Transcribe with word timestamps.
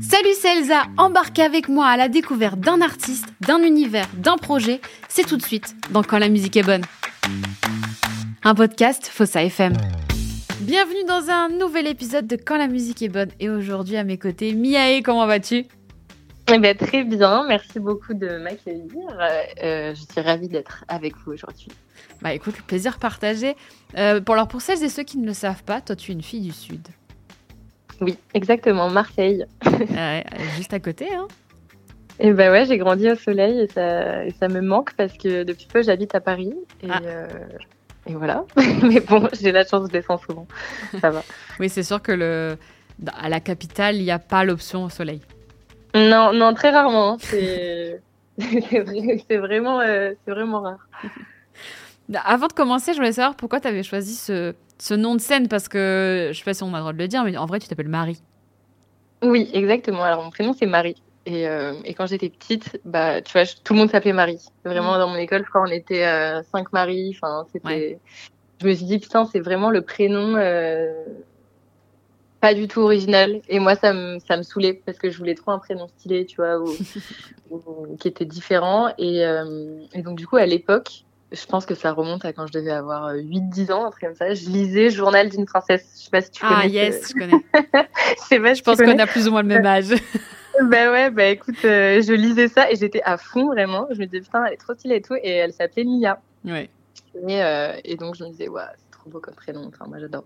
Salut, 0.00 0.34
c'est 0.38 0.58
Elsa. 0.58 0.82
Embarquez 0.98 1.42
avec 1.42 1.68
moi 1.68 1.86
à 1.86 1.96
la 1.96 2.08
découverte 2.08 2.60
d'un 2.60 2.80
artiste, 2.80 3.26
d'un 3.40 3.62
univers, 3.62 4.08
d'un 4.14 4.36
projet. 4.36 4.80
C'est 5.08 5.26
tout 5.26 5.36
de 5.36 5.42
suite 5.42 5.74
dans 5.90 6.02
Quand 6.02 6.18
la 6.18 6.28
musique 6.28 6.56
est 6.56 6.62
bonne. 6.62 6.82
Un 8.44 8.54
podcast 8.54 9.06
Fossa 9.06 9.42
FM. 9.44 9.72
Bienvenue 10.60 11.04
dans 11.06 11.30
un 11.30 11.48
nouvel 11.48 11.86
épisode 11.86 12.26
de 12.26 12.36
Quand 12.36 12.58
la 12.58 12.68
musique 12.68 13.00
est 13.02 13.08
bonne. 13.08 13.30
Et 13.40 13.48
aujourd'hui, 13.48 13.96
à 13.96 14.04
mes 14.04 14.18
côtés, 14.18 14.52
Miae, 14.52 15.00
comment 15.02 15.26
vas-tu? 15.26 15.64
Eh 16.54 16.58
ben, 16.58 16.76
très 16.76 17.04
bien, 17.04 17.46
merci 17.46 17.78
beaucoup 17.80 18.14
de 18.14 18.38
m'accueillir. 18.38 19.18
Euh, 19.62 19.94
je 19.94 20.00
suis 20.00 20.20
ravie 20.20 20.48
d'être 20.48 20.84
avec 20.88 21.16
vous 21.18 21.32
aujourd'hui. 21.32 21.68
Bah 22.22 22.32
écoute, 22.34 22.56
le 22.56 22.62
plaisir 22.62 22.98
partagé. 22.98 23.56
Euh, 23.96 24.20
pour, 24.20 24.34
alors, 24.34 24.48
pour 24.48 24.60
celles 24.60 24.82
et 24.82 24.88
ceux 24.88 25.02
qui 25.02 25.18
ne 25.18 25.26
le 25.26 25.32
savent 25.32 25.64
pas, 25.64 25.80
toi 25.80 25.96
tu 25.96 26.10
es 26.10 26.14
une 26.14 26.22
fille 26.22 26.40
du 26.40 26.52
Sud. 26.52 26.86
Oui, 28.00 28.16
exactement, 28.34 28.88
Marseille. 28.88 29.44
Juste 30.56 30.72
à 30.72 30.80
côté, 30.80 31.06
hein 31.14 31.28
Et 32.18 32.28
eh 32.28 32.32
ben 32.32 32.50
ouais, 32.50 32.64
j'ai 32.64 32.78
grandi 32.78 33.10
au 33.10 33.14
soleil 33.14 33.60
et 33.60 33.68
ça, 33.68 34.28
ça 34.38 34.48
me 34.48 34.60
manque 34.60 34.94
parce 34.94 35.12
que 35.16 35.44
depuis 35.44 35.66
peu 35.66 35.82
j'habite 35.82 36.14
à 36.14 36.20
Paris. 36.20 36.54
Et, 36.82 36.88
ah. 36.90 37.00
euh, 37.04 37.28
et 38.06 38.14
voilà. 38.14 38.44
Mais 38.82 39.00
bon, 39.00 39.28
j'ai 39.38 39.52
la 39.52 39.66
chance 39.66 39.86
de 39.88 39.92
descendre 39.92 40.22
souvent. 40.26 40.46
Ça 41.00 41.10
va. 41.10 41.22
oui, 41.58 41.68
c'est 41.68 41.82
sûr 41.82 42.00
que 42.00 42.12
le... 42.12 42.56
à 43.18 43.28
la 43.28 43.40
capitale, 43.40 43.96
il 43.96 44.04
n'y 44.04 44.10
a 44.10 44.18
pas 44.18 44.44
l'option 44.44 44.84
au 44.84 44.88
soleil. 44.88 45.20
Non, 45.94 46.32
non, 46.32 46.54
très 46.54 46.70
rarement. 46.70 47.14
Hein. 47.14 47.16
C'est 47.20 48.00
c'est 48.40 49.36
vraiment, 49.36 49.80
euh, 49.80 50.12
vraiment 50.26 50.62
rare. 50.62 50.88
Avant 52.24 52.48
de 52.48 52.52
commencer, 52.52 52.92
je 52.92 52.98
voulais 52.98 53.12
savoir 53.12 53.36
pourquoi 53.36 53.60
tu 53.60 53.68
avais 53.68 53.82
choisi 53.82 54.14
ce, 54.14 54.54
ce, 54.78 54.94
nom 54.94 55.14
de 55.14 55.20
scène, 55.20 55.48
parce 55.48 55.68
que 55.68 56.30
je 56.32 56.38
sais 56.38 56.44
pas 56.44 56.54
si 56.54 56.62
on 56.62 56.68
a 56.74 56.78
le 56.78 56.80
droit 56.80 56.92
de 56.92 56.98
le 56.98 57.08
dire, 57.08 57.24
mais 57.24 57.36
en 57.36 57.46
vrai, 57.46 57.60
tu 57.60 57.68
t'appelles 57.68 57.88
Marie. 57.88 58.22
Oui, 59.22 59.50
exactement. 59.52 60.02
Alors, 60.02 60.24
mon 60.24 60.30
prénom, 60.30 60.54
c'est 60.58 60.66
Marie. 60.66 60.96
Et, 61.26 61.46
euh, 61.46 61.74
et 61.84 61.94
quand 61.94 62.06
j'étais 62.06 62.30
petite, 62.30 62.80
bah, 62.84 63.20
tu 63.20 63.32
vois, 63.32 63.44
tout 63.62 63.74
le 63.74 63.80
monde 63.80 63.90
s'appelait 63.90 64.14
Marie. 64.14 64.40
Vraiment, 64.64 64.96
mm. 64.96 64.98
dans 64.98 65.08
mon 65.08 65.16
école, 65.16 65.44
je 65.44 65.50
crois, 65.50 65.62
on 65.62 65.70
était 65.70 66.06
euh, 66.06 66.42
cinq 66.50 66.72
Marie. 66.72 67.16
Enfin, 67.16 67.46
c'était. 67.52 67.98
Je 68.60 68.66
me 68.66 68.74
suis 68.74 68.86
dit, 68.86 68.98
putain, 68.98 69.24
c'est 69.26 69.40
vraiment 69.40 69.70
le 69.70 69.82
prénom 69.82 70.36
pas 72.40 72.54
du 72.54 72.68
tout 72.68 72.80
original. 72.80 73.40
Et 73.48 73.58
moi, 73.58 73.74
ça 73.74 73.92
me, 73.92 74.18
ça 74.18 74.36
me 74.36 74.42
saoulait 74.42 74.74
parce 74.74 74.98
que 74.98 75.10
je 75.10 75.18
voulais 75.18 75.34
trop 75.34 75.50
un 75.50 75.58
prénom 75.58 75.88
stylé, 75.88 76.26
tu 76.26 76.36
vois, 76.36 76.58
ou, 76.58 76.70
qui 78.00 78.08
était 78.08 78.24
différent. 78.24 78.92
Et, 78.98 79.24
euh, 79.24 79.80
et, 79.92 80.02
donc, 80.02 80.16
du 80.16 80.26
coup, 80.26 80.36
à 80.36 80.46
l'époque, 80.46 81.04
je 81.32 81.46
pense 81.46 81.66
que 81.66 81.74
ça 81.74 81.92
remonte 81.92 82.24
à 82.24 82.32
quand 82.32 82.46
je 82.46 82.52
devais 82.52 82.70
avoir 82.70 83.14
8-10 83.14 83.72
ans, 83.72 83.86
un 83.86 83.90
truc 83.90 84.04
comme 84.04 84.14
ça. 84.14 84.34
Je 84.34 84.48
lisais 84.48 84.90
Journal 84.90 85.28
d'une 85.28 85.44
princesse. 85.44 85.86
Je 85.98 86.04
sais 86.04 86.10
pas 86.10 86.22
si 86.22 86.30
tu 86.30 86.40
connais. 86.40 86.54
Ah, 86.56 86.66
yes, 86.66 87.10
je 87.10 87.14
connais. 87.14 87.44
je, 88.54 88.54
je 88.54 88.62
pense 88.62 88.78
qu'on 88.78 88.98
a 88.98 89.06
plus 89.06 89.28
ou 89.28 89.32
moins 89.32 89.42
le 89.42 89.48
même 89.48 89.66
âge. 89.66 89.90
bah 90.62 90.90
ouais, 90.90 91.10
bah 91.10 91.26
écoute, 91.26 91.64
euh, 91.64 92.02
je 92.02 92.12
lisais 92.12 92.48
ça 92.48 92.70
et 92.70 92.76
j'étais 92.76 93.02
à 93.02 93.16
fond 93.16 93.46
vraiment. 93.46 93.86
Je 93.90 94.00
me 94.00 94.06
disais, 94.06 94.22
putain, 94.22 94.44
elle 94.46 94.54
est 94.54 94.56
trop 94.56 94.74
stylée 94.74 94.96
et 94.96 95.02
tout. 95.02 95.14
Et 95.22 95.30
elle 95.30 95.52
s'appelait 95.52 95.84
Mia. 95.84 96.20
Ouais. 96.44 96.70
Et, 97.28 97.42
euh, 97.42 97.74
et 97.84 97.96
donc, 97.96 98.14
je 98.16 98.24
me 98.24 98.30
disais, 98.30 98.48
ouais, 98.48 98.62
c'est 98.76 98.90
trop 98.90 99.10
beau 99.10 99.20
comme 99.20 99.34
prénom. 99.34 99.68
Enfin, 99.68 99.84
moi, 99.86 99.98
j'adore. 99.98 100.24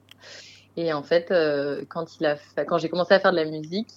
Et 0.76 0.92
en 0.92 1.02
fait, 1.02 1.30
euh, 1.30 1.84
quand 1.88 2.18
il 2.18 2.26
a 2.26 2.36
quand 2.64 2.78
j'ai 2.78 2.88
commencé 2.88 3.14
à 3.14 3.20
faire 3.20 3.30
de 3.30 3.36
la 3.36 3.44
musique, 3.44 3.90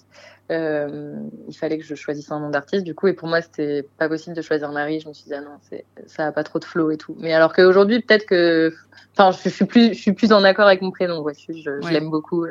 euh, 0.51 1.15
il 1.47 1.57
fallait 1.57 1.77
que 1.77 1.83
je 1.83 1.95
choisisse 1.95 2.31
un 2.31 2.39
nom 2.39 2.49
d'artiste. 2.49 2.83
Du 2.83 2.95
coup, 2.95 3.07
et 3.07 3.13
pour 3.13 3.27
moi, 3.27 3.41
c'était 3.41 3.83
pas 3.97 4.07
possible 4.07 4.35
de 4.35 4.41
choisir 4.41 4.71
Marie. 4.71 4.99
Je 4.99 5.07
me 5.07 5.13
suis 5.13 5.25
dit, 5.25 5.33
ah 5.33 5.41
non, 5.41 5.57
c'est, 5.69 5.85
ça 6.05 6.27
a 6.27 6.31
pas 6.31 6.43
trop 6.43 6.59
de 6.59 6.65
flow 6.65 6.91
et 6.91 6.97
tout. 6.97 7.15
Mais 7.19 7.33
alors 7.33 7.53
qu'aujourd'hui, 7.53 8.01
peut-être 8.01 8.25
que, 8.25 8.73
enfin, 9.17 9.37
je, 9.43 9.49
suis 9.49 9.65
plus, 9.65 9.93
je 9.93 9.99
suis 9.99 10.13
plus 10.13 10.31
en 10.31 10.43
accord 10.43 10.67
avec 10.67 10.81
mon 10.81 10.91
prénom. 10.91 11.25
Je 11.27 11.91
l'aime 11.91 12.09
beaucoup. 12.09 12.45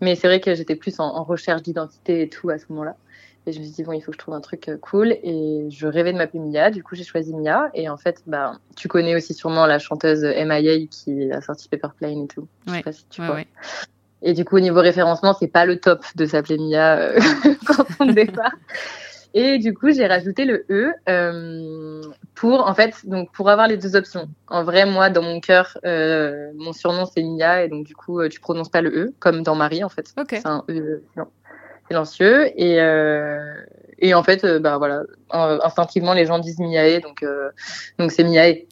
Mais 0.00 0.14
c'est 0.14 0.28
vrai 0.28 0.40
que 0.40 0.54
j'étais 0.54 0.76
plus 0.76 0.98
en, 0.98 1.04
en 1.04 1.22
recherche 1.22 1.62
d'identité 1.62 2.22
et 2.22 2.28
tout 2.28 2.50
à 2.50 2.58
ce 2.58 2.64
moment-là. 2.70 2.96
Et 3.48 3.52
je 3.52 3.60
me 3.60 3.64
suis 3.64 3.72
dit, 3.72 3.82
bon, 3.82 3.92
il 3.92 4.02
faut 4.02 4.10
que 4.10 4.16
je 4.16 4.18
trouve 4.18 4.34
un 4.34 4.42
truc 4.42 4.68
euh, 4.68 4.76
cool. 4.76 5.12
Et 5.22 5.66
je 5.70 5.86
rêvais 5.86 6.12
de 6.12 6.18
m'appeler 6.18 6.40
Mia. 6.40 6.70
Du 6.70 6.82
coup, 6.82 6.94
j'ai 6.94 7.04
choisi 7.04 7.34
Mia. 7.34 7.70
Et 7.72 7.88
en 7.88 7.96
fait, 7.96 8.22
bah, 8.26 8.52
tu 8.76 8.88
connais 8.88 9.16
aussi 9.16 9.32
sûrement 9.32 9.64
la 9.64 9.78
chanteuse 9.78 10.22
MIA 10.22 10.86
qui 10.90 11.32
a 11.32 11.40
sorti 11.40 11.66
Paper 11.68 11.88
Plane 11.96 12.24
et 12.24 12.26
tout. 12.26 12.46
Je 12.66 12.74
sais 12.74 12.82
pas 12.82 12.92
si 12.92 13.06
tu 13.08 13.22
vois. 13.22 13.38
Et 14.20 14.34
du 14.34 14.44
coup, 14.44 14.56
au 14.56 14.60
niveau 14.60 14.80
référencement, 14.80 15.32
c'est 15.32 15.48
pas 15.48 15.64
le 15.64 15.80
top 15.80 16.04
de 16.14 16.26
s'appeler 16.26 16.58
Mia 16.58 16.98
euh, 16.98 17.20
quand 17.66 17.86
on 18.00 18.06
départ. 18.06 18.52
Et 19.32 19.58
du 19.58 19.72
coup, 19.72 19.90
j'ai 19.90 20.06
rajouté 20.06 20.44
le 20.44 20.66
E 20.68 20.92
euh, 21.08 22.02
pour, 22.34 22.66
en 22.66 22.74
fait, 22.74 23.06
donc 23.06 23.32
pour 23.32 23.48
avoir 23.48 23.66
les 23.66 23.78
deux 23.78 23.96
options. 23.96 24.28
En 24.48 24.62
vrai, 24.62 24.84
moi, 24.84 25.08
dans 25.08 25.22
mon 25.22 25.40
cœur, 25.40 25.78
euh, 25.86 26.50
mon 26.56 26.74
surnom 26.74 27.06
c'est 27.06 27.22
Mia, 27.22 27.64
et 27.64 27.68
donc 27.68 27.86
du 27.86 27.94
coup, 27.94 28.26
tu 28.28 28.40
prononces 28.40 28.70
pas 28.70 28.82
le 28.82 28.90
E, 28.90 29.14
comme 29.20 29.42
dans 29.42 29.54
Marie, 29.54 29.84
en 29.84 29.88
fait. 29.88 30.12
C'est 30.28 30.46
un 30.46 30.64
E. 30.68 31.02
Non 31.16 31.28
silencieux. 31.88 32.52
Et, 32.60 32.80
euh, 32.80 33.54
et 33.98 34.14
en 34.14 34.22
fait, 34.22 34.44
euh, 34.44 34.60
bah 34.60 34.78
voilà, 34.78 35.02
instinctivement, 35.30 36.14
les 36.14 36.24
gens 36.26 36.38
disent 36.38 36.60
Miae, 36.60 37.00
donc 37.00 37.22
euh, 37.22 37.50
donc 37.98 38.12
c'est 38.12 38.24
Miae. 38.24 38.64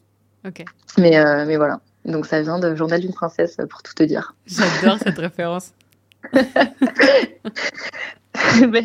Mais 0.97 1.23
mais 1.45 1.57
voilà. 1.57 1.81
Donc 2.05 2.25
ça 2.25 2.41
vient 2.41 2.57
de 2.59 2.73
Journal 2.73 3.01
d'une 3.01 3.13
princesse, 3.13 3.57
pour 3.69 3.83
tout 3.83 3.93
te 3.93 4.03
dire. 4.03 4.33
J'adore 4.45 4.97
cette 4.99 5.17
référence. 5.17 5.73
bah 6.33 6.41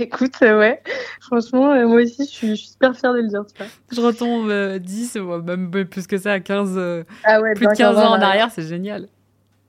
écoute, 0.00 0.34
ouais. 0.40 0.82
Franchement, 1.20 1.86
moi 1.86 2.02
aussi, 2.02 2.24
je 2.24 2.30
suis, 2.30 2.56
super 2.56 2.96
fière 2.96 3.12
de 3.12 3.20
le 3.20 3.28
dire, 3.28 3.44
tu 3.46 3.54
vois. 3.56 3.66
Je 3.92 4.00
retombe 4.00 4.50
10, 4.78 5.18
même 5.44 5.70
plus 5.86 6.08
que 6.08 6.18
ça, 6.18 6.40
15, 6.40 7.04
ah 7.24 7.40
ouais, 7.40 7.54
plus 7.54 7.66
de 7.66 7.72
15 7.72 7.96
ans 7.96 8.10
en 8.10 8.20
arrière, 8.20 8.50
c'est 8.50 8.66
génial. 8.66 9.06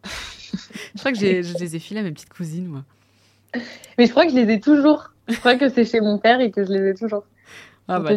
je 0.95 0.99
crois 0.99 1.11
que 1.11 1.19
je 1.19 1.57
les 1.59 1.75
ai 1.75 1.79
filés 1.79 1.99
à 1.99 2.03
mes 2.03 2.11
petites 2.11 2.33
cousines, 2.33 2.67
moi. 2.67 2.83
Mais 3.97 4.05
je 4.05 4.11
crois 4.11 4.25
que 4.25 4.31
je 4.31 4.37
les 4.37 4.53
ai 4.53 4.59
toujours. 4.59 5.11
Je 5.27 5.37
crois 5.39 5.55
que 5.55 5.69
c'est 5.69 5.85
chez 5.85 6.01
mon 6.01 6.17
père 6.17 6.41
et 6.41 6.51
que 6.51 6.65
je 6.65 6.71
les 6.71 6.89
ai 6.89 6.93
toujours. 6.93 7.23
Ah 7.87 7.99
bah 7.99 8.11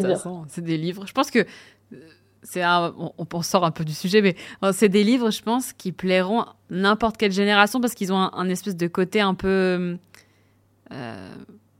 c'est 0.48 0.62
des 0.62 0.76
livres. 0.76 1.06
Je 1.06 1.12
pense 1.12 1.30
que 1.30 1.40
euh, 1.40 1.96
c'est 2.42 2.64
on, 2.64 3.12
on, 3.18 3.42
sort 3.42 3.64
un 3.64 3.70
peu 3.70 3.84
du 3.84 3.94
sujet, 3.94 4.22
mais 4.22 4.36
euh, 4.62 4.72
c'est 4.72 4.88
des 4.88 5.02
livres, 5.02 5.30
je 5.30 5.42
pense, 5.42 5.72
qui 5.72 5.92
plairont 5.92 6.44
n'importe 6.70 7.16
quelle 7.16 7.32
génération 7.32 7.80
parce 7.80 7.94
qu'ils 7.94 8.12
ont 8.12 8.16
un, 8.32 8.48
espèce 8.48 8.76
de 8.76 8.86
côté 8.86 9.20
un 9.20 9.34
peu 9.34 9.96
euh, 10.92 11.34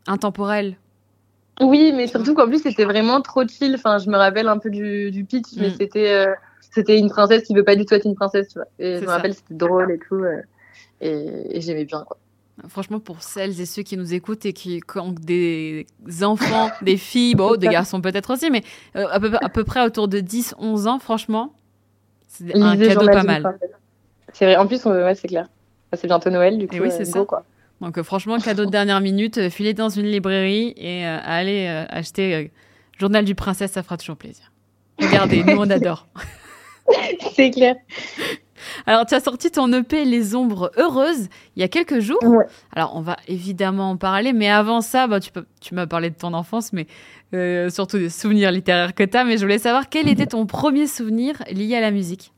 intemporel. 0.07 0.77
Oui, 1.61 1.93
mais 1.95 2.07
surtout 2.07 2.35
qu'en 2.35 2.49
plus 2.49 2.63
c'était 2.63 2.85
vraiment 2.85 3.21
trop 3.23 3.47
chill. 3.47 3.75
Enfin, 3.77 3.99
je 3.99 4.11
me 4.11 4.17
rappelle 4.17 4.49
un 4.49 4.59
peu 4.59 4.71
du, 4.71 5.25
pitch, 5.29 5.57
mais 5.57 5.69
mm. 5.69 5.75
c'était 5.79 6.27
c'était 6.61 6.99
une 6.99 7.09
princesse 7.09 7.45
qui 7.45 7.55
veut 7.55 7.65
pas 7.65 7.77
du 7.77 7.87
tout 7.87 7.95
être 7.95 8.05
une 8.05 8.17
princesse, 8.17 8.49
tu 8.49 8.59
vois. 8.59 8.69
Et 8.79 8.97
je 8.97 9.03
me 9.03 9.11
rappelle 9.11 9.35
c'était 9.35 9.55
drôle 9.55 9.91
et 9.93 9.99
tout, 9.99 10.23
et, 11.01 11.57
et 11.57 11.61
j'aimais 11.61 11.85
bien 11.85 12.05
quoi. 12.07 12.19
Franchement, 12.69 13.01
pour 13.01 13.23
celles 13.23 13.61
et 13.61 13.67
ceux 13.67 13.83
qui 13.83 13.99
nous 13.99 14.15
écoutent 14.15 14.47
et 14.47 14.55
qui, 14.55 14.81
ont 14.97 15.13
des 15.13 15.87
enfants, 16.23 16.71
des 16.83 16.97
filles, 16.97 17.35
bon, 17.35 17.57
des 17.57 17.69
garçons 17.69 18.01
peut-être 18.01 18.33
aussi, 18.33 18.51
mais 18.51 18.63
euh, 18.97 19.07
à, 19.11 19.49
peu, 19.51 19.65
près 19.65 19.85
autour 19.85 20.09
de 20.09 20.21
10, 20.21 20.55
11 20.59 20.87
ans, 20.87 20.99
franchement, 20.99 21.53
c'est 22.29 22.55
un 22.57 22.77
cadeau 22.77 23.07
pas 23.07 23.25
mal. 23.25 23.59
C'est 24.33 24.47
vrai, 24.47 24.57
en 24.57 24.67
plus, 24.67 24.81
c'est 24.81 25.29
clair. 25.29 25.49
C'est 25.93 26.07
bientôt 26.07 26.31
Noël, 26.31 26.59
du 26.59 26.67
coup, 26.67 26.77
oui, 26.81 26.91
c'est 26.91 27.03
euh, 27.03 27.13
ça. 27.13 27.25
Quoi. 27.25 27.45
Donc, 27.81 27.99
euh, 27.99 28.03
franchement, 28.03 28.39
cadeau 28.39 28.65
de 28.65 28.71
dernière 28.71 29.01
minute, 29.01 29.51
filer 29.51 29.75
dans 29.75 29.91
une 29.91 30.07
librairie 30.07 30.73
et 30.79 31.05
aller 31.05 31.69
acheter 31.91 32.51
Journal 32.99 33.25
du 33.25 33.35
Princesse, 33.35 33.73
ça 33.73 33.83
fera 33.83 33.99
toujours 33.99 34.17
plaisir. 34.17 34.51
Regardez, 34.99 35.45
nous, 35.45 35.59
on 35.59 35.71
adore. 35.71 36.07
c'est 37.35 37.51
clair. 37.51 37.77
Alors, 38.87 39.07
tu 39.07 39.15
as 39.15 39.21
sorti 39.21 39.51
ton 39.51 39.73
EP 39.73 40.05
Les 40.05 40.35
Ombres 40.35 40.71
Heureuses 40.77 41.29
il 41.57 41.61
y 41.61 41.63
a 41.63 41.69
quelques 41.69 42.01
jours. 42.01 42.21
Alors, 42.75 42.95
on 42.97 43.01
va 43.01 43.17
évidemment 43.29 43.91
en 43.91 43.97
parler, 43.97 44.33
mais 44.33 44.49
avant 44.49 44.81
ça, 44.81 45.07
bah, 45.07 45.21
tu, 45.21 45.31
tu 45.61 45.75
m'as 45.75 45.87
parlé 45.87 46.11
de 46.11 46.17
ton 46.17 46.35
enfance, 46.35 46.73
mais 46.73 46.87
euh, 47.35 47.71
surtout 47.71 47.99
des 47.99 48.11
souvenirs 48.11 48.53
littéraires 48.53 48.95
que 48.95 49.05
tu 49.05 49.17
as. 49.17 49.25
Mais 49.25 49.37
je 49.37 49.43
voulais 49.43 49.59
savoir 49.59 49.89
quel 49.89 50.09
était 50.09 50.27
ton 50.27 50.47
premier 50.47 50.87
souvenir 50.87 51.37
lié 51.51 51.77
à 51.77 51.81
la 51.81 51.91
musique. 51.91 52.33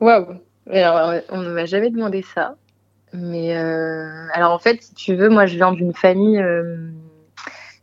Waouh! 0.00 0.26
Alors, 0.70 1.20
on 1.30 1.38
ne 1.42 1.50
m'a 1.50 1.64
jamais 1.66 1.90
demandé 1.90 2.22
ça. 2.22 2.56
Mais 3.12 3.56
euh, 3.56 4.26
alors, 4.32 4.52
en 4.52 4.58
fait, 4.58 4.82
si 4.82 4.94
tu 4.94 5.14
veux, 5.14 5.28
moi, 5.28 5.46
je 5.46 5.56
viens 5.56 5.72
d'une 5.72 5.94
famille. 5.94 6.38
Euh, 6.38 6.90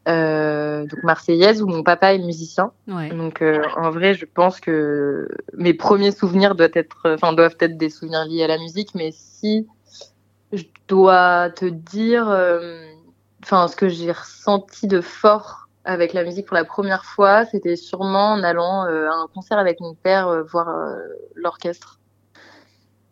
euh, 0.07 0.86
donc 0.86 1.04
marseillaise 1.04 1.63
où 1.63 1.68
mon 1.68 1.81
papa 1.81 2.13
est 2.13 2.19
musicien. 2.19 2.72
Donc 2.88 3.42
euh, 3.42 3.63
en 3.75 3.90
vrai, 3.90 4.13
je 4.13 4.25
pense 4.25 4.60
que 4.60 5.28
mes 5.54 5.74
premiers 5.74 6.12
souvenirs 6.12 6.54
doivent 6.54 6.72
être, 6.75 6.98
enfin 7.06 7.34
doivent 7.34 7.56
être 7.60 7.78
des 7.78 7.90
souvenirs 7.90 8.25
liés 8.25 8.44
à 8.44 8.48
la 8.48 8.60
musique. 8.60 8.94
Mais 8.94 9.12
si 9.12 9.68
je 10.54 10.63
dois 10.88 11.50
te 11.50 11.66
dire, 11.66 12.30
euh, 12.30 12.86
enfin 13.44 13.68
ce 13.68 13.75
que 13.75 13.90
j'ai 13.90 14.12
ressenti 14.12 14.88
de 14.88 15.02
fort 15.02 15.69
avec 15.86 16.13
la 16.13 16.24
musique 16.24 16.46
pour 16.46 16.56
la 16.56 16.66
première 16.66 17.06
fois, 17.06 17.46
c'était 17.46 17.75
sûrement 17.75 18.34
en 18.34 18.44
allant 18.44 18.84
à 18.84 19.16
un 19.16 19.28
concert 19.34 19.58
avec 19.58 19.80
mon 19.80 19.96
père 19.96 20.44
voir 20.46 20.68
l'orchestre. 21.36 22.00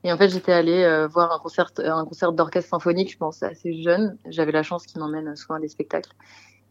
Et 0.03 0.11
en 0.11 0.17
fait, 0.17 0.29
j'étais 0.29 0.51
allée 0.51 1.07
voir 1.07 1.31
un 1.31 1.39
concert, 1.39 1.71
un 1.77 2.05
concert 2.05 2.33
d'orchestre 2.33 2.69
symphonique, 2.71 3.11
je 3.11 3.17
pense, 3.17 3.41
assez 3.41 3.81
jeune. 3.81 4.17
J'avais 4.27 4.51
la 4.51 4.63
chance 4.63 4.85
qu'il 4.85 4.99
m'emmène 4.99 5.35
souvent 5.35 5.55
à 5.55 5.59
des 5.59 5.67
spectacles 5.67 6.11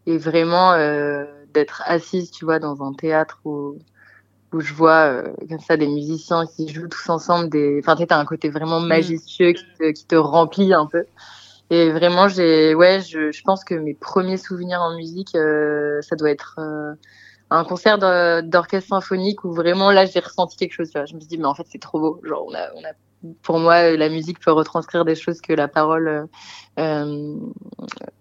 et 0.07 0.19
vraiment 0.19 0.73
euh, 0.73 1.25
d'être 1.55 1.83
assise, 1.87 2.31
tu 2.31 2.45
vois, 2.45 2.59
dans 2.59 2.83
un 2.83 2.93
théâtre 2.93 3.41
où 3.45 3.79
où 4.53 4.61
je 4.61 4.75
vois 4.75 5.07
euh, 5.07 5.33
comme 5.49 5.61
ça 5.61 5.77
des 5.77 5.87
musiciens 5.87 6.47
qui 6.47 6.69
jouent 6.69 6.89
tous 6.89 7.09
ensemble. 7.09 7.49
Des... 7.49 7.81
Enfin, 7.83 7.97
tu 7.97 8.07
as 8.09 8.19
un 8.19 8.25
côté 8.25 8.51
vraiment 8.51 8.81
mm. 8.81 8.87
majestueux 8.87 9.53
qui, 9.53 9.65
te, 9.79 9.91
qui 9.93 10.07
te 10.07 10.15
remplit 10.15 10.75
un 10.75 10.87
peu. 10.87 11.05
Et 11.71 11.91
vraiment, 11.91 12.29
j'ai, 12.29 12.75
ouais, 12.75 13.01
je, 13.01 13.33
je, 13.33 13.43
pense 13.43 13.65
que 13.65 13.75
mes 13.75 13.95
premiers 13.95 14.37
souvenirs 14.37 14.81
en 14.83 14.95
musique, 14.95 15.35
euh, 15.35 16.03
ça 16.03 16.17
doit 16.17 16.31
être 16.31 16.57
euh, 16.59 16.93
un 17.51 17.65
concert 17.65 17.99
d'orchestre 18.43 18.91
symphonique 18.91 19.43
où 19.45 19.53
vraiment 19.53 19.91
là, 19.91 20.05
j'ai 20.05 20.21
ressenti 20.21 20.57
quelque 20.57 20.75
chose. 20.75 20.91
Tu 20.91 20.99
vois. 20.99 21.07
Je 21.07 21.15
me 21.15 21.21
suis 21.21 21.29
dit, 21.29 21.39
mais 21.39 21.47
en 21.47 21.55
fait, 21.55 21.67
c'est 21.71 21.81
trop 21.81 21.99
beau. 21.99 22.21
Genre, 22.25 22.45
on 22.47 22.55
a, 22.55 22.69
on 22.75 22.85
a, 22.85 22.93
pour 23.43 23.59
moi, 23.59 23.93
la 23.93 24.09
musique 24.09 24.41
peut 24.41 24.53
retranscrire 24.53 25.05
des 25.05 25.15
choses 25.15 25.41
que 25.41 25.53
la 25.53 25.69
parole, 25.69 26.29
euh, 26.79 27.37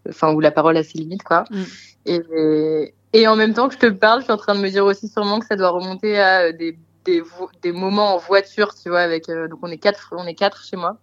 enfin, 0.10 0.34
où 0.34 0.40
la 0.40 0.52
parole 0.52 0.78
a 0.78 0.84
ses 0.84 0.98
limites, 0.98 1.24
quoi. 1.24 1.46
Mm. 1.50 1.64
Et, 2.06 2.94
et 3.14 3.28
en 3.28 3.36
même 3.36 3.54
temps 3.54 3.68
que 3.68 3.76
je 3.76 3.80
te 3.80 3.90
parle, 3.90 4.20
je 4.20 4.26
suis 4.26 4.34
en 4.34 4.38
train 4.38 4.56
de 4.56 4.62
me 4.62 4.70
dire 4.70 4.86
aussi 4.86 5.08
sûrement 5.08 5.40
que 5.40 5.46
ça 5.46 5.56
doit 5.56 5.70
remonter 5.70 6.20
à 6.20 6.44
euh, 6.44 6.52
des, 6.52 6.78
des, 7.06 7.22
des 7.62 7.72
moments 7.72 8.16
en 8.16 8.18
voiture, 8.18 8.74
tu 8.76 8.90
vois, 8.90 9.02
avec 9.02 9.30
euh, 9.30 9.48
donc 9.48 9.60
on 9.64 9.68
est 9.68 9.78
quatre, 9.78 10.14
on 10.18 10.26
est 10.26 10.36
quatre 10.36 10.64
chez 10.64 10.78
moi. 10.78 10.98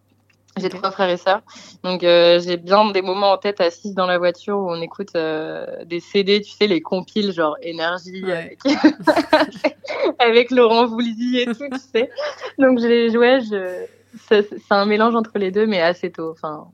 J'ai 0.58 0.68
trois 0.68 0.90
frères 0.90 1.08
et 1.08 1.16
sœurs, 1.16 1.42
donc 1.82 2.04
euh, 2.04 2.40
j'ai 2.40 2.56
bien 2.56 2.90
des 2.90 3.02
moments 3.02 3.32
en 3.32 3.38
tête 3.38 3.60
assises 3.60 3.94
dans 3.94 4.06
la 4.06 4.18
voiture 4.18 4.58
où 4.58 4.70
on 4.70 4.80
écoute 4.80 5.12
des 5.14 6.00
CD, 6.00 6.40
tu 6.40 6.50
sais, 6.50 6.66
les 6.66 6.80
compiles 6.80 7.32
genre 7.32 7.56
énergie 7.62 8.24
avec, 10.18 10.50
Laurent 10.50 10.86
Voulzy 10.86 11.38
et 11.38 11.46
tout, 11.46 11.68
tu 11.72 11.78
sais. 11.78 12.10
Donc 12.58 12.78
j'ai, 12.80 13.16
ouais, 13.16 13.40
je, 13.40 13.84
c'est 14.28 14.44
un 14.70 14.86
mélange 14.86 15.14
entre 15.14 15.38
les 15.38 15.50
deux, 15.50 15.66
mais 15.66 15.80
assez 15.80 16.10
tôt. 16.10 16.30
Enfin, 16.32 16.68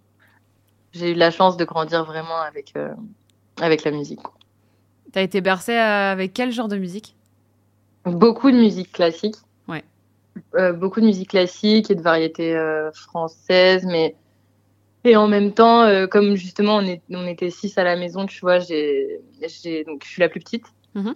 j'ai 0.93 1.11
eu 1.11 1.15
la 1.15 1.31
chance 1.31 1.57
de 1.57 1.65
grandir 1.65 2.05
vraiment 2.05 2.41
avec 2.41 2.75
avec 3.61 3.85
la 3.85 3.91
musique. 3.91 4.21
T'as 5.13 5.23
été 5.23 5.41
bercée 5.41 5.77
euh, 5.77 6.13
avec 6.13 6.33
quel 6.33 6.51
genre 6.51 6.69
de 6.69 6.77
musique? 6.77 7.15
Beaucoup 8.05 8.51
de 8.51 8.57
musique 8.57 8.93
classique. 8.93 9.37
Euh, 10.55 10.73
beaucoup 10.73 11.01
de 11.01 11.07
musique 11.07 11.31
classique 11.31 11.91
et 11.91 11.95
de 11.95 12.03
variétés 12.03 12.57
euh, 12.57 12.91
françaises, 12.93 13.85
mais 13.85 14.17
et 15.05 15.17
en 15.17 15.29
même 15.29 15.53
temps, 15.53 15.87
comme 16.09 16.35
justement 16.35 16.77
on, 16.77 16.81
est, 16.81 17.03
on 17.11 17.27
était 17.27 17.51
six 17.51 17.77
à 17.77 17.85
la 17.85 17.95
maison, 17.95 18.25
tu 18.25 18.41
vois, 18.41 18.59
j'ai, 18.59 19.21
donc 19.87 20.03
je 20.03 20.09
suis 20.09 20.21
la 20.21 20.31
plus 20.31 20.41
petite. 20.41 20.65
Mm-hmm. 20.97 21.15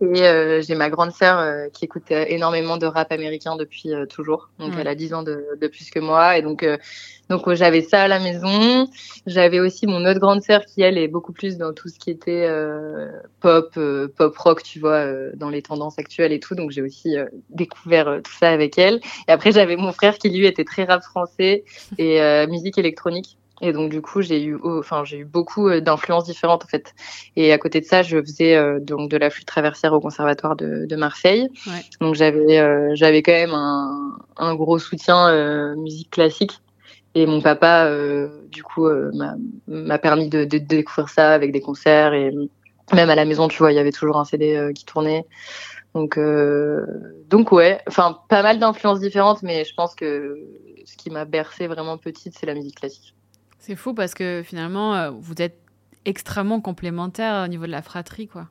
Et 0.00 0.22
euh, 0.22 0.62
j'ai 0.62 0.76
ma 0.76 0.90
grande 0.90 1.10
sœur 1.10 1.38
euh, 1.38 1.68
qui 1.72 1.84
écoute 1.84 2.10
énormément 2.10 2.76
de 2.76 2.86
rap 2.86 3.10
américain 3.10 3.56
depuis 3.56 3.92
euh, 3.92 4.06
toujours. 4.06 4.48
Donc 4.60 4.74
elle 4.78 4.86
a 4.86 4.94
10 4.94 5.14
ans 5.14 5.22
de, 5.24 5.44
de, 5.60 5.66
plus 5.66 5.90
que 5.90 5.98
moi. 5.98 6.38
Et 6.38 6.42
donc, 6.42 6.64
donc 7.28 7.52
j'avais 7.54 7.82
ça 7.82 8.02
à 8.02 8.08
la 8.08 8.20
maison. 8.20 8.88
J'avais 9.26 9.58
aussi 9.58 9.88
mon 9.88 10.04
autre 10.04 10.20
grande 10.20 10.42
sœur 10.42 10.64
qui, 10.66 10.82
elle, 10.82 10.98
est 10.98 11.08
beaucoup 11.08 11.32
plus 11.32 11.58
dans 11.58 11.72
tout 11.72 11.88
ce 11.88 11.98
qui 11.98 12.10
était 12.10 12.48
pop, 13.40 13.76
pop 14.16 14.38
rock, 14.38 14.62
tu 14.62 14.78
vois, 14.78 15.04
dans 15.34 15.50
les 15.50 15.62
tendances 15.62 15.98
actuelles 15.98 16.32
et 16.32 16.40
tout. 16.40 16.54
Donc 16.54 16.70
j'ai 16.70 16.82
aussi 16.82 17.16
découvert 17.50 18.20
tout 18.22 18.32
ça 18.38 18.50
avec 18.50 18.78
elle. 18.78 19.00
Et 19.26 19.32
après, 19.32 19.50
j'avais 19.50 19.76
mon 19.76 19.92
frère 19.92 20.18
qui, 20.18 20.28
lui, 20.30 20.46
était 20.46 20.64
très 20.64 20.84
rap 20.84 21.02
français 21.02 21.64
et 21.98 22.46
musique 22.46 22.78
électronique. 22.78 23.36
Et 23.60 23.72
donc 23.72 23.90
du 23.90 24.00
coup, 24.00 24.22
j'ai 24.22 24.42
eu, 24.42 24.58
enfin, 24.62 25.04
j'ai 25.04 25.18
eu 25.18 25.24
beaucoup 25.24 25.68
euh, 25.68 25.80
d'influences 25.80 26.24
différentes 26.24 26.64
en 26.64 26.68
fait. 26.68 26.94
Et 27.36 27.52
à 27.52 27.58
côté 27.58 27.80
de 27.80 27.86
ça, 27.86 28.02
je 28.02 28.20
faisais 28.20 28.56
euh, 28.56 28.78
donc 28.80 29.10
de 29.10 29.16
la 29.16 29.30
flûte 29.30 29.46
traversière 29.46 29.92
au 29.92 30.00
conservatoire 30.00 30.56
de, 30.56 30.86
de 30.86 30.96
Marseille. 30.96 31.48
Ouais. 31.66 31.80
Donc 32.00 32.14
j'avais, 32.14 32.58
euh, 32.58 32.90
j'avais 32.94 33.22
quand 33.22 33.32
même 33.32 33.54
un, 33.54 34.16
un 34.36 34.54
gros 34.54 34.78
soutien 34.78 35.74
musique 35.76 36.10
classique. 36.10 36.60
Et 37.14 37.26
mon 37.26 37.40
papa, 37.40 37.90
du 38.50 38.62
coup, 38.62 38.86
m'a 39.66 39.98
permis 39.98 40.28
de, 40.28 40.44
de, 40.44 40.58
découvrir 40.58 41.08
ça 41.08 41.32
avec 41.32 41.52
des 41.52 41.60
concerts 41.60 42.12
et 42.12 42.30
même 42.92 43.10
à 43.10 43.14
la 43.16 43.24
maison, 43.24 43.48
tu 43.48 43.58
vois, 43.58 43.72
il 43.72 43.74
y 43.74 43.78
avait 43.78 43.92
toujours 43.92 44.18
un 44.18 44.24
CD 44.24 44.70
qui 44.74 44.84
tournait. 44.84 45.26
Donc, 45.94 46.18
donc 47.28 47.50
ouais, 47.50 47.80
enfin, 47.88 48.20
pas 48.28 48.42
mal 48.42 48.60
d'influences 48.60 49.00
différentes, 49.00 49.42
mais 49.42 49.64
je 49.64 49.74
pense 49.74 49.96
que 49.96 50.38
ce 50.84 50.96
qui 50.96 51.10
m'a 51.10 51.24
bercé 51.24 51.66
vraiment 51.66 51.98
petite, 51.98 52.34
c'est 52.38 52.46
la 52.46 52.54
musique 52.54 52.76
classique. 52.76 53.14
C'est 53.58 53.76
fou 53.76 53.92
parce 53.92 54.14
que 54.14 54.42
finalement, 54.44 54.94
euh, 54.94 55.10
vous 55.10 55.34
êtes 55.42 55.58
extrêmement 56.04 56.60
complémentaires 56.60 57.44
au 57.44 57.48
niveau 57.48 57.66
de 57.66 57.70
la 57.72 57.82
fratrie, 57.82 58.28
quoi. 58.28 58.46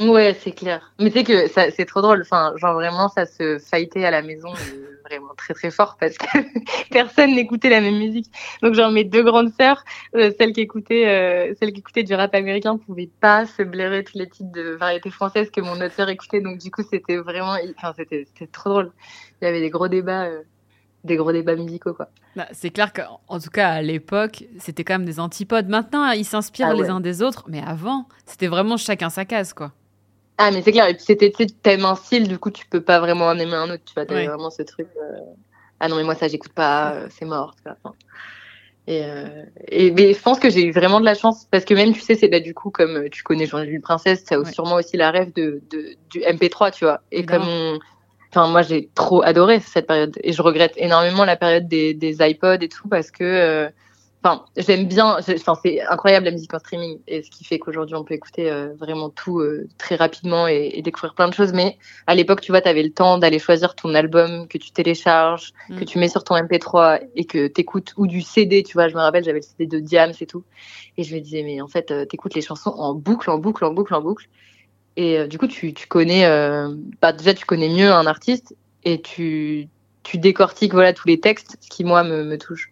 Ouais, 0.00 0.34
c'est 0.40 0.52
clair. 0.52 0.94
Mais 0.98 1.10
sais 1.10 1.24
que 1.24 1.46
c'est 1.48 1.84
trop 1.84 2.00
drôle. 2.00 2.22
Enfin, 2.22 2.54
genre 2.56 2.72
vraiment, 2.72 3.10
ça 3.10 3.26
se 3.26 3.58
fightait 3.58 4.06
à 4.06 4.10
la 4.10 4.22
maison 4.22 4.48
euh, 4.48 4.98
vraiment 5.04 5.34
très 5.36 5.52
très 5.52 5.70
fort 5.70 5.98
parce 6.00 6.16
que 6.16 6.26
personne 6.90 7.34
n'écoutait 7.34 7.68
la 7.68 7.82
même 7.82 7.98
musique. 7.98 8.32
Donc 8.62 8.72
genre 8.72 8.90
mes 8.90 9.04
deux 9.04 9.22
grandes 9.22 9.52
sœurs, 9.60 9.84
euh, 10.14 10.30
celles 10.38 10.54
qui 10.54 10.62
écoutaient, 10.62 11.54
celles 11.60 11.74
qui 11.74 11.80
écoutaient 11.80 12.02
du 12.02 12.14
rap 12.14 12.34
américain, 12.34 12.78
pouvaient 12.78 13.10
pas 13.20 13.44
se 13.44 13.62
blairer 13.62 14.02
tous 14.02 14.16
les 14.16 14.26
titres 14.26 14.52
de 14.52 14.70
variété 14.70 15.10
française 15.10 15.50
que 15.50 15.60
mon 15.60 15.74
autre 15.74 15.92
sœur 15.92 16.08
écoutait. 16.08 16.40
Donc 16.40 16.56
du 16.56 16.70
coup, 16.70 16.82
c'était 16.88 17.18
vraiment, 17.18 17.56
enfin 17.76 17.92
c'était 17.94 18.26
trop 18.50 18.70
drôle. 18.70 18.92
Il 19.42 19.44
y 19.44 19.48
avait 19.48 19.60
des 19.60 19.70
gros 19.70 19.88
débats 19.88 20.30
des 21.04 21.16
gros 21.16 21.32
débats 21.32 21.56
musicaux 21.56 21.94
quoi. 21.94 22.08
Bah, 22.36 22.46
c'est 22.52 22.70
clair 22.70 22.92
qu'en 22.92 23.38
tout 23.38 23.50
cas 23.50 23.68
à 23.68 23.82
l'époque 23.82 24.44
c'était 24.58 24.84
quand 24.84 24.94
même 24.94 25.04
des 25.04 25.20
antipodes. 25.20 25.68
Maintenant 25.68 26.10
ils 26.10 26.24
s'inspirent 26.24 26.68
ah 26.68 26.74
les 26.74 26.90
uns 26.90 27.00
des 27.00 27.22
autres, 27.22 27.44
mais 27.48 27.62
avant 27.64 28.06
c'était 28.26 28.48
vraiment 28.48 28.76
chacun 28.76 29.10
sa 29.10 29.24
case 29.24 29.52
quoi. 29.52 29.72
Ah 30.38 30.50
mais 30.50 30.62
c'est 30.62 30.72
clair 30.72 30.88
et 30.88 30.94
puis 30.94 31.04
c'était 31.04 31.30
tu 31.30 31.46
t'aimes 31.46 31.84
un 31.84 31.94
style 31.94 32.26
du 32.26 32.38
coup 32.38 32.50
tu 32.50 32.66
peux 32.66 32.80
pas 32.80 32.98
vraiment 32.98 33.26
en 33.26 33.38
aimer 33.38 33.56
un 33.56 33.70
autre 33.70 33.82
tu 33.84 33.92
vois 33.94 34.06
t'avais 34.06 34.26
vraiment 34.26 34.50
ce 34.50 34.62
truc 34.62 34.88
euh, 34.96 35.18
ah 35.80 35.88
non 35.88 35.96
mais 35.96 36.04
moi 36.04 36.14
ça 36.14 36.28
j'écoute 36.28 36.54
pas 36.54 36.94
euh, 36.94 37.08
c'est 37.10 37.26
mort 37.26 37.54
tu 37.56 37.62
vois. 37.64 37.94
Et, 38.86 39.04
euh, 39.04 39.44
et 39.68 39.90
mais 39.90 40.14
je 40.14 40.20
pense 40.20 40.40
que 40.40 40.48
j'ai 40.48 40.64
eu 40.64 40.72
vraiment 40.72 40.98
de 40.98 41.04
la 41.04 41.14
chance 41.14 41.46
parce 41.50 41.66
que 41.66 41.74
même 41.74 41.92
tu 41.92 42.00
sais 42.00 42.14
c'est 42.14 42.28
bah, 42.28 42.40
du 42.40 42.54
coup 42.54 42.70
comme 42.70 43.10
tu 43.10 43.22
connais 43.22 43.44
Jean-Jules 43.44 43.82
Princesse 43.82 44.24
ça 44.24 44.36
a 44.36 44.44
sûrement 44.46 44.76
aussi 44.76 44.96
la 44.96 45.10
rêve 45.10 45.30
de, 45.34 45.60
de, 45.70 45.94
du 46.08 46.20
MP3 46.20 46.72
tu 46.72 46.86
vois 46.86 47.02
et 47.12 47.26
comme 47.26 47.46
on, 47.46 47.78
Enfin, 48.32 48.48
moi, 48.48 48.62
j'ai 48.62 48.88
trop 48.94 49.22
adoré 49.22 49.58
cette 49.58 49.88
période 49.88 50.16
et 50.22 50.32
je 50.32 50.40
regrette 50.40 50.74
énormément 50.76 51.24
la 51.24 51.36
période 51.36 51.66
des, 51.66 51.94
des 51.94 52.18
iPods 52.20 52.58
et 52.60 52.68
tout 52.68 52.86
parce 52.88 53.10
que, 53.10 53.24
euh, 53.24 53.68
enfin, 54.22 54.44
j'aime 54.56 54.86
bien. 54.86 55.16
Enfin, 55.18 55.54
c'est 55.60 55.80
incroyable 55.80 56.26
la 56.26 56.30
musique 56.30 56.54
en 56.54 56.60
streaming 56.60 57.00
et 57.08 57.24
ce 57.24 57.30
qui 57.30 57.44
fait 57.44 57.58
qu'aujourd'hui 57.58 57.96
on 57.96 58.04
peut 58.04 58.14
écouter 58.14 58.48
euh, 58.48 58.72
vraiment 58.78 59.10
tout 59.10 59.40
euh, 59.40 59.66
très 59.78 59.96
rapidement 59.96 60.46
et, 60.46 60.70
et, 60.74 60.82
découvrir 60.82 61.16
plein 61.16 61.26
de 61.26 61.34
choses. 61.34 61.52
Mais 61.52 61.76
à 62.06 62.14
l'époque, 62.14 62.40
tu 62.40 62.52
vois, 62.52 62.60
tu 62.60 62.68
avais 62.68 62.84
le 62.84 62.92
temps 62.92 63.18
d'aller 63.18 63.40
choisir 63.40 63.74
ton 63.74 63.96
album 63.96 64.46
que 64.46 64.58
tu 64.58 64.70
télécharges, 64.70 65.52
mm. 65.68 65.80
que 65.80 65.84
tu 65.84 65.98
mets 65.98 66.08
sur 66.08 66.22
ton 66.22 66.36
MP3 66.36 67.00
et 67.16 67.24
que 67.24 67.48
t'écoutes 67.48 67.94
ou 67.96 68.06
du 68.06 68.22
CD. 68.22 68.62
Tu 68.62 68.74
vois, 68.74 68.86
je 68.86 68.94
me 68.94 69.00
rappelle, 69.00 69.24
j'avais 69.24 69.40
le 69.40 69.44
CD 69.44 69.66
de 69.66 69.80
Diams 69.80 70.12
et 70.20 70.26
tout, 70.26 70.44
et 70.96 71.02
je 71.02 71.12
me 71.16 71.20
disais, 71.20 71.42
mais 71.42 71.60
en 71.60 71.68
fait, 71.68 71.92
t'écoutes 72.08 72.34
les 72.34 72.42
chansons 72.42 72.70
en 72.70 72.94
boucle, 72.94 73.28
en 73.28 73.38
boucle, 73.38 73.64
en 73.64 73.72
boucle, 73.72 73.92
en 73.92 74.02
boucle. 74.02 74.28
Et 75.00 75.18
euh, 75.18 75.26
du 75.26 75.38
coup, 75.38 75.46
tu, 75.46 75.72
tu 75.72 75.86
connais, 75.86 76.26
euh, 76.26 76.74
bah, 77.00 77.14
déjà, 77.14 77.32
tu 77.32 77.46
connais 77.46 77.70
mieux 77.70 77.90
un 77.90 78.06
artiste 78.06 78.54
et 78.84 79.00
tu, 79.00 79.66
tu 80.02 80.18
décortiques 80.18 80.74
voilà, 80.74 80.92
tous 80.92 81.08
les 81.08 81.18
textes, 81.18 81.56
ce 81.58 81.70
qui, 81.70 81.84
moi, 81.84 82.04
me, 82.04 82.22
me 82.22 82.36
touche 82.36 82.70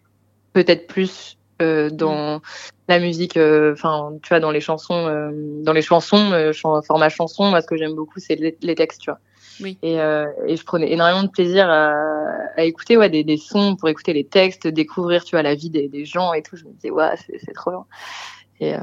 peut-être 0.53 0.85
plus 0.85 1.39
euh, 1.59 1.89
dans 1.89 2.39
la 2.87 2.99
musique, 2.99 3.35
euh, 3.35 3.73
enfin, 3.73 4.11
tu 4.21 4.29
vois, 4.29 4.39
dans 4.39 4.51
les 4.51 4.61
chansons, 4.61 5.31
dans 5.63 5.73
les 5.73 5.81
chansons, 5.81 6.51
format 6.85 7.09
chanson, 7.09 7.49
moi, 7.49 7.61
ce 7.61 7.67
que 7.67 7.77
j'aime 7.77 7.95
beaucoup, 7.95 8.19
c'est 8.19 8.35
les, 8.35 8.55
les, 8.61 8.75
textes, 8.75 9.01
tu 9.01 9.09
vois. 9.09 9.19
Oui. 9.59 9.79
Et, 9.81 9.95
et 9.95 10.55
je 10.55 10.63
prenais 10.63 10.91
énormément 10.91 11.23
de 11.23 11.31
plaisir 11.31 11.67
à, 11.67 11.95
à 12.57 12.63
écouter 12.63 12.95
ouais, 12.95 13.09
des, 13.09 13.23
des, 13.23 13.37
sons 13.37 13.75
pour 13.75 13.89
écouter 13.89 14.13
les 14.13 14.23
textes, 14.23 14.67
découvrir, 14.67 15.23
tu 15.23 15.31
vois, 15.31 15.41
la 15.41 15.55
vie 15.55 15.71
des, 15.71 15.87
des 15.87 16.05
gens 16.05 16.33
et 16.33 16.43
tout. 16.43 16.57
Je 16.57 16.65
me 16.65 16.73
disais, 16.73 16.91
ouais, 16.91 17.15
c'est 17.17 17.53
trop 17.53 17.71
bien. 17.71 17.85
Et 18.59 18.75
euh, 18.75 18.79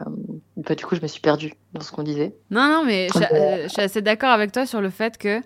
bah, 0.57 0.75
du 0.75 0.85
coup, 0.85 0.97
je 0.97 1.03
me 1.03 1.07
suis 1.07 1.21
perdue 1.21 1.53
dans 1.73 1.81
ce 1.81 1.93
qu'on 1.93 2.03
disait. 2.03 2.35
Non, 2.51 2.69
non, 2.69 2.85
mais 2.85 3.09
je, 3.15 3.19
euh, 3.19 3.63
je 3.65 3.69
suis 3.69 3.83
assez 3.83 4.03
d'accord 4.03 4.31
avec 4.31 4.53
toi 4.53 4.65
sur 4.67 4.81
le 4.81 4.91
fait 4.91 5.19
que 5.19 5.41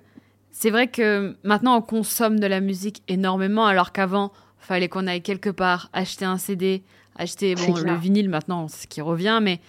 c'est 0.53 0.71
vrai 0.71 0.89
que 0.89 1.37
maintenant, 1.43 1.77
on 1.77 1.83
consomme 1.83 2.39
de 2.39 2.47
la 2.47 2.61
musique 2.61 3.03
énormément, 3.09 3.67
alors 3.67 3.93
qu'avant, 3.93 4.33
fallait 4.59 4.89
qu'on 4.89 5.07
aille 5.07 5.23
quelque 5.23 5.51
part 5.51 5.89
acheter 5.93 6.25
un 6.25 6.39
CD, 6.39 6.83
acheter 7.17 7.55
bon, 7.55 7.75
le 7.75 7.95
vinyle 7.95 8.29
maintenant, 8.29 8.69
c'est 8.69 8.83
ce 8.83 8.87
qui 8.87 9.01
revient, 9.01 9.41
mais 9.43 9.61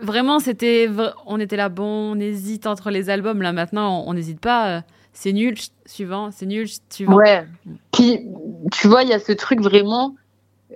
vraiment, 0.00 0.38
c'était, 0.38 0.88
on 1.26 1.38
était 1.40 1.56
là, 1.56 1.68
bon, 1.68 2.16
on 2.16 2.20
hésite 2.20 2.66
entre 2.66 2.90
les 2.90 3.10
albums. 3.10 3.42
Là, 3.42 3.52
maintenant, 3.52 4.04
on 4.06 4.14
n'hésite 4.14 4.40
pas. 4.40 4.68
Euh, 4.68 4.80
c'est 5.12 5.32
nul, 5.32 5.56
suivant, 5.86 6.30
c'est 6.30 6.46
nul, 6.46 6.66
suivant. 6.90 7.16
Ouais. 7.16 7.46
Puis, 7.92 8.26
tu 8.72 8.88
vois, 8.88 9.02
il 9.02 9.10
y 9.10 9.12
a 9.12 9.18
ce 9.18 9.32
truc 9.32 9.60
vraiment 9.60 10.14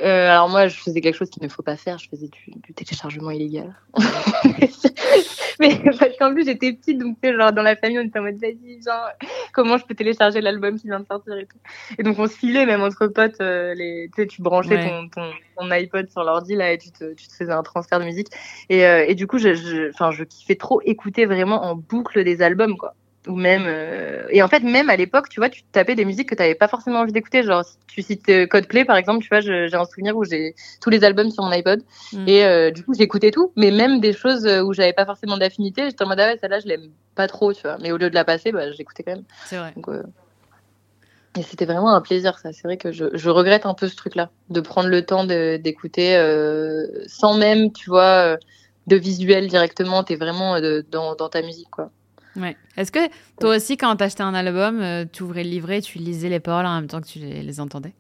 euh, 0.01 0.31
alors 0.31 0.49
moi, 0.49 0.69
je 0.69 0.77
faisais 0.79 1.01
quelque 1.01 1.15
chose 1.15 1.31
qu'il 1.31 1.43
ne 1.43 1.49
faut 1.49 1.63
pas 1.63 1.77
faire. 1.77 1.99
Je 1.99 2.09
faisais 2.09 2.29
du, 2.29 2.51
du 2.63 2.75
téléchargement 2.75 3.31
illégal. 3.31 3.75
mais 5.61 5.81
parce 5.85 6.17
qu'en 6.19 6.33
plus 6.33 6.45
j'étais 6.45 6.73
petite, 6.73 6.99
donc 6.99 7.17
tu 7.23 7.29
sais, 7.29 7.37
genre 7.37 7.53
dans 7.53 7.63
la 7.63 7.77
famille, 7.77 7.99
on 7.99 8.05
était 8.05 8.19
en 8.19 8.23
mode 8.23 8.39
vas-y, 8.39 8.83
genre 8.85 9.09
comment 9.53 9.79
je 9.79 9.87
peux 9.87 9.95
télécharger 9.95 10.41
l'album 10.41 10.79
qui 10.79 10.87
vient 10.87 11.01
de 11.01 11.07
sortir 11.07 11.37
et 11.37 11.47
tout. 11.47 11.59
Et 11.99 12.03
donc 12.03 12.19
on 12.19 12.27
se 12.27 12.37
filait 12.37 12.67
même 12.67 12.83
entre 12.83 13.07
potes, 13.07 13.41
euh, 13.41 13.75
les, 13.75 14.11
tu 14.15 14.23
sais, 14.23 14.27
tu 14.27 14.43
branchais 14.43 14.87
ton, 14.87 15.09
ton, 15.09 15.31
ton, 15.59 15.71
iPod 15.71 16.11
sur 16.11 16.25
l'ordi 16.25 16.55
là 16.55 16.73
et 16.73 16.79
tu 16.79 16.91
te, 16.91 17.15
tu 17.15 17.29
te 17.29 17.33
faisais 17.33 17.53
un 17.53 17.63
transfert 17.63 17.99
de 17.99 18.05
musique. 18.05 18.29
Et, 18.69 18.87
euh, 18.87 19.05
et 19.07 19.15
du 19.15 19.27
coup, 19.27 19.39
je, 19.39 19.91
enfin, 19.91 20.11
je, 20.11 20.19
je 20.19 20.25
kiffais 20.25 20.57
trop 20.57 20.81
écouter 20.85 21.27
vraiment 21.27 21.65
en 21.65 21.75
boucle 21.75 22.23
des 22.25 22.43
albums 22.43 22.77
quoi. 22.77 22.95
Ou 23.27 23.37
même 23.37 23.65
euh, 23.67 24.27
et 24.31 24.43
en 24.43 24.49
fait 24.49 24.63
même 24.63 24.91
à 24.91 24.97
l'époque 24.97 25.29
tu 25.29 25.41
vois 25.41 25.49
tu 25.49 25.63
tapais 25.65 25.95
des 25.95 26.05
musiques 26.05 26.29
que 26.29 26.35
tu 26.35 26.43
n'avais 26.43 26.55
pas 26.55 26.69
forcément 26.69 27.01
envie 27.01 27.13
d'écouter. 27.13 27.43
Genre 27.43 27.65
si 27.65 27.77
tu 27.87 28.03
cites 28.03 28.29
euh, 28.29 28.47
Codeplay 28.47 28.85
par 28.85 28.97
exemple 28.97 29.23
tu 29.23 29.29
vois 29.29 29.41
j'ai 29.41 29.75
un 29.75 29.85
souvenir 29.85 30.17
où 30.17 30.25
j'ai 30.25 30.55
tous 30.81 30.91
les 30.91 31.05
albums 31.05 31.31
sur 31.31 31.45
mon 31.45 31.51
iPod. 31.51 31.83
Mm. 32.13 32.29
et 32.29 32.45
euh, 32.45 32.71
du 32.71 32.85
coup 32.85 32.95
j'écoutais 32.95 33.31
tout 33.31 33.53
mais 33.57 33.71
même 33.71 34.01
des 34.01 34.13
choses 34.13 34.47
où 34.47 34.73
j'avais 34.73 34.93
pas 34.93 35.07
forcément 35.07 35.37
d'affinité 35.37 35.85
j'étais 35.87 36.05
en 36.05 36.09
mode 36.09 36.21
ah 36.21 36.29
ouais 36.29 36.39
celle-là 36.41 36.61
je 36.61 36.67
l'aime 36.67 36.91
pas 37.15 37.29
trop 37.29 37.53
tu 37.53 37.63
vois. 37.63 37.79
Mais 37.81 37.93
au 37.93 37.97
lieu 37.97 38.11
de 38.11 38.15
la 38.15 38.25
passer 38.25 38.53
bah, 38.53 38.71
j'écoutais 38.73 39.03
quand 39.03 39.13
même. 39.13 39.25
C'est 39.47 39.57
vrai. 39.57 39.75
Et 41.39 41.43
c'était 41.43 41.67
vraiment 41.67 41.95
un 41.95 42.01
plaisir 42.01 42.39
ça. 42.39 42.53
C'est 42.55 42.63
vrai 42.63 42.79
que 42.79 42.93
je, 42.93 43.05
je, 43.13 43.29
regrette 43.29 43.67
un 43.67 43.75
peu 43.75 43.89
ce 43.89 43.97
truc 43.97 44.15
là 44.15 44.31
de 44.49 44.61
prendre 44.61 44.89
le 44.89 45.05
temps 45.05 45.25
d'écouter 45.25 46.17
sans 47.07 47.37
même 47.37 47.73
tu 47.73 47.91
vois 47.91 48.37
de 48.87 48.97
visuel 48.97 49.49
directement. 49.49 50.03
T'es 50.03 50.17
vraiment 50.17 50.59
dans, 50.91 51.15
dans 51.15 51.29
ta 51.29 51.43
musique 51.43 51.71
quoi 51.71 51.91
Ouais. 52.37 52.57
Est-ce 52.77 52.93
que 52.93 53.09
toi 53.41 53.57
aussi, 53.57 53.77
quand 53.77 53.97
t'achetais 53.97 54.23
un 54.23 54.35
album, 54.35 54.81
euh, 54.81 55.05
tu 55.11 55.23
ouvrais 55.23 55.45
le 55.45 55.51
livret, 55.51 55.81
tu 55.81 55.99
lisais 55.99 56.29
les 56.29 56.41
paroles 56.41 56.67
en 56.67 56.75
même 56.75 56.87
temps 56.87 57.01
que 57.01 57.07
tu 57.07 57.19
les, 57.19 57.61
entendais? 57.61 57.93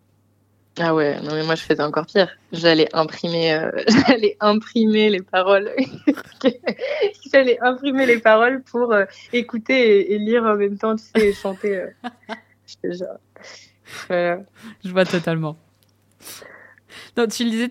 Ah 0.78 0.94
ouais, 0.94 1.18
non 1.22 1.32
mais 1.32 1.42
moi 1.42 1.54
je 1.54 1.62
faisais 1.62 1.82
encore 1.82 2.04
pire. 2.04 2.28
J'allais 2.52 2.86
imprimer, 2.92 3.54
euh, 3.54 3.70
j'allais 4.06 4.36
imprimer 4.40 5.08
les 5.08 5.22
paroles. 5.22 5.70
j'allais 7.32 7.58
imprimer 7.62 8.04
les 8.04 8.18
paroles 8.18 8.62
pour 8.62 8.92
euh, 8.92 9.06
écouter 9.32 10.12
et, 10.12 10.18
lire 10.18 10.44
en 10.44 10.56
même 10.56 10.76
temps, 10.76 10.94
tu 10.96 11.04
sais, 11.04 11.28
et 11.28 11.32
chanter. 11.32 11.86
Je 14.10 14.90
vois 14.90 15.06
totalement. 15.06 15.56
Donc, 17.14 17.30
tu 17.30 17.44
le 17.44 17.50
disais 17.50 17.68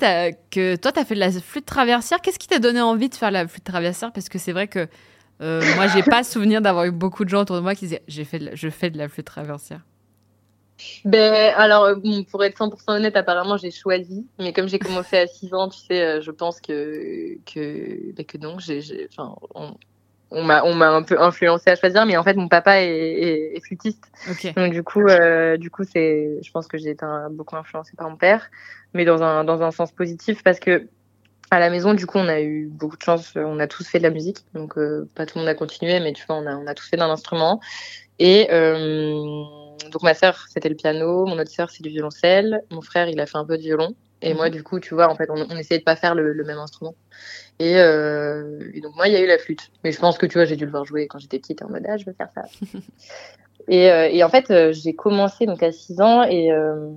que 0.50 0.76
toi, 0.76 0.92
tu 0.92 1.00
as 1.00 1.06
fait 1.06 1.14
de 1.14 1.20
la 1.20 1.32
flûte 1.32 1.66
traversière. 1.66 2.20
Qu'est-ce 2.22 2.40
qui 2.40 2.48
t'a 2.48 2.58
donné 2.58 2.82
envie 2.82 3.10
de 3.10 3.16
faire 3.16 3.30
la 3.30 3.48
flûte 3.48 3.64
traversière? 3.64 4.12
Parce 4.12 4.30
que 4.30 4.40
c'est 4.40 4.52
vrai 4.52 4.68
que 4.68 4.88
euh, 5.42 5.62
moi, 5.76 5.88
j'ai 5.88 6.04
pas 6.04 6.24
souvenir 6.24 6.62
d'avoir 6.62 6.86
eu 6.86 6.92
beaucoup 6.92 7.26
de 7.26 7.30
gens 7.30 7.42
autour 7.42 7.58
de 7.58 7.62
moi 7.62 7.76
qui 7.76 7.86
disaient 7.86 8.04
j'ai 8.08 8.24
fait 8.24 8.56
je 8.56 8.70
fais 8.70 8.90
de 8.90 8.98
la 8.98 9.10
flûte 9.10 9.26
traversière. 9.26 9.82
Ben, 11.06 11.54
alors, 11.56 11.86
euh, 11.86 11.96
pour 12.30 12.44
être 12.44 12.58
100% 12.58 12.98
honnête, 12.98 13.16
apparemment, 13.16 13.58
j'ai 13.58 13.72
choisi. 13.72 14.28
Mais 14.40 14.52
comme 14.54 14.68
j'ai 14.68 14.80
commencé 14.80 15.18
à 15.18 15.28
6 15.28 15.54
ans, 15.54 15.70
tu 15.70 15.80
sais, 15.80 16.02
euh, 16.02 16.22
je 16.22 16.32
pense 16.32 16.60
que, 16.60 17.38
que, 17.46 18.14
ben, 18.14 18.26
que 18.26 18.38
donc, 18.38 18.60
j'ai, 18.60 19.08
enfin, 19.10 19.36
on, 19.54 19.76
on 20.32 20.44
m'a, 20.44 20.64
on 20.64 20.74
m'a 20.74 20.90
un 20.90 21.04
peu 21.04 21.20
influencé 21.22 21.70
à 21.70 21.76
choisir. 21.76 22.06
Mais 22.06 22.18
en 22.18 22.24
fait, 22.24 22.36
mon 22.36 22.50
papa 22.50 22.82
est, 22.82 23.56
est, 23.56 23.60
flûtiste. 23.62 24.04
Donc, 24.56 24.74
du 24.74 24.84
coup, 24.84 25.08
euh, 25.08 25.58
du 25.58 25.70
coup, 25.70 25.84
c'est, 25.86 26.40
je 26.44 26.52
pense 26.52 26.68
que 26.68 26.78
j'ai 26.78 26.90
été 26.90 27.06
beaucoup 27.32 27.56
influencée 27.56 27.94
par 27.96 28.10
mon 28.10 28.18
père. 28.18 28.50
Mais 28.94 29.06
dans 29.06 29.24
un, 29.24 29.44
dans 29.44 29.62
un 29.62 29.72
sens 29.72 29.92
positif 29.92 30.44
parce 30.44 30.60
que, 30.60 30.88
à 31.52 31.60
la 31.60 31.70
maison, 31.70 31.94
du 31.94 32.06
coup, 32.06 32.18
on 32.18 32.28
a 32.28 32.42
eu 32.42 32.68
beaucoup 32.68 32.98
de 32.98 33.04
chance. 33.04 33.34
On 33.36 33.60
a 33.60 33.68
tous 33.68 33.88
fait 33.88 34.00
de 34.00 34.04
la 34.04 34.10
musique, 34.10 34.40
donc 34.54 34.78
euh, 34.78 35.10
pas 35.16 35.26
tout 35.26 35.38
le 35.38 35.42
monde 35.42 35.50
a 35.50 35.56
continué, 35.56 36.00
mais 36.00 36.14
tu 36.14 36.26
vois, 36.26 36.38
on 36.38 36.46
a, 36.46 36.56
on 36.56 36.68
a 36.68 36.74
tous 36.74 36.88
fait 36.88 36.98
d'un 36.98 37.10
instrument. 37.10 37.60
Et 38.20 38.48
euh, 38.52 39.14
donc 39.92 40.04
ma 40.04 40.14
sœur, 40.14 40.46
c'était 40.50 40.70
le 40.70 40.76
piano, 40.76 41.26
mon 41.26 41.38
autre 41.38 41.52
sœur, 41.52 41.70
c'est 41.70 41.84
du 41.84 41.90
violoncelle, 41.90 42.64
mon 42.72 42.82
frère, 42.82 43.10
il 43.10 43.20
a 43.20 43.26
fait 43.26 43.38
un 43.38 43.46
peu 43.46 43.58
de 43.58 43.62
violon. 43.62 43.96
Et 44.22 44.34
moi, 44.34 44.48
mhm. 44.48 44.56
du 44.56 44.64
coup, 44.64 44.80
tu 44.80 44.94
vois, 44.96 45.10
en 45.10 45.16
fait, 45.16 45.30
on, 45.30 45.46
on 45.50 45.58
essayait 45.58 45.80
de 45.80 45.84
pas 45.84 45.96
faire 45.96 46.16
le, 46.16 46.34
le 46.34 46.44
même 46.44 46.58
instrument. 46.58 46.96
Et, 47.60 47.78
euh, 47.78 48.72
et, 48.74 48.82
donc 48.82 48.96
moi, 48.96 49.08
il 49.08 49.14
y 49.14 49.18
a 49.18 49.22
eu 49.22 49.28
la 49.28 49.38
flûte. 49.38 49.72
Mais 49.84 49.92
je 49.92 50.00
pense 50.00 50.18
que 50.18 50.26
tu 50.26 50.34
vois, 50.38 50.46
j'ai 50.46 50.56
dû 50.56 50.66
le 50.66 50.72
voir 50.72 50.86
jouer 50.86 51.08
quand 51.08 51.20
j'étais 51.20 51.40
petite 51.40 51.62
en 51.62 51.70
mode 51.70 51.86
ah, 51.88 51.98
je 51.98 52.06
veux 52.06 52.14
faire 52.14 52.30
ça. 52.34 52.44
et, 53.68 53.92
euh, 53.92 54.10
et 54.10 54.24
en 54.24 54.30
fait, 54.30 54.50
euh, 54.52 54.74
j'ai 54.74 54.94
commencé 54.94 55.46
donc 55.46 55.62
à 55.62 55.72
6 55.72 56.02
ans 56.02 56.24
et 56.24 56.52
euh, 56.52 56.90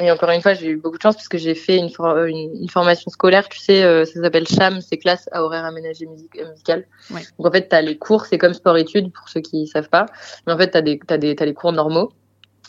et 0.00 0.10
encore 0.10 0.30
une 0.30 0.40
fois, 0.40 0.54
j'ai 0.54 0.68
eu 0.68 0.76
beaucoup 0.76 0.96
de 0.96 1.02
chance 1.02 1.14
parce 1.14 1.28
que 1.28 1.38
j'ai 1.38 1.54
fait 1.54 1.76
une, 1.76 1.90
une, 2.28 2.68
formation 2.70 3.10
scolaire, 3.10 3.48
tu 3.48 3.58
sais, 3.58 3.82
euh, 3.82 4.04
ça 4.04 4.20
s'appelle 4.20 4.46
CHAM, 4.46 4.80
c'est 4.80 4.96
classe 4.96 5.28
à 5.32 5.44
horaire 5.44 5.64
aménagé 5.64 6.06
music 6.06 6.30
euh, 6.38 6.50
musical. 6.50 6.86
Ouais. 7.10 7.20
Donc 7.38 7.46
en 7.46 7.50
fait, 7.50 7.68
tu 7.68 7.76
as 7.76 7.82
les 7.82 7.98
cours, 7.98 8.24
c'est 8.24 8.38
comme 8.38 8.54
sport-études 8.54 9.12
pour 9.12 9.28
ceux 9.28 9.40
qui 9.40 9.66
savent 9.66 9.90
pas. 9.90 10.06
Mais 10.46 10.52
en 10.52 10.58
fait, 10.58 10.70
tu 10.70 10.78
as, 10.78 10.82
des, 10.82 11.00
as, 11.08 11.18
des, 11.18 11.36
as 11.38 11.44
les 11.44 11.54
cours 11.54 11.72
normaux. 11.72 12.12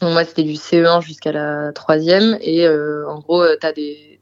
Donc 0.02 0.12
moi, 0.12 0.26
c'était 0.26 0.44
du 0.44 0.54
CE1 0.54 1.02
jusqu'à 1.02 1.32
la 1.32 1.72
troisième. 1.74 2.38
Et 2.42 2.66
euh, 2.66 3.08
en 3.08 3.20
gros, 3.20 3.46
tu 3.60 3.66
as 3.66 3.72
des... 3.72 4.20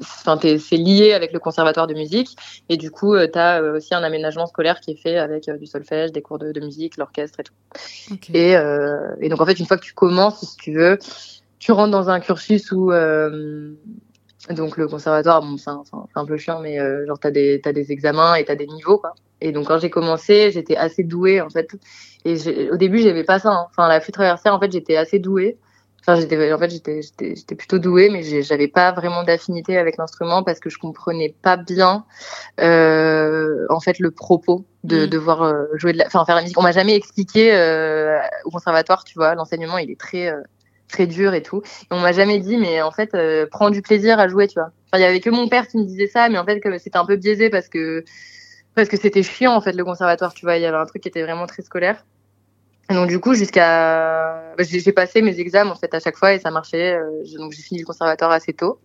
Enfin, 0.00 0.38
c'est 0.40 0.76
lié 0.78 1.12
avec 1.12 1.34
le 1.34 1.38
conservatoire 1.38 1.86
de 1.86 1.92
musique 1.92 2.34
et 2.70 2.78
du 2.78 2.90
coup, 2.90 3.14
tu 3.18 3.38
as 3.38 3.60
aussi 3.60 3.94
un 3.94 4.02
aménagement 4.02 4.46
scolaire 4.46 4.80
qui 4.80 4.92
est 4.92 4.96
fait 4.96 5.18
avec 5.18 5.50
du 5.50 5.66
solfège, 5.66 6.12
des 6.12 6.22
cours 6.22 6.38
de, 6.38 6.50
de 6.50 6.60
musique, 6.60 6.96
l'orchestre 6.96 7.40
et 7.40 7.42
tout. 7.42 7.52
Okay. 8.10 8.32
Et, 8.32 8.52
et 9.20 9.28
donc 9.28 9.38
en 9.38 9.44
fait, 9.44 9.60
une 9.60 9.66
fois 9.66 9.76
que 9.76 9.84
tu 9.84 9.92
commences, 9.92 10.40
si 10.40 10.56
tu 10.56 10.72
veux, 10.72 10.98
tu 11.60 11.72
rentres 11.72 11.92
dans 11.92 12.10
un 12.10 12.18
cursus 12.18 12.72
où 12.72 12.90
euh, 12.90 13.74
donc 14.48 14.78
le 14.78 14.88
conservatoire, 14.88 15.42
bon, 15.42 15.58
c'est 15.58 15.70
un, 15.70 15.82
un, 16.14 16.24
peu 16.24 16.38
chiant, 16.38 16.60
mais 16.60 16.80
euh, 16.80 17.06
genre 17.06 17.18
t'as 17.18 17.30
des 17.30 17.60
t'as 17.62 17.72
des 17.72 17.92
examens 17.92 18.34
et 18.34 18.44
t'as 18.44 18.56
des 18.56 18.66
niveaux 18.66 18.98
quoi. 18.98 19.14
Et 19.42 19.52
donc 19.52 19.68
quand 19.68 19.78
j'ai 19.78 19.90
commencé, 19.90 20.50
j'étais 20.50 20.76
assez 20.76 21.04
douée 21.04 21.40
en 21.40 21.50
fait. 21.50 21.68
Et 22.24 22.70
au 22.70 22.76
début 22.76 22.98
j'avais 22.98 23.24
pas 23.24 23.38
ça. 23.38 23.50
Hein. 23.50 23.66
Enfin 23.70 23.86
la 23.88 24.00
flûte 24.00 24.14
traversière 24.14 24.54
en 24.54 24.58
fait 24.58 24.72
j'étais 24.72 24.96
assez 24.96 25.18
douée. 25.18 25.58
Enfin 26.00 26.18
j'étais 26.18 26.50
en 26.50 26.58
fait 26.58 26.70
j'étais 26.70 27.02
j'étais 27.02 27.54
plutôt 27.54 27.78
douée, 27.78 28.08
mais 28.08 28.22
j'avais 28.42 28.68
pas 28.68 28.92
vraiment 28.92 29.22
d'affinité 29.22 29.76
avec 29.76 29.98
l'instrument 29.98 30.42
parce 30.42 30.58
que 30.58 30.70
je 30.70 30.78
comprenais 30.78 31.34
pas 31.42 31.58
bien 31.58 32.06
euh, 32.60 33.66
en 33.68 33.80
fait 33.80 33.98
le 33.98 34.10
propos 34.10 34.64
de 34.84 35.04
mmh. 35.04 35.06
devoir 35.08 35.42
euh, 35.42 35.64
jouer 35.74 35.92
de 35.92 35.98
la, 35.98 36.06
enfin 36.06 36.24
faire 36.24 36.36
la 36.36 36.42
musique. 36.42 36.58
On 36.58 36.62
m'a 36.62 36.72
jamais 36.72 36.96
expliqué 36.96 37.54
euh, 37.54 38.18
au 38.46 38.50
conservatoire, 38.50 39.04
tu 39.04 39.14
vois. 39.18 39.34
L'enseignement 39.34 39.76
il 39.76 39.90
est 39.90 40.00
très 40.00 40.28
euh, 40.28 40.40
très 40.90 41.06
dur 41.06 41.34
et 41.34 41.42
tout. 41.42 41.62
Et 41.64 41.86
on 41.94 42.00
m'a 42.00 42.12
jamais 42.12 42.38
dit, 42.38 42.56
mais 42.56 42.82
en 42.82 42.90
fait, 42.90 43.14
euh, 43.14 43.46
prends 43.50 43.70
du 43.70 43.82
plaisir 43.82 44.18
à 44.18 44.28
jouer, 44.28 44.48
tu 44.48 44.54
vois. 44.54 44.70
Enfin, 44.86 44.98
il 44.98 45.02
y 45.02 45.04
avait 45.04 45.20
que 45.20 45.30
mon 45.30 45.48
père 45.48 45.68
qui 45.68 45.78
me 45.78 45.84
disait 45.84 46.06
ça, 46.06 46.28
mais 46.28 46.38
en 46.38 46.44
fait, 46.44 46.60
c'était 46.78 46.98
un 46.98 47.06
peu 47.06 47.16
biaisé 47.16 47.50
parce 47.50 47.68
que 47.68 48.04
parce 48.74 48.88
que 48.88 48.96
c'était 48.96 49.22
chiant 49.22 49.54
en 49.54 49.60
fait 49.60 49.72
le 49.72 49.84
conservatoire, 49.84 50.32
tu 50.32 50.44
vois. 50.44 50.56
Il 50.56 50.62
y 50.62 50.66
avait 50.66 50.76
un 50.76 50.86
truc 50.86 51.02
qui 51.02 51.08
était 51.08 51.22
vraiment 51.22 51.46
très 51.46 51.62
scolaire. 51.62 52.04
Et 52.90 52.94
donc 52.94 53.08
du 53.08 53.20
coup, 53.20 53.34
jusqu'à, 53.34 54.54
bah, 54.56 54.64
j'ai 54.64 54.92
passé 54.92 55.22
mes 55.22 55.38
examens 55.38 55.70
en 55.70 55.76
fait 55.76 55.94
à 55.94 56.00
chaque 56.00 56.16
fois 56.16 56.34
et 56.34 56.38
ça 56.40 56.50
marchait. 56.50 56.94
Euh, 56.94 57.22
donc 57.38 57.52
j'ai 57.52 57.62
fini 57.62 57.80
le 57.80 57.86
conservatoire 57.86 58.32
assez 58.32 58.52
tôt. 58.52 58.80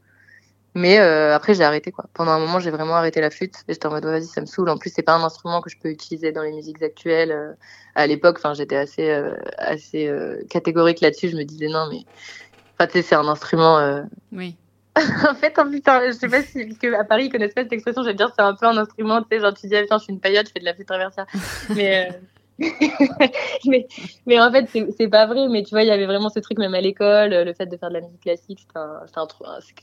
Mais 0.75 0.99
euh, 0.99 1.33
après, 1.33 1.53
j'ai 1.53 1.63
arrêté 1.63 1.91
quoi. 1.91 2.05
Pendant 2.13 2.31
un 2.31 2.39
moment, 2.39 2.59
j'ai 2.59 2.69
vraiment 2.69 2.95
arrêté 2.95 3.21
la 3.21 3.29
flûte. 3.29 3.55
Et 3.67 3.73
j'étais 3.73 3.87
en 3.87 3.91
mode 3.91 4.05
vas-y, 4.05 4.25
ça 4.25 4.41
me 4.41 4.45
saoule. 4.45 4.69
En 4.69 4.77
plus, 4.77 4.91
c'est 4.93 5.03
pas 5.03 5.15
un 5.15 5.23
instrument 5.23 5.61
que 5.61 5.69
je 5.69 5.77
peux 5.77 5.89
utiliser 5.89 6.33
dans 6.33 6.43
les 6.43 6.51
musiques 6.51 6.83
actuelles. 6.83 7.31
Euh, 7.31 7.53
à 7.95 8.05
l'époque, 8.07 8.35
enfin, 8.39 8.53
j'étais 8.53 8.75
assez 8.75 9.09
euh, 9.09 9.35
assez 9.57 10.13
catégorique 10.49 10.99
là-dessus. 10.99 11.29
Je 11.29 11.37
me 11.37 11.43
disais 11.43 11.69
non, 11.69 11.87
mais 11.89 12.01
enfin, 12.73 12.87
tu 12.87 12.93
sais, 12.93 13.01
c'est 13.03 13.15
un 13.15 13.27
instrument. 13.27 14.03
Oui. 14.33 14.57
en 15.29 15.35
fait, 15.35 15.57
en 15.59 15.69
putain, 15.69 16.07
je 16.07 16.11
sais 16.11 16.27
pas 16.27 16.41
si 16.41 16.77
que 16.77 16.93
à 16.93 17.03
Paris 17.03 17.25
ils 17.25 17.31
connaissent 17.31 17.53
pas 17.53 17.63
cette 17.63 17.73
expression. 17.73 18.03
Je 18.03 18.09
vais 18.09 18.13
dire 18.13 18.31
c'est 18.35 18.43
un 18.43 18.53
peu 18.53 18.65
un 18.65 18.77
instrument. 18.77 19.21
Tu 19.21 19.27
sais, 19.31 19.39
genre 19.39 19.53
tu 19.53 19.67
dis 19.67 19.75
ah, 19.77 19.83
je 19.89 20.03
suis 20.03 20.13
une 20.13 20.19
paillote, 20.19 20.47
je 20.47 20.51
fais 20.51 20.59
de 20.59 20.65
la 20.65 20.73
flûte 20.73 20.87
traversière. 20.87 21.25
mais 21.73 22.09
mais, 23.65 23.87
mais 24.25 24.39
en 24.39 24.51
fait, 24.51 24.69
c'est 24.97 25.07
pas 25.07 25.25
vrai. 25.25 25.47
Mais 25.49 25.63
tu 25.63 25.71
vois, 25.71 25.83
il 25.83 25.87
y 25.87 25.91
avait 25.91 26.05
vraiment 26.05 26.29
ce 26.29 26.39
truc, 26.39 26.57
même 26.57 26.73
à 26.73 26.81
l'école, 26.81 27.31
le 27.31 27.53
fait 27.53 27.65
de 27.65 27.77
faire 27.77 27.89
de 27.89 27.95
la 27.95 28.01
musique 28.01 28.21
classique, 28.21 28.65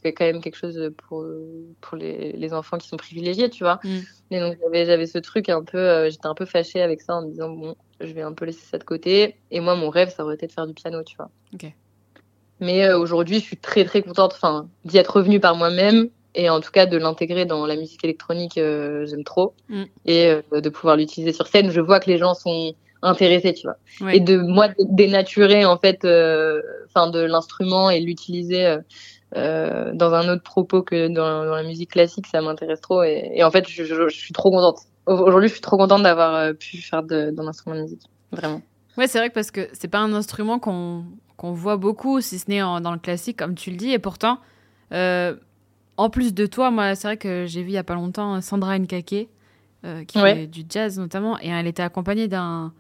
c'est 0.03 0.13
quand 0.13 0.25
même 0.25 0.41
quelque 0.41 0.57
chose 0.57 0.91
pour, 0.97 1.27
pour 1.81 1.97
les, 1.97 2.33
les 2.33 2.55
enfants 2.55 2.79
qui 2.79 2.89
sont 2.89 2.97
privilégiés, 2.97 3.51
tu 3.51 3.65
vois. 3.65 3.81
Mm. 3.85 3.99
Et 4.31 4.41
donc, 4.41 4.57
j'avais 4.73 5.07
ce 5.07 5.19
truc 5.19 5.49
un 5.49 5.63
peu, 5.63 5.79
euh, 5.79 6.11
j'étais 6.11 6.27
un 6.27 6.35
peu 6.35 6.47
fâchée 6.47 6.81
avec 6.81 7.03
ça 7.03 7.17
en 7.17 7.23
me 7.23 7.31
disant, 7.31 7.51
bon, 7.51 7.77
je 8.01 8.13
vais 8.13 8.23
un 8.23 8.33
peu 8.33 8.47
laisser 8.47 8.65
ça 8.65 8.79
de 8.79 8.85
côté. 8.85 9.37
Et 9.51 9.61
moi, 9.61 9.77
mon 9.77 9.91
rêve, 9.91 10.09
ça 10.09 10.25
aurait 10.25 10.35
été 10.37 10.47
de 10.47 10.53
faire 10.53 10.67
du 10.67 10.75
piano, 10.75 11.03
tu 11.03 11.17
vois. 11.17 11.31
Mais 12.61 12.85
euh, 12.85 12.99
aujourd'hui, 12.99 13.41
je 13.41 13.45
suis 13.45 13.57
très, 13.57 13.85
très 13.85 14.03
contente 14.03 14.39
d'y 14.85 14.99
être 14.99 15.17
revenue 15.17 15.41
par 15.41 15.57
moi-même 15.57 16.09
et 16.35 16.49
en 16.49 16.61
tout 16.61 16.71
cas 16.71 16.87
de 16.87 16.97
l'intégrer 16.97 17.45
dans 17.45 17.67
la 17.67 17.77
musique 17.77 18.05
électronique, 18.05 18.59
euh, 18.59 19.07
j'aime 19.07 19.25
trop. 19.25 19.55
Mm. 19.69 19.83
Et 20.07 20.27
euh, 20.29 20.61
de 20.61 20.69
pouvoir 20.69 20.97
l'utiliser 20.97 21.33
sur 21.33 21.47
scène, 21.47 21.71
je 21.71 21.81
vois 21.81 22.01
que 22.01 22.11
les 22.11 22.19
gens 22.19 22.35
sont 22.35 22.75
intéressés, 23.03 23.53
tu 23.55 23.67
vois. 23.67 24.13
Et 24.13 24.21
de 24.21 24.37
moi 24.39 24.69
dénaturer 24.79 25.65
en 25.65 25.77
fait, 25.77 26.05
euh, 26.05 26.63
enfin 26.87 27.11
de 27.11 27.21
l'instrument 27.21 27.91
et 27.91 28.01
l'utiliser 28.01 28.77
dans 29.35 30.13
un 30.13 30.29
autre 30.29 30.43
propos 30.43 30.83
que 30.83 31.09
dans, 31.09 31.47
dans 31.47 31.55
la 31.55 31.63
musique 31.63 31.91
classique, 31.93 32.27
ça 32.27 32.41
m'intéresse 32.43 32.81
trop. 32.81 33.03
Et, 33.03 33.33
et, 33.35 33.43
en 33.43 33.51
fait, 33.51 33.67
je, 33.67 33.83
je, 33.85 34.09
je 34.09 34.17
suis 34.17 34.33
trop 34.33 34.51
contente. 34.51 34.81
Aujourd'hui, 35.07 35.49
je 35.49 35.55
suis 35.55 35.63
trop 35.63 35.79
contente 35.79 36.03
d'avoir 36.03 36.55
pu 36.55 36.77
faire 36.77 37.03
d'un 37.03 37.47
instrument 37.49 37.77
de 37.77 37.83
musique, 37.83 38.03
vraiment. 38.31 38.61
Ouais, 38.99 39.07
c'est 39.07 39.19
vrai 39.19 39.31
que 39.31 39.35
parce 39.35 39.51
que 39.51 39.69
c'est 39.73 39.89
pas 39.89 40.01
un 40.01 40.13
instrument 40.13 40.59
qu'on 40.59 41.05
qu'on 41.37 41.53
voit 41.53 41.77
beaucoup, 41.77 42.21
si 42.21 42.39
ce 42.39 42.49
n'est 42.49 42.61
dans 42.61 42.93
le 42.93 42.99
classique, 42.99 43.39
comme 43.39 43.55
tu 43.55 43.71
le 43.71 43.77
dis, 43.77 43.91
et 43.91 43.99
pourtant. 43.99 44.39
Euh, 44.93 45.35
en 45.97 46.11
plus 46.11 46.35
de 46.35 46.47
toi, 46.47 46.71
moi, 46.71 46.95
c'est 46.95 47.09
vrai 47.09 47.17
que 47.17 47.47
j'ai 47.47 47.63
vu 47.63 47.71
il 47.71 47.75
y 47.75 47.79
a 47.79 47.85
pas 47.85 47.95
longtemps 47.95 48.41
Sandra 48.41 48.79
Nkake, 48.79 49.29
euh, 49.85 50.05
qui 50.05 50.19
fait 50.19 50.47
du 50.47 50.65
jazz 50.69 50.99
notamment, 50.99 51.39
et 51.41 51.49
elle 51.49 51.67
était 51.67 51.83
accompagnée 51.83 52.29
d'un 52.29 52.73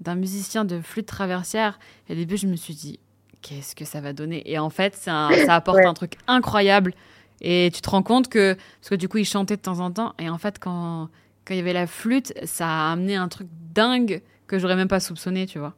d'un 0.00 0.16
musicien 0.16 0.64
de 0.64 0.80
flûte 0.80 1.06
traversière. 1.06 1.78
Et 2.08 2.14
au 2.14 2.16
début, 2.16 2.36
je 2.36 2.48
me 2.48 2.56
suis 2.56 2.74
dit, 2.74 2.98
qu'est-ce 3.40 3.76
que 3.76 3.84
ça 3.84 4.00
va 4.00 4.12
donner? 4.12 4.42
Et 4.50 4.58
en 4.58 4.68
fait, 4.68 4.96
ça, 4.96 5.28
ça 5.46 5.54
apporte 5.54 5.84
un 5.84 5.94
truc 5.94 6.14
incroyable. 6.26 6.92
Et 7.40 7.70
tu 7.72 7.80
te 7.80 7.88
rends 7.88 8.02
compte 8.02 8.28
que, 8.28 8.54
parce 8.80 8.90
que 8.90 8.94
du 8.96 9.08
coup, 9.08 9.18
il 9.18 9.24
chantait 9.24 9.56
de 9.56 9.62
temps 9.62 9.78
en 9.78 9.90
temps, 9.90 10.14
et 10.18 10.28
en 10.28 10.38
fait, 10.38 10.58
quand, 10.58 11.08
quand 11.44 11.54
il 11.54 11.58
y 11.58 11.60
avait 11.60 11.72
la 11.72 11.86
flûte, 11.86 12.32
ça 12.44 12.66
a 12.66 12.92
amené 12.92 13.16
un 13.16 13.28
truc 13.28 13.48
dingue 13.72 14.22
que 14.46 14.58
j'aurais 14.58 14.76
même 14.76 14.88
pas 14.88 15.00
soupçonné, 15.00 15.46
tu 15.46 15.58
vois. 15.58 15.74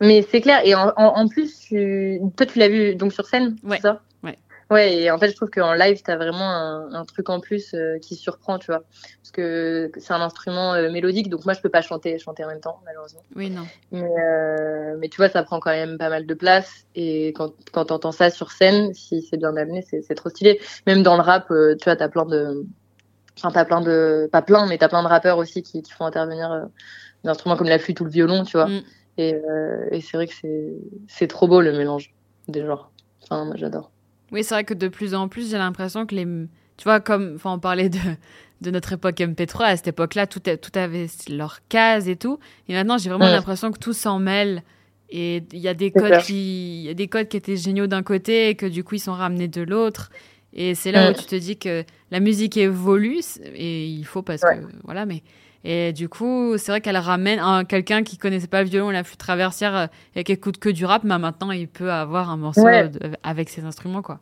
Mais 0.00 0.26
c'est 0.30 0.40
clair, 0.40 0.60
et 0.64 0.74
en, 0.74 0.92
en, 0.96 1.28
plus, 1.28 1.58
tu... 1.58 2.20
toi, 2.36 2.46
tu 2.46 2.58
l'as 2.58 2.68
vu 2.68 2.94
donc 2.94 3.12
sur 3.12 3.26
scène, 3.26 3.56
ouais. 3.64 3.80
ça? 3.80 4.00
Ouais, 4.70 4.94
et 5.02 5.10
en 5.10 5.18
fait, 5.18 5.30
je 5.30 5.36
trouve 5.36 5.50
qu'en 5.50 5.74
live, 5.74 6.00
t'as 6.04 6.14
vraiment 6.14 6.48
un, 6.48 6.92
un, 6.92 7.04
truc 7.04 7.28
en 7.28 7.40
plus 7.40 7.74
euh, 7.74 7.98
qui 7.98 8.14
surprend, 8.14 8.56
tu 8.56 8.66
vois. 8.66 8.84
Parce 9.20 9.32
que 9.32 9.90
c'est 9.98 10.12
un 10.12 10.20
instrument 10.20 10.74
euh, 10.74 10.92
mélodique, 10.92 11.28
donc 11.28 11.44
moi, 11.44 11.54
je 11.54 11.60
peux 11.60 11.68
pas 11.68 11.82
chanter, 11.82 12.16
chanter 12.20 12.44
en 12.44 12.48
même 12.48 12.60
temps, 12.60 12.80
malheureusement. 12.84 13.22
Oui, 13.34 13.50
non. 13.50 13.66
Mais, 13.90 14.02
euh, 14.02 14.96
mais 15.00 15.08
tu 15.08 15.16
vois, 15.16 15.28
ça 15.28 15.42
prend 15.42 15.58
quand 15.58 15.72
même 15.72 15.98
pas 15.98 16.08
mal 16.08 16.24
de 16.24 16.34
place. 16.34 16.86
Et 16.94 17.28
quand, 17.28 17.52
quand 17.72 17.86
t'entends 17.86 18.12
ça 18.12 18.30
sur 18.30 18.52
scène, 18.52 18.94
si 18.94 19.22
c'est 19.22 19.38
bien 19.38 19.56
amené, 19.56 19.82
c'est 19.82 20.14
trop 20.14 20.28
stylé. 20.28 20.60
Même 20.86 21.02
dans 21.02 21.16
le 21.16 21.22
rap, 21.22 21.48
tu 21.48 21.84
vois, 21.84 21.96
t'as 21.96 22.08
plein 22.08 22.26
de. 22.26 22.64
Enfin, 23.38 23.50
t'as 23.50 23.64
plein 23.64 23.80
de. 23.80 24.28
Pas 24.30 24.42
plein, 24.42 24.66
mais 24.68 24.78
t'as 24.78 24.88
plein 24.88 25.02
de 25.02 25.08
rappeurs 25.08 25.38
aussi 25.38 25.64
qui, 25.64 25.82
qui 25.82 25.90
font 25.90 26.04
intervenir 26.04 26.68
des 27.24 27.30
instruments 27.30 27.56
comme 27.56 27.68
la 27.68 27.80
flûte 27.80 28.00
ou 28.00 28.04
le 28.04 28.10
violon, 28.10 28.44
tu 28.44 28.56
vois. 28.56 28.68
Mm. 28.68 28.82
Et, 29.18 29.34
et 29.90 30.00
c'est 30.00 30.16
vrai 30.16 30.28
que 30.28 30.34
c'est 31.08 31.26
trop 31.26 31.48
beau 31.48 31.60
le 31.60 31.72
mélange 31.72 32.14
des 32.46 32.64
genres. 32.64 32.92
Enfin, 33.24 33.44
moi, 33.44 33.56
j'adore. 33.56 33.90
Oui, 34.32 34.44
c'est 34.44 34.54
vrai 34.54 34.64
que 34.64 34.74
de 34.74 34.88
plus 34.88 35.14
en 35.14 35.28
plus, 35.28 35.50
j'ai 35.50 35.58
l'impression 35.58 36.06
que 36.06 36.14
les. 36.14 36.24
Tu 36.24 36.84
vois, 36.84 37.00
comme 37.00 37.34
enfin, 37.36 37.52
on 37.52 37.58
parlait 37.58 37.88
de, 37.88 37.98
de 38.60 38.70
notre 38.70 38.92
époque 38.92 39.16
MP3, 39.16 39.64
à 39.64 39.76
cette 39.76 39.88
époque-là, 39.88 40.26
tout, 40.26 40.40
tout 40.40 40.78
avait 40.78 41.06
leur 41.28 41.60
case 41.68 42.08
et 42.08 42.16
tout. 42.16 42.38
Et 42.68 42.74
maintenant, 42.74 42.98
j'ai 42.98 43.10
vraiment 43.10 43.26
l'impression 43.26 43.70
que 43.70 43.78
tout 43.78 43.92
s'en 43.92 44.18
mêle. 44.18 44.62
Et 45.12 45.42
il 45.52 45.58
y, 45.58 45.66
a 45.66 45.74
des 45.74 45.90
codes 45.90 46.18
qui, 46.22 46.82
y 46.82 46.88
a 46.88 46.94
des 46.94 47.08
codes 47.08 47.26
qui 47.26 47.36
étaient 47.36 47.56
géniaux 47.56 47.88
d'un 47.88 48.04
côté 48.04 48.48
et 48.48 48.54
que 48.54 48.66
du 48.66 48.84
coup, 48.84 48.94
ils 48.94 49.00
sont 49.00 49.12
ramenés 49.12 49.48
de 49.48 49.62
l'autre. 49.62 50.10
Et 50.52 50.74
c'est 50.74 50.92
là 50.92 51.10
où 51.10 51.14
tu 51.14 51.24
te 51.24 51.34
dis 51.34 51.56
que 51.56 51.84
la 52.10 52.20
musique 52.20 52.56
évolue 52.56 53.20
et 53.54 53.86
il 53.86 54.04
faut 54.04 54.22
parce 54.22 54.42
que. 54.42 54.66
Voilà, 54.84 55.06
mais. 55.06 55.22
Et 55.64 55.92
du 55.92 56.08
coup, 56.08 56.56
c'est 56.56 56.72
vrai 56.72 56.80
qu'elle 56.80 56.96
ramène 56.96 57.66
quelqu'un 57.66 58.02
qui 58.02 58.16
connaissait 58.16 58.46
pas 58.46 58.62
le 58.62 58.68
violon, 58.68 58.90
la 58.90 59.04
flûte 59.04 59.18
traversière 59.18 59.76
euh, 59.76 59.86
et 60.14 60.24
qui 60.24 60.32
écoute 60.32 60.58
que 60.58 60.70
du 60.70 60.84
rap, 60.84 61.04
mais 61.04 61.18
maintenant 61.18 61.50
il 61.50 61.68
peut 61.68 61.92
avoir 61.92 62.30
un 62.30 62.36
morceau 62.36 62.66
avec 63.22 63.48
ses 63.50 63.64
instruments, 63.64 64.02
quoi. 64.02 64.20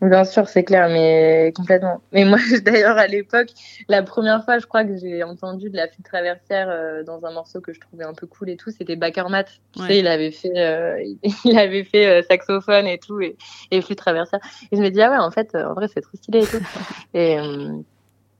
Bien 0.00 0.24
sûr, 0.24 0.48
c'est 0.48 0.64
clair, 0.64 0.88
mais 0.88 1.52
complètement. 1.54 2.02
Mais 2.12 2.24
moi, 2.24 2.38
d'ailleurs, 2.64 2.98
à 2.98 3.06
l'époque, 3.06 3.48
la 3.88 4.02
première 4.02 4.44
fois, 4.44 4.58
je 4.58 4.66
crois 4.66 4.84
que 4.84 4.96
j'ai 4.96 5.22
entendu 5.22 5.70
de 5.70 5.76
la 5.76 5.88
flûte 5.88 6.04
traversière 6.04 6.68
euh, 6.68 7.02
dans 7.04 7.24
un 7.24 7.32
morceau 7.32 7.60
que 7.60 7.72
je 7.72 7.80
trouvais 7.80 8.04
un 8.04 8.12
peu 8.12 8.26
cool 8.26 8.50
et 8.50 8.56
tout, 8.56 8.70
c'était 8.70 8.96
Backermat. 8.96 9.44
Tu 9.72 9.82
sais, 9.86 9.98
il 9.98 10.06
avait 10.06 10.32
fait, 10.32 10.58
euh, 10.58 11.02
il 11.44 11.58
avait 11.58 11.84
fait 11.84 12.22
saxophone 12.24 12.86
et 12.86 12.98
tout, 12.98 13.20
et, 13.20 13.36
et, 13.70 13.80
flûte 13.80 13.98
traversière. 13.98 14.40
Et 14.72 14.76
je 14.76 14.82
me 14.82 14.90
dis, 14.90 15.00
ah 15.00 15.10
ouais, 15.10 15.18
en 15.18 15.30
fait, 15.30 15.54
en 15.54 15.72
vrai, 15.72 15.86
c'est 15.88 16.02
trop 16.02 16.16
stylé 16.16 16.42
et 16.42 16.46
tout. 16.46 16.60
et, 17.14 17.38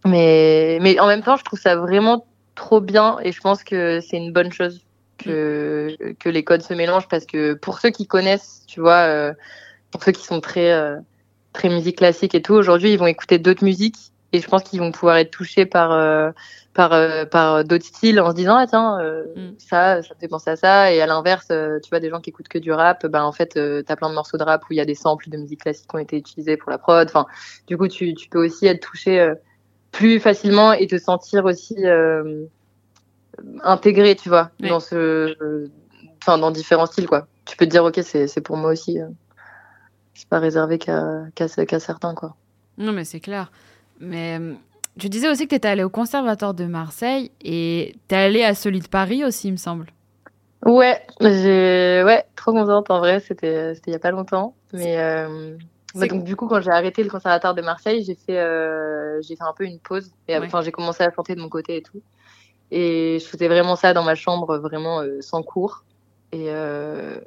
mais, 0.07 0.79
mais 0.83 0.99
en 1.01 1.07
même 1.07 1.23
temps, 1.23 1.37
je 1.37 1.45
trouve 1.45 1.59
ça 1.59 1.77
vraiment 1.77 2.27
trop 2.55 2.81
bien 2.81 3.19
et 3.23 3.33
je 3.33 3.41
pense 3.41 3.65
que 3.65 4.01
c'est 4.01 4.17
une 4.17 4.33
bonne 4.33 4.53
chose 4.53 4.85
que, 5.19 5.97
que 6.19 6.29
les 6.29 6.45
codes 6.45 6.63
se 6.63 6.75
mélangent 6.75 7.09
parce 7.09 7.27
que 7.27 7.55
pour 7.55 7.79
ceux 7.79 7.91
qui 7.91 8.07
connaissent, 8.07 8.63
tu 8.67 8.81
vois, 8.81 9.07
euh, 9.07 9.33
pour 9.91 10.03
ceux 10.03 10.13
qui 10.13 10.25
sont 10.25 10.41
très, 10.41 10.73
euh, 10.73 10.97
très 11.53 11.69
musique 11.69 11.99
classique 11.99 12.35
et 12.35 12.43
tout, 12.43 12.55
aujourd'hui, 12.55 12.93
ils 12.93 12.99
vont 12.99 13.07
écouter 13.07 13.39
d'autres 13.39 13.65
musiques 13.65 13.97
et 14.33 14.41
je 14.41 14.49
pense 14.49 14.65
qu'ils 14.65 14.81
vont 14.81 14.91
pouvoir 14.91 15.17
être 15.17 15.31
touchés 15.31 15.65
par, 15.65 15.93
euh, 15.93 16.33
par, 16.75 16.91
par 17.29 17.65
d'autres 17.65 17.85
styles 17.87 18.21
en 18.21 18.31
se 18.31 18.35
disant, 18.35 18.57
ah 18.57 18.67
tiens, 18.67 18.99
mm. 19.37 19.55
ça, 19.59 20.03
ça 20.03 20.15
me 20.15 20.19
fait 20.19 20.27
penser 20.27 20.51
à 20.51 20.57
ça. 20.57 20.93
Et 20.93 21.01
à 21.01 21.07
l'inverse, 21.07 21.47
tu 21.47 21.89
vois, 21.89 22.01
des 22.01 22.11
gens 22.11 22.21
qui 22.21 22.31
écoutent 22.31 22.49
que 22.49 22.59
du 22.59 22.73
rap, 22.73 23.07
ben 23.07 23.23
en 23.23 23.31
fait, 23.31 23.57
t'as 23.87 23.95
plein 23.97 24.11
de 24.11 24.15
morceaux 24.15 24.37
de 24.37 24.43
rap 24.43 24.65
où 24.69 24.73
il 24.73 24.77
y 24.77 24.81
a 24.81 24.85
des 24.85 24.97
samples 24.97 25.31
de 25.31 25.37
musique 25.37 25.61
classique 25.61 25.89
qui 25.89 25.95
ont 25.95 26.01
été 26.01 26.17
utilisés 26.17 26.57
pour 26.57 26.73
la 26.73 26.79
prod. 26.79 27.07
Enfin, 27.09 27.27
du 27.69 27.79
coup, 27.79 27.87
tu, 27.87 28.15
tu 28.15 28.29
peux 28.29 28.45
aussi 28.45 28.67
être 28.67 28.81
touché 28.81 29.35
plus 29.95 30.19
facilement 30.19 30.73
et 30.73 30.87
te 30.87 30.99
sentir 30.99 31.45
aussi 31.45 31.77
euh, 31.87 32.45
intégré, 33.63 34.17
tu 34.17 34.29
vois, 34.29 34.51
dans 34.59 34.81
ce, 34.81 35.69
enfin 36.21 36.37
dans 36.37 36.51
différents 36.51 36.87
styles 36.87 37.07
quoi. 37.07 37.29
Tu 37.45 37.57
peux 37.57 37.65
te 37.65 37.71
dire 37.71 37.85
ok 37.85 38.01
c'est 38.03 38.41
pour 38.41 38.57
moi 38.57 38.73
aussi. 38.73 39.01
Euh. 39.01 39.07
C'est 40.15 40.29
pas 40.29 40.39
réservé 40.39 40.79
qu'à 40.79 41.25
qu'à 41.35 41.49
certains 41.81 42.15
quoi. 42.15 42.35
Non 42.77 42.93
mais 42.93 43.05
c'est 43.05 43.21
clair. 43.21 43.53
Mais 44.01 44.39
euh, 44.41 44.55
tu 44.99 45.09
disais 45.09 45.29
aussi 45.29 45.45
que 45.45 45.51
tu 45.51 45.57
étais 45.57 45.69
allé 45.69 45.85
au 45.85 45.91
Conservatoire 45.91 46.55
de 46.55 46.65
Marseille 46.65 47.31
et 47.41 47.95
tu 48.09 48.15
es 48.15 48.19
allé 48.19 48.43
à 48.43 48.55
celui 48.55 48.81
de 48.81 48.89
Paris 48.89 49.25
aussi, 49.25 49.49
il 49.49 49.53
me 49.53 49.57
semble. 49.57 49.87
Ouais, 50.67 51.01
j'ai 51.21 52.03
ouais, 52.05 52.25
trop 52.37 52.53
contente 52.53 52.91
en 52.91 52.99
vrai, 52.99 53.21
c'était 53.21 53.75
il 53.87 53.93
y 53.93 53.97
a 53.97 53.99
pas 53.99 54.11
longtemps, 54.11 54.55
mais 54.73 54.97
donc 55.95 56.25
du 56.25 56.37
coup, 56.37 56.47
quand 56.47 56.61
j'ai 56.61 56.71
arrêté 56.71 57.03
le 57.03 57.11
conservatoire 57.11 57.55
de 57.55 57.63
Marseille, 57.63 58.03
j'ai 58.05 58.15
fait, 58.15 58.39
euh, 58.39 59.21
j'ai 59.23 59.37
fait 59.37 59.45
un 59.45 59.53
peu 59.57 59.65
une 59.65 59.79
pause. 59.79 60.11
Et 60.29 60.37
enfin, 60.37 60.63
j'ai 60.63 60.73
commencé 60.73 61.03
à 61.05 61.13
chanter 61.13 61.35
de 61.35 61.41
mon 61.41 61.49
côté 61.49 61.77
et 61.77 61.83
tout. 61.83 62.03
Et 62.71 63.19
je 63.21 63.27
faisais 63.27 63.49
vraiment 63.49 63.77
ça 63.77 63.93
dans 63.93 64.03
ma 64.03 64.15
chambre, 64.15 64.59
vraiment 64.59 65.01
euh, 65.01 65.21
sans 65.21 65.43
cours. 65.43 65.85
Et 66.33 66.47
euh, 66.49 67.21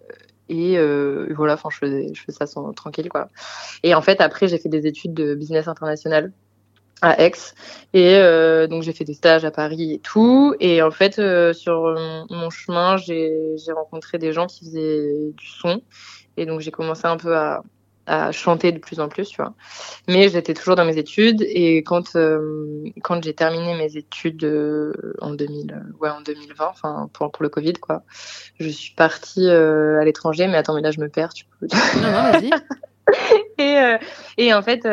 et 0.49 0.77
euh, 0.77 1.27
voilà, 1.35 1.53
enfin, 1.53 1.69
je 1.71 1.77
faisais, 1.77 2.13
je 2.13 2.21
faisais 2.21 2.37
ça 2.37 2.45
sans, 2.45 2.71
tranquille 2.73 3.09
quoi. 3.09 3.29
Et 3.83 3.93
en 3.93 4.01
fait, 4.01 4.21
après, 4.21 4.47
j'ai 4.47 4.57
fait 4.57 4.69
des 4.69 4.87
études 4.87 5.13
de 5.13 5.35
business 5.35 5.67
international 5.67 6.31
à 7.01 7.21
Aix. 7.21 7.53
Et 7.93 8.15
euh, 8.15 8.67
donc 8.67 8.83
j'ai 8.83 8.93
fait 8.93 9.03
des 9.03 9.13
stages 9.13 9.45
à 9.45 9.51
Paris 9.51 9.93
et 9.93 9.99
tout. 9.99 10.55
Et 10.59 10.81
en 10.81 10.91
fait, 10.91 11.19
euh, 11.19 11.53
sur 11.53 11.95
mon 12.29 12.49
chemin, 12.49 12.97
j'ai 12.97 13.55
rencontré 13.75 14.17
des 14.17 14.33
gens 14.33 14.47
qui 14.47 14.65
faisaient 14.65 15.31
du 15.35 15.47
son. 15.47 15.81
Et 16.37 16.45
donc 16.45 16.61
j'ai 16.61 16.71
commencé 16.71 17.05
un 17.05 17.17
peu 17.17 17.35
à, 17.35 17.61
à 18.07 18.31
chanter 18.31 18.71
de 18.71 18.79
plus 18.79 18.99
en 18.99 19.09
plus, 19.09 19.29
tu 19.29 19.37
vois. 19.37 19.53
Mais 20.07 20.29
j'étais 20.29 20.53
toujours 20.53 20.75
dans 20.75 20.85
mes 20.85 20.97
études 20.97 21.41
et 21.41 21.77
quand 21.83 22.15
euh, 22.15 22.83
quand 23.03 23.23
j'ai 23.23 23.33
terminé 23.33 23.75
mes 23.75 23.97
études 23.97 24.45
euh, 24.45 25.13
en 25.19 25.33
2000, 25.33 25.73
euh, 25.73 25.97
ouais 25.99 26.09
en 26.09 26.21
2020, 26.21 26.65
enfin 26.65 27.09
pour 27.13 27.31
pour 27.31 27.43
le 27.43 27.49
Covid 27.49 27.73
quoi, 27.73 28.03
je 28.59 28.69
suis 28.69 28.93
partie 28.95 29.47
à 29.49 30.03
l'étranger. 30.03 30.47
Mais 30.47 30.57
attends, 30.57 30.73
mais 30.73 30.81
là 30.81 30.91
je 30.91 31.01
me 31.01 31.09
perds. 31.09 31.33
Tu 31.33 31.45
peux... 31.45 31.67
Non 32.01 32.11
non, 32.11 32.31
vas-y. 32.31 32.49
et, 33.57 33.97
et 34.37 34.53
en 34.53 34.61
fait, 34.61 34.87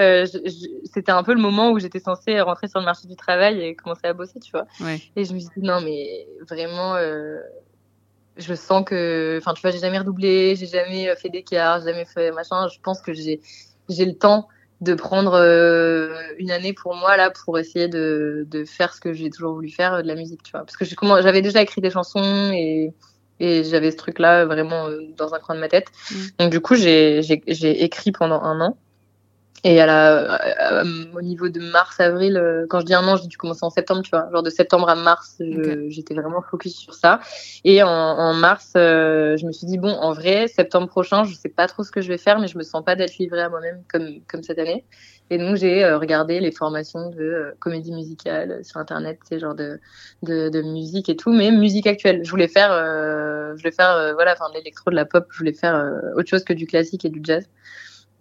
c'était 0.92 1.12
un 1.12 1.22
peu 1.22 1.34
le 1.34 1.40
moment 1.40 1.70
où 1.70 1.78
j'étais 1.78 2.00
censée 2.00 2.40
rentrer 2.40 2.68
sur 2.68 2.80
le 2.80 2.84
marché 2.84 3.06
du 3.06 3.16
travail 3.16 3.60
et 3.60 3.74
commencer 3.76 4.06
à 4.06 4.12
bosser, 4.12 4.40
tu 4.40 4.50
vois. 4.50 4.66
Ouais. 4.80 5.00
Et 5.16 5.24
je 5.24 5.32
me 5.34 5.38
suis 5.38 5.50
dit 5.56 5.66
non 5.66 5.80
mais 5.80 6.26
vraiment 6.48 6.96
je 8.36 8.54
sens 8.54 8.84
que, 8.84 9.38
enfin, 9.40 9.54
tu 9.54 9.62
vois, 9.62 9.70
j'ai 9.70 9.78
jamais 9.78 9.98
redoublé, 9.98 10.56
j'ai 10.56 10.66
jamais 10.66 11.08
euh, 11.08 11.16
fait 11.16 11.28
d'écart, 11.28 11.80
j'ai 11.80 11.92
jamais 11.92 12.04
fait 12.04 12.32
machin. 12.32 12.68
Je 12.68 12.78
pense 12.82 13.00
que 13.00 13.12
j'ai, 13.12 13.40
j'ai 13.88 14.04
le 14.04 14.14
temps 14.14 14.48
de 14.80 14.94
prendre 14.94 15.34
euh, 15.34 16.14
une 16.38 16.50
année 16.50 16.72
pour 16.72 16.94
moi 16.94 17.16
là 17.16 17.30
pour 17.30 17.58
essayer 17.58 17.88
de, 17.88 18.46
de 18.50 18.64
faire 18.64 18.92
ce 18.92 19.00
que 19.00 19.12
j'ai 19.12 19.30
toujours 19.30 19.54
voulu 19.54 19.70
faire, 19.70 20.02
de 20.02 20.08
la 20.08 20.14
musique, 20.14 20.42
tu 20.42 20.50
vois. 20.52 20.64
Parce 20.64 20.76
que 20.76 20.84
j'avais 20.84 21.42
déjà 21.42 21.62
écrit 21.62 21.80
des 21.80 21.90
chansons 21.90 22.50
et, 22.52 22.92
et 23.40 23.64
j'avais 23.64 23.90
ce 23.90 23.96
truc-là 23.96 24.44
vraiment 24.44 24.88
euh, 24.88 25.00
dans 25.16 25.32
un 25.34 25.38
coin 25.38 25.54
de 25.54 25.60
ma 25.60 25.68
tête. 25.68 25.86
Mm. 26.10 26.16
Donc 26.38 26.50
du 26.50 26.60
coup, 26.60 26.74
j'ai, 26.74 27.22
j'ai, 27.22 27.42
j'ai 27.46 27.84
écrit 27.84 28.12
pendant 28.12 28.42
un 28.42 28.60
an. 28.60 28.76
Et 29.66 29.80
à 29.80 29.86
la, 29.86 30.82
au 31.14 31.22
niveau 31.22 31.48
de 31.48 31.58
mars, 31.58 31.98
avril, 31.98 32.36
euh, 32.36 32.66
quand 32.68 32.80
je 32.80 32.84
dis 32.84 32.92
un 32.92 33.08
an, 33.08 33.16
je 33.16 33.22
dis 33.22 33.28
tu 33.28 33.38
commences 33.38 33.62
en 33.62 33.70
septembre, 33.70 34.02
tu 34.02 34.10
vois. 34.10 34.28
Genre 34.30 34.42
de 34.42 34.50
septembre 34.50 34.90
à 34.90 34.94
mars, 34.94 35.36
j'étais 35.88 36.12
vraiment 36.14 36.42
focus 36.42 36.76
sur 36.76 36.92
ça. 36.92 37.20
Et 37.64 37.82
en, 37.82 37.88
en 37.88 38.34
mars, 38.34 38.74
euh, 38.76 39.38
je 39.38 39.46
me 39.46 39.52
suis 39.52 39.66
dit 39.66 39.78
bon, 39.78 39.88
en 39.88 40.12
vrai, 40.12 40.48
septembre 40.48 40.86
prochain, 40.88 41.24
je 41.24 41.34
sais 41.34 41.48
pas 41.48 41.66
trop 41.66 41.82
ce 41.82 41.90
que 41.90 42.02
je 42.02 42.08
vais 42.08 42.18
faire, 42.18 42.38
mais 42.40 42.46
je 42.46 42.58
me 42.58 42.62
sens 42.62 42.84
pas 42.84 42.94
d'être 42.94 43.16
livrée 43.16 43.40
à 43.40 43.48
moi-même 43.48 43.82
comme 43.90 44.20
comme 44.28 44.42
cette 44.42 44.58
année. 44.58 44.84
Et 45.30 45.38
donc 45.38 45.56
j'ai 45.56 45.82
euh, 45.82 45.96
regardé 45.96 46.40
les 46.40 46.52
formations 46.52 47.08
de 47.08 47.54
comédie 47.58 47.92
musicale 47.92 48.62
sur 48.62 48.76
internet, 48.76 49.18
ces 49.26 49.38
genre 49.38 49.54
de, 49.54 49.80
de, 50.22 50.50
de 50.50 50.60
musique 50.60 51.08
et 51.08 51.16
tout, 51.16 51.32
mais 51.32 51.50
musique 51.50 51.86
actuelle. 51.86 52.20
Je 52.22 52.30
voulais 52.30 52.48
faire, 52.48 52.70
je 52.70 53.62
voulais 53.62 53.72
faire 53.72 54.12
voilà, 54.12 54.34
enfin 54.34 54.50
de 54.50 54.56
l'électro, 54.58 54.90
de 54.90 54.96
la 54.96 55.06
pop. 55.06 55.26
Je 55.30 55.38
voulais 55.38 55.54
faire 55.54 55.90
autre 56.16 56.28
chose 56.28 56.44
que 56.44 56.52
du 56.52 56.66
classique 56.66 57.06
et 57.06 57.08
du 57.08 57.20
jazz. 57.22 57.48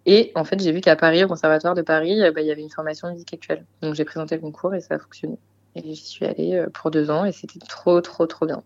Et 0.05 0.31
en 0.35 0.43
fait, 0.43 0.61
j'ai 0.61 0.71
vu 0.71 0.81
qu'à 0.81 0.95
Paris, 0.95 1.23
au 1.23 1.27
Conservatoire 1.27 1.75
de 1.75 1.81
Paris, 1.81 2.21
euh, 2.21 2.31
bah, 2.31 2.41
il 2.41 2.47
y 2.47 2.51
avait 2.51 2.61
une 2.61 2.69
formation 2.69 3.07
de 3.07 3.13
musique 3.13 3.33
actuelle. 3.33 3.65
Donc 3.81 3.95
j'ai 3.95 4.03
présenté 4.03 4.35
le 4.35 4.41
concours 4.41 4.75
et 4.75 4.81
ça 4.81 4.95
a 4.95 4.99
fonctionné. 4.99 5.37
Et 5.75 5.81
j'y 5.81 5.95
suis 5.95 6.25
allée 6.25 6.55
euh, 6.55 6.69
pour 6.69 6.91
deux 6.91 7.09
ans 7.09 7.25
et 7.25 7.31
c'était 7.31 7.59
trop, 7.59 8.01
trop, 8.01 8.27
trop 8.27 8.45
bien. 8.45 8.63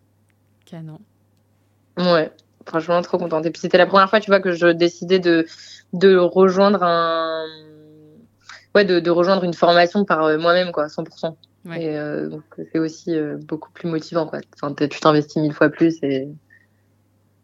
Canon. 0.65 0.99
Ouais, 1.97 2.31
franchement, 2.65 3.01
trop 3.01 3.17
contente. 3.17 3.45
Et 3.45 3.51
puis 3.51 3.61
c'était 3.61 3.77
la 3.77 3.85
première 3.85 4.09
fois, 4.09 4.19
tu 4.19 4.31
vois, 4.31 4.39
que 4.39 4.51
je 4.51 4.67
décidais 4.67 5.19
de, 5.19 5.45
de 5.93 6.17
rejoindre 6.17 6.83
un. 6.83 7.45
Ouais, 8.75 8.85
de, 8.85 8.99
de 8.99 9.09
rejoindre 9.09 9.43
une 9.43 9.53
formation 9.53 10.05
par 10.05 10.23
euh, 10.23 10.37
moi-même, 10.37 10.71
quoi, 10.71 10.87
100%. 10.87 11.35
Ouais. 11.65 11.83
Et 11.83 12.29
donc 12.29 12.43
c'est 12.71 12.79
aussi 12.79 13.13
beaucoup 13.41 13.71
plus 13.71 13.89
motivant, 13.89 14.25
quoi. 14.25 14.39
Enfin, 14.55 14.73
tu 14.73 14.99
t'investis 14.99 15.41
mille 15.41 15.53
fois 15.53 15.69
plus 15.69 16.01
et. 16.01 16.29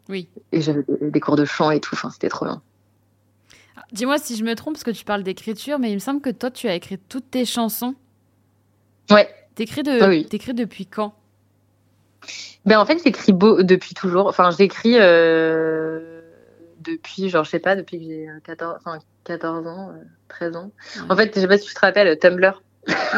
Oui. 0.10 0.30
Et 0.52 0.62
j'avais 0.62 0.84
des 1.02 1.20
cours 1.20 1.36
de 1.36 1.46
chant 1.46 1.72
et 1.72 1.80
tout, 1.80 1.96
enfin, 1.96 2.10
c'était 2.10 2.30
trop 2.30 2.46
bien. 2.46 2.62
Dis-moi 3.92 4.18
si 4.18 4.36
je 4.36 4.44
me 4.44 4.56
trompe, 4.56 4.76
parce 4.76 4.84
que 4.84 4.92
tu 4.92 5.06
parles 5.06 5.24
d'écriture, 5.24 5.80
mais 5.80 5.92
il 5.92 5.96
me 5.96 6.00
semble 6.00 6.22
que 6.22 6.30
toi, 6.30 6.52
tu 6.52 6.68
as 6.68 6.76
écrit 6.76 6.98
toutes 6.98 7.30
tes 7.32 7.46
chansons. 7.46 7.96
Ouais. 9.10 9.28
T'écris 9.56 9.84
de... 9.84 10.08
oui. 10.08 10.28
depuis 10.54 10.86
quand? 10.86 11.14
Ben 12.66 12.80
en 12.80 12.86
fait, 12.86 13.00
j'écris 13.04 13.34
beau 13.34 13.62
depuis 13.64 13.94
toujours. 13.94 14.28
Enfin, 14.28 14.50
j'écris 14.52 14.96
euh... 14.98 16.22
depuis, 16.80 17.30
genre, 17.30 17.44
je 17.44 17.50
sais 17.50 17.60
pas, 17.60 17.76
depuis 17.76 18.00
que 18.00 18.06
j'ai 18.06 18.28
14, 18.46 18.78
enfin, 18.80 19.00
14 19.26 19.68
ans, 19.68 19.94
13 20.30 20.56
euh, 20.56 20.60
ans. 20.60 20.72
En 21.10 21.16
fait, 21.16 21.34
je 21.36 21.42
sais 21.42 21.48
pas 21.48 21.58
si 21.58 21.68
tu 21.68 21.74
te 21.74 21.80
rappelles, 21.80 22.18
Tumblr. 22.20 22.62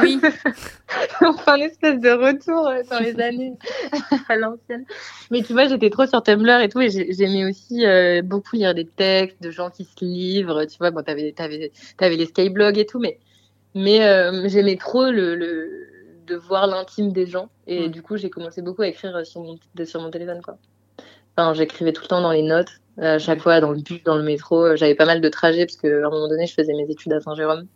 Oui. 0.02 0.20
on 1.22 1.34
fait 1.34 1.52
un 1.52 1.56
espèce 1.58 2.00
de 2.00 2.10
retour 2.10 2.68
euh, 2.68 2.84
dans 2.90 3.00
les 3.00 3.20
années 3.20 3.54
à 4.30 4.36
l'ancienne. 4.36 4.86
Mais 5.32 5.42
tu 5.42 5.54
vois, 5.54 5.68
j'étais 5.68 5.90
trop 5.90 6.06
sur 6.06 6.22
Tumblr 6.22 6.62
et 6.62 6.70
tout, 6.70 6.82
et 6.82 6.90
j'aimais 6.90 7.46
aussi 7.46 7.86
euh, 7.86 8.22
beaucoup 8.22 8.56
lire 8.56 8.74
des 8.74 8.86
textes 8.86 9.42
de 9.42 9.52
gens 9.52 9.70
qui 9.70 9.86
se 9.86 10.04
livrent. 10.04 10.66
Tu 10.66 10.78
vois, 10.78 10.92
bon, 10.92 11.04
t'avais, 11.04 11.32
t'avais, 11.32 11.72
t'avais 11.98 12.16
les 12.16 12.26
skyblogs 12.28 12.78
et 12.78 12.86
tout, 12.86 13.00
mais, 13.00 13.20
mais 13.74 14.06
euh, 14.06 14.48
j'aimais 14.48 14.78
trop 14.78 15.10
le, 15.10 15.36
le, 15.36 15.88
de 16.28 16.36
voir 16.36 16.68
l'intime 16.68 17.12
des 17.12 17.26
gens. 17.26 17.50
Et 17.68 17.90
du 17.90 18.02
coup, 18.02 18.18
j'ai 18.18 18.30
commencé 18.30 18.62
beaucoup 18.62 18.84
à 18.84 18.88
écrire 18.88 19.26
sur 19.26 19.42
mon, 19.42 19.58
sur 19.86 20.02
mon 20.02 20.12
téléphone, 20.12 20.42
quoi. 20.42 20.58
Enfin, 21.38 21.54
j'écrivais 21.54 21.92
tout 21.92 22.04
le 22.04 22.08
temps 22.08 22.22
dans 22.22 22.32
les 22.32 22.44
notes, 22.44 22.80
à 22.98 23.20
chaque 23.20 23.42
fois 23.42 23.60
dans 23.60 23.72
le 23.72 23.82
bus, 23.82 24.02
dans 24.04 24.16
le 24.16 24.24
métro. 24.24 24.76
J'avais 24.76 24.96
pas 24.96 25.06
mal 25.06 25.20
de 25.20 25.30
trajets 25.30 25.66
parce 25.66 25.76
qu'à 25.76 25.88
un 25.88 26.10
moment 26.10 26.30
donné, 26.30 26.46
je 26.46 26.54
faisais 26.54 26.74
mes 26.74 26.90
études 26.90 27.12
à 27.12 27.20
Saint-Jérôme. 27.20 27.68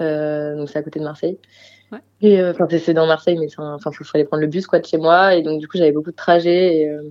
Euh, 0.00 0.56
donc 0.56 0.68
c'est 0.68 0.78
à 0.78 0.82
côté 0.82 0.98
de 0.98 1.04
Marseille. 1.04 1.38
Ouais. 1.92 1.98
Et 2.20 2.40
euh, 2.40 2.52
enfin 2.52 2.66
c'est 2.78 2.94
dans 2.94 3.06
Marseille, 3.06 3.36
mais 3.38 3.48
enfin 3.58 3.90
il 3.98 4.06
fallait 4.06 4.24
prendre 4.24 4.42
le 4.42 4.46
bus 4.46 4.66
quoi 4.66 4.78
de 4.78 4.86
chez 4.86 4.96
moi, 4.96 5.34
et 5.34 5.42
donc 5.42 5.60
du 5.60 5.68
coup 5.68 5.76
j'avais 5.76 5.92
beaucoup 5.92 6.10
de 6.10 6.16
trajets. 6.16 6.76
Et, 6.76 6.88
euh, 6.88 7.02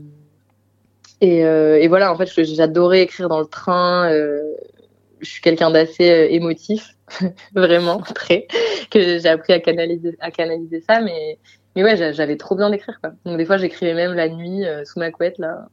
et, 1.22 1.84
et, 1.84 1.88
voilà, 1.90 2.14
en 2.14 2.18
fait 2.18 2.30
j'adorais 2.44 3.02
écrire 3.02 3.28
dans 3.28 3.40
le 3.40 3.46
train. 3.46 4.10
je 4.10 5.30
suis 5.30 5.42
quelqu'un 5.42 5.70
d'assez 5.70 6.30
émotif, 6.32 6.96
vraiment 7.54 8.00
très, 8.00 8.48
que 8.90 9.20
j'ai 9.20 9.28
appris 9.28 9.52
à 9.52 9.60
canaliser, 9.60 10.16
à 10.22 10.32
canaliser 10.32 10.82
ça, 10.82 11.02
mais 11.02 11.38
mais 11.76 11.84
ouais 11.84 12.14
j'avais 12.14 12.38
trop 12.38 12.56
besoin 12.56 12.70
d'écrire 12.70 13.00
quoi. 13.02 13.12
Donc 13.26 13.38
des 13.38 13.46
fois 13.46 13.58
j'écrivais 13.58 13.94
même 13.94 14.14
la 14.14 14.30
nuit 14.30 14.64
sous 14.86 15.00
ma 15.00 15.12
couette 15.12 15.38
là. 15.40 15.68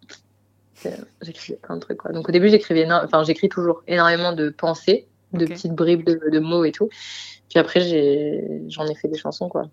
J'écrivais 1.23 1.59
plein 1.63 1.77
de 1.77 1.81
trucs 1.81 1.99
quoi. 1.99 2.11
Donc 2.11 2.29
au 2.29 2.33
début 2.33 2.49
j'écrivais, 2.49 2.87
enfin 2.91 3.23
j'écris 3.23 3.49
toujours 3.49 3.85
énormément 3.87 4.33
de 4.33 4.51
pensées 4.51 5.07
de 5.33 5.47
petites 5.47 5.73
bribes 5.73 6.05
de, 6.05 6.39
mots 6.39 6.65
et 6.65 6.73
tout. 6.73 6.89
Puis 7.49 7.59
après, 7.59 7.81
j'en 8.69 8.87
ai, 8.87 8.95
fait 8.95 9.09
des 9.09 9.19
chansons, 9.19 9.49
quoi. 9.49 9.69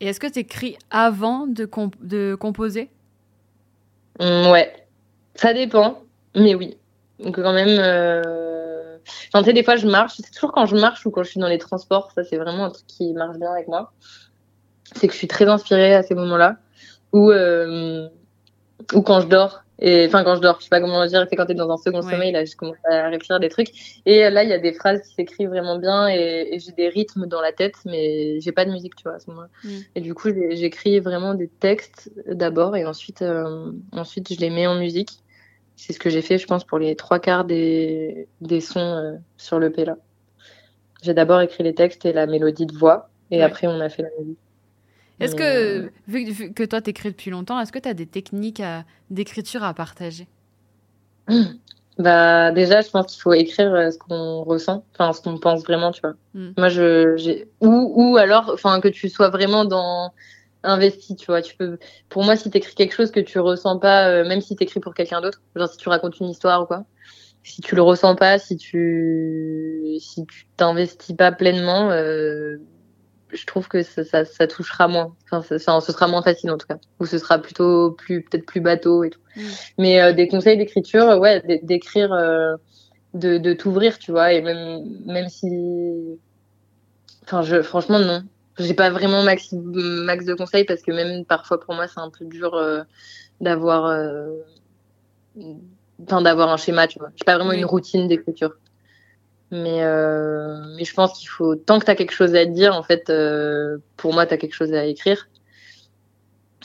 Et 0.00 0.06
est-ce 0.06 0.20
que 0.20 0.26
tu 0.26 0.38
écris 0.38 0.78
avant 0.90 1.46
de, 1.46 1.68
de 2.02 2.34
composer? 2.34 2.88
Mmh, 4.18 4.50
Ouais, 4.50 4.72
ça 5.34 5.52
dépend, 5.52 6.02
mais 6.34 6.54
oui. 6.54 6.76
Donc 7.18 7.36
quand 7.36 7.52
même, 7.52 7.78
euh... 7.78 8.96
enfin, 9.28 9.42
tu 9.42 9.46
sais, 9.46 9.52
des 9.52 9.62
fois 9.62 9.76
je 9.76 9.86
marche, 9.86 10.14
c'est 10.16 10.32
toujours 10.32 10.52
quand 10.52 10.66
je 10.66 10.76
marche 10.76 11.04
ou 11.04 11.10
quand 11.10 11.22
je 11.22 11.30
suis 11.30 11.40
dans 11.40 11.48
les 11.48 11.58
transports, 11.58 12.10
ça 12.12 12.24
c'est 12.24 12.36
vraiment 12.36 12.64
un 12.64 12.70
truc 12.70 12.86
qui 12.86 13.12
marche 13.12 13.36
bien 13.36 13.50
avec 13.52 13.68
moi. 13.68 13.92
C'est 14.96 15.06
que 15.06 15.12
je 15.12 15.18
suis 15.18 15.28
très 15.28 15.46
inspirée 15.46 15.94
à 15.94 16.02
ces 16.02 16.14
moments-là, 16.14 16.56
ou, 17.12 17.30
euh... 17.30 18.08
ou 18.94 19.02
quand 19.02 19.20
je 19.20 19.28
dors, 19.28 19.62
et 19.80 20.06
enfin, 20.06 20.24
quand 20.24 20.36
je 20.36 20.40
dors, 20.40 20.58
je 20.58 20.64
sais 20.64 20.68
pas 20.68 20.80
comment 20.80 21.04
dire, 21.06 21.26
c'est 21.28 21.36
quand 21.36 21.46
t'es 21.46 21.54
dans 21.54 21.70
un 21.70 21.78
second 21.78 22.02
sommeil, 22.02 22.32
là, 22.32 22.44
je 22.44 22.54
commence 22.54 22.76
à 22.84 23.08
réfléchir 23.08 23.40
des 23.40 23.48
trucs. 23.48 23.70
Et 24.04 24.28
là, 24.28 24.44
il 24.44 24.50
y 24.50 24.52
a 24.52 24.58
des 24.58 24.72
phrases 24.72 25.00
qui 25.00 25.14
s'écrivent 25.14 25.48
vraiment 25.48 25.78
bien 25.78 26.08
et, 26.08 26.58
j'ai 26.58 26.72
des 26.72 26.88
rythmes 26.88 27.26
dans 27.26 27.40
la 27.40 27.52
tête, 27.52 27.76
mais 27.86 28.40
j'ai 28.40 28.52
pas 28.52 28.66
de 28.66 28.70
musique, 28.70 28.94
tu 28.94 29.04
vois, 29.04 29.14
à 29.14 29.18
ce 29.20 29.30
moment-là. 29.30 29.48
Mm. 29.64 29.78
Et 29.94 30.00
du 30.02 30.12
coup, 30.12 30.28
j'écris 30.50 31.00
vraiment 31.00 31.34
des 31.34 31.48
textes 31.48 32.12
d'abord 32.26 32.76
et 32.76 32.84
ensuite, 32.84 33.22
euh, 33.22 33.72
ensuite, 33.92 34.34
je 34.34 34.40
les 34.40 34.50
mets 34.50 34.66
en 34.66 34.78
musique. 34.78 35.22
C'est 35.76 35.94
ce 35.94 35.98
que 35.98 36.10
j'ai 36.10 36.20
fait, 36.20 36.36
je 36.36 36.46
pense, 36.46 36.64
pour 36.64 36.78
les 36.78 36.94
trois 36.94 37.18
quarts 37.18 37.46
des, 37.46 38.28
des 38.42 38.60
sons 38.60 38.80
euh, 38.80 39.12
sur 39.38 39.58
le 39.58 39.70
P 39.70 39.86
là. 39.86 39.96
J'ai 41.02 41.14
d'abord 41.14 41.40
écrit 41.40 41.64
les 41.64 41.74
textes 41.74 42.04
et 42.04 42.12
la 42.12 42.26
mélodie 42.26 42.66
de 42.66 42.76
voix, 42.76 43.08
et 43.30 43.42
après, 43.42 43.66
on 43.66 43.80
a 43.80 43.88
fait 43.88 44.02
la 44.02 44.10
musique. 44.18 44.38
Est-ce 45.20 45.34
que, 45.34 45.84
euh, 45.84 45.90
vu, 46.08 46.52
que 46.52 46.64
toi 46.64 46.80
t'écris 46.80 47.10
depuis 47.10 47.30
longtemps, 47.30 47.60
est-ce 47.60 47.72
que 47.72 47.78
tu 47.78 47.88
as 47.88 47.94
des 47.94 48.06
techniques 48.06 48.62
d'écriture 49.10 49.62
à 49.62 49.74
partager? 49.74 50.26
Bah 52.00 52.50
déjà, 52.50 52.80
je 52.80 52.88
pense 52.88 53.12
qu'il 53.12 53.20
faut 53.20 53.34
écrire 53.34 53.74
euh, 53.74 53.90
ce 53.90 53.98
qu'on 53.98 54.42
ressent, 54.42 54.84
enfin 54.94 55.12
ce 55.12 55.20
qu'on 55.20 55.38
pense 55.38 55.62
vraiment, 55.62 55.92
tu 55.92 56.00
vois. 56.00 56.14
Hmm. 56.32 56.52
Moi, 56.56 56.70
je, 56.70 57.14
j'ai 57.16 57.46
ou 57.60 57.92
ou 57.94 58.16
alors, 58.16 58.50
enfin 58.54 58.80
que 58.80 58.88
tu 58.88 59.10
sois 59.10 59.28
vraiment 59.28 59.66
dans 59.66 60.14
investi, 60.62 61.14
tu 61.16 61.26
vois. 61.26 61.42
Tu 61.42 61.56
peux, 61.56 61.78
pour 62.08 62.24
moi, 62.24 62.36
si 62.36 62.50
t'écris 62.50 62.74
quelque 62.74 62.94
chose 62.94 63.10
que 63.10 63.20
tu 63.20 63.38
ressens 63.38 63.78
pas, 63.78 64.08
euh, 64.08 64.26
même 64.26 64.40
si 64.40 64.56
t'écris 64.56 64.80
pour 64.80 64.94
quelqu'un 64.94 65.20
d'autre, 65.20 65.42
genre 65.54 65.68
si 65.68 65.76
tu 65.76 65.90
racontes 65.90 66.18
une 66.20 66.30
histoire 66.30 66.62
ou 66.62 66.66
quoi, 66.66 66.84
si 67.42 67.60
tu 67.60 67.74
le 67.74 67.82
ressens 67.82 68.16
pas, 68.16 68.38
si 68.38 68.56
tu 68.56 69.96
si 70.00 70.24
tu 70.24 70.46
t'investis 70.56 71.14
pas 71.14 71.32
pleinement, 71.32 71.90
euh, 71.90 72.56
je 73.32 73.46
trouve 73.46 73.68
que 73.68 73.82
ça, 73.82 74.24
ça, 74.24 74.46
touchera 74.46 74.88
moins. 74.88 75.14
Enfin, 75.30 75.42
ça, 75.58 75.80
ce 75.80 75.92
sera 75.92 76.08
moins 76.08 76.22
facile 76.22 76.50
en 76.50 76.58
tout 76.58 76.66
cas. 76.66 76.78
Ou 76.98 77.06
ce 77.06 77.18
sera 77.18 77.38
plutôt 77.38 77.92
plus 77.92 78.22
peut-être 78.22 78.46
plus 78.46 78.60
bateau 78.60 79.04
et 79.04 79.10
tout. 79.10 79.20
Mm. 79.36 79.42
Mais 79.78 80.00
euh, 80.00 80.12
des 80.12 80.28
conseils 80.28 80.56
d'écriture, 80.56 81.18
ouais, 81.18 81.60
d'écrire, 81.62 82.12
euh, 82.12 82.56
de, 83.14 83.38
de 83.38 83.52
t'ouvrir, 83.52 83.98
tu 83.98 84.10
vois, 84.10 84.32
et 84.32 84.42
même 84.42 84.84
même 85.06 85.28
si, 85.28 85.48
enfin, 87.24 87.42
je 87.42 87.62
franchement 87.62 87.98
non, 87.98 88.22
j'ai 88.58 88.74
pas 88.74 88.90
vraiment 88.90 89.22
max 89.22 89.52
max 89.52 90.24
de 90.24 90.34
conseils 90.34 90.64
parce 90.64 90.82
que 90.82 90.92
même 90.92 91.24
parfois 91.24 91.60
pour 91.60 91.74
moi 91.74 91.86
c'est 91.88 92.00
un 92.00 92.10
peu 92.10 92.24
dur 92.24 92.54
euh, 92.54 92.82
d'avoir, 93.40 93.84
enfin 96.02 96.22
d'avoir 96.22 96.50
un 96.50 96.56
schéma, 96.56 96.86
tu 96.86 96.98
vois. 96.98 97.10
J'ai 97.16 97.24
pas 97.24 97.36
vraiment 97.36 97.52
une 97.52 97.64
routine 97.64 98.08
d'écriture. 98.08 98.52
Mais, 99.52 99.82
euh, 99.82 100.62
mais 100.76 100.84
je 100.84 100.94
pense 100.94 101.18
qu'il 101.18 101.28
faut, 101.28 101.56
tant 101.56 101.80
que 101.80 101.84
tu 101.84 101.90
as 101.90 101.96
quelque 101.96 102.12
chose 102.12 102.34
à 102.36 102.44
dire, 102.44 102.74
en 102.74 102.84
fait, 102.84 103.10
euh, 103.10 103.78
pour 103.96 104.12
moi, 104.12 104.26
tu 104.26 104.34
as 104.34 104.36
quelque 104.36 104.54
chose 104.54 104.72
à 104.72 104.84
écrire. 104.84 105.26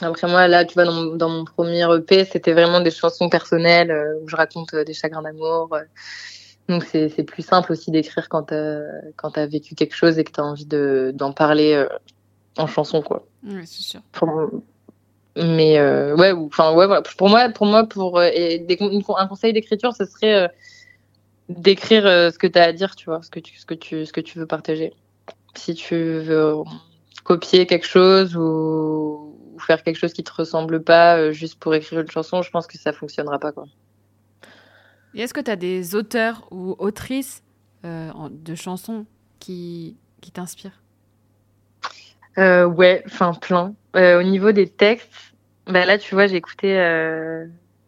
Après 0.02 0.28
moi, 0.28 0.48
là, 0.48 0.66
tu 0.66 0.74
vois, 0.74 0.86
dans, 0.86 1.16
dans 1.16 1.30
mon 1.30 1.46
premier 1.46 1.86
EP, 1.96 2.26
c'était 2.26 2.52
vraiment 2.54 2.82
des 2.82 2.92
chansons 2.92 3.30
personnelles 3.30 3.92
euh, 3.92 4.20
où 4.22 4.28
je 4.28 4.36
raconte 4.36 4.74
euh, 4.74 4.84
des 4.84 4.94
chagrins 4.94 5.22
d'amour. 5.22 5.70
Euh. 5.74 5.84
donc 6.68 6.84
c'est 6.84 7.24
plus 7.24 7.44
simple 7.44 7.72
aussi 7.72 7.92
d'écrire 7.92 8.28
quand 8.28 8.44
tu 8.44 8.56
quand 9.16 9.38
as 9.38 9.46
vécu 9.46 9.76
quelque 9.76 9.96
chose 9.96 10.20
et 10.20 10.24
que 10.24 10.32
tu 10.32 10.42
as 10.42 10.44
envie 10.44 10.66
d'en 10.66 11.32
parler 11.32 11.86
en 12.58 12.68
chanson, 12.68 13.02
quoi. 13.02 13.26
Oui, 13.44 13.66
c'est 13.66 13.84
sûr. 13.84 14.02
mais 15.38 15.80
ouais, 15.80 16.32
enfin 16.32 16.74
ouais, 16.74 16.88
voilà. 16.88 17.02
Pour 17.18 17.30
moi, 17.30 17.50
pour 17.50 17.66
moi, 17.66 17.86
pour 17.86 18.22
et 18.22 18.60
des, 18.60 18.78
un 19.18 19.28
conseil 19.28 19.54
d'écriture, 19.54 19.94
ce 19.96 20.06
serait 20.06 20.50
d'écrire 21.50 22.06
euh, 22.06 22.32
ce 22.32 22.40
que 22.40 22.48
tu 22.48 22.58
as 22.60 22.64
à 22.64 22.74
dire, 22.74 22.96
tu 22.96 23.06
vois, 23.06 23.22
ce 23.22 23.30
que 23.30 23.40
tu, 23.40 23.58
ce 23.58 23.66
que 23.66 23.74
tu, 23.74 24.06
ce 24.06 24.14
que 24.14 24.22
tu 24.22 24.40
veux 24.40 24.48
partager. 24.48 24.94
Si 25.56 25.74
tu 25.76 25.96
veux 25.96 26.56
copier 27.24 27.66
quelque 27.66 27.86
chose 27.86 28.36
ou, 28.36 29.32
faire 29.60 29.84
quelque 29.84 29.98
chose 29.98 30.14
qui 30.14 30.24
te 30.24 30.34
ressemble 30.34 30.84
pas 30.84 31.18
euh, 31.18 31.32
juste 31.32 31.60
pour 31.60 31.74
écrire 31.74 32.02
une 32.02 32.12
chanson, 32.12 32.42
je 32.42 32.52
pense 32.52 32.68
que 32.68 32.78
ça 32.78 32.92
fonctionnera 32.92 33.40
pas, 33.40 33.52
quoi. 33.52 33.66
Et 35.14 35.22
est-ce 35.22 35.34
que 35.34 35.40
tu 35.40 35.50
as 35.50 35.56
des 35.56 35.96
auteurs 35.96 36.46
ou 36.52 36.76
autrices 36.78 37.42
euh, 37.86 38.12
de 38.30 38.54
chansons 38.54 39.06
qui, 39.40 39.96
qui 40.20 40.32
t'inspirent? 40.32 40.82
Ouais, 42.38 43.02
enfin 43.06 43.34
plein. 43.34 43.74
au 43.96 44.24
niveau 44.24 44.52
des 44.52 44.68
textes, 44.68 45.10
bah 45.68 45.86
là, 45.86 45.98
tu 45.98 46.16
vois, 46.16 46.28
j'ai 46.28 46.36
écouté 46.36 46.68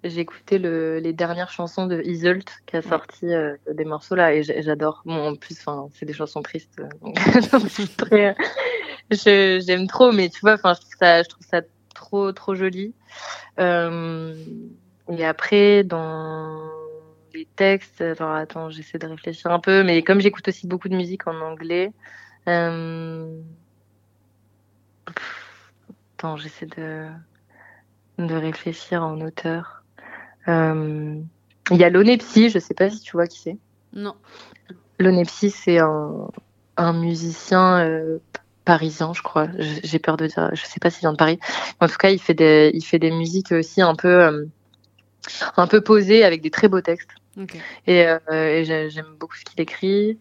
j'ai 0.09 0.21
écouté 0.21 0.57
le, 0.57 0.99
les 0.99 1.13
dernières 1.13 1.51
chansons 1.51 1.87
de 1.87 2.01
Isolt 2.03 2.49
qui 2.65 2.77
a 2.77 2.81
sorti 2.81 3.25
euh, 3.25 3.55
des 3.71 3.85
morceaux 3.85 4.15
là 4.15 4.33
et 4.33 4.43
j'adore. 4.43 5.01
Bon, 5.05 5.29
en 5.29 5.35
plus, 5.35 5.63
c'est 5.93 6.05
des 6.05 6.13
chansons 6.13 6.41
tristes, 6.41 6.79
euh, 6.79 6.89
donc 7.01 7.17
j'aime 9.11 9.87
trop. 9.87 10.11
Mais 10.11 10.29
tu 10.29 10.39
vois, 10.41 10.53
enfin, 10.53 10.73
je 10.73 10.81
trouve 10.81 10.95
ça, 10.99 11.23
je 11.23 11.29
trouve 11.29 11.45
ça 11.45 11.61
trop, 11.93 12.31
trop 12.31 12.55
joli. 12.55 12.93
Euh, 13.59 14.35
et 15.09 15.25
après, 15.25 15.83
dans 15.83 16.69
les 17.33 17.47
textes, 17.55 18.01
alors 18.01 18.33
attends, 18.33 18.69
j'essaie 18.69 18.97
de 18.97 19.07
réfléchir 19.07 19.51
un 19.51 19.59
peu, 19.59 19.83
mais 19.83 20.01
comme 20.03 20.19
j'écoute 20.19 20.47
aussi 20.47 20.67
beaucoup 20.67 20.89
de 20.89 20.95
musique 20.95 21.27
en 21.27 21.39
anglais, 21.41 21.91
euh... 22.47 23.39
attends, 26.17 26.37
j'essaie 26.37 26.65
de 26.65 27.07
de 28.17 28.35
réfléchir 28.35 29.03
en 29.03 29.21
auteur. 29.21 29.76
Euh, 30.47 31.15
il 31.71 31.77
y 31.77 31.83
a 31.83 31.89
Lonepsy, 31.89 32.49
je 32.49 32.59
sais 32.59 32.73
pas 32.73 32.89
si 32.89 32.99
tu 33.01 33.13
vois 33.13 33.27
qui 33.27 33.39
c'est. 33.39 33.57
Non. 33.93 34.15
Lonepsy, 34.99 35.51
c'est 35.51 35.79
un, 35.79 36.29
un 36.77 36.93
musicien 36.93 37.79
euh, 37.79 38.19
parisien, 38.65 39.13
je 39.13 39.21
crois. 39.21 39.47
J'ai 39.57 39.99
peur 39.99 40.17
de 40.17 40.27
dire, 40.27 40.49
je 40.53 40.65
sais 40.65 40.79
pas 40.79 40.89
s'il 40.89 41.01
vient 41.01 41.11
de 41.11 41.17
Paris. 41.17 41.39
En 41.79 41.87
tout 41.87 41.97
cas, 41.97 42.09
il 42.09 42.19
fait 42.19 42.33
des, 42.33 42.71
il 42.73 42.83
fait 42.83 42.99
des 42.99 43.11
musiques 43.11 43.51
aussi 43.51 43.81
un 43.81 43.95
peu, 43.95 44.23
euh, 44.23 44.45
un 45.57 45.67
peu 45.67 45.81
posées 45.81 46.23
avec 46.23 46.41
des 46.41 46.51
très 46.51 46.67
beaux 46.67 46.81
textes. 46.81 47.09
Et, 47.85 48.07
euh, 48.07 48.19
et 48.29 48.65
j'aime 48.65 49.15
beaucoup 49.19 49.35
ce 49.35 49.45
qu'il 49.45 49.61
écrit. 49.61 50.19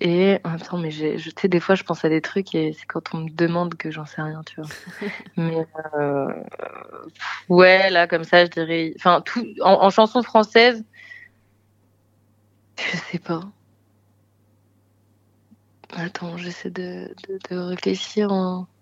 Et 0.00 0.38
en 0.44 0.50
même 0.50 0.60
temps, 0.60 0.78
mais 0.78 0.90
je 0.90 1.30
sais, 1.36 1.48
des 1.48 1.60
fois, 1.60 1.74
je 1.74 1.82
pense 1.82 2.04
à 2.04 2.08
des 2.08 2.20
trucs 2.20 2.54
et 2.54 2.72
c'est 2.72 2.86
quand 2.86 3.14
on 3.14 3.18
me 3.18 3.30
demande 3.30 3.74
que 3.74 3.90
j'en 3.90 4.06
sais 4.06 4.22
rien, 4.22 4.42
tu 4.44 4.60
vois. 4.60 4.70
mais 5.36 5.66
euh, 5.94 6.32
ouais, 7.48 7.90
là, 7.90 8.06
comme 8.06 8.24
ça, 8.24 8.44
je 8.44 8.50
dirais. 8.50 8.92
Enfin, 8.96 9.22
tout 9.24 9.44
en, 9.62 9.82
en 9.82 9.90
chanson 9.90 10.22
française, 10.22 10.84
je 12.76 12.96
sais 12.96 13.18
pas. 13.18 13.40
Attends, 15.96 16.36
j'essaie 16.36 16.70
de, 16.70 17.14
de, 17.28 17.38
de, 17.50 17.56
réfléchir 17.56 18.32
en. 18.32 18.66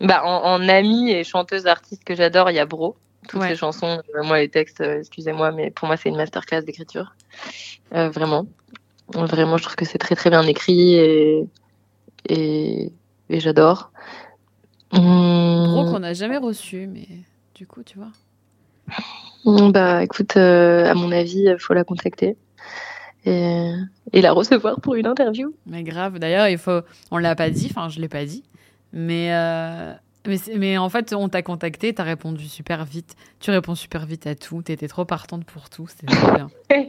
Bah, 0.00 0.22
en, 0.24 0.42
en 0.44 0.68
amie 0.68 1.12
et 1.12 1.22
chanteuse 1.22 1.68
artiste 1.68 2.02
que 2.02 2.16
j'adore, 2.16 2.50
il 2.50 2.54
y 2.54 2.58
a 2.58 2.66
Bro 2.66 2.96
toutes 3.32 3.48
les 3.48 3.56
chansons. 3.56 4.00
moi, 4.22 4.38
les 4.38 4.48
textes, 4.48 4.80
excusez-moi, 4.80 5.50
mais 5.52 5.70
pour 5.70 5.88
moi, 5.88 5.96
c'est 5.96 6.08
une 6.08 6.16
masterclass 6.16 6.62
d'écriture. 6.62 7.14
vraiment. 7.90 8.46
Vraiment, 9.08 9.56
je 9.56 9.64
trouve 9.64 9.76
que 9.76 9.84
c'est 9.84 9.98
très 9.98 10.14
très 10.14 10.30
bien 10.30 10.46
écrit 10.46 10.94
et, 10.94 11.48
et, 12.28 12.90
j'adore. 13.30 13.92
Hum... 14.92 15.90
qu'on 15.90 16.00
n'a 16.00 16.12
jamais 16.12 16.36
reçu, 16.36 16.86
mais 16.86 17.08
du 17.54 17.66
coup, 17.66 17.82
tu 17.82 17.98
vois. 17.98 18.12
Hum, 19.44 19.72
bah 19.72 20.02
écoute, 20.02 20.36
euh, 20.36 20.84
à 20.84 20.94
mon 20.94 21.10
avis, 21.10 21.44
il 21.46 21.58
faut 21.58 21.74
la 21.74 21.84
contacter 21.84 22.36
et, 23.24 23.72
et, 24.12 24.20
la 24.20 24.32
recevoir 24.32 24.80
pour 24.80 24.94
une 24.94 25.06
interview. 25.06 25.54
Mais 25.66 25.82
grave, 25.82 26.18
d'ailleurs, 26.18 26.48
il 26.48 26.58
faut. 26.58 26.80
On 27.10 27.18
l'a 27.18 27.34
pas 27.34 27.50
dit, 27.50 27.68
enfin, 27.70 27.88
je 27.88 28.00
l'ai 28.00 28.08
pas 28.08 28.24
dit, 28.24 28.44
mais. 28.92 29.32
Euh... 29.32 29.94
Mais, 30.26 30.36
mais, 30.56 30.78
en 30.78 30.88
fait, 30.88 31.12
on 31.12 31.28
t'a 31.28 31.42
contacté, 31.42 31.92
t'as 31.92 32.04
répondu 32.04 32.46
super 32.46 32.84
vite. 32.84 33.16
Tu 33.40 33.50
réponds 33.50 33.74
super 33.74 34.06
vite 34.06 34.26
à 34.26 34.34
tout. 34.34 34.62
T'étais 34.62 34.88
trop 34.88 35.04
partante 35.04 35.44
pour 35.44 35.68
tout. 35.68 35.86
C'était 35.88 36.06
trop 36.06 36.32
bien. 36.32 36.50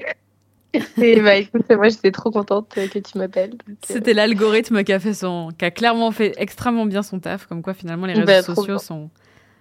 Et 0.97 1.21
bah 1.21 1.35
écoute, 1.35 1.69
moi 1.69 1.87
j'étais 1.89 2.11
trop 2.11 2.31
contente 2.31 2.67
que 2.73 2.99
tu 2.99 3.17
m'appelles. 3.17 3.53
Euh. 3.69 3.73
C'était 3.83 4.15
l'algorithme 4.15 4.83
qui 4.83 4.91
a 4.91 4.99
fait 4.99 5.13
son, 5.13 5.49
qui 5.55 5.65
a 5.65 5.71
clairement 5.71 6.11
fait 6.11 6.33
extrêmement 6.37 6.87
bien 6.87 7.03
son 7.03 7.19
taf, 7.19 7.45
comme 7.45 7.61
quoi 7.61 7.75
finalement 7.75 8.07
les 8.07 8.15
bah, 8.15 8.37
réseaux 8.37 8.55
sociaux 8.55 8.79
sont, 8.79 9.11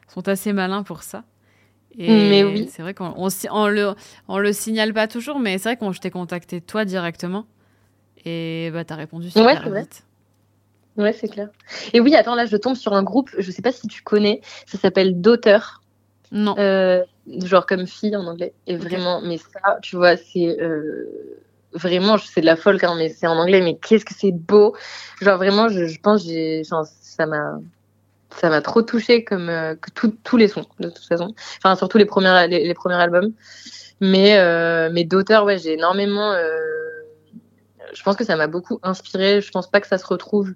sont 0.09 0.27
assez 0.29 0.55
malins 0.55 0.83
pour 0.83 1.03
ça. 1.03 1.25
Et 1.99 2.09
mais 2.09 2.45
oui. 2.45 2.69
C'est 2.71 2.81
vrai 2.81 2.95
qu'on 2.95 3.13
on, 3.15 3.69
le, 3.69 3.95
on 4.29 4.39
le 4.39 4.53
signale 4.55 4.95
pas 4.95 5.07
toujours, 5.07 5.39
mais 5.39 5.59
c'est 5.59 5.69
vrai 5.69 5.77
qu'on 5.77 5.93
je 5.93 6.01
t'ai 6.01 6.11
contacté 6.11 6.63
toi 6.63 6.87
directement 6.87 7.47
et 8.25 8.71
bah 8.73 8.85
t'as 8.85 8.95
répondu 8.95 9.31
super 9.31 9.67
ouais, 9.67 9.81
vite. 9.81 10.05
Ouais, 10.97 11.13
c'est 11.13 11.29
clair. 11.29 11.49
Et 11.93 12.01
oui, 12.01 12.15
attends, 12.15 12.35
là 12.35 12.47
je 12.47 12.57
tombe 12.57 12.77
sur 12.77 12.93
un 12.93 13.03
groupe, 13.03 13.31
je 13.39 13.51
sais 13.51 13.63
pas 13.63 13.73
si 13.73 13.89
tu 13.89 14.03
connais, 14.03 14.41
ça 14.67 14.79
s'appelle 14.79 15.21
Daughter. 15.21 15.59
Non. 16.31 16.55
Euh, 16.59 17.03
genre 17.45 17.67
comme 17.67 17.87
fille 17.87 18.17
en 18.17 18.27
anglais. 18.27 18.55
Et 18.67 18.77
vraiment, 18.77 19.21
mais 19.23 19.39
ça, 19.39 19.79
tu 19.83 19.97
vois, 19.97 20.17
c'est 20.17 20.61
euh, 20.61 21.43
vraiment, 21.73 22.19
c'est 22.19 22.41
de 22.41 22.47
la 22.47 22.57
folle 22.57 22.81
quand 22.81 22.95
mais 22.95 23.09
c'est 23.09 23.27
en 23.27 23.37
anglais, 23.37 23.61
mais 23.61 23.77
qu'est-ce 23.77 24.05
que 24.05 24.15
c'est 24.15 24.33
beau. 24.33 24.75
Genre 25.21 25.37
vraiment, 25.37 25.69
je, 25.69 25.87
je 25.87 26.01
pense, 26.01 26.25
j'ai, 26.25 26.63
ça 26.65 27.27
m'a, 27.27 27.59
ça 28.37 28.49
m'a 28.49 28.61
trop 28.61 28.83
touché 28.83 29.25
comme 29.25 29.49
euh, 29.49 29.75
que 29.75 29.91
tous 30.25 30.37
les 30.37 30.49
sons 30.49 30.67
de 30.81 30.89
toute 30.89 31.05
façon. 31.05 31.35
Enfin, 31.59 31.77
surtout 31.77 31.99
les 31.99 32.05
premiers, 32.05 32.47
les, 32.49 32.75
premiers 32.75 32.97
albums. 32.97 33.33
Mais, 34.01 34.39
euh, 34.39 34.91
mais 34.93 35.05
d'auteur, 35.05 35.45
ouais, 35.45 35.59
j'ai 35.59 35.75
énormément. 35.75 36.33
Euh, 36.33 36.59
je 37.93 38.03
pense 38.03 38.17
que 38.17 38.25
ça 38.25 38.37
m'a 38.37 38.47
beaucoup 38.47 38.81
inspiré. 38.83 39.41
Je 39.41 39.51
pense 39.51 39.71
pas 39.71 39.81
que 39.81 39.87
ça 39.87 39.99
se 39.99 40.07
retrouve 40.07 40.55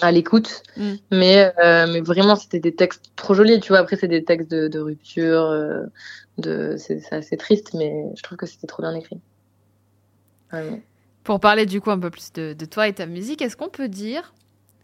à 0.00 0.10
l'écoute. 0.10 0.62
Mm. 0.76 0.92
Mais, 1.10 1.52
euh, 1.62 1.86
mais 1.92 2.00
vraiment, 2.00 2.36
c'était 2.36 2.60
des 2.60 2.74
textes 2.74 3.12
trop 3.16 3.34
jolis. 3.34 3.60
Tu 3.60 3.68
vois, 3.68 3.78
après, 3.78 3.96
c'est 3.96 4.08
des 4.08 4.24
textes 4.24 4.50
de, 4.50 4.68
de 4.68 4.78
rupture. 4.78 5.42
Euh, 5.42 5.84
de, 6.38 6.76
c'est, 6.78 7.00
assez 7.12 7.36
triste, 7.36 7.74
mais 7.74 8.06
je 8.16 8.22
trouve 8.22 8.38
que 8.38 8.46
c'était 8.46 8.66
trop 8.66 8.82
bien 8.82 8.94
écrit. 8.94 9.20
Pour 11.24 11.40
parler 11.40 11.66
du 11.66 11.80
coup 11.80 11.90
un 11.90 11.98
peu 11.98 12.10
plus 12.10 12.32
de, 12.32 12.52
de 12.52 12.64
toi 12.64 12.88
et 12.88 12.92
ta 12.92 13.06
musique, 13.06 13.40
est-ce 13.40 13.56
qu'on 13.56 13.68
peut 13.68 13.88
dire 13.88 14.34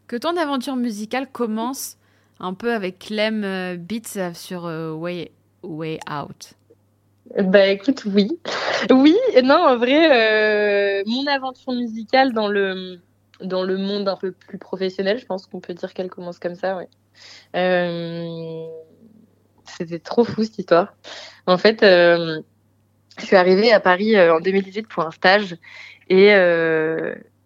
que 0.07 0.17
ton 0.17 0.37
aventure 0.37 0.77
musicale 0.77 1.27
commence 1.31 1.97
un 2.41 2.55
peu 2.55 2.73
avec 2.73 2.99
Clem 2.99 3.45
euh, 3.45 3.77
Beats 3.77 4.35
sur 4.35 4.65
Way, 4.65 5.33
Way 5.63 6.01
Out? 6.11 6.55
Bah 7.39 7.67
écoute, 7.67 8.05
oui. 8.07 8.31
Oui, 8.91 9.17
non, 9.43 9.57
en 9.57 9.77
vrai, 9.77 11.03
mon 11.05 11.27
aventure 11.27 11.73
musicale 11.73 12.33
dans 12.33 12.49
le 12.49 13.01
dans 13.41 13.63
le 13.63 13.77
monde 13.77 14.09
un 14.09 14.17
peu 14.17 14.33
plus 14.33 14.59
professionnel, 14.59 15.19
je 15.19 15.27
pense 15.27 15.47
qu'on 15.47 15.61
peut 15.61 15.75
dire 15.75 15.95
qu'elle 15.95 16.11
commence 16.11 16.39
comme 16.39 16.55
ça, 16.55 16.77
ouais. 16.77 16.89
Euh, 17.57 18.67
c'était 19.65 19.99
trop 19.99 20.25
fou 20.25 20.45
cette 20.45 20.59
histoire. 20.59 20.95
En 21.47 21.59
fait, 21.59 21.83
euh, 21.83 22.41
je 23.19 23.27
suis 23.27 23.37
arrivée 23.37 23.73
à 23.73 23.81
Paris 23.81 24.17
euh, 24.17 24.37
en 24.37 24.41
2018 24.41 24.89
pour 24.89 25.05
un 25.05 25.11
stage 25.11 25.57
et, 26.09 26.29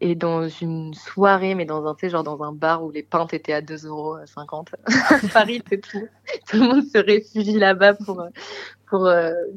et 0.02 0.14
dans 0.14 0.48
une 0.48 0.94
soirée, 0.94 1.54
mais 1.54 1.64
dans 1.64 1.86
un, 1.86 1.94
tu 1.94 2.10
genre 2.10 2.24
dans 2.24 2.42
un 2.42 2.52
bar 2.52 2.82
où 2.84 2.90
les 2.90 3.02
pintes 3.02 3.32
étaient 3.34 3.52
à 3.52 3.60
2,50 3.60 3.86
euros. 3.86 4.16
Paris, 5.32 5.62
c'est 5.68 5.80
tout. 5.80 6.08
Tout 6.48 6.56
le 6.56 6.62
monde 6.62 6.84
se 6.84 6.98
réfugie 6.98 7.58
là-bas 7.58 7.94
pour, 7.94 8.26
pour, 8.88 9.10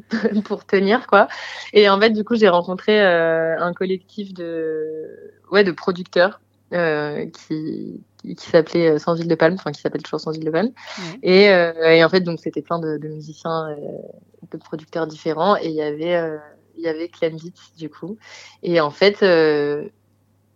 pour 0.45 0.65
tenir, 0.65 1.08
quoi. 1.08 1.27
Et 1.73 1.89
en 1.89 1.99
fait, 1.99 2.12
du 2.12 2.23
coup, 2.23 2.36
j'ai 2.36 2.49
rencontré 2.49 3.01
un 3.01 3.73
collectif 3.73 4.34
de, 4.34 5.34
ouais, 5.51 5.63
de 5.63 5.71
producteurs 5.71 6.39
euh, 6.73 7.25
qui, 7.27 8.03
qui 8.34 8.49
s'appelait 8.49 8.89
euh, 8.89 8.97
Sans 8.97 9.13
Ville 9.13 9.27
de 9.27 9.36
Palme, 9.36 9.55
enfin 9.55 9.71
qui 9.71 9.81
s'appelle 9.81 10.01
toujours 10.01 10.19
Sans 10.19 10.31
Ville 10.31 10.45
de 10.45 10.51
Palme. 10.51 10.71
Et, 11.21 11.49
euh, 11.49 11.73
et, 11.91 12.03
en 12.03 12.10
fait, 12.10 12.21
donc 12.21 12.39
c'était 12.39 12.62
plein 12.62 12.79
de, 12.79 12.97
de 12.97 13.08
musiciens, 13.08 13.69
euh, 13.69 13.75
de 14.51 14.58
producteurs 14.58 15.08
différents, 15.08 15.58
et 15.58 15.67
il 15.67 15.75
y 15.75 15.81
avait 15.81 16.15
euh, 16.15 16.38
il 16.77 16.84
y 16.84 16.88
avait 16.88 17.08
Clem 17.08 17.36
Beats 17.36 17.77
du 17.77 17.89
coup. 17.89 18.17
Et 18.63 18.79
en 18.81 18.91
fait. 18.91 19.23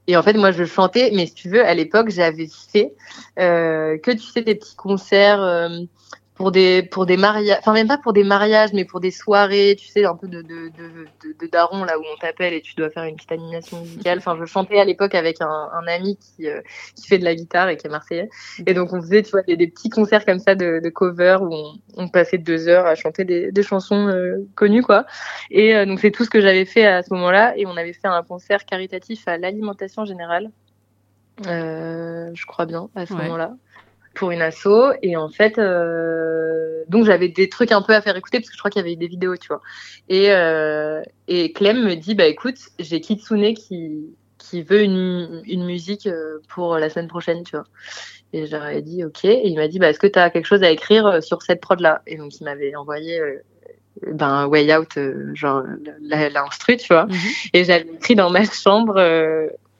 Et 0.10 0.17
en 0.17 0.24
fait, 0.24 0.34
moi, 0.34 0.52
je 0.52 0.65
chantais, 0.65 1.12
mais 1.13 1.28
si 1.28 1.36
tu 1.36 1.50
veux, 1.50 1.63
à 1.63 1.76
l'époque, 1.76 2.10
j'avais 2.10 2.48
fait 2.48 2.93
que 3.38 4.12
tu 4.12 4.24
sais 4.24 4.41
des 4.41 4.56
petits 4.56 4.76
concerts 4.76 5.69
pour 6.39 6.54
des 6.54 6.84
pour 6.84 7.06
des 7.06 7.17
mariages 7.17 7.58
enfin 7.60 7.73
même 7.73 7.89
pas 7.89 7.97
pour 7.97 8.13
des 8.13 8.23
mariages 8.23 8.71
mais 8.71 8.86
pour 8.86 9.02
des 9.02 9.12
soirées 9.12 9.75
tu 9.78 9.89
sais 9.89 10.06
un 10.06 10.15
peu 10.15 10.30
de 10.30 10.41
de 10.41 10.69
de, 10.69 11.36
de, 11.38 11.47
daron 11.47 11.84
là 11.84 11.99
où 11.99 12.02
on 12.02 12.17
t'appelle 12.17 12.54
et 12.54 12.62
tu 12.62 12.75
dois 12.75 12.89
faire 12.89 13.04
une 13.04 13.17
petite 13.17 13.34
animation 13.34 13.82
musicale. 13.82 14.19
Enfin 14.19 14.38
je 14.39 14.45
chantais 14.45 14.80
à 14.80 14.86
l'époque 14.86 15.15
avec 15.15 15.41
un, 15.41 15.69
un 15.73 15.86
ami 15.88 16.17
qui 16.17 16.47
euh, 16.47 16.62
qui 16.95 17.08
fait 17.08 17.17
de 17.17 17.25
la 17.25 17.36
guitare 17.36 17.67
et 17.67 17.75
qui 17.75 17.88
est 17.88 17.89
marseillais. 17.89 18.30
Et 18.65 18.73
donc 18.73 18.93
on 18.93 19.02
faisait 19.02 19.21
tu 19.21 19.32
vois 19.32 19.41
des, 19.41 19.58
des 19.58 19.67
petits 19.67 19.89
concerts 19.89 20.23
comme 20.25 20.39
ça 20.39 20.56
de, 20.56 20.80
de 20.82 20.89
cover 20.89 21.39
où 21.41 21.54
on, 21.54 21.73
on, 21.97 22.08
passait 22.08 22.38
deux 22.38 22.69
heures 22.69 22.86
à 22.86 22.95
chanter 22.95 23.25
des, 23.25 23.52
des 23.52 23.63
chansons 23.63 24.08
euh, 24.08 24.38
connues 24.56 24.82
quoi. 24.82 25.06
Et 25.52 25.75
euh, 25.75 25.86
donc 25.86 25.99
c'est 25.99 26.12
tout 26.12 26.23
ce 26.23 26.30
que 26.30 26.39
j'avais 26.39 26.63
fait 26.63 26.86
à 26.86 27.04
ce 27.04 27.13
moment-là. 27.15 27.54
Et 27.58 27.65
on 27.65 27.75
avait 27.75 27.91
fait 27.91 28.08
un 28.08 28.23
concert 28.23 28.63
caritatif 28.63 29.28
à 29.28 29.38
l'alimentation 29.38 30.06
générale. 30.06 30.52
Je 31.43 32.45
crois 32.45 32.65
bien 32.65 32.88
à 32.95 33.06
ce 33.06 33.13
moment-là 33.13 33.56
pour 34.13 34.32
une 34.32 34.41
asso. 34.41 34.93
Et 35.02 35.15
en 35.15 35.30
fait 35.30 35.58
euh, 35.58 36.84
donc 36.88 37.06
j'avais 37.06 37.30
des 37.30 37.50
trucs 37.50 37.72
un 37.72 37.82
peu 37.82 37.93
à 37.93 38.02
faire 38.02 38.15
écouter 38.15 38.39
parce 38.39 38.50
que 38.50 38.56
je 38.56 38.60
crois 38.60 38.72
qu'il 38.72 38.82
y 38.82 38.86
avait 38.86 38.95
des 38.95 39.08
vidéos 39.08 39.38
tu 39.38 39.48
vois. 39.48 39.62
Et 40.08 40.32
euh, 40.32 41.02
et 41.28 41.52
Clem 41.54 41.84
me 41.84 41.95
dit 41.95 42.15
bah 42.15 42.26
écoute 42.26 42.58
j'ai 42.80 43.02
Kitsune 43.02 43.54
qui 43.54 44.15
qui 44.38 44.63
veut 44.63 44.82
une, 44.82 45.41
une 45.45 45.65
musique 45.65 46.08
euh, 46.08 46.39
pour 46.48 46.78
la 46.78 46.89
semaine 46.89 47.08
prochaine 47.08 47.43
tu 47.43 47.56
vois. 47.56 47.65
Et 48.34 48.45
j'aurais 48.45 48.82
dit 48.82 49.04
ok. 49.04 49.26
Et 49.26 49.48
il 49.48 49.56
m'a 49.56 49.67
dit 49.67 49.80
bah 49.80 49.89
est-ce 49.89 50.00
que 50.00 50.08
tu 50.08 50.19
as 50.19 50.30
quelque 50.30 50.45
chose 50.45 50.63
à 50.63 50.72
écrire 50.72 51.24
sur 51.24 51.41
cette 51.41 51.62
prod 51.62 51.80
là 51.80 52.02
et 52.08 52.17
donc 52.17 52.39
il 52.39 52.43
m'avait 52.43 52.76
envoyé 52.76 53.19
euh, 53.19 53.43
ben 54.13 54.48
Way 54.48 54.76
Out 54.76 54.98
genre 55.34 55.63
l'instru 56.02 56.78
tu 56.78 56.93
vois. 56.93 57.06
Mhm. 57.06 57.15
et 57.54 57.63
j'avais 57.63 57.88
écrit 57.88 58.15
dans 58.15 58.30
ma 58.30 58.45
chambre 58.45 58.95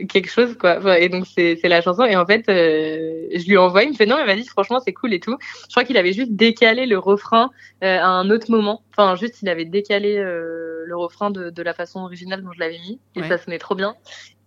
quelque 0.08 0.30
chose 0.30 0.58
quoi. 0.58 1.00
Et 1.00 1.10
donc 1.10 1.26
c'est 1.28 1.60
la 1.64 1.82
chanson. 1.82 2.04
Et 2.06 2.16
en 2.16 2.26
fait 2.26 2.48
euh, 2.50 3.28
je 3.34 3.46
lui 3.48 3.58
envoie 3.58 3.84
il 3.84 3.90
me 3.90 3.96
fait 3.96 4.06
non 4.06 4.18
mais 4.18 4.26
vas-y 4.26 4.46
franchement 4.46 4.80
c'est 4.80 4.94
cool 4.94 5.14
et 5.14 5.20
tout. 5.20 5.38
Je 5.42 5.74
crois 5.74 5.84
qu'il 5.84 5.98
avait 5.98 6.14
juste 6.14 6.32
décalé 6.32 6.86
le 6.86 6.98
refrain 6.98 7.50
euh, 7.84 7.98
à 8.00 8.08
un 8.08 8.30
autre 8.30 8.52
moment. 8.52 8.84
Enfin 8.92 9.16
juste 9.16 9.42
il 9.42 9.50
avait 9.50 9.66
décalé 9.66 10.18
euh, 10.18 10.84
le 10.86 10.98
refrain 10.98 11.32
de, 11.32 11.50
de 11.50 11.64
la 11.64 11.74
façon 11.74 12.02
originale 12.02 12.44
dont 12.44 12.52
je 12.54 12.60
l'avais 12.60 12.80
mis. 12.80 13.00
Et 13.16 13.24
ça 13.24 13.38
sonnait 13.38 13.60
trop 13.60 13.76
bien 13.76 13.96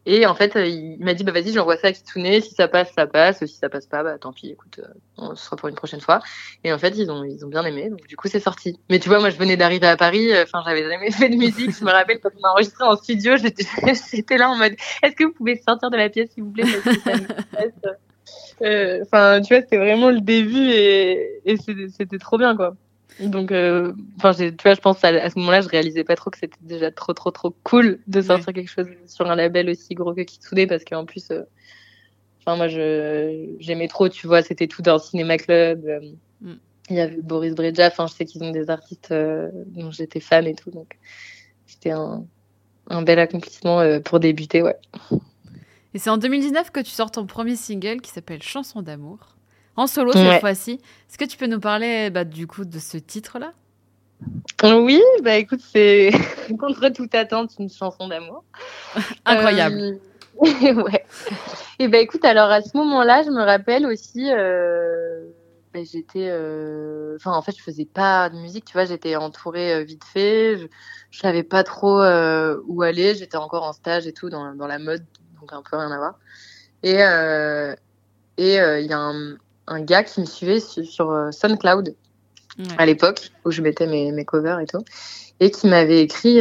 et 0.04 0.26
en 0.26 0.34
fait, 0.34 0.52
il 0.56 0.98
m'a 1.00 1.14
dit, 1.14 1.22
bah 1.22 1.30
vas-y, 1.30 1.52
j'envoie 1.52 1.76
ça 1.76 1.88
à 1.88 1.92
Kitsune. 1.92 2.40
Si 2.40 2.54
ça 2.54 2.66
passe, 2.66 2.92
ça 2.92 3.06
passe. 3.06 3.44
Si 3.44 3.54
ça 3.54 3.68
passe 3.68 3.86
pas, 3.86 4.02
bah 4.02 4.18
tant 4.18 4.32
pis, 4.32 4.50
écoute, 4.50 4.80
euh, 4.80 5.34
ce 5.36 5.44
sera 5.44 5.56
pour 5.56 5.68
une 5.68 5.76
prochaine 5.76 6.00
fois. 6.00 6.20
Et 6.64 6.72
en 6.72 6.78
fait, 6.78 6.96
ils 6.96 7.10
ont, 7.10 7.22
ils 7.22 7.44
ont 7.44 7.48
bien 7.48 7.64
aimé. 7.64 7.88
Donc 7.88 8.04
du 8.08 8.16
coup, 8.16 8.26
c'est 8.26 8.40
sorti. 8.40 8.80
Mais 8.90 8.98
tu 8.98 9.08
vois, 9.08 9.20
moi, 9.20 9.30
je 9.30 9.36
venais 9.38 9.56
d'arriver 9.56 9.86
à 9.86 9.96
Paris. 9.96 10.32
Euh, 10.32 10.42
enfin, 10.42 10.62
j'avais 10.66 10.82
jamais 10.88 11.10
fait 11.12 11.28
de 11.28 11.36
musique. 11.36 11.70
Je 11.78 11.84
me 11.84 11.90
rappelle 11.92 12.18
quand 12.20 12.30
on 12.40 12.44
a 12.48 12.50
enregistré 12.52 12.84
en 12.84 12.96
studio, 12.96 13.34
j'étais 14.12 14.38
là 14.38 14.50
en 14.50 14.56
mode, 14.56 14.74
est-ce 15.02 15.14
que 15.14 15.24
vous 15.24 15.32
pouvez 15.32 15.56
sortir 15.56 15.90
de 15.90 15.96
la 15.96 16.08
pièce, 16.08 16.30
s'il 16.30 16.42
vous 16.44 16.50
plaît? 16.52 16.64
Euh, 18.62 19.00
Enfin, 19.02 19.40
tu 19.40 19.54
vois, 19.54 19.62
c'était 19.62 19.76
vraiment 19.78 20.10
le 20.10 20.20
début 20.20 20.70
et, 20.70 21.40
et 21.44 21.56
c'était 21.56 22.18
trop 22.18 22.38
bien, 22.38 22.56
quoi. 22.56 22.74
Donc, 23.20 23.52
euh, 23.52 23.92
enfin, 24.16 24.32
tu 24.34 24.54
vois, 24.62 24.74
je 24.74 24.80
pense 24.80 25.02
à, 25.04 25.30
ce 25.30 25.38
moment-là, 25.38 25.60
je 25.60 25.68
réalisais 25.68 26.04
pas 26.04 26.16
trop 26.16 26.30
que 26.30 26.38
c'était 26.38 26.58
déjà 26.60 26.90
trop, 26.90 27.12
trop, 27.12 27.30
trop 27.30 27.54
cool 27.64 27.98
de 28.06 28.20
sortir 28.20 28.52
quelque 28.52 28.70
chose 28.70 28.86
sur 29.06 29.30
un 29.30 29.36
label 29.36 29.70
aussi 29.70 29.94
gros 29.94 30.14
que 30.14 30.22
Kitsune 30.22 30.66
parce 30.66 30.84
qu'en 30.84 31.04
plus, 31.04 31.30
euh, 31.30 31.42
enfin, 32.40 32.56
moi, 32.56 32.68
j'aimais 32.68 33.88
trop, 33.88 34.08
tu 34.08 34.26
vois, 34.26 34.42
c'était 34.42 34.66
tout 34.66 34.82
dans 34.82 34.94
le 34.94 35.00
cinéma 35.00 35.38
club. 35.38 35.84
Euh, 35.86 36.00
mm. 36.40 36.58
Il 36.90 36.96
y 36.96 37.00
avait 37.00 37.22
Boris 37.22 37.54
Breja, 37.54 37.86
enfin, 37.86 38.06
je 38.06 38.14
sais 38.14 38.24
qu'ils 38.24 38.42
ont 38.42 38.50
des 38.50 38.68
artistes 38.68 39.14
dont 39.66 39.90
j'étais 39.92 40.20
fan 40.20 40.46
et 40.46 40.54
tout, 40.54 40.70
donc 40.72 40.98
c'était 41.64 41.92
un, 41.92 42.24
un 42.88 43.02
bel 43.02 43.20
accomplissement 43.20 44.00
pour 44.00 44.18
débuter, 44.18 44.62
ouais. 44.62 44.76
Et 45.94 45.98
c'est 45.98 46.10
en 46.10 46.18
2019 46.18 46.70
que 46.70 46.80
tu 46.80 46.90
sors 46.90 47.12
ton 47.12 47.24
premier 47.24 47.54
single 47.54 48.00
qui 48.00 48.10
s'appelle 48.10 48.42
Chanson 48.42 48.82
d'amour 48.82 49.36
en 49.76 49.86
solo 49.86 50.12
cette 50.12 50.40
fois-ci. 50.40 50.80
Est-ce 51.08 51.18
que 51.18 51.24
tu 51.24 51.36
peux 51.36 51.46
nous 51.46 51.60
parler 51.60 52.10
bah, 52.10 52.24
du 52.24 52.46
coup 52.46 52.64
de 52.64 52.78
ce 52.78 52.96
titre-là? 52.96 53.52
Oui, 54.62 55.02
bah 55.22 55.36
écoute, 55.36 55.60
c'est 55.60 56.12
contre 56.58 56.88
toute 56.90 57.14
attente 57.14 57.52
une 57.58 57.70
chanson 57.70 58.08
d'amour. 58.08 58.44
Incroyable. 59.24 59.80
Euh... 59.80 59.98
ouais. 60.82 61.04
Et 61.78 61.88
bah 61.88 61.98
écoute, 61.98 62.24
alors 62.24 62.50
à 62.50 62.62
ce 62.62 62.76
moment-là, 62.76 63.22
je 63.24 63.30
me 63.30 63.42
rappelle 63.42 63.86
aussi, 63.86 64.30
euh... 64.30 65.26
ben, 65.72 65.84
j'étais, 65.84 66.28
euh, 66.30 67.16
enfin 67.16 67.32
en 67.32 67.42
fait 67.42 67.52
je 67.56 67.62
faisais 67.62 67.84
pas 67.84 68.30
de 68.30 68.36
musique, 68.36 68.64
tu 68.64 68.72
vois, 68.72 68.84
j'étais 68.84 69.16
entourée 69.16 69.74
euh, 69.74 69.82
vite 69.82 70.04
fait, 70.04 70.56
je, 70.56 70.66
je 71.10 71.18
savais 71.18 71.42
pas 71.42 71.64
trop 71.64 72.00
euh, 72.00 72.60
où 72.66 72.82
aller, 72.82 73.14
j'étais 73.14 73.36
encore 73.36 73.64
en 73.64 73.72
stage 73.72 74.06
et 74.06 74.12
tout 74.12 74.30
dans, 74.30 74.54
dans 74.54 74.66
la 74.66 74.78
mode, 74.78 75.04
donc 75.40 75.52
un 75.52 75.62
peu 75.62 75.76
rien 75.76 75.90
à 75.90 75.98
voir. 75.98 76.18
Et 76.82 76.98
et 78.38 78.56
il 78.56 78.86
y 78.86 78.92
a 78.92 78.98
un, 78.98 79.36
un, 79.66 79.80
gars 79.80 80.04
qui 80.04 80.20
me 80.20 80.26
suivait 80.26 80.60
sur, 80.60 80.84
sur 80.84 81.28
SoundCloud 81.32 81.94
ouais. 82.58 82.64
à 82.78 82.86
l'époque 82.86 83.30
où 83.44 83.50
je 83.50 83.62
mettais 83.62 83.86
mes, 83.86 84.12
mes 84.12 84.24
covers 84.24 84.60
et 84.60 84.66
tout, 84.66 84.84
et 85.40 85.50
qui 85.50 85.66
m'avait 85.66 86.00
écrit 86.00 86.40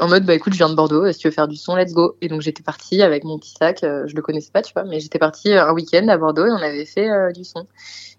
en 0.00 0.08
mode 0.08 0.24
bah 0.24 0.34
écoute 0.34 0.52
je 0.52 0.58
viens 0.58 0.68
de 0.68 0.74
Bordeaux 0.74 1.10
si 1.12 1.18
tu 1.18 1.28
veux 1.28 1.32
faire 1.32 1.48
du 1.48 1.56
son? 1.56 1.76
Let's 1.76 1.92
go. 1.92 2.16
Et 2.20 2.28
donc 2.28 2.40
j'étais 2.40 2.62
partie 2.62 3.02
avec 3.02 3.24
mon 3.24 3.38
petit 3.38 3.54
sac 3.58 3.84
euh, 3.84 4.04
je 4.06 4.14
le 4.14 4.22
connaissais 4.22 4.50
pas 4.50 4.62
tu 4.62 4.72
vois 4.72 4.84
mais 4.84 5.00
j'étais 5.00 5.18
partie 5.18 5.52
euh, 5.52 5.66
un 5.66 5.72
week-end 5.72 6.06
à 6.08 6.16
Bordeaux 6.16 6.46
et 6.46 6.50
on 6.50 6.62
avait 6.62 6.84
fait 6.84 7.10
euh, 7.10 7.32
du 7.32 7.44
son. 7.44 7.66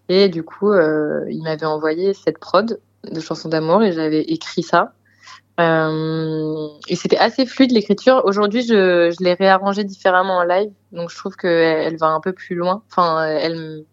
Et 0.10 0.30
du 0.30 0.44
coup 0.44 0.72
euh, 0.72 1.26
il 1.30 1.44
m'avait 1.44 1.66
envoyé 1.66 2.14
cette 2.14 2.40
prod 2.40 2.80
de 3.10 3.20
chansons 3.20 3.50
d'amour 3.50 3.84
et 3.84 3.92
j'avais 3.92 4.22
écrit 4.22 4.64
ça 4.64 4.94
euh, 5.60 6.68
et 6.88 6.96
c'était 6.96 7.18
assez 7.18 7.46
fluide 7.46 7.72
l'écriture. 7.72 8.22
Aujourd'hui 8.26 8.62
je, 8.64 9.14
je 9.18 9.24
l'ai 9.24 9.34
réarrangé 9.34 9.84
différemment 9.84 10.38
en 10.38 10.44
live 10.44 10.72
donc 10.92 11.10
je 11.10 11.18
trouve 11.18 11.36
que 11.36 11.48
elle, 11.48 11.98
va 11.98 12.08
un 12.08 12.20
peu 12.20 12.34
plus 12.34 12.56
loin. 12.56 12.84
Enfin 12.92 13.24
elle 13.26 13.86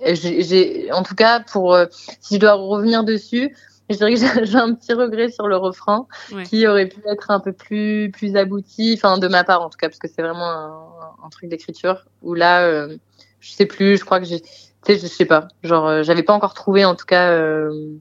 j'ai 0.00 0.92
en 0.92 1.02
tout 1.02 1.16
cas 1.16 1.40
pour 1.40 1.76
si 2.20 2.36
je 2.36 2.40
dois 2.40 2.54
revenir 2.54 3.02
dessus 3.04 3.54
je 3.90 3.96
dirais 3.96 4.14
que 4.14 4.18
j'ai 4.44 4.56
un 4.56 4.74
petit 4.74 4.92
regret 4.92 5.30
sur 5.30 5.48
le 5.48 5.56
refrain 5.56 6.06
ouais. 6.32 6.44
qui 6.44 6.66
aurait 6.66 6.86
pu 6.86 7.00
être 7.10 7.30
un 7.30 7.40
peu 7.40 7.52
plus 7.52 8.10
plus 8.12 8.36
abouti, 8.36 8.94
enfin 8.96 9.18
de 9.18 9.28
ma 9.28 9.44
part 9.44 9.62
en 9.62 9.70
tout 9.70 9.78
cas, 9.78 9.88
parce 9.88 9.98
que 9.98 10.08
c'est 10.08 10.22
vraiment 10.22 10.50
un, 10.50 11.14
un 11.24 11.28
truc 11.30 11.48
d'écriture 11.48 12.04
où 12.22 12.34
là, 12.34 12.62
euh, 12.66 12.96
je 13.40 13.52
sais 13.52 13.66
plus, 13.66 13.96
je 13.96 14.04
crois 14.04 14.20
que 14.20 14.26
j'ai, 14.26 14.40
tu 14.40 14.48
sais, 14.84 14.98
je 14.98 15.06
sais 15.06 15.24
pas, 15.24 15.48
genre 15.62 15.86
euh, 15.86 16.02
j'avais 16.02 16.22
pas 16.22 16.34
encore 16.34 16.54
trouvé 16.54 16.84
en 16.84 16.94
tout 16.94 17.06
cas 17.06 17.30
euh, 17.30 17.96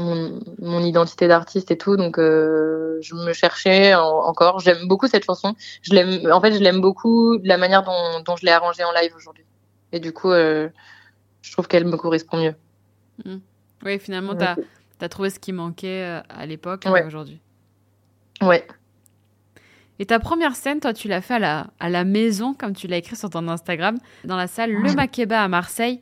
mon, 0.00 0.40
mon, 0.58 0.80
identité 0.80 1.28
d'artiste 1.28 1.70
et 1.70 1.78
tout, 1.78 1.96
donc 1.96 2.18
euh, 2.18 2.98
je 3.02 3.14
me 3.14 3.32
cherchais 3.32 3.94
en, 3.94 4.24
encore. 4.24 4.60
J'aime 4.60 4.86
beaucoup 4.88 5.06
cette 5.06 5.24
chanson. 5.24 5.54
Je 5.82 5.92
l'aime, 5.94 6.30
en 6.32 6.40
fait, 6.40 6.52
je 6.52 6.58
l'aime 6.58 6.80
beaucoup 6.80 7.38
de 7.38 7.48
la 7.48 7.56
manière 7.56 7.82
dont, 7.82 8.20
dont 8.24 8.36
je 8.36 8.44
l'ai 8.44 8.52
arrangée 8.52 8.84
en 8.84 8.92
live 8.92 9.12
aujourd'hui. 9.16 9.44
Et 9.92 10.00
du 10.00 10.12
coup, 10.12 10.30
euh, 10.30 10.68
je 11.42 11.52
trouve 11.52 11.68
qu'elle 11.68 11.84
me 11.84 11.96
correspond 11.96 12.38
mieux. 12.38 12.54
Mmh. 13.24 13.36
Oui, 13.84 13.98
finalement, 13.98 14.34
tu 14.34 14.44
as, 14.44 14.56
as, 15.00 15.08
trouvé 15.08 15.30
ce 15.30 15.38
qui 15.38 15.52
manquait 15.52 16.02
euh, 16.02 16.20
à 16.28 16.46
l'époque 16.46 16.84
ouais. 16.86 17.04
aujourd'hui. 17.04 17.40
Ouais. 18.40 18.66
Et 19.98 20.06
ta 20.06 20.18
première 20.18 20.56
scène, 20.56 20.80
toi, 20.80 20.92
tu 20.92 21.06
l'as 21.06 21.20
fait 21.20 21.34
à 21.34 21.38
la, 21.38 21.66
à 21.78 21.88
la 21.88 22.04
maison, 22.04 22.54
comme 22.54 22.74
tu 22.74 22.88
l'as 22.88 22.96
écrit 22.96 23.16
sur 23.16 23.30
ton 23.30 23.46
Instagram, 23.48 23.96
dans 24.24 24.36
la 24.36 24.48
salle 24.48 24.72
Le 24.72 24.92
Makeba 24.94 25.40
à 25.40 25.48
Marseille. 25.48 26.00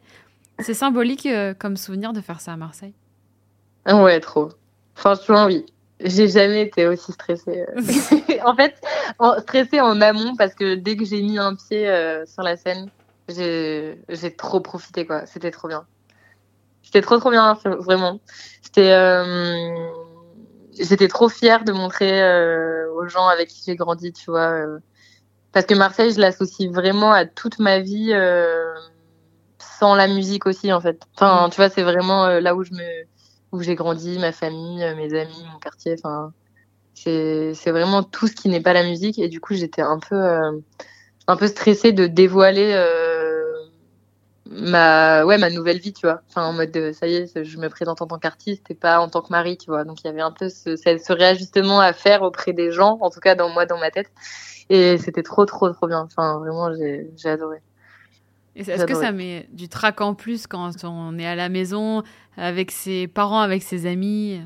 C'est 0.59 0.74
symbolique 0.74 1.26
euh, 1.26 1.55
comme 1.55 1.76
souvenir 1.76 2.12
de 2.12 2.20
faire 2.20 2.40
ça 2.40 2.52
à 2.52 2.57
Marseille? 2.57 2.94
Ouais, 3.87 4.21
trop. 4.21 4.51
Franchement, 4.95 5.47
oui. 5.47 5.66
J'ai 6.05 6.29
jamais 6.29 6.62
été 6.62 6.87
aussi 6.88 7.12
stressée. 7.12 7.64
en 8.45 8.57
fait, 8.57 8.75
en, 9.18 9.38
stressée 9.40 9.81
en 9.81 10.01
amont 10.01 10.35
parce 10.37 10.55
que 10.55 10.75
dès 10.75 10.97
que 10.97 11.05
j'ai 11.05 11.23
mis 11.23 11.38
un 11.38 11.55
pied 11.55 11.88
euh, 11.88 12.27
sur 12.27 12.42
la 12.42 12.57
scène, 12.57 12.90
j'ai 13.29 13.97
trop 14.37 14.61
profité, 14.61 15.07
quoi. 15.07 15.27
C'était 15.27 15.51
trop 15.53 15.68
bien. 15.68 15.87
C'était 16.83 17.03
trop 17.03 17.18
trop 17.18 17.31
bien, 17.31 17.57
vraiment. 17.64 18.21
C'était, 18.62 18.90
euh, 18.90 19.75
j'étais 20.79 21.09
trop 21.09 21.29
fière 21.29 21.64
de 21.64 21.73
montrer 21.73 22.23
euh, 22.23 22.90
aux 22.95 23.07
gens 23.07 23.29
avec 23.29 23.49
qui 23.49 23.62
j'ai 23.64 23.77
grandi, 23.77 24.12
tu 24.12 24.31
vois. 24.31 24.51
Euh, 24.51 24.79
parce 25.53 25.66
que 25.66 25.75
Marseille, 25.75 26.12
je 26.12 26.21
l'associe 26.21 26.71
vraiment 26.71 27.12
à 27.12 27.27
toute 27.27 27.59
ma 27.59 27.79
vie 27.79 28.12
euh, 28.12 28.75
sans 29.59 29.95
la 29.95 30.09
musique 30.09 30.47
aussi, 30.47 30.73
en 30.73 30.81
fait. 30.81 31.03
Enfin, 31.14 31.49
tu 31.51 31.57
vois, 31.57 31.68
c'est 31.68 31.83
vraiment 31.83 32.25
euh, 32.27 32.40
là 32.40 32.55
où 32.55 32.64
je 32.64 32.73
me, 32.73 33.05
où 33.53 33.62
j'ai 33.62 33.75
grandi, 33.75 34.19
ma 34.19 34.33
famille, 34.33 34.83
euh, 34.83 34.97
mes 34.97 35.15
amis, 35.15 35.45
mon 35.53 35.59
quartier. 35.59 35.95
Enfin, 35.99 36.33
c'est, 36.95 37.53
vraiment 37.67 38.03
tout 38.03 38.27
ce 38.27 38.35
qui 38.35 38.49
n'est 38.49 38.61
pas 38.61 38.73
la 38.73 38.85
musique. 38.85 39.19
Et 39.19 39.29
du 39.29 39.41
coup, 39.41 39.55
j'étais 39.55 39.83
un 39.83 39.99
peu, 39.99 40.17
un 41.29 41.37
peu 41.37 41.47
stressée 41.47 41.93
de 41.93 42.07
dévoiler 42.07 42.75
ma 44.53 45.25
ouais 45.25 45.38
ma 45.38 45.51
nouvelle 45.51 45.79
vie 45.79 45.93
tu 45.93 46.07
vois 46.07 46.23
enfin 46.29 46.45
en 46.45 46.53
mode 46.53 46.71
de, 46.71 46.93
ça 46.93 47.07
y 47.07 47.15
est 47.15 47.45
je 47.45 47.59
me 47.59 47.69
présente 47.69 48.03
en 48.03 48.07
tant 48.07 48.19
qu'artiste 48.19 48.71
et 48.71 48.75
pas 48.75 49.01
en 49.01 49.09
tant 49.09 49.23
que 49.23 49.31
mari 49.31 49.57
tu 49.57 49.71
vois 49.71 49.85
donc 49.85 50.03
il 50.03 50.07
y 50.07 50.11
avait 50.11 50.21
un 50.21 50.31
peu 50.31 50.49
ce, 50.49 50.77
ce, 50.77 51.12
réajustement 51.12 51.81
à 51.81 51.93
faire 51.93 52.23
auprès 52.23 52.53
des 52.53 52.71
gens 52.71 52.99
en 53.01 53.11
tout 53.11 53.21
cas 53.21 53.35
dans 53.35 53.49
moi 53.49 53.67
dans 53.67 53.79
ma 53.79 53.91
tête 53.91 54.11
et 54.69 54.99
c'était 54.99 55.23
trop 55.23 55.47
trop 55.47 55.71
trop 55.71 55.87
bien 55.87 56.01
enfin 56.01 56.38
vraiment 56.38 56.71
j'ai 56.75 57.29
adoré 57.29 57.59
est-ce 58.57 58.85
que 58.85 58.95
ça 58.95 59.12
met 59.12 59.49
du 59.53 59.69
trac 59.69 60.01
en 60.01 60.15
plus 60.15 60.47
quand 60.47 60.71
on 60.85 61.19
est 61.19 61.27
à 61.27 61.35
la 61.35 61.49
maison 61.49 62.03
avec 62.37 62.71
ses 62.71 63.09
parents 63.09 63.41
avec 63.41 63.62
ses 63.62 63.87
amis? 63.87 64.41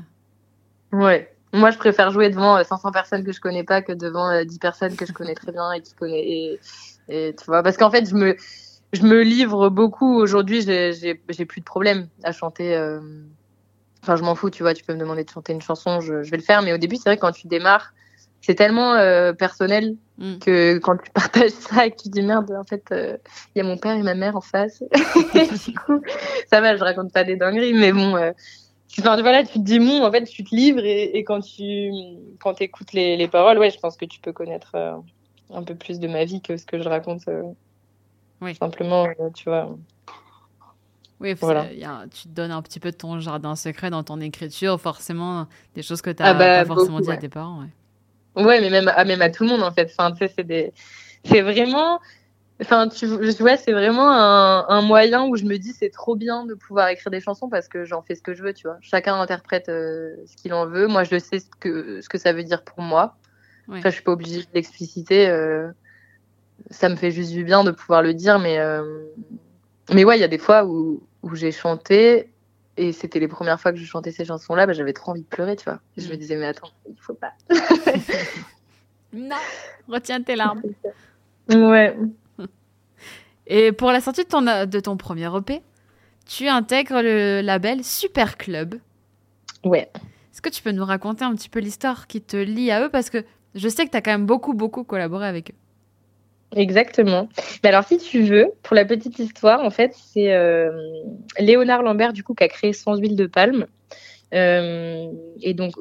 Ouais 0.91 1.33
moi 1.53 1.71
je 1.71 1.77
préfère 1.77 2.11
jouer 2.11 2.29
devant 2.29 2.61
500 2.61 2.91
personnes 2.91 3.23
que 3.23 3.31
je 3.31 3.39
connais 3.39 3.63
pas 3.63 3.81
que 3.81 3.93
devant 3.93 4.43
10 4.43 4.59
personnes 4.59 4.95
que 4.95 5.05
je 5.05 5.13
connais 5.13 5.33
très 5.33 5.51
bien 5.53 5.71
et 5.71 5.81
qui 5.81 5.93
connais 5.93 6.19
et, 6.19 6.59
et 7.07 7.35
tu 7.35 7.45
vois 7.45 7.63
parce 7.63 7.77
qu'en 7.77 7.89
fait 7.89 8.07
je 8.07 8.15
me 8.15 8.35
je 8.93 9.03
me 9.03 9.21
livre 9.21 9.69
beaucoup. 9.69 10.15
Aujourd'hui, 10.15 10.61
j'ai 10.61 11.15
plus 11.15 11.59
de 11.59 11.65
problème 11.65 12.07
à 12.23 12.31
chanter. 12.31 12.75
Euh... 12.75 12.99
Enfin, 14.03 14.15
je 14.15 14.23
m'en 14.23 14.35
fous, 14.35 14.49
tu 14.49 14.63
vois. 14.63 14.73
Tu 14.73 14.83
peux 14.83 14.93
me 14.93 14.99
demander 14.99 15.23
de 15.23 15.29
chanter 15.29 15.53
une 15.53 15.61
chanson, 15.61 15.99
je, 15.99 16.23
je 16.23 16.31
vais 16.31 16.37
le 16.37 16.43
faire. 16.43 16.61
Mais 16.61 16.73
au 16.73 16.77
début, 16.77 16.95
c'est 16.95 17.09
vrai 17.09 17.17
que 17.17 17.21
quand 17.21 17.31
tu 17.31 17.47
démarres, 17.47 17.93
c'est 18.41 18.55
tellement 18.55 18.93
euh, 18.93 19.33
personnel 19.33 19.95
mm. 20.17 20.37
que 20.39 20.77
quand 20.77 20.97
tu 20.97 21.11
partages 21.13 21.51
ça 21.51 21.85
et 21.85 21.91
que 21.91 22.01
tu 22.03 22.09
dis 22.09 22.21
merde, 22.21 22.51
en 22.51 22.63
fait, 22.63 22.83
il 22.91 22.97
euh, 22.97 23.17
y 23.55 23.59
a 23.59 23.63
mon 23.63 23.77
père 23.77 23.95
et 23.95 24.03
ma 24.03 24.15
mère 24.15 24.35
en 24.35 24.41
face. 24.41 24.83
du 25.65 25.73
coup, 25.73 26.01
ça 26.49 26.61
va, 26.61 26.75
je 26.75 26.83
raconte 26.83 27.11
pas 27.11 27.23
des 27.23 27.35
dingueries, 27.35 27.73
mais 27.73 27.91
bon. 27.91 28.15
Euh, 28.15 28.31
tu, 28.87 29.01
enfin, 29.01 29.19
voilà, 29.21 29.43
tu 29.43 29.59
te 29.59 29.63
dis 29.63 29.79
bon, 29.79 30.05
en 30.05 30.11
fait, 30.11 30.23
tu 30.23 30.43
te 30.43 30.55
livres 30.55 30.83
et, 30.83 31.17
et 31.17 31.23
quand 31.23 31.41
tu 31.41 31.91
quand 32.39 32.61
écoutes 32.61 32.93
les, 32.93 33.17
les 33.17 33.27
paroles, 33.27 33.59
ouais, 33.59 33.69
je 33.69 33.79
pense 33.79 33.97
que 33.97 34.05
tu 34.05 34.19
peux 34.19 34.31
connaître 34.31 34.71
euh, 34.75 34.95
un 35.53 35.63
peu 35.63 35.75
plus 35.75 35.99
de 35.99 36.07
ma 36.07 36.23
vie 36.23 36.41
que 36.41 36.57
ce 36.57 36.65
que 36.65 36.81
je 36.81 36.87
raconte. 36.87 37.23
Oui. 38.39 38.55
Simplement, 38.55 39.07
tu 39.33 39.49
vois. 39.49 39.75
Oui, 41.19 41.33
voilà. 41.33 41.73
y 41.73 41.83
a, 41.83 42.05
tu 42.13 42.23
te 42.23 42.33
donnes 42.33 42.51
un 42.51 42.61
petit 42.61 42.79
peu 42.79 42.91
de 42.91 42.95
ton 42.95 43.19
jardin 43.19 43.55
secret 43.55 43.89
dans 43.89 44.03
ton 44.03 44.21
écriture, 44.21 44.79
forcément, 44.79 45.47
des 45.73 45.81
choses 45.81 46.01
que 46.01 46.11
tu 46.11 46.21
n'as 46.21 46.29
ah 46.29 46.33
bah, 46.35 46.59
pas 46.59 46.65
forcément 46.65 46.97
beaucoup, 46.97 47.03
dit 47.03 47.09
ouais. 47.09 47.15
à 47.15 47.19
tes 47.19 47.29
parents. 47.29 47.61
Ouais, 47.61 47.69
ouais 48.37 48.61
mais 48.61 48.69
même 48.69 48.87
à, 48.87 49.03
même 49.05 49.21
à 49.21 49.29
tout 49.29 49.43
le 49.43 49.49
monde, 49.49 49.63
en 49.63 49.71
fait. 49.71 49.91
Enfin, 49.97 50.11
tu 50.11 50.19
sais, 50.19 50.33
c'est 50.35 50.45
des... 50.45 50.73
C'est 51.23 51.41
vraiment... 51.41 51.99
Enfin, 52.59 52.87
tu 52.87 53.05
vois, 53.05 53.57
c'est 53.57 53.71
vraiment 53.71 54.09
un, 54.11 54.65
un, 54.67 54.81
moyen 54.81 55.25
où 55.25 55.35
je 55.35 55.43
me 55.43 55.57
dis 55.57 55.73
c'est 55.73 55.91
trop 55.91 56.15
bien 56.15 56.43
de 56.45 56.55
pouvoir 56.55 56.87
écrire 56.87 57.11
des 57.11 57.19
chansons 57.19 57.49
parce 57.49 57.67
que 57.67 57.85
j'en 57.85 58.01
fais 58.01 58.15
ce 58.15 58.23
que 58.23 58.33
je 58.33 58.41
veux, 58.41 58.53
tu 58.53 58.67
vois. 58.67 58.77
Chacun 58.81 59.13
interprète 59.19 59.69
euh, 59.69 60.15
ce 60.25 60.35
qu'il 60.35 60.53
en 60.55 60.65
veut. 60.65 60.87
Moi, 60.87 61.03
je 61.03 61.19
sais 61.19 61.39
ce 61.39 61.45
que, 61.59 62.01
ce 62.01 62.09
que 62.09 62.17
ça 62.17 62.33
veut 62.33 62.43
dire 62.43 62.63
pour 62.63 62.81
moi. 62.81 63.15
Ouais. 63.67 63.77
Enfin, 63.77 63.89
je 63.89 63.95
suis 63.95 64.03
pas 64.03 64.13
obligée 64.13 64.39
de 64.39 64.47
l'expliciter. 64.55 65.27
Euh 65.27 65.69
ça 66.69 66.89
me 66.89 66.95
fait 66.95 67.11
juste 67.11 67.31
du 67.31 67.43
bien 67.43 67.63
de 67.63 67.71
pouvoir 67.71 68.01
le 68.01 68.13
dire, 68.13 68.39
mais 68.39 68.59
euh... 68.59 69.05
mais 69.93 70.03
ouais, 70.03 70.17
il 70.17 70.21
y 70.21 70.25
a 70.25 70.27
des 70.27 70.37
fois 70.37 70.65
où, 70.65 71.03
où 71.23 71.35
j'ai 71.35 71.51
chanté 71.51 72.29
et 72.77 72.91
c'était 72.91 73.19
les 73.19 73.27
premières 73.27 73.59
fois 73.59 73.71
que 73.71 73.77
je 73.77 73.85
chantais 73.85 74.11
ces 74.11 74.25
chansons-là, 74.25 74.65
bah, 74.65 74.73
j'avais 74.73 74.93
trop 74.93 75.11
envie 75.11 75.21
de 75.21 75.27
pleurer, 75.27 75.55
tu 75.55 75.65
vois. 75.65 75.79
Et 75.97 76.01
je 76.01 76.09
me 76.09 76.15
disais 76.15 76.35
mais 76.35 76.45
attends, 76.45 76.69
il 76.87 76.95
faut 76.99 77.13
pas. 77.13 77.33
non, 79.13 79.35
retiens 79.87 80.21
tes 80.21 80.35
larmes. 80.35 80.61
Ouais. 81.49 81.97
Et 83.47 83.71
pour 83.71 83.91
la 83.91 84.01
sortie 84.01 84.23
de 84.23 84.29
ton, 84.29 84.41
de 84.41 84.79
ton 84.79 84.97
premier 84.97 85.29
EP, 85.35 85.61
tu 86.25 86.47
intègres 86.47 87.01
le 87.01 87.41
label 87.41 87.83
Super 87.83 88.37
Club. 88.37 88.75
Ouais. 89.63 89.89
Est-ce 90.31 90.41
que 90.41 90.49
tu 90.49 90.61
peux 90.61 90.71
nous 90.71 90.85
raconter 90.85 91.23
un 91.23 91.33
petit 91.33 91.49
peu 91.49 91.59
l'histoire 91.59 92.07
qui 92.07 92.21
te 92.21 92.37
lie 92.37 92.69
à 92.69 92.83
eux? 92.83 92.89
Parce 92.89 93.09
que 93.09 93.23
je 93.55 93.69
sais 93.69 93.85
que 93.85 93.91
tu 93.91 93.97
as 93.97 94.01
quand 94.01 94.11
même 94.11 94.25
beaucoup, 94.25 94.53
beaucoup 94.53 94.83
collaboré 94.83 95.25
avec 95.25 95.51
eux. 95.51 95.55
Exactement. 96.55 97.27
Mais 97.63 97.69
alors, 97.69 97.83
si 97.83 97.97
tu 97.97 98.23
veux, 98.23 98.51
pour 98.63 98.75
la 98.75 98.85
petite 98.85 99.19
histoire, 99.19 99.63
en 99.63 99.69
fait, 99.69 99.93
c'est 99.93 100.33
euh, 100.33 100.71
Léonard 101.39 101.83
Lambert, 101.83 102.13
du 102.13 102.23
coup, 102.23 102.33
qui 102.33 102.43
a 102.43 102.47
créé 102.47 102.73
Sans 102.73 102.97
huile 102.97 103.15
de 103.15 103.25
palme, 103.25 103.67
euh, 104.33 105.07
et 105.41 105.53
donc, 105.53 105.73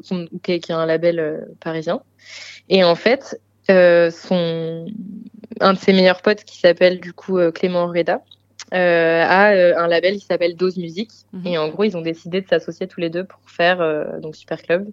qui 0.42 0.52
est, 0.52 0.60
qui 0.60 0.72
est 0.72 0.74
un 0.74 0.86
label 0.86 1.20
euh, 1.20 1.38
parisien. 1.60 2.02
Et 2.68 2.82
en 2.82 2.96
fait, 2.96 3.40
son, 3.68 4.86
un 5.60 5.72
de 5.72 5.78
ses 5.78 5.92
meilleurs 5.92 6.22
potes, 6.22 6.44
qui 6.44 6.58
s'appelle, 6.58 7.00
du 7.00 7.12
coup, 7.12 7.38
Clément 7.52 7.86
Reda, 7.86 8.22
a 8.72 9.48
un 9.48 9.86
label 9.86 10.14
qui 10.14 10.26
s'appelle 10.26 10.56
Dose 10.56 10.76
Musique. 10.76 11.12
-hmm. 11.32 11.48
Et 11.48 11.58
en 11.58 11.68
gros, 11.68 11.84
ils 11.84 11.96
ont 11.96 12.02
décidé 12.02 12.40
de 12.40 12.48
s'associer 12.48 12.88
tous 12.88 13.00
les 13.00 13.10
deux 13.10 13.24
pour 13.24 13.40
faire 13.48 13.78
donc 14.20 14.34
Super 14.34 14.60
Club. 14.60 14.88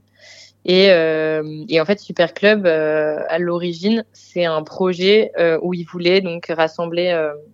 Et, 0.65 0.91
euh, 0.91 1.65
et, 1.67 1.82
en 1.82 1.86
fait, 1.86 1.99
Super 1.99 2.34
Club, 2.34 2.65
euh, 2.65 3.19
à 3.28 3.38
l'origine, 3.38 4.06
c'est 4.13 4.45
un 4.45 4.63
projet 4.63 5.32
euh, 5.38 5.60
où 5.62 5.73
ils 5.73 5.84
voulaient 5.84 6.21
donc 6.21 6.45
rassembler, 6.47 7.12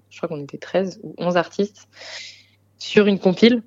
je 0.10 0.18
crois 0.18 0.30
qu'on 0.30 0.44
était 0.44 0.58
13 0.58 1.00
ou 1.04 1.16
11 1.18 1.38
artistes, 1.38 1.88
sur 2.78 3.08
une 3.08 3.20
compile. 3.20 3.64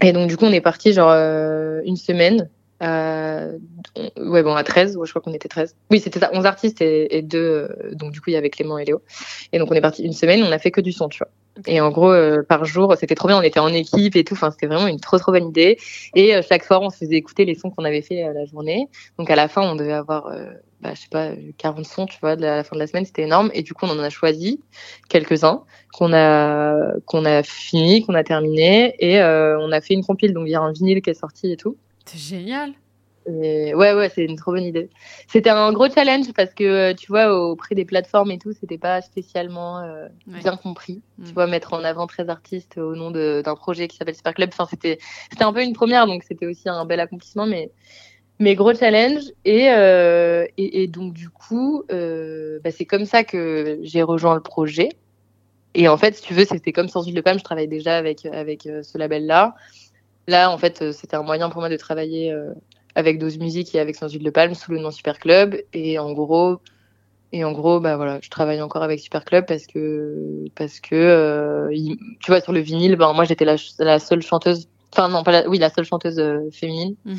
Et 0.00 0.12
donc, 0.12 0.28
du 0.28 0.36
coup, 0.36 0.44
on 0.44 0.52
est 0.52 0.60
parti 0.60 0.92
genre 0.92 1.12
une 1.12 1.96
semaine. 1.96 2.48
Où 2.82 4.30
ouais, 4.30 4.42
bon, 4.42 4.54
à 4.54 4.64
13, 4.64 4.98
je 5.04 5.10
crois 5.10 5.22
qu'on 5.22 5.32
était 5.32 5.48
13. 5.48 5.76
Oui, 5.90 6.00
c'était 6.00 6.18
ça, 6.18 6.30
11 6.32 6.46
artistes 6.46 6.80
et, 6.80 7.16
et 7.16 7.22
deux, 7.22 7.38
euh, 7.38 7.94
donc 7.94 8.12
du 8.12 8.20
coup, 8.20 8.30
il 8.30 8.32
y 8.32 8.36
avait 8.36 8.50
Clément 8.50 8.78
et 8.78 8.84
Léo. 8.84 9.02
Et 9.52 9.58
donc, 9.58 9.70
on 9.70 9.74
est 9.74 9.80
parti 9.80 10.02
une 10.02 10.12
semaine, 10.12 10.42
on 10.42 10.50
a 10.50 10.58
fait 10.58 10.70
que 10.70 10.80
du 10.80 10.92
son, 10.92 11.08
tu 11.08 11.18
vois. 11.18 11.28
Et 11.66 11.80
en 11.80 11.90
gros, 11.90 12.10
euh, 12.10 12.42
par 12.42 12.64
jour, 12.64 12.94
c'était 12.98 13.14
trop 13.14 13.28
bien, 13.28 13.38
on 13.38 13.42
était 13.42 13.60
en 13.60 13.68
équipe 13.68 14.16
et 14.16 14.24
tout, 14.24 14.34
enfin, 14.34 14.50
c'était 14.50 14.66
vraiment 14.66 14.88
une 14.88 15.00
trop, 15.00 15.18
trop 15.18 15.32
bonne 15.32 15.48
idée. 15.48 15.78
Et 16.14 16.34
euh, 16.34 16.42
chaque 16.46 16.64
soir, 16.64 16.82
on 16.82 16.90
se 16.90 16.98
faisait 16.98 17.16
écouter 17.16 17.44
les 17.44 17.54
sons 17.54 17.70
qu'on 17.70 17.84
avait 17.84 18.02
fait 18.02 18.22
la 18.32 18.44
journée. 18.46 18.88
Donc, 19.18 19.30
à 19.30 19.36
la 19.36 19.48
fin, 19.48 19.62
on 19.62 19.76
devait 19.76 19.92
avoir, 19.92 20.34
bah, 20.80 20.94
je 20.94 21.02
sais 21.02 21.08
pas, 21.10 21.30
40 21.58 21.84
sons, 21.84 22.06
tu 22.06 22.18
vois, 22.20 22.36
de 22.36 22.42
la, 22.42 22.64
fin 22.64 22.74
de 22.74 22.80
la 22.80 22.86
semaine, 22.86 23.04
c'était 23.04 23.22
énorme. 23.22 23.50
Et 23.54 23.62
du 23.62 23.74
coup, 23.74 23.84
on 23.86 23.90
en 23.90 23.98
a 24.00 24.10
choisi 24.10 24.60
quelques-uns 25.08 25.62
qu'on 25.92 26.12
a, 26.12 26.94
qu'on 27.06 27.24
a 27.26 27.42
fini, 27.42 28.04
qu'on 28.04 28.14
a 28.14 28.24
terminé. 28.24 28.96
Et 28.98 29.22
on 29.22 29.70
a 29.70 29.80
fait 29.80 29.94
une 29.94 30.04
compile, 30.04 30.32
donc 30.32 30.48
il 30.48 30.50
y 30.50 30.56
a 30.56 30.60
un 30.60 30.72
vinyle 30.72 31.02
qui 31.02 31.10
est 31.10 31.14
sorti 31.14 31.52
et 31.52 31.56
tout. 31.56 31.76
C'est 32.06 32.18
génial. 32.18 32.74
Et 33.26 33.74
ouais, 33.74 33.94
ouais, 33.94 34.08
c'est 34.08 34.24
une 34.24 34.36
trop 34.36 34.52
bonne 34.52 34.64
idée. 34.64 34.90
C'était 35.28 35.50
un 35.50 35.72
gros 35.72 35.88
challenge 35.88 36.32
parce 36.34 36.52
que, 36.54 36.64
euh, 36.64 36.94
tu 36.94 37.06
vois, 37.06 37.32
auprès 37.32 37.74
des 37.74 37.84
plateformes 37.84 38.30
et 38.32 38.38
tout, 38.38 38.52
c'était 38.52 38.78
pas 38.78 39.00
spécialement 39.00 39.78
euh, 39.78 40.08
bien 40.26 40.56
compris. 40.56 41.02
Tu 41.22 41.30
mm. 41.30 41.34
vois, 41.34 41.46
mettre 41.46 41.72
en 41.72 41.84
avant 41.84 42.06
13 42.06 42.28
artistes 42.28 42.78
au 42.78 42.96
nom 42.96 43.10
d'un 43.10 43.54
projet 43.54 43.86
qui 43.86 43.96
s'appelle 43.96 44.16
Super 44.16 44.34
Club. 44.34 44.50
Enfin, 44.52 44.66
c'était 44.68 44.98
un 45.40 45.52
peu 45.52 45.62
une 45.62 45.72
première, 45.72 46.06
donc 46.06 46.24
c'était 46.24 46.46
aussi 46.46 46.68
un 46.68 46.84
bel 46.84 46.98
accomplissement, 46.98 47.46
mais, 47.46 47.70
mais 48.40 48.56
gros 48.56 48.74
challenge. 48.74 49.22
Et, 49.44 49.70
euh, 49.70 50.44
et, 50.56 50.82
et, 50.82 50.88
donc, 50.88 51.12
du 51.12 51.30
coup, 51.30 51.84
bah, 51.88 52.70
c'est 52.72 52.86
comme 52.86 53.04
ça 53.04 53.22
que 53.22 53.78
j'ai 53.82 54.02
rejoint 54.02 54.34
le 54.34 54.42
projet. 54.42 54.88
Et 55.74 55.88
en 55.88 55.96
fait, 55.96 56.16
si 56.16 56.22
tu 56.22 56.34
veux, 56.34 56.44
c'était 56.44 56.72
comme 56.72 56.88
sans 56.88 57.04
huile 57.04 57.14
de 57.14 57.20
palme, 57.20 57.38
je 57.38 57.44
travaille 57.44 57.68
déjà 57.68 57.96
avec, 57.96 58.26
avec 58.26 58.62
ce 58.64 58.98
label-là. 58.98 59.54
Là, 60.28 60.50
en 60.50 60.58
fait, 60.58 60.92
c'était 60.92 61.16
un 61.16 61.22
moyen 61.22 61.50
pour 61.50 61.60
moi 61.60 61.68
de 61.68 61.76
travailler 61.76 62.34
avec 62.94 63.18
Dose 63.18 63.38
Music 63.38 63.74
et 63.74 63.80
avec 63.80 63.96
Sans 63.96 64.08
Huile 64.08 64.22
de 64.22 64.30
Palme 64.30 64.54
sous 64.54 64.70
le 64.72 64.78
nom 64.78 64.90
Super 64.90 65.18
Club. 65.18 65.56
Et 65.72 65.98
en 65.98 66.12
gros, 66.12 66.60
et 67.32 67.44
en 67.44 67.52
gros, 67.52 67.80
bah 67.80 67.96
voilà, 67.96 68.18
je 68.20 68.28
travaille 68.28 68.60
encore 68.60 68.82
avec 68.82 69.00
Super 69.00 69.24
Club 69.24 69.46
parce 69.46 69.66
que, 69.66 70.44
parce 70.54 70.80
que, 70.80 70.94
euh, 70.94 71.70
tu 72.20 72.30
vois, 72.30 72.42
sur 72.42 72.52
le 72.52 72.60
vinyle, 72.60 72.96
ben 72.96 73.14
moi 73.14 73.24
j'étais 73.24 73.46
la, 73.46 73.56
la, 73.78 73.98
seule 73.98 74.20
chanteuse, 74.20 74.68
enfin 74.92 75.08
non, 75.08 75.22
pas 75.22 75.32
la, 75.32 75.48
oui, 75.48 75.58
la 75.58 75.70
seule 75.70 75.86
chanteuse 75.86 76.18
euh, 76.18 76.50
féminine. 76.52 76.94
Mhm. 77.06 77.16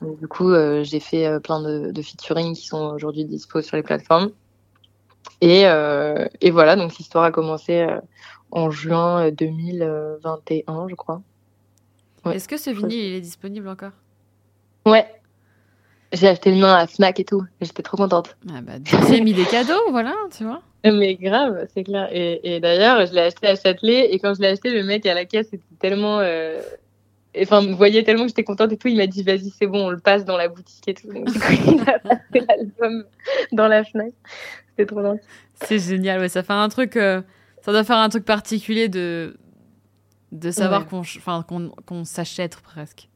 Donc, 0.00 0.18
du 0.18 0.26
coup, 0.26 0.50
euh, 0.50 0.82
j'ai 0.82 0.98
fait 0.98 1.38
plein 1.40 1.62
de, 1.62 1.92
de 1.92 2.02
featuring 2.02 2.56
qui 2.56 2.66
sont 2.66 2.90
aujourd'hui 2.92 3.24
dispo 3.24 3.62
sur 3.62 3.76
les 3.76 3.84
plateformes. 3.84 4.30
Et, 5.40 5.62
et 6.40 6.50
voilà, 6.50 6.76
donc 6.76 6.96
l'histoire 6.98 7.24
a 7.24 7.32
commencé 7.32 7.84
en 8.52 8.70
juin 8.70 9.30
2021, 9.32 10.88
je 10.88 10.94
crois. 10.94 11.20
Est-ce 12.30 12.48
que 12.48 12.56
ce 12.56 12.70
vinyle 12.70 12.98
il 12.98 13.14
est 13.14 13.20
disponible 13.20 13.68
encore? 13.68 13.92
Ouais. 14.86 15.06
J'ai 16.12 16.28
acheté 16.28 16.50
le 16.50 16.60
mien 16.60 16.74
à 16.74 16.86
Fnac 16.86 17.18
et 17.20 17.24
tout. 17.24 17.42
J'étais 17.60 17.82
trop 17.82 17.96
contente. 17.96 18.36
Ah 18.50 18.60
bah, 18.60 18.72
j'ai 19.08 19.20
mis 19.20 19.32
des 19.32 19.46
cadeaux, 19.46 19.90
voilà, 19.90 20.14
tu 20.36 20.44
vois. 20.44 20.62
Mais 20.84 21.14
grave, 21.14 21.66
c'est 21.72 21.84
clair. 21.84 22.08
Et, 22.12 22.56
et 22.56 22.60
d'ailleurs, 22.60 23.06
je 23.06 23.14
l'ai 23.14 23.20
acheté 23.20 23.46
à 23.46 23.56
Châtelet. 23.56 24.12
Et 24.12 24.18
quand 24.18 24.34
je 24.34 24.40
l'ai 24.40 24.48
acheté, 24.48 24.70
le 24.70 24.82
mec 24.84 25.06
à 25.06 25.14
la 25.14 25.24
caisse 25.24 25.52
était 25.52 25.62
tellement. 25.78 26.18
Euh... 26.20 26.60
Enfin, 27.40 27.62
vous 27.62 27.76
voyez 27.76 28.04
tellement 28.04 28.24
que 28.24 28.28
j'étais 28.28 28.44
contente 28.44 28.72
et 28.72 28.76
tout. 28.76 28.88
Il 28.88 28.98
m'a 28.98 29.06
dit, 29.06 29.22
vas-y, 29.22 29.50
c'est 29.58 29.66
bon, 29.66 29.86
on 29.86 29.90
le 29.90 29.98
passe 29.98 30.26
dans 30.26 30.36
la 30.36 30.48
boutique 30.48 30.86
et 30.86 30.94
tout. 30.94 31.10
Donc, 31.10 31.32
du 31.32 31.38
coup, 31.38 31.52
il 31.66 31.80
a 31.88 31.98
passé 31.98 32.46
l'album 32.48 33.04
dans 33.52 33.68
la 33.68 33.84
Fnac. 33.84 34.12
C'était 34.70 34.86
trop 34.86 35.00
bien. 35.00 35.16
C'est 35.62 35.78
génial, 35.78 36.20
ouais. 36.20 36.28
Ça 36.28 36.42
fait 36.42 36.52
un 36.52 36.68
truc. 36.68 36.96
Euh, 36.96 37.22
ça 37.62 37.72
doit 37.72 37.84
faire 37.84 37.98
un 37.98 38.08
truc 38.10 38.26
particulier 38.26 38.88
de, 38.88 39.36
de 40.32 40.50
savoir 40.50 40.86
qu'on 40.86 41.02
qu'on 41.86 42.04
s'achète 42.04 42.56
presque. 42.60 43.08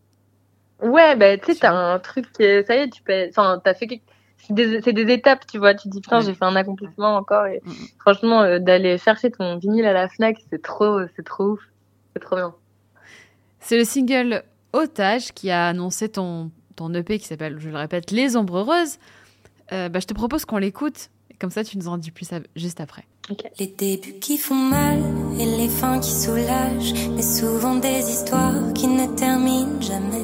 Ouais, 0.82 1.16
bah, 1.16 1.36
tu 1.38 1.52
sais, 1.52 1.58
t'as 1.60 1.72
un 1.72 1.98
truc, 1.98 2.26
ça 2.38 2.44
y 2.44 2.78
est, 2.78 2.90
tu 2.90 3.02
peux, 3.02 3.26
enfin, 3.30 3.60
t'as 3.64 3.74
fait 3.74 4.02
c'est 4.38 4.92
des, 4.92 5.12
étapes, 5.12 5.46
tu 5.46 5.58
vois. 5.58 5.74
Tu 5.74 5.88
te 5.88 5.88
dis, 5.88 6.00
putain, 6.00 6.20
j'ai 6.20 6.34
fait 6.34 6.44
un 6.44 6.54
accomplissement 6.56 7.16
encore. 7.16 7.46
Et 7.46 7.60
mm, 7.64 7.70
mm. 7.70 7.86
franchement, 7.98 8.42
euh, 8.42 8.58
d'aller 8.58 8.98
chercher 8.98 9.30
ton 9.30 9.58
vinyle 9.58 9.86
à 9.86 9.92
la 9.92 10.08
Fnac, 10.08 10.36
c'est 10.50 10.62
trop, 10.62 11.00
c'est 11.16 11.24
trop 11.24 11.44
ouf. 11.52 11.60
C'est 12.12 12.20
trop 12.20 12.36
bien. 12.36 12.54
C'est 13.60 13.76
le 13.76 13.84
single 13.84 14.44
Otage 14.72 15.32
qui 15.32 15.50
a 15.50 15.68
annoncé 15.68 16.08
ton, 16.08 16.50
ton 16.76 16.92
EP 16.94 17.18
qui 17.18 17.26
s'appelle, 17.26 17.58
je 17.58 17.70
le 17.70 17.76
répète, 17.76 18.10
Les 18.10 18.36
Ombres 18.36 18.58
Heureuses. 18.58 18.98
Euh, 19.72 19.88
bah, 19.88 19.98
je 20.00 20.06
te 20.06 20.14
propose 20.14 20.44
qu'on 20.44 20.58
l'écoute. 20.58 21.10
Comme 21.40 21.50
ça, 21.50 21.64
tu 21.64 21.76
nous 21.76 21.88
en 21.88 21.98
dis 21.98 22.10
plus 22.10 22.30
juste 22.54 22.80
après. 22.80 23.04
Les 23.58 23.66
débuts 23.66 24.20
qui 24.20 24.38
font 24.38 24.54
mal 24.54 25.02
et 25.40 25.46
les 25.46 25.68
fins 25.68 25.98
qui 25.98 26.12
soulagent, 26.12 26.94
mais 27.16 27.22
souvent 27.22 27.74
des 27.74 28.08
histoires 28.08 28.72
qui 28.72 28.86
ne 28.86 29.04
terminent 29.16 29.80
jamais. 29.80 30.22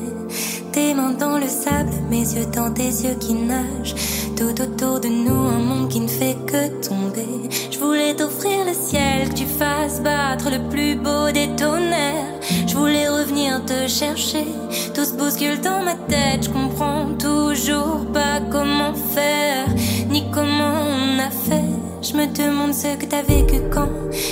Tes 0.70 0.94
mains 0.94 1.10
dans 1.10 1.36
le 1.36 1.48
sable, 1.48 1.90
mes 2.08 2.20
yeux 2.20 2.46
dans 2.54 2.72
tes 2.72 2.84
yeux 2.84 3.16
qui 3.18 3.34
nagent. 3.34 3.96
Tout 4.36 4.62
autour 4.62 5.00
de 5.00 5.08
nous, 5.08 5.34
un 5.34 5.58
monde 5.58 5.88
qui 5.88 5.98
ne 5.98 6.06
fait 6.06 6.36
que 6.46 6.68
tomber. 6.86 7.50
Je 7.72 7.78
voulais 7.80 8.14
t'offrir 8.14 8.64
le 8.64 8.72
ciel, 8.72 9.30
que 9.30 9.34
tu 9.34 9.46
fasses 9.46 10.00
battre 10.00 10.48
le 10.50 10.68
plus 10.70 10.94
beau 10.94 11.32
des 11.32 11.48
tonnerres. 11.56 12.38
Je 12.68 12.76
voulais 12.76 13.08
revenir 13.08 13.64
te 13.64 13.88
chercher, 13.88 14.46
tout 14.94 15.04
se 15.04 15.14
bouscule 15.14 15.60
dans 15.60 15.82
ma 15.82 15.94
tête. 15.94 16.44
Je 16.44 16.50
comprends 16.50 17.06
toujours 17.18 18.06
pas 18.12 18.40
comment 18.48 18.94
faire, 18.94 19.66
ni 20.08 20.22
comment 20.30 20.84
on 20.86 21.18
a 21.18 21.30
fait. 21.30 21.82
Je 22.02 22.14
me 22.14 22.26
demande 22.26 22.74
ce 22.74 22.91
que 22.96 23.06
t'as 23.06 23.22
vécu 23.22 23.56
quand 23.72 23.88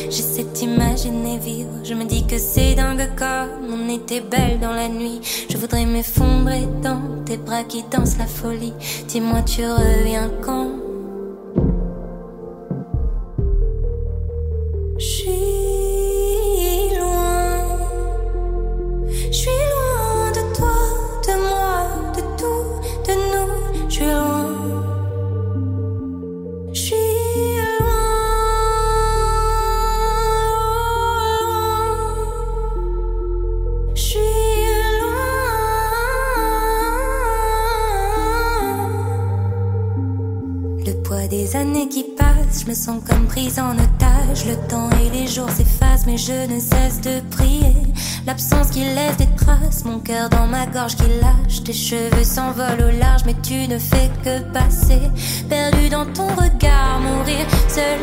j'essaie 0.09 0.45
d'imaginer 0.45 1.39
vivre. 1.39 1.71
Je 1.85 1.95
me 1.95 2.05
dis 2.05 2.27
que 2.27 2.39
c'est 2.39 2.75
dingue 2.75 3.09
comme 3.17 3.73
on 3.73 3.89
était 3.89 4.21
belle 4.21 4.59
dans 4.61 4.73
la 4.73 4.89
nuit. 4.89 5.21
Je 5.49 5.57
voudrais 5.57 5.87
m'effondrer 5.87 6.67
dans 6.83 7.01
tes 7.25 7.37
bras 7.37 7.65
qui 7.65 7.85
dansent 7.91 8.19
la 8.19 8.27
folie. 8.27 8.75
Dis-moi, 9.09 9.43
tu 9.43 9.63
reviens 9.63 10.31
quand 10.43 10.90
comme 42.99 43.27
prise 43.27 43.59
en 43.59 43.73
otage. 43.73 44.47
Le 44.47 44.57
temps 44.69 44.91
et 44.91 45.11
les 45.11 45.27
jours 45.27 45.51
s'effacent, 45.51 46.07
mais 46.07 46.17
je 46.17 46.53
ne 46.53 46.59
cesse 46.59 47.01
de 47.01 47.21
prier. 47.31 47.77
L'absence 48.27 48.71
qui 48.71 48.81
laisse 48.81 49.17
des 49.17 49.29
traces, 49.37 49.85
mon 49.85 49.99
cœur 50.01 50.29
dans 50.29 50.47
ma 50.47 50.67
gorge 50.67 50.97
qui 50.97 51.09
lâche. 51.21 51.63
Tes 51.65 51.73
cheveux 51.73 52.25
s'envolent 52.25 52.83
au 52.89 52.99
large, 52.99 53.23
mais 53.27 53.37
tu 53.43 53.69
ne 53.69 53.79
fais 53.79 54.11
que 54.25 54.41
passer. 54.53 55.01
Perdu 55.49 55.89
dans 55.89 56.07
ton 56.07 56.29
regard, 56.29 57.01
mourir 57.01 57.47
seul, 57.69 57.99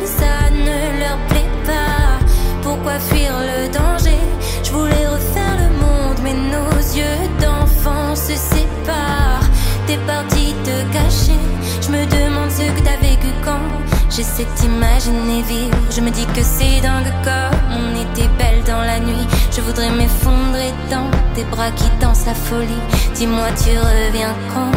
J'essaie 14.18 14.48
d'imaginer 14.56 15.42
vivre, 15.42 15.78
je 15.94 16.00
me 16.00 16.10
dis 16.10 16.26
que 16.34 16.42
c'est 16.42 16.80
dingue 16.80 17.06
comme 17.22 17.56
on 17.70 17.94
était 17.94 18.26
belle 18.36 18.64
dans 18.64 18.80
la 18.80 18.98
nuit. 18.98 19.28
Je 19.54 19.60
voudrais 19.60 19.92
m'effondrer 19.92 20.72
dans 20.90 21.08
tes 21.36 21.44
bras 21.44 21.70
qui 21.70 21.84
dansent 22.00 22.26
la 22.26 22.34
folie. 22.34 22.82
Dis-moi, 23.14 23.46
tu 23.62 23.78
reviens 23.78 24.34
quand? 24.52 24.72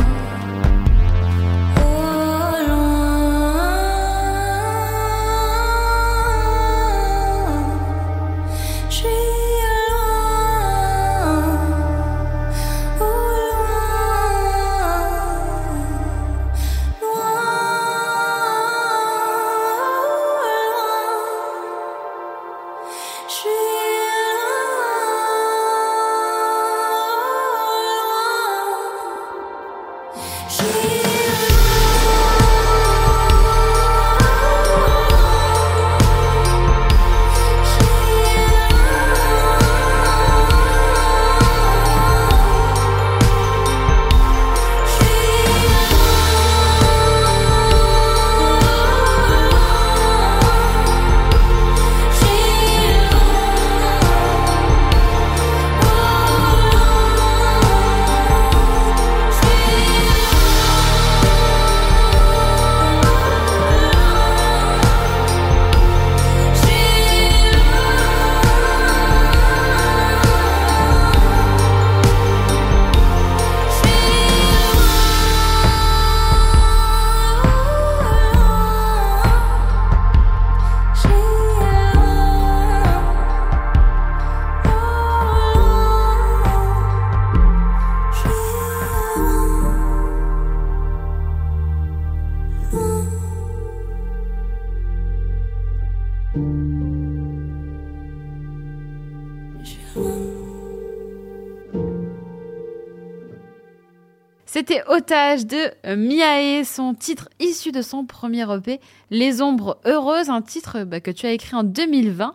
De 105.11 105.73
euh, 105.85 105.97
Miae, 105.97 106.63
son 106.63 106.93
titre 106.93 107.27
issu 107.41 107.73
de 107.73 107.81
son 107.81 108.05
premier 108.05 108.49
EP, 108.55 108.79
Les 109.09 109.41
Ombres 109.41 109.77
Heureuses, 109.85 110.29
un 110.29 110.41
titre 110.41 110.85
bah, 110.85 111.01
que 111.01 111.11
tu 111.11 111.25
as 111.25 111.33
écrit 111.33 111.53
en 111.53 111.63
2020 111.63 112.33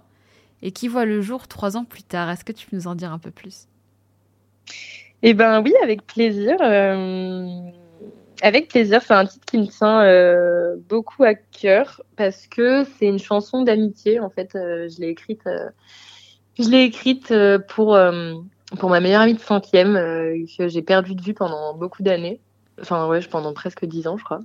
et 0.60 0.72
qui 0.72 0.86
voit 0.86 1.06
le 1.06 1.22
jour 1.22 1.48
trois 1.48 1.78
ans 1.78 1.86
plus 1.86 2.02
tard. 2.02 2.28
Est-ce 2.28 2.44
que 2.44 2.52
tu 2.52 2.66
peux 2.66 2.76
nous 2.76 2.86
en 2.86 2.94
dire 2.94 3.12
un 3.12 3.18
peu 3.18 3.30
plus? 3.30 3.66
Eh 5.22 5.32
ben 5.32 5.62
oui, 5.62 5.72
avec 5.82 6.06
plaisir. 6.06 6.58
Euh, 6.60 7.48
avec 8.42 8.68
plaisir, 8.68 9.00
c'est 9.00 9.14
un 9.14 9.24
titre 9.24 9.46
qui 9.46 9.56
me 9.56 9.68
tient 9.68 10.02
euh, 10.02 10.76
beaucoup 10.86 11.24
à 11.24 11.32
cœur 11.32 12.02
parce 12.16 12.46
que 12.46 12.84
c'est 12.98 13.06
une 13.06 13.18
chanson 13.18 13.62
d'amitié. 13.62 14.20
En 14.20 14.28
fait, 14.28 14.50
je 14.52 15.00
l'ai 15.00 15.08
écrite, 15.08 15.48
pour 17.68 18.90
ma 18.90 19.00
meilleure 19.00 19.22
amie 19.22 19.34
de 19.34 19.40
cinquième 19.40 19.96
euh, 19.96 20.44
que 20.58 20.68
j'ai 20.68 20.82
perdu 20.82 21.14
de 21.14 21.22
vue 21.22 21.34
pendant 21.34 21.74
beaucoup 21.74 22.02
d'années. 22.02 22.40
Enfin 22.80 23.06
ouais, 23.08 23.20
pendant 23.20 23.52
presque 23.52 23.84
dix 23.84 24.06
ans, 24.06 24.16
je 24.16 24.24
crois. 24.24 24.40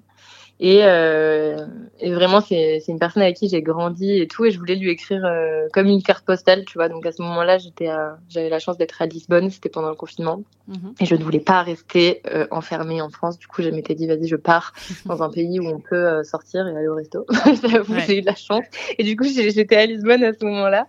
Et, 0.64 0.82
euh, 0.84 1.66
et 2.00 2.14
vraiment, 2.14 2.40
c'est 2.40 2.84
une 2.88 3.00
personne 3.00 3.24
avec 3.24 3.36
qui 3.36 3.50
j'ai 3.50 3.64
grandi 3.64 4.20
et 4.20 4.28
tout. 4.28 4.46
Et 4.46 4.52
je 4.52 4.60
voulais 4.60 4.76
lui 4.76 4.92
écrire 4.92 5.26
euh, 5.26 5.68
comme 5.74 5.88
une 5.88 6.04
carte 6.04 6.24
postale, 6.24 6.66
tu 6.66 6.78
vois. 6.78 6.88
Donc 6.88 7.04
à 7.08 7.12
ce 7.12 7.20
moment-là, 7.24 7.58
j'étais, 7.58 7.90
j'avais 8.30 8.50
la 8.50 8.60
chance 8.60 8.78
d'être 8.78 9.02
à 9.02 9.08
Lisbonne. 9.08 9.50
C'était 9.50 9.70
pendant 9.70 9.90
le 9.90 9.96
confinement. 9.96 10.44
Mhm. 10.68 10.94
Et 11.00 11.06
je 11.06 11.16
ne 11.16 11.24
voulais 11.24 11.40
pas 11.40 11.64
rester 11.64 12.22
euh, 12.28 12.46
enfermée 12.52 13.02
en 13.02 13.10
France. 13.10 13.40
Du 13.40 13.48
coup, 13.48 13.64
je 13.64 13.70
m'étais 13.70 13.96
dit, 13.96 14.06
vas-y, 14.06 14.28
je 14.28 14.36
pars 14.36 14.74
dans 15.08 15.24
un 15.24 15.32
pays 15.32 15.60
où 15.60 15.68
on 15.68 15.80
peut 15.80 15.96
euh, 15.96 16.24
sortir 16.24 16.68
et 16.68 16.76
aller 16.78 16.88
au 16.88 16.96
resto. 16.96 17.26
j'ai 18.06 18.20
eu 18.20 18.22
de 18.22 18.28
la 18.28 18.36
chance. 18.36 18.66
Et 19.00 19.04
du 19.04 19.16
coup, 19.16 19.26
j'étais 19.26 19.78
à 19.78 19.88
Lisbonne 19.88 20.24
à 20.24 20.32
ce 20.32 20.46
moment-là. 20.46 20.86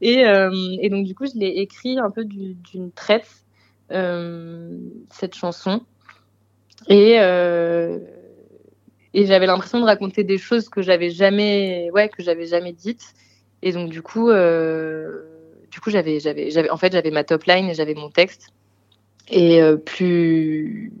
Et, 0.00 0.24
euh, 0.24 0.50
et 0.80 0.88
donc, 0.88 1.04
du 1.04 1.16
coup, 1.16 1.26
je 1.26 1.38
l'ai 1.38 1.58
écrit 1.58 1.98
un 1.98 2.10
peu 2.10 2.24
d'une 2.24 2.92
traite, 2.94 3.28
euh, 3.92 4.78
cette 5.10 5.34
chanson. 5.34 5.80
Et, 6.88 7.16
euh, 7.18 7.98
et 9.14 9.26
j'avais 9.26 9.46
l'impression 9.46 9.80
de 9.80 9.84
raconter 9.84 10.24
des 10.24 10.38
choses 10.38 10.68
que 10.68 10.82
j'avais 10.82 11.10
jamais, 11.10 11.90
ouais, 11.92 12.08
que 12.08 12.22
j'avais 12.22 12.46
jamais 12.46 12.72
dites. 12.72 13.14
Et 13.62 13.72
donc, 13.72 13.90
du 13.90 14.02
coup, 14.02 14.30
du 14.30 15.80
coup, 15.80 15.90
j'avais, 15.90 16.20
j'avais, 16.20 16.50
j'avais, 16.50 16.70
en 16.70 16.76
fait, 16.76 16.92
j'avais 16.92 17.10
ma 17.10 17.24
top 17.24 17.44
line 17.44 17.68
et 17.68 17.74
j'avais 17.74 17.94
mon 17.94 18.10
texte. 18.10 18.48
Et 19.28 19.60
plus, 19.84 20.92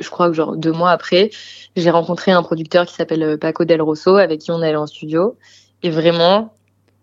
je 0.00 0.08
crois 0.08 0.28
que 0.28 0.34
genre 0.34 0.56
deux 0.56 0.72
mois 0.72 0.92
après, 0.92 1.30
j'ai 1.74 1.90
rencontré 1.90 2.30
un 2.32 2.42
producteur 2.42 2.86
qui 2.86 2.94
s'appelle 2.94 3.38
Paco 3.38 3.64
Del 3.64 3.82
Rosso, 3.82 4.16
avec 4.16 4.40
qui 4.40 4.50
on 4.52 4.62
allait 4.62 4.76
en 4.76 4.86
studio. 4.86 5.36
Et 5.82 5.90
vraiment, 5.90 6.54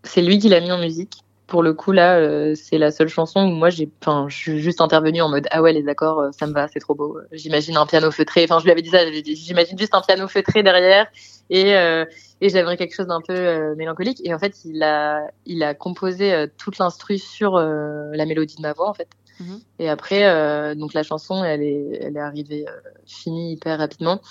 c'est 0.03 0.21
lui 0.21 0.39
qui 0.39 0.49
l'a 0.49 0.61
mis 0.61 0.71
en 0.71 0.79
musique 0.79 1.22
pour 1.53 1.61
le 1.61 1.75
coup 1.75 1.91
là, 1.91 2.17
euh, 2.17 2.55
c'est 2.55 2.79
la 2.79 2.89
seule 2.89 3.09
chanson 3.09 3.41
où 3.41 3.51
moi 3.51 3.69
j'ai, 3.69 3.87
enfin, 4.01 4.25
je 4.27 4.35
suis 4.35 4.59
juste 4.59 4.81
intervenue 4.81 5.21
en 5.21 5.29
mode 5.29 5.47
ah 5.51 5.61
ouais 5.61 5.71
les 5.71 5.87
accords, 5.87 6.19
euh, 6.19 6.31
ça 6.31 6.47
me 6.47 6.51
va, 6.51 6.67
c'est 6.67 6.79
trop 6.79 6.95
beau. 6.95 7.19
J'imagine 7.31 7.77
un 7.77 7.85
piano 7.85 8.09
feutré. 8.09 8.43
Enfin, 8.45 8.57
je 8.57 8.63
lui 8.63 8.71
avais 8.71 8.81
dit 8.81 8.89
ça, 8.89 9.01
j'imagine 9.11 9.77
juste 9.77 9.93
un 9.93 10.01
piano 10.01 10.27
feutré 10.27 10.63
derrière 10.63 11.05
et 11.51 11.75
euh, 11.75 12.05
et 12.41 12.49
j'aimerais 12.49 12.75
quelque 12.75 12.95
chose 12.95 13.05
d'un 13.05 13.21
peu 13.21 13.75
mélancolique. 13.75 14.19
Et 14.23 14.33
en 14.33 14.39
fait, 14.39 14.65
il 14.65 14.81
a 14.81 15.27
il 15.45 15.61
a 15.61 15.75
composé 15.75 16.47
toute 16.57 16.79
l'instru 16.79 17.19
sur 17.19 17.59
la 17.59 18.25
mélodie 18.25 18.55
de 18.55 18.63
ma 18.63 18.73
voix 18.73 18.89
en 18.89 18.95
fait. 18.95 19.09
Mhm. 19.39 19.59
Et 19.77 19.89
après, 19.89 20.73
donc 20.73 20.95
la 20.95 21.03
chanson, 21.03 21.43
elle 21.43 21.61
est 21.61 21.99
elle 22.01 22.17
est 22.17 22.19
arrivée 22.19 22.65
finie 23.05 23.53
hyper 23.53 23.77
rapidement. 23.77 24.21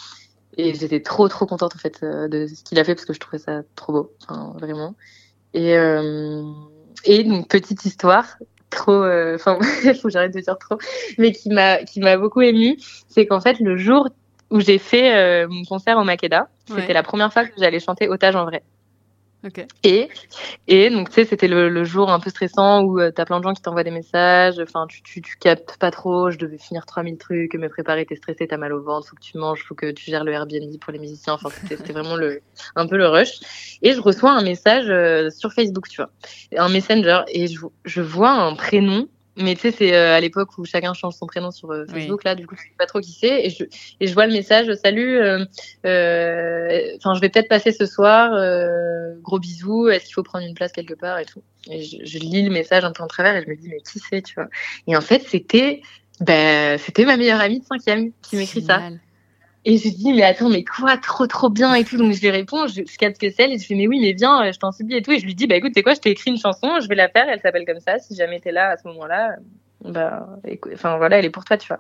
Et 0.56 0.74
j'étais 0.74 1.02
trop 1.02 1.28
trop 1.28 1.46
contente 1.46 1.76
en 1.76 1.78
fait 1.78 2.02
de 2.02 2.48
ce 2.48 2.64
qu'il 2.64 2.80
a 2.80 2.84
fait 2.84 2.96
parce 2.96 3.04
que 3.04 3.12
je 3.12 3.20
trouvais 3.20 3.38
ça 3.38 3.62
trop 3.76 3.92
beau, 3.92 4.12
vraiment. 4.58 4.96
Et 5.54 5.76
et 7.04 7.20
une 7.20 7.44
petite 7.46 7.84
histoire 7.84 8.38
trop 8.70 9.04
euh, 9.04 9.34
enfin 9.34 9.58
il 9.84 9.94
faut 10.00 10.08
que 10.08 10.10
j'arrête 10.10 10.34
de 10.34 10.40
dire 10.40 10.56
trop 10.58 10.78
mais 11.18 11.32
qui 11.32 11.50
m'a 11.50 11.78
qui 11.84 12.00
m'a 12.00 12.16
beaucoup 12.16 12.40
émue. 12.40 12.76
C'est 13.08 13.26
qu'en 13.26 13.40
fait 13.40 13.60
le 13.60 13.76
jour 13.76 14.08
où 14.50 14.60
j'ai 14.60 14.78
fait 14.78 15.14
euh, 15.14 15.48
mon 15.48 15.64
concert 15.64 15.98
au 15.98 16.04
Makeda 16.04 16.48
c'était 16.66 16.92
la 16.94 17.02
première 17.02 17.32
fois 17.32 17.44
que 17.44 17.52
j'allais 17.58 17.80
chanter 17.80 18.08
Otage 18.08 18.36
en 18.36 18.44
vrai 18.44 18.62
et, 19.82 20.08
et 20.68 20.90
donc, 20.90 21.08
tu 21.08 21.14
sais, 21.14 21.24
c'était 21.24 21.48
le, 21.48 21.68
le, 21.68 21.84
jour 21.84 22.10
un 22.10 22.20
peu 22.20 22.30
stressant 22.30 22.82
où 22.82 23.00
euh, 23.00 23.10
t'as 23.10 23.24
plein 23.24 23.38
de 23.38 23.44
gens 23.44 23.52
qui 23.52 23.62
t'envoient 23.62 23.82
des 23.82 23.90
messages. 23.90 24.60
Enfin, 24.60 24.86
tu, 24.88 25.02
tu, 25.02 25.20
tu 25.20 25.36
captes 25.36 25.76
pas 25.78 25.90
trop. 25.90 26.30
Je 26.30 26.38
devais 26.38 26.58
finir 26.58 26.86
3000 26.86 27.18
trucs, 27.18 27.54
me 27.54 27.68
préparer. 27.68 28.06
T'es 28.06 28.16
stressé, 28.16 28.46
t'as 28.46 28.56
mal 28.56 28.72
au 28.72 28.82
ventre, 28.82 29.08
faut 29.08 29.16
que 29.16 29.22
tu 29.22 29.38
manges, 29.38 29.64
faut 29.64 29.74
que 29.74 29.90
tu 29.90 30.10
gères 30.10 30.24
le 30.24 30.32
Airbnb 30.32 30.78
pour 30.80 30.92
les 30.92 30.98
musiciens. 30.98 31.34
Enfin, 31.34 31.48
c'était 31.68 31.92
vraiment 31.92 32.16
le, 32.16 32.40
un 32.76 32.86
peu 32.86 32.96
le 32.96 33.08
rush. 33.08 33.40
Et 33.82 33.92
je 33.92 34.00
reçois 34.00 34.30
un 34.30 34.42
message 34.42 34.88
euh, 34.88 35.30
sur 35.30 35.52
Facebook, 35.52 35.88
tu 35.88 35.96
vois, 35.96 36.10
un 36.56 36.68
messenger, 36.68 37.22
et 37.28 37.48
je, 37.48 37.60
je 37.84 38.00
vois 38.00 38.30
un 38.30 38.54
prénom 38.54 39.08
mais 39.36 39.54
tu 39.54 39.62
sais, 39.62 39.70
c'est 39.70 39.94
euh, 39.94 40.14
à 40.14 40.20
l'époque 40.20 40.58
où 40.58 40.64
chacun 40.64 40.92
change 40.92 41.14
son 41.14 41.26
prénom 41.26 41.50
sur 41.50 41.70
euh, 41.70 41.86
Facebook, 41.86 42.22
là, 42.24 42.34
du 42.34 42.46
coup, 42.46 42.54
je 42.54 42.62
sais 42.62 42.74
pas 42.78 42.86
trop 42.86 43.00
qui 43.00 43.12
c'est. 43.12 43.46
Et 43.46 43.50
je, 43.50 43.64
et 44.00 44.06
je 44.06 44.12
vois 44.14 44.26
le 44.26 44.32
message, 44.32 44.72
salut, 44.74 45.18
euh, 45.18 45.44
enfin, 45.84 47.14
je 47.14 47.20
vais 47.20 47.30
peut-être 47.30 47.48
passer 47.48 47.72
ce 47.72 47.86
soir, 47.86 48.32
gros 49.22 49.38
bisous, 49.38 49.88
est-ce 49.88 50.04
qu'il 50.04 50.14
faut 50.14 50.22
prendre 50.22 50.46
une 50.46 50.54
place 50.54 50.72
quelque 50.72 50.94
part 50.94 51.18
et 51.18 51.24
tout. 51.24 51.42
Et 51.70 51.82
je, 51.82 51.98
je, 52.04 52.18
lis 52.18 52.42
le 52.42 52.50
message 52.50 52.84
un 52.84 52.92
peu 52.92 53.02
en 53.02 53.06
travers 53.06 53.36
et 53.36 53.42
je 53.44 53.48
me 53.48 53.56
dis, 53.56 53.68
mais 53.68 53.80
qui 53.80 53.98
c'est, 53.98 54.22
tu 54.22 54.34
vois. 54.34 54.48
Et 54.86 54.96
en 54.96 55.00
fait, 55.00 55.22
c'était, 55.26 55.80
ben, 56.20 56.76
c'était 56.78 57.04
ma 57.04 57.16
meilleure 57.16 57.40
amie 57.40 57.60
de 57.60 57.64
cinquième 57.64 58.12
qui 58.20 58.36
m'écrit 58.36 58.62
ça. 58.62 58.82
Et 59.64 59.78
je 59.78 59.88
dis, 59.88 60.12
mais 60.12 60.22
attends, 60.22 60.48
mais 60.48 60.64
quoi, 60.64 60.96
trop, 60.96 61.26
trop 61.26 61.48
bien 61.48 61.74
et 61.74 61.84
tout. 61.84 61.96
Donc, 61.96 62.12
je 62.12 62.20
lui 62.20 62.30
réponds, 62.30 62.66
je, 62.66 62.82
je 62.84 62.98
capte 62.98 63.20
que 63.20 63.30
c'est 63.30 63.48
et 63.48 63.58
je 63.58 63.68
lui 63.68 63.74
dis, 63.74 63.76
mais 63.76 63.86
oui, 63.86 64.00
mais 64.00 64.12
viens, 64.12 64.50
je 64.50 64.58
t'en 64.58 64.72
supplie 64.72 64.96
et 64.96 65.02
tout. 65.02 65.12
Et 65.12 65.20
je 65.20 65.24
lui 65.24 65.34
dis, 65.34 65.46
bah, 65.46 65.54
écoute, 65.54 65.72
c'est 65.74 65.82
quoi, 65.82 65.94
je 65.94 66.00
t'ai 66.00 66.10
écrit 66.10 66.30
une 66.30 66.38
chanson, 66.38 66.80
je 66.80 66.88
vais 66.88 66.96
la 66.96 67.08
faire, 67.08 67.28
elle 67.28 67.40
s'appelle 67.40 67.64
comme 67.64 67.80
ça. 67.80 67.98
Si 67.98 68.16
jamais 68.16 68.40
t'es 68.40 68.50
là 68.50 68.70
à 68.70 68.76
ce 68.76 68.88
moment-là, 68.88 69.36
bah, 69.84 70.28
enfin, 70.72 70.96
voilà, 70.96 71.18
elle 71.18 71.24
est 71.24 71.30
pour 71.30 71.44
toi, 71.44 71.56
tu 71.56 71.68
vois. 71.68 71.78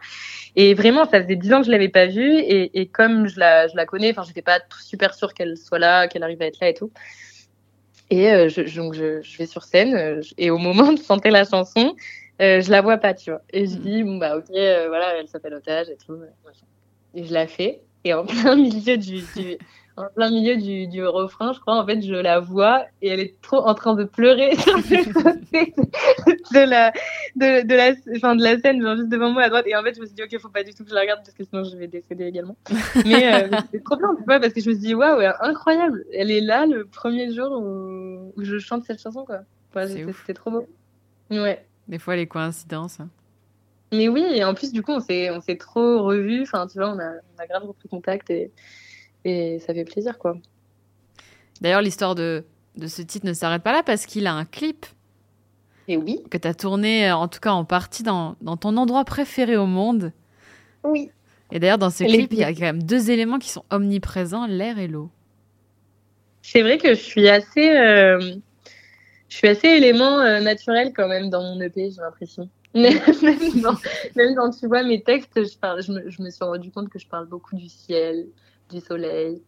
Et 0.56 0.74
vraiment, 0.74 1.04
ça 1.04 1.22
faisait 1.22 1.36
dix 1.36 1.52
ans 1.52 1.60
que 1.60 1.66
je 1.66 1.70
l'avais 1.70 1.88
pas 1.88 2.06
vue 2.06 2.38
et, 2.38 2.80
et 2.80 2.86
comme 2.86 3.26
je 3.26 3.38
la, 3.38 3.68
je 3.68 3.76
la 3.76 3.86
connais, 3.86 4.10
enfin, 4.10 4.22
j'étais 4.26 4.42
pas 4.42 4.60
super 4.80 5.14
sûre 5.14 5.34
qu'elle 5.34 5.56
soit 5.56 5.78
là, 5.78 6.08
qu'elle 6.08 6.22
arrive 6.22 6.42
à 6.42 6.46
être 6.46 6.60
là 6.60 6.68
et 6.68 6.74
tout. 6.74 6.90
Et 8.10 8.30
euh, 8.30 8.48
je, 8.48 8.76
donc, 8.76 8.94
je, 8.94 9.22
je, 9.22 9.38
vais 9.38 9.46
sur 9.46 9.64
scène 9.64 9.94
euh, 9.94 10.20
et 10.36 10.50
au 10.50 10.58
moment 10.58 10.92
de 10.92 11.00
chanter 11.00 11.30
la 11.30 11.44
chanson, 11.44 11.94
euh, 12.40 12.60
je 12.60 12.70
la 12.70 12.82
vois 12.82 12.98
pas, 12.98 13.14
tu 13.14 13.30
vois. 13.30 13.42
Et 13.52 13.66
je 13.66 13.76
mm. 13.76 13.80
dis, 13.80 14.02
bon, 14.02 14.18
bah, 14.18 14.36
ok, 14.36 14.50
euh, 14.50 14.88
voilà, 14.88 15.16
elle 15.18 15.28
s'appelle 15.28 15.54
Otage 15.54 15.88
et 15.88 15.96
tout. 15.96 16.16
Machin. 16.44 16.66
Et 17.14 17.24
je 17.24 17.32
la 17.32 17.46
fais. 17.46 17.82
Et 18.04 18.14
en 18.14 18.24
plein 18.26 18.56
milieu 18.56 18.96
du, 18.96 19.22
du 19.36 19.58
en 19.96 20.08
plein 20.08 20.30
milieu 20.30 20.56
du, 20.56 20.86
du, 20.86 21.04
refrain, 21.04 21.52
je 21.52 21.60
crois, 21.60 21.78
en 21.78 21.86
fait, 21.86 22.00
je 22.00 22.14
la 22.14 22.40
vois 22.40 22.86
et 23.02 23.08
elle 23.08 23.20
est 23.20 23.40
trop 23.42 23.58
en 23.58 23.74
train 23.74 23.94
de 23.94 24.04
pleurer 24.04 24.56
sur 24.56 24.76
le 24.76 25.12
côté 25.12 25.74
de 25.76 26.68
la, 26.68 26.92
de, 27.36 27.66
de 27.66 27.74
la, 27.74 27.92
enfin, 28.16 28.34
de 28.34 28.42
la 28.42 28.58
scène, 28.58 28.80
genre 28.80 28.96
juste 28.96 29.10
devant 29.10 29.30
moi 29.30 29.42
à 29.42 29.48
droite. 29.48 29.66
Et 29.66 29.76
en 29.76 29.82
fait, 29.82 29.94
je 29.94 30.00
me 30.00 30.06
suis 30.06 30.14
dit, 30.14 30.22
ok, 30.22 30.38
faut 30.40 30.48
pas 30.48 30.64
du 30.64 30.72
tout 30.72 30.84
que 30.84 30.90
je 30.90 30.94
la 30.94 31.02
regarde 31.02 31.20
parce 31.22 31.36
que 31.36 31.44
sinon 31.44 31.64
je 31.64 31.76
vais 31.76 31.88
décéder 31.88 32.24
également. 32.24 32.56
Mais 33.04 33.34
euh, 33.34 33.58
c'est 33.70 33.84
trop 33.84 33.96
bien, 33.96 34.14
tu 34.16 34.24
vois, 34.24 34.40
parce 34.40 34.54
que 34.54 34.60
je 34.60 34.70
me 34.70 34.74
suis 34.74 34.86
dit, 34.86 34.94
waouh, 34.94 35.20
incroyable. 35.40 36.04
Elle 36.14 36.30
est 36.30 36.40
là 36.40 36.64
le 36.64 36.86
premier 36.86 37.32
jour 37.32 37.52
où, 37.52 38.32
où 38.34 38.44
je 38.44 38.58
chante 38.58 38.84
cette 38.84 39.00
chanson, 39.00 39.24
quoi. 39.26 39.40
C'était 39.86 40.34
trop 40.34 40.50
beau. 40.50 40.66
Ouais. 41.30 41.64
Des 41.88 41.98
fois, 41.98 42.16
les 42.16 42.26
coïncidences. 42.26 43.00
Hein. 43.00 43.08
Mais 43.92 44.08
oui, 44.08 44.24
et 44.32 44.42
en 44.42 44.54
plus, 44.54 44.72
du 44.72 44.82
coup, 44.82 44.92
on 44.92 45.00
s'est, 45.00 45.30
on 45.30 45.40
s'est 45.40 45.56
trop 45.56 46.02
revus. 46.02 46.42
Enfin, 46.42 46.66
tu 46.66 46.78
vois, 46.78 46.88
on 46.88 46.98
a, 46.98 47.12
on 47.36 47.42
a 47.42 47.46
grave 47.46 47.64
repris 47.64 47.88
contact 47.88 48.30
et, 48.30 48.50
et 49.24 49.58
ça 49.60 49.74
fait 49.74 49.84
plaisir, 49.84 50.18
quoi. 50.18 50.36
D'ailleurs, 51.60 51.82
l'histoire 51.82 52.14
de, 52.14 52.44
de 52.76 52.86
ce 52.86 53.02
titre 53.02 53.26
ne 53.26 53.32
s'arrête 53.32 53.62
pas 53.62 53.72
là 53.72 53.82
parce 53.82 54.06
qu'il 54.06 54.26
a 54.26 54.32
un 54.32 54.44
clip. 54.44 54.86
Et 55.88 55.96
oui. 55.96 56.22
Que 56.30 56.38
tu 56.38 56.48
as 56.48 56.54
tourné, 56.54 57.12
en 57.12 57.28
tout 57.28 57.40
cas 57.40 57.52
en 57.52 57.64
partie, 57.64 58.02
dans, 58.02 58.36
dans 58.40 58.56
ton 58.56 58.76
endroit 58.76 59.04
préféré 59.04 59.56
au 59.56 59.66
monde. 59.66 60.12
Oui. 60.84 61.10
Et 61.50 61.58
d'ailleurs, 61.58 61.78
dans 61.78 61.90
ce 61.90 62.04
clip, 62.04 62.32
il 62.32 62.38
y 62.38 62.44
a 62.44 62.52
quand 62.52 62.60
même 62.60 62.82
deux 62.82 63.10
éléments 63.10 63.38
qui 63.38 63.50
sont 63.50 63.64
omniprésents, 63.70 64.46
l'air 64.46 64.78
et 64.78 64.88
l'eau. 64.88 65.10
C'est 66.40 66.62
vrai 66.62 66.78
que 66.78 66.94
je 66.94 67.00
suis 67.00 67.28
assez, 67.28 67.76
euh, 67.76 68.18
je 69.28 69.36
suis 69.36 69.48
assez 69.48 69.68
élément 69.68 70.20
euh, 70.20 70.40
naturel 70.40 70.92
quand 70.94 71.08
même 71.08 71.28
dans 71.30 71.42
mon 71.42 71.60
EP, 71.60 71.90
j'ai 71.90 72.00
l'impression. 72.00 72.48
même, 72.74 72.98
quand, 73.62 73.76
même 74.16 74.34
quand 74.34 74.50
tu 74.50 74.66
vois 74.66 74.82
mes 74.82 75.02
textes, 75.02 75.44
je, 75.44 75.58
parle, 75.58 75.82
je, 75.82 75.92
me, 75.92 76.08
je 76.08 76.22
me 76.22 76.30
suis 76.30 76.44
rendu 76.44 76.70
compte 76.70 76.88
que 76.88 76.98
je 76.98 77.06
parle 77.06 77.26
beaucoup 77.26 77.54
du 77.54 77.68
ciel, 77.68 78.26
du 78.70 78.80
soleil, 78.80 79.42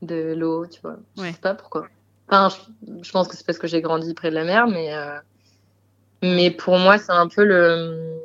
de 0.00 0.34
l'eau, 0.34 0.66
tu 0.66 0.80
vois. 0.80 0.96
Je 1.18 1.22
sais 1.24 1.32
pas 1.34 1.54
pourquoi. 1.54 1.86
Enfin, 2.28 2.48
je, 2.48 3.02
je 3.02 3.10
pense 3.12 3.28
que 3.28 3.36
c'est 3.36 3.44
parce 3.44 3.58
que 3.58 3.66
j'ai 3.66 3.82
grandi 3.82 4.14
près 4.14 4.30
de 4.30 4.34
la 4.34 4.44
mer, 4.44 4.68
mais, 4.68 4.94
euh, 4.94 5.18
mais 6.22 6.50
pour 6.50 6.78
moi, 6.78 6.96
c'est 6.98 7.12
un 7.12 7.28
peu 7.28 7.44
le. 7.44 8.18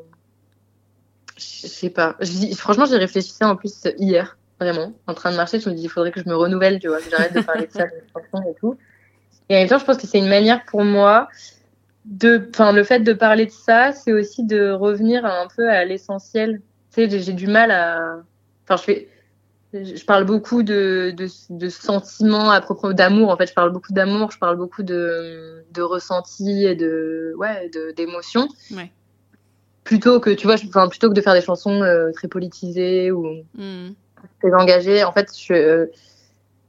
Je 1.38 1.68
sais 1.68 1.90
pas. 1.90 2.16
Franchement, 2.56 2.86
j'ai 2.86 2.98
réfléchi 2.98 3.34
en 3.42 3.58
plus 3.58 3.86
hier, 3.98 4.38
vraiment. 4.60 4.94
En 5.08 5.14
train 5.14 5.32
de 5.32 5.36
marcher, 5.36 5.60
je 5.60 5.70
me 5.70 5.76
dis, 5.76 5.84
il 5.84 5.90
faudrait 5.90 6.12
que 6.12 6.22
je 6.22 6.30
me 6.30 6.36
renouvelle, 6.36 6.80
tu 6.80 6.88
vois, 6.88 7.00
que 7.02 7.10
j'arrête 7.10 7.34
de 7.34 7.42
parler 7.42 7.68
de 7.68 7.72
ça, 7.72 7.86
de 7.86 8.50
et 8.50 8.56
tout. 8.60 8.78
Et 9.50 9.56
en 9.56 9.60
même 9.60 9.68
temps, 9.68 9.80
je 9.80 9.86
pense 9.86 9.98
que 9.98 10.08
c'est 10.08 10.20
une 10.20 10.30
manière 10.30 10.64
pour 10.66 10.84
moi 10.86 11.28
de, 12.06 12.48
enfin, 12.50 12.72
le 12.72 12.84
fait 12.84 13.00
de 13.00 13.14
parler 13.14 13.46
de 13.46 13.52
ça, 13.52 13.92
c'est 13.92 14.12
aussi 14.14 14.44
de 14.46 14.72
revenir 14.72 15.26
un 15.26 15.48
peu 15.56 15.70
à 15.70 15.86
l'essentiel. 15.86 16.62
Tu 16.94 17.10
sais, 17.10 17.20
j'ai 17.20 17.34
du 17.34 17.48
mal 17.48 17.72
à, 17.72 18.18
enfin, 18.66 18.78
je 18.78 18.84
fais, 18.84 19.08
je 19.74 20.04
parle 20.06 20.26
beaucoup 20.26 20.64
de, 20.64 21.14
de, 21.16 21.28
de 21.50 21.70
sentiments 21.70 22.50
à 22.52 22.60
propos 22.60 22.94
d'amour. 22.94 23.30
En 23.30 23.38
fait, 23.38 23.48
je 23.48 23.54
parle 23.54 23.72
beaucoup 23.72 23.94
d'amour, 23.94 24.32
je 24.32 24.40
parle 24.40 24.58
beaucoup 24.58 24.84
de, 24.84 25.64
de 25.72 25.82
ressenti 25.82 26.66
et 26.66 26.76
de, 26.76 27.34
ouais, 27.38 27.70
d'émotions. 27.96 28.48
Ouais. 28.72 28.92
plutôt 29.84 30.20
que 30.20 30.30
tu 30.32 30.48
vois, 30.48 30.56
enfin 30.68 30.88
plutôt 30.90 31.10
que 31.10 31.14
de 31.14 31.22
faire 31.22 31.34
des 31.34 31.42
chansons 31.42 31.82
très 32.16 32.28
politisées 32.28 33.12
ou 33.12 33.26
Hmm. 33.56 33.92
très 34.42 34.54
engagées, 34.54 35.04
en 35.04 35.12
fait, 35.12 35.30
je 35.38 35.88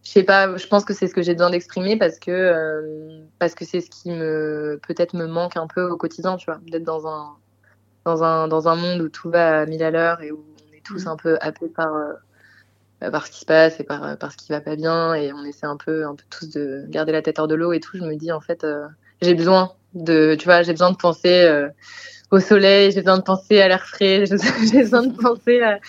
je 0.04 0.10
sais 0.10 0.24
pas, 0.24 0.56
je 0.56 0.66
pense 0.66 0.84
que 0.84 0.94
c'est 0.94 1.06
ce 1.08 1.14
que 1.14 1.22
j'ai 1.22 1.34
besoin 1.34 1.50
d'exprimer 1.50 1.96
parce 1.96 2.18
que 2.18 2.30
euh, 2.30 3.24
parce 3.38 3.54
que 3.54 3.64
c'est 3.64 3.80
ce 3.80 3.90
qui 3.90 4.10
me 4.10 4.80
peut-être 4.86 5.14
me 5.14 5.26
manque 5.26 5.56
un 5.56 5.66
peu 5.68 5.84
au 5.90 5.96
quotidien, 5.96 6.36
tu 6.36 6.46
vois, 6.46 6.60
d'être 6.66 6.84
dans 6.84 7.06
un 7.06 7.38
dans 8.06 8.24
un 8.24 8.48
dans 8.48 8.68
un 8.68 8.76
monde 8.76 9.02
où 9.02 9.08
tout 9.10 9.30
va 9.30 9.60
à 9.62 9.66
mille 9.66 9.82
à 9.84 9.90
l'heure 9.90 10.22
et 10.22 10.32
où 10.32 10.56
on 10.70 10.72
est 10.74 10.84
tous 10.84 11.06
Mhm. 11.06 11.08
un 11.08 11.16
peu 11.16 11.38
happés 11.40 11.68
par 11.70 11.94
euh, 11.94 12.14
par 13.10 13.26
ce 13.26 13.32
qui 13.32 13.40
se 13.40 13.44
passe 13.46 13.80
et 13.80 13.84
par 13.84 14.16
par 14.18 14.32
ce 14.32 14.36
qui 14.36 14.52
va 14.52 14.60
pas 14.60 14.76
bien 14.76 15.14
et 15.14 15.32
on 15.32 15.44
essaie 15.44 15.66
un 15.66 15.76
peu 15.76 16.06
un 16.06 16.14
peu 16.14 16.24
tous 16.30 16.50
de 16.50 16.84
garder 16.88 17.12
la 17.12 17.22
tête 17.22 17.38
hors 17.38 17.48
de 17.48 17.54
l'eau 17.54 17.72
et 17.72 17.80
tout. 17.80 17.96
Je 17.98 18.04
me 18.04 18.16
dis 18.16 18.30
en 18.32 18.40
fait, 18.40 18.64
euh, 18.64 18.86
j'ai 19.20 19.34
besoin 19.34 19.72
de, 19.94 20.36
tu 20.38 20.44
vois, 20.46 20.62
j'ai 20.62 20.72
besoin 20.72 20.92
de 20.92 20.96
penser 20.96 21.42
euh, 21.44 21.68
au 22.30 22.40
soleil, 22.40 22.92
j'ai 22.92 23.02
besoin 23.02 23.18
de 23.18 23.22
penser 23.24 23.60
à 23.60 23.68
l'air 23.68 23.86
frais, 23.86 24.26
j'ai 24.26 24.36
j'ai 24.72 24.80
besoin 24.82 25.04
de 25.06 25.14
penser 25.16 25.60
à, 25.62 25.80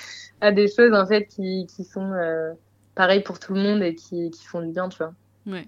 à 0.41 0.51
des 0.51 0.67
choses 0.69 0.93
en 0.93 1.07
fait 1.07 1.25
qui 1.27 1.67
qui 1.67 1.83
sont 1.85 2.11
euh, 2.13 2.53
pareil 2.95 3.21
pour 3.21 3.39
tout 3.39 3.53
le 3.53 3.61
monde 3.61 3.81
et 3.83 3.95
qui, 3.95 4.29
qui 4.31 4.45
font 4.45 4.61
du 4.61 4.71
bien, 4.71 4.89
tu 4.89 4.97
vois. 4.97 5.13
Ouais. 5.47 5.67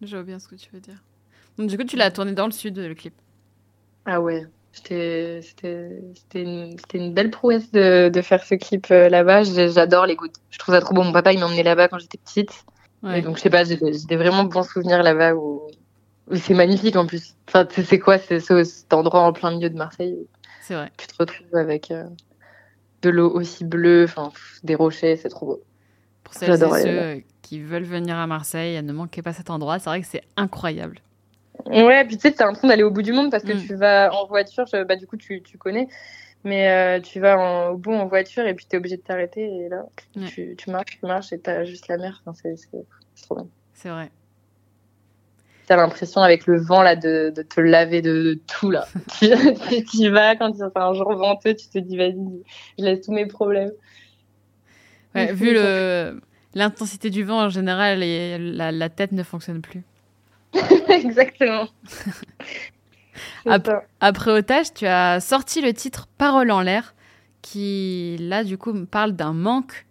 Je 0.00 0.16
vois 0.16 0.24
bien 0.24 0.38
ce 0.38 0.48
que 0.48 0.54
tu 0.56 0.68
veux 0.72 0.80
dire. 0.80 1.02
Donc, 1.58 1.68
du 1.68 1.76
coup, 1.76 1.84
tu 1.84 1.96
l'as 1.96 2.10
tourné 2.10 2.32
dans 2.32 2.46
le 2.46 2.52
sud, 2.52 2.78
le 2.78 2.94
clip. 2.94 3.14
Ah 4.04 4.20
ouais, 4.20 4.46
c'était 4.72 5.40
une, 6.34 6.76
une 6.94 7.14
belle 7.14 7.30
prouesse 7.30 7.70
de, 7.70 8.08
de 8.08 8.22
faire 8.22 8.42
ce 8.42 8.54
clip 8.56 8.86
euh, 8.90 9.08
là-bas. 9.08 9.42
J'adore 9.44 10.06
les 10.06 10.16
gouttes. 10.16 10.36
Je 10.50 10.58
trouve 10.58 10.74
ça 10.74 10.80
trop 10.80 10.94
beau. 10.94 11.02
Mon 11.02 11.12
papa, 11.12 11.32
il 11.32 11.38
m'a 11.38 11.46
emmené 11.46 11.62
là-bas 11.62 11.88
quand 11.88 11.98
j'étais 11.98 12.18
petite. 12.18 12.64
Ouais. 13.02 13.18
Et 13.18 13.22
donc, 13.22 13.36
je 13.36 13.42
sais 13.42 13.50
pas, 13.50 13.64
j'ai 13.64 13.76
des 13.76 14.16
vraiment 14.16 14.44
bons 14.44 14.62
souvenirs 14.62 15.02
là-bas 15.02 15.34
où, 15.34 15.62
où 16.30 16.36
c'est 16.36 16.54
magnifique 16.54 16.96
en 16.96 17.06
plus. 17.06 17.34
Enfin, 17.48 17.64
tu 17.66 17.74
sais 17.76 17.82
c'est 17.84 17.98
quoi 17.98 18.18
c'est 18.18 18.40
ce- 18.40 18.64
cet 18.64 18.92
endroit 18.92 19.20
en 19.22 19.32
plein 19.32 19.50
milieu 19.52 19.70
de 19.70 19.76
Marseille 19.76 20.16
C'est 20.62 20.74
vrai. 20.74 20.90
tu 20.96 21.06
te 21.06 21.14
retrouves 21.18 21.54
avec 21.56 21.90
euh, 21.90 22.04
de 23.02 23.10
l'eau 23.10 23.30
aussi 23.30 23.64
bleue, 23.64 24.04
enfin, 24.04 24.32
des 24.62 24.74
rochers, 24.76 25.16
c'est 25.16 25.28
trop 25.28 25.46
beau. 25.46 25.62
Pour 26.32 26.40
celles 26.40 26.62
et 26.62 26.82
ceux 26.82 26.98
euh, 26.98 27.20
qui 27.42 27.60
veulent 27.60 27.82
venir 27.84 28.16
à 28.16 28.26
Marseille, 28.26 28.82
ne 28.82 28.92
manquez 28.92 29.22
pas 29.22 29.32
cet 29.32 29.50
endroit. 29.50 29.78
C'est 29.78 29.90
vrai 29.90 30.00
que 30.00 30.06
c'est 30.06 30.22
incroyable. 30.36 30.98
Ouais, 31.66 32.04
puis 32.06 32.16
tu 32.16 32.22
sais, 32.22 32.32
t'as 32.32 32.46
l'impression 32.46 32.68
d'aller 32.68 32.82
au 32.82 32.90
bout 32.90 33.02
du 33.02 33.12
monde 33.12 33.30
parce 33.30 33.44
que 33.44 33.52
Mm. 33.52 33.66
tu 33.66 33.74
vas 33.74 34.10
en 34.14 34.26
voiture, 34.26 34.64
je- 34.66 34.82
bah 34.84 34.96
du 34.96 35.06
coup 35.06 35.16
tu, 35.16 35.42
tu 35.42 35.58
connais, 35.58 35.86
mais 36.44 36.68
euh, 36.70 37.00
tu 37.00 37.20
vas 37.20 37.38
en- 37.38 37.68
au 37.72 37.76
bout 37.76 37.92
en 37.92 38.06
voiture 38.06 38.46
et 38.46 38.54
puis 38.54 38.64
t'es 38.66 38.78
obligé 38.78 38.96
de 38.96 39.02
t'arrêter 39.02 39.42
et 39.44 39.68
là 39.68 39.84
Ouais. 40.16 40.24
tu, 40.26 40.54
tu 40.56 40.70
marches, 40.70 40.98
tu 40.98 41.06
marches 41.06 41.32
et 41.32 41.38
t'as 41.38 41.64
juste 41.64 41.88
la 41.88 41.98
mer, 41.98 42.22
enfin, 42.26 42.32
c'est 42.56 42.56
trop 43.22 43.36
bien. 43.36 43.46
C'est 43.74 43.90
vrai. 43.90 44.10
T'as 45.66 45.76
l'impression 45.76 46.22
avec 46.22 46.46
le 46.46 46.58
vent 46.60 46.82
là 46.82 46.96
de, 46.96 47.32
de 47.34 47.42
te 47.42 47.60
laver 47.60 48.02
de, 48.02 48.22
de 48.22 48.40
tout 48.58 48.70
là. 48.70 48.86
tu, 49.20 49.84
tu- 49.84 50.08
vas 50.10 50.34
quand 50.36 50.48
il 50.48 50.56
fait 50.58 50.78
un 50.80 50.94
jour 50.94 51.14
venteux, 51.14 51.54
tu 51.54 51.68
te 51.68 51.78
dis 51.78 51.96
vas-y, 51.96 52.16
je 52.78 52.84
laisse 52.84 53.02
tous 53.02 53.12
mes 53.12 53.26
problèmes. 53.26 53.70
Ouais, 55.14 55.32
vu 55.32 55.52
le 55.52 56.20
l'intensité 56.54 57.10
du 57.10 57.24
vent 57.24 57.44
en 57.44 57.48
général, 57.48 58.02
et 58.02 58.38
la, 58.38 58.72
la 58.72 58.88
tête 58.90 59.12
ne 59.12 59.22
fonctionne 59.22 59.62
plus. 59.62 59.82
Exactement. 60.88 61.68
Ça. 63.44 63.58
Après 64.00 64.30
Otage, 64.30 64.72
tu 64.72 64.86
as 64.86 65.20
sorti 65.20 65.60
le 65.60 65.72
titre 65.74 66.08
Parole 66.18 66.50
en 66.50 66.60
l'air, 66.60 66.94
qui 67.42 68.16
là 68.20 68.44
du 68.44 68.56
coup 68.56 68.72
me 68.72 68.86
parle 68.86 69.12
d'un 69.12 69.32
manque. 69.32 69.86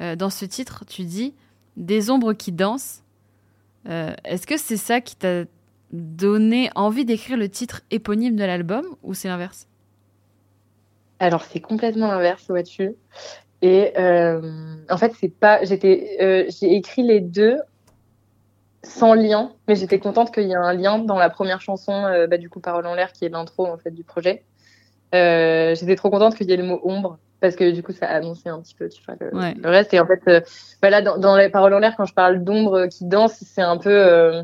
Euh, 0.00 0.16
dans 0.16 0.30
ce 0.30 0.44
titre, 0.44 0.84
tu 0.86 1.04
dis 1.04 1.34
des 1.76 2.10
ombres 2.10 2.32
qui 2.32 2.52
dansent. 2.52 3.02
Euh, 3.88 4.12
Est-ce 4.24 4.46
que 4.46 4.56
c'est 4.56 4.76
ça 4.76 5.00
qui 5.00 5.16
t'a 5.16 5.44
donné 5.92 6.70
envie 6.74 7.04
d'écrire 7.04 7.36
le 7.36 7.48
titre 7.48 7.82
éponyme 7.90 8.36
de 8.36 8.44
l'album 8.44 8.84
ou 9.02 9.14
c'est 9.14 9.28
l'inverse? 9.28 9.66
Alors 11.20 11.44
c'est 11.44 11.60
complètement 11.60 12.08
l'inverse, 12.08 12.44
vois-tu. 12.48 12.92
Et 13.62 13.92
euh, 13.98 14.40
en 14.88 14.96
fait, 14.96 15.12
c'est 15.20 15.28
pas. 15.28 15.64
J'étais, 15.64 16.16
euh, 16.20 16.44
j'ai 16.48 16.74
écrit 16.74 17.02
les 17.02 17.20
deux 17.20 17.58
sans 18.84 19.14
lien, 19.14 19.52
mais 19.66 19.74
j'étais 19.74 19.98
contente 19.98 20.32
qu'il 20.32 20.44
y 20.44 20.52
ait 20.52 20.54
un 20.54 20.72
lien 20.72 20.98
dans 20.98 21.18
la 21.18 21.28
première 21.30 21.60
chanson, 21.60 21.92
euh, 22.06 22.26
bah, 22.28 22.38
du 22.38 22.48
coup 22.48 22.60
Parole 22.60 22.86
en 22.86 22.94
l'air, 22.94 23.12
qui 23.12 23.24
est 23.24 23.28
l'intro 23.28 23.66
en 23.66 23.76
fait 23.76 23.90
du 23.90 24.04
projet. 24.04 24.44
Euh, 25.14 25.74
j'étais 25.74 25.96
trop 25.96 26.10
contente 26.10 26.36
qu'il 26.36 26.48
y 26.48 26.52
ait 26.52 26.56
le 26.56 26.62
mot 26.64 26.80
ombre 26.84 27.18
parce 27.40 27.56
que 27.56 27.70
du 27.70 27.82
coup 27.82 27.92
ça 27.92 28.06
annonçait 28.06 28.48
un 28.50 28.60
petit 28.60 28.74
peu, 28.74 28.88
tu 28.88 29.02
vois, 29.04 29.14
le, 29.20 29.36
Ouais. 29.36 29.54
le 29.54 29.68
reste. 29.68 29.92
Et 29.94 30.00
en 30.00 30.06
fait, 30.06 30.20
euh, 30.28 30.40
bah, 30.80 30.90
là 30.90 31.02
dans, 31.02 31.18
dans 31.18 31.36
les 31.36 31.48
Paroles 31.48 31.74
en 31.74 31.78
l'air, 31.80 31.94
quand 31.96 32.04
je 32.04 32.14
parle 32.14 32.44
d'ombre 32.44 32.86
qui 32.86 33.04
danse, 33.04 33.34
c'est 33.44 33.62
un 33.62 33.76
peu. 33.78 33.90
euh, 33.90 34.42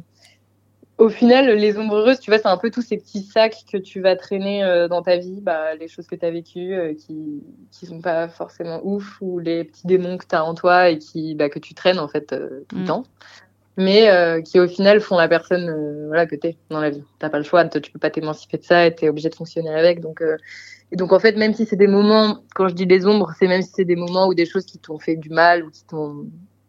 au 0.99 1.09
final, 1.09 1.47
les 1.51 1.76
ombres 1.76 1.97
heureuses, 1.97 2.20
tu 2.20 2.30
vois, 2.30 2.38
c'est 2.38 2.47
un 2.49 2.57
peu 2.57 2.70
tous 2.70 2.82
ces 2.82 2.97
petits 2.97 3.22
sacs 3.22 3.64
que 3.70 3.78
tu 3.78 4.01
vas 4.01 4.14
traîner 4.14 4.62
euh, 4.62 4.86
dans 4.86 5.03
ta 5.03 5.16
vie, 5.16 5.40
bah, 5.40 5.74
les 5.74 5.88
choses 5.88 6.07
que 6.07 6.14
tu 6.14 6.24
as 6.24 6.30
vécues 6.30 6.74
euh, 6.74 6.95
qui 6.95 7.42
qui 7.72 7.86
sont 7.86 8.01
pas 8.01 8.28
forcément 8.28 8.80
ouf, 8.84 9.18
ou 9.20 9.40
les 9.40 9.64
petits 9.64 9.86
démons 9.86 10.18
que 10.18 10.26
tu 10.26 10.36
as 10.36 10.45
en 10.45 10.55
toi 10.55 10.90
et 10.90 10.99
qui 10.99 11.34
bah, 11.34 11.49
que 11.49 11.59
tu 11.59 11.74
traînes 11.74 11.99
en 11.99 12.07
fait 12.07 12.32
euh, 12.32 12.64
tout 12.68 12.76
Mm. 12.76 12.80
le 12.80 12.84
temps, 12.86 13.05
mais 13.76 14.42
qui 14.45 14.61
au 14.61 14.68
final 14.68 15.01
font 15.01 15.16
la 15.16 15.26
personne 15.26 16.07
voilà 16.07 16.26
que 16.26 16.36
t'es 16.36 16.57
dans 16.70 16.80
la 16.80 16.90
vie. 16.90 17.03
T'as 17.18 17.28
pas 17.28 17.38
le 17.38 17.45
choix, 17.45 17.64
tu 17.64 17.90
peux 17.90 17.99
pas 17.99 18.11
t'émanciper 18.11 18.59
de 18.59 18.64
ça, 18.64 18.86
et 18.86 18.95
t'es 18.95 19.09
obligé 19.09 19.28
de 19.28 19.34
fonctionner 19.34 19.70
avec. 19.70 20.01
Donc 20.01 20.22
et 20.92 20.97
donc 20.97 21.12
en 21.12 21.18
fait, 21.18 21.36
même 21.36 21.55
si 21.55 21.66
c'est 21.66 21.74
des 21.74 21.88
moments, 21.88 22.45
quand 22.55 22.68
je 22.68 22.74
dis 22.74 22.86
des 22.86 23.05
ombres, 23.05 23.32
c'est 23.36 23.49
même 23.49 23.62
si 23.62 23.72
c'est 23.74 23.84
des 23.84 23.97
moments 23.97 24.28
ou 24.28 24.34
des 24.34 24.47
choses 24.47 24.64
qui 24.64 24.78
t'ont 24.78 25.01
fait 25.01 25.16
du 25.16 25.30
mal 25.30 25.64
ou 25.64 25.70
qui 25.70 25.84
t'ont 25.84 26.26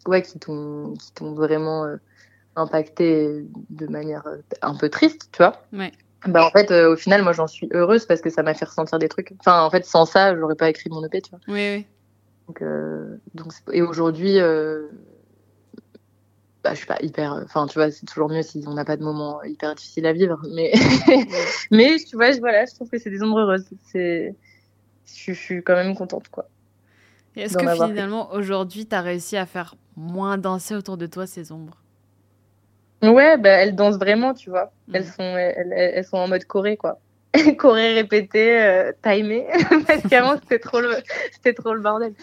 ouais 0.08 0.24
qui 0.24 0.40
t'ont 0.40 0.96
qui 1.00 1.14
t'ont 1.14 1.34
vraiment 1.34 1.86
impacté 2.56 3.46
de 3.70 3.88
manière 3.88 4.26
euh, 4.28 4.38
un 4.62 4.76
peu 4.76 4.90
triste, 4.90 5.30
tu 5.32 5.38
vois. 5.38 5.62
Ouais. 5.74 5.92
Bah 6.28 6.44
en 6.44 6.50
fait, 6.50 6.72
euh, 6.72 6.94
au 6.94 6.96
final, 6.96 7.22
moi 7.22 7.34
j'en 7.34 7.48
suis 7.48 7.70
heureuse 7.72 8.06
parce 8.06 8.22
que 8.22 8.30
ça 8.30 8.42
m'a 8.42 8.54
fait 8.54 8.66
ressentir 8.66 8.98
des 8.98 9.10
trucs. 9.10 9.34
Enfin, 9.40 9.62
en 9.62 9.70
fait, 9.70 9.86
sans 9.86 10.06
ça, 10.06 10.36
j'aurais 10.36 10.56
pas 10.56 10.70
écrit 10.70 10.90
mon 10.90 11.04
EP, 11.06 11.22
tu 11.22 11.30
vois. 11.30 11.40
Oui, 11.48 11.76
oui. 11.76 11.86
Donc, 12.48 12.62
euh, 12.62 13.18
donc 13.36 13.54
et 13.72 13.82
aujourd'hui, 13.82 14.40
euh, 14.40 14.88
bah, 16.64 16.72
je 16.72 16.78
suis 16.78 16.88
pas 16.88 16.98
hyper. 17.02 17.34
Enfin, 17.44 17.68
tu 17.68 17.78
vois, 17.78 17.92
c'est 17.92 18.06
toujours 18.06 18.30
mieux 18.30 18.42
si 18.42 18.64
on 18.66 18.74
n'a 18.74 18.86
pas 18.86 18.98
de 18.98 19.04
moments 19.04 19.44
hyper 19.44 19.76
difficiles 19.76 20.06
à 20.08 20.14
vivre. 20.14 20.40
Mais, 20.52 20.74
mais 21.72 21.98
tu 21.98 22.16
vois, 22.16 22.32
je, 22.32 22.40
voilà, 22.40 22.66
je 22.66 22.74
trouve 22.74 22.90
que 22.90 22.98
c'est 22.98 23.12
des 23.12 23.22
ombres 23.22 23.40
heureuses. 23.40 23.68
C'est, 23.92 24.36
je, 25.06 25.34
je 25.34 25.40
suis 25.40 25.64
quand 25.64 25.76
même 25.76 25.96
contente, 25.96 26.30
quoi. 26.30 26.48
Est-ce 27.36 27.58
que 27.58 27.68
finalement 27.68 28.32
aujourd'hui 28.32 28.88
tu 28.88 28.96
as 28.96 29.02
réussi 29.02 29.36
à 29.36 29.46
faire 29.46 29.76
moins 29.98 30.38
danser 30.38 30.74
autour 30.74 30.98
de 30.98 31.06
toi 31.06 31.28
ces 31.28 31.52
ombres? 31.52 31.85
Ouais, 33.02 33.38
bah, 33.38 33.50
elles 33.50 33.76
dansent 33.76 33.98
vraiment, 33.98 34.34
tu 34.34 34.50
vois. 34.50 34.72
Mhm. 34.88 34.96
Elles 34.96 35.06
sont, 35.06 35.38
elles, 35.38 36.06
sont 36.06 36.18
en 36.18 36.28
mode 36.28 36.46
Corée, 36.46 36.78
quoi. 36.78 37.00
Corée 37.58 37.94
répétée, 37.94 38.62
euh, 38.62 38.92
timée, 39.04 39.46
parce 39.88 40.04
qu'avant 40.04 40.38
c'était 40.42 40.60
trop 40.60 40.80
le, 40.80 40.96
c'était 41.32 41.54
trop 41.54 41.74
le 41.74 41.82
bordel. 41.82 42.14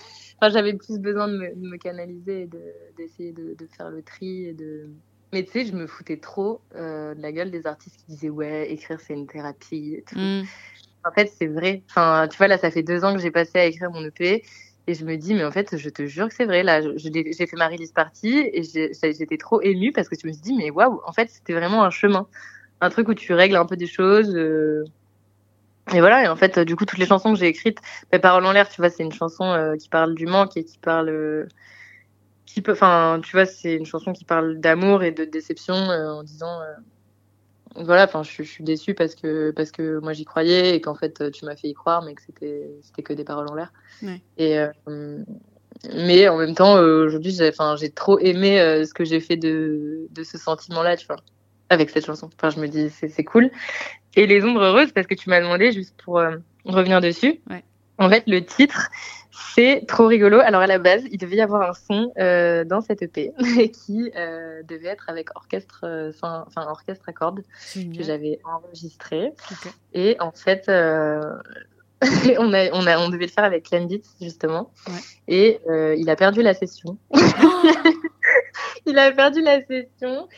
Enfin, 0.40 0.50
j'avais 0.50 0.72
plus 0.72 0.98
besoin 0.98 1.28
de 1.28 1.36
me, 1.36 1.54
de 1.54 1.68
me 1.68 1.76
canaliser 1.76 2.42
et 2.42 2.46
de, 2.46 2.60
d'essayer 2.96 3.32
de, 3.32 3.54
de 3.54 3.68
faire 3.76 3.90
le 3.90 4.02
tri 4.02 4.46
et 4.46 4.54
de. 4.54 4.88
Mais 5.32 5.44
tu 5.44 5.52
sais, 5.52 5.64
je 5.64 5.72
me 5.72 5.86
foutais 5.86 6.18
trop 6.18 6.60
euh, 6.74 7.14
de 7.14 7.22
la 7.22 7.32
gueule 7.32 7.50
des 7.50 7.66
artistes 7.66 7.96
qui 8.00 8.12
disaient 8.12 8.30
ouais, 8.30 8.70
écrire 8.70 9.00
c'est 9.00 9.14
une 9.14 9.26
thérapie. 9.26 9.96
Et 9.98 10.02
tout. 10.02 10.18
Mm. 10.18 10.44
En 11.04 11.12
fait, 11.12 11.32
c'est 11.36 11.46
vrai. 11.46 11.82
Enfin, 11.90 12.28
tu 12.30 12.36
vois, 12.38 12.48
là, 12.48 12.58
ça 12.58 12.70
fait 12.70 12.82
deux 12.82 13.04
ans 13.04 13.14
que 13.14 13.20
j'ai 13.20 13.30
passé 13.30 13.58
à 13.58 13.64
écrire 13.66 13.90
mon 13.90 14.04
EP. 14.04 14.42
Et 14.88 14.94
je 14.94 15.04
me 15.04 15.16
dis, 15.16 15.34
mais 15.34 15.44
en 15.44 15.52
fait, 15.52 15.76
je 15.76 15.88
te 15.90 16.06
jure 16.06 16.28
que 16.28 16.34
c'est 16.34 16.44
vrai. 16.46 16.62
Là, 16.64 16.80
j'ai 16.96 17.46
fait 17.46 17.56
ma 17.56 17.68
release 17.68 17.92
party 17.92 18.50
et 18.52 18.62
j'étais 18.64 19.36
trop 19.38 19.60
émue 19.62 19.92
parce 19.92 20.08
que 20.08 20.16
je 20.20 20.26
me 20.26 20.32
suis 20.32 20.42
dit, 20.42 20.54
mais 20.56 20.70
waouh, 20.70 21.00
en 21.06 21.12
fait, 21.12 21.30
c'était 21.30 21.52
vraiment 21.54 21.84
un 21.84 21.90
chemin. 21.90 22.26
Un 22.80 22.90
truc 22.90 23.08
où 23.08 23.14
tu 23.14 23.32
règles 23.34 23.56
un 23.56 23.66
peu 23.66 23.76
des 23.76 23.86
choses. 23.88 24.34
euh, 24.36 24.84
Et 25.94 26.00
voilà. 26.00 26.24
Et 26.24 26.28
en 26.28 26.36
fait, 26.36 26.58
du 26.60 26.76
coup, 26.76 26.84
toutes 26.86 26.98
les 26.98 27.06
chansons 27.06 27.32
que 27.32 27.38
j'ai 27.38 27.46
écrites, 27.48 27.78
mes 28.12 28.18
paroles 28.18 28.44
en 28.46 28.52
l'air, 28.52 28.68
tu 28.68 28.80
vois, 28.80 28.90
c'est 28.90 29.02
une 29.02 29.12
chanson 29.12 29.44
euh, 29.44 29.76
qui 29.76 29.88
parle 29.88 30.14
du 30.14 30.26
manque 30.26 30.56
et 30.56 30.64
qui 30.64 30.78
parle. 30.78 31.08
euh, 31.08 31.46
qui 32.46 32.60
peut, 32.62 32.72
enfin, 32.72 33.20
tu 33.24 33.32
vois, 33.32 33.46
c'est 33.46 33.74
une 33.74 33.86
chanson 33.86 34.12
qui 34.12 34.24
parle 34.24 34.58
d'amour 34.60 35.02
et 35.02 35.12
de 35.12 35.24
déception 35.24 35.74
euh, 35.74 36.12
en 36.12 36.22
disant. 36.22 36.60
Voilà, 37.76 38.04
enfin, 38.04 38.22
je, 38.22 38.30
suis- 38.30 38.44
je 38.44 38.50
suis 38.50 38.64
déçue 38.64 38.94
parce 38.94 39.14
que 39.14 39.50
parce 39.52 39.70
que 39.70 39.98
moi 40.00 40.12
j'y 40.12 40.24
croyais 40.24 40.74
et 40.76 40.80
qu'en 40.80 40.94
fait 40.94 41.30
tu 41.32 41.44
m'as 41.44 41.56
fait 41.56 41.68
y 41.68 41.74
croire, 41.74 42.02
mais 42.02 42.14
que 42.14 42.22
c'était 42.22 42.70
c'était 42.82 43.02
que 43.02 43.12
des 43.12 43.24
paroles 43.24 43.48
en 43.48 43.54
l'air. 43.54 43.72
Ouais. 44.02 44.20
Et 44.36 44.58
euh, 44.58 45.18
mais 45.94 46.28
en 46.28 46.36
même 46.38 46.54
temps, 46.54 46.76
euh, 46.76 47.06
aujourd'hui, 47.06 47.32
j'ai 47.32 47.48
enfin 47.48 47.76
j'ai 47.76 47.90
trop 47.90 48.18
aimé 48.18 48.60
euh, 48.60 48.84
ce 48.84 48.94
que 48.94 49.04
j'ai 49.04 49.20
fait 49.20 49.36
de 49.36 50.06
de 50.10 50.22
ce 50.22 50.38
sentiment-là, 50.38 50.96
tu 50.96 51.06
vois, 51.06 51.16
avec 51.70 51.90
cette 51.90 52.06
chanson. 52.06 52.30
Enfin, 52.36 52.50
je 52.50 52.60
me 52.60 52.68
dis 52.68 52.90
c'est 52.90 53.08
c'est 53.08 53.24
cool. 53.24 53.50
Et 54.14 54.26
les 54.26 54.44
ombres 54.44 54.60
heureuses, 54.62 54.92
parce 54.92 55.06
que 55.06 55.14
tu 55.14 55.30
m'as 55.30 55.40
demandé 55.40 55.72
juste 55.72 55.94
pour 56.04 56.18
euh, 56.18 56.36
revenir 56.66 57.00
dessus. 57.00 57.40
Ouais. 57.48 57.64
En 57.98 58.08
fait, 58.08 58.24
le 58.26 58.44
titre, 58.44 58.90
c'est 59.54 59.84
trop 59.86 60.06
rigolo. 60.06 60.40
Alors 60.40 60.62
à 60.62 60.66
la 60.66 60.78
base, 60.78 61.02
il 61.10 61.18
devait 61.18 61.36
y 61.36 61.40
avoir 61.40 61.70
un 61.70 61.74
son 61.74 62.12
euh, 62.18 62.64
dans 62.64 62.80
cette 62.80 63.02
EP 63.02 63.32
qui 63.72 64.10
euh, 64.16 64.62
devait 64.62 64.88
être 64.88 65.08
avec 65.08 65.34
orchestre, 65.36 65.80
euh, 65.84 66.12
enfin, 66.20 66.46
orchestre 66.56 67.04
à 67.08 67.12
cordes 67.12 67.42
que 67.74 68.02
j'avais 68.02 68.38
enregistré. 68.44 69.32
Et 69.92 70.16
en 70.20 70.32
fait, 70.32 70.64
on, 70.68 72.52
a, 72.52 72.70
on, 72.72 72.86
a, 72.86 72.98
on 72.98 73.08
devait 73.08 73.26
le 73.26 73.32
faire 73.32 73.44
avec 73.44 73.64
Clem 73.64 73.88
Beats, 73.88 74.08
justement. 74.20 74.70
Ouais. 74.86 75.00
Et 75.28 75.60
il 75.98 76.08
a 76.10 76.16
perdu 76.16 76.42
la 76.42 76.54
session. 76.54 76.96
il 78.86 78.98
a 78.98 79.12
perdu 79.12 79.42
la 79.42 79.60
session. 79.62 80.28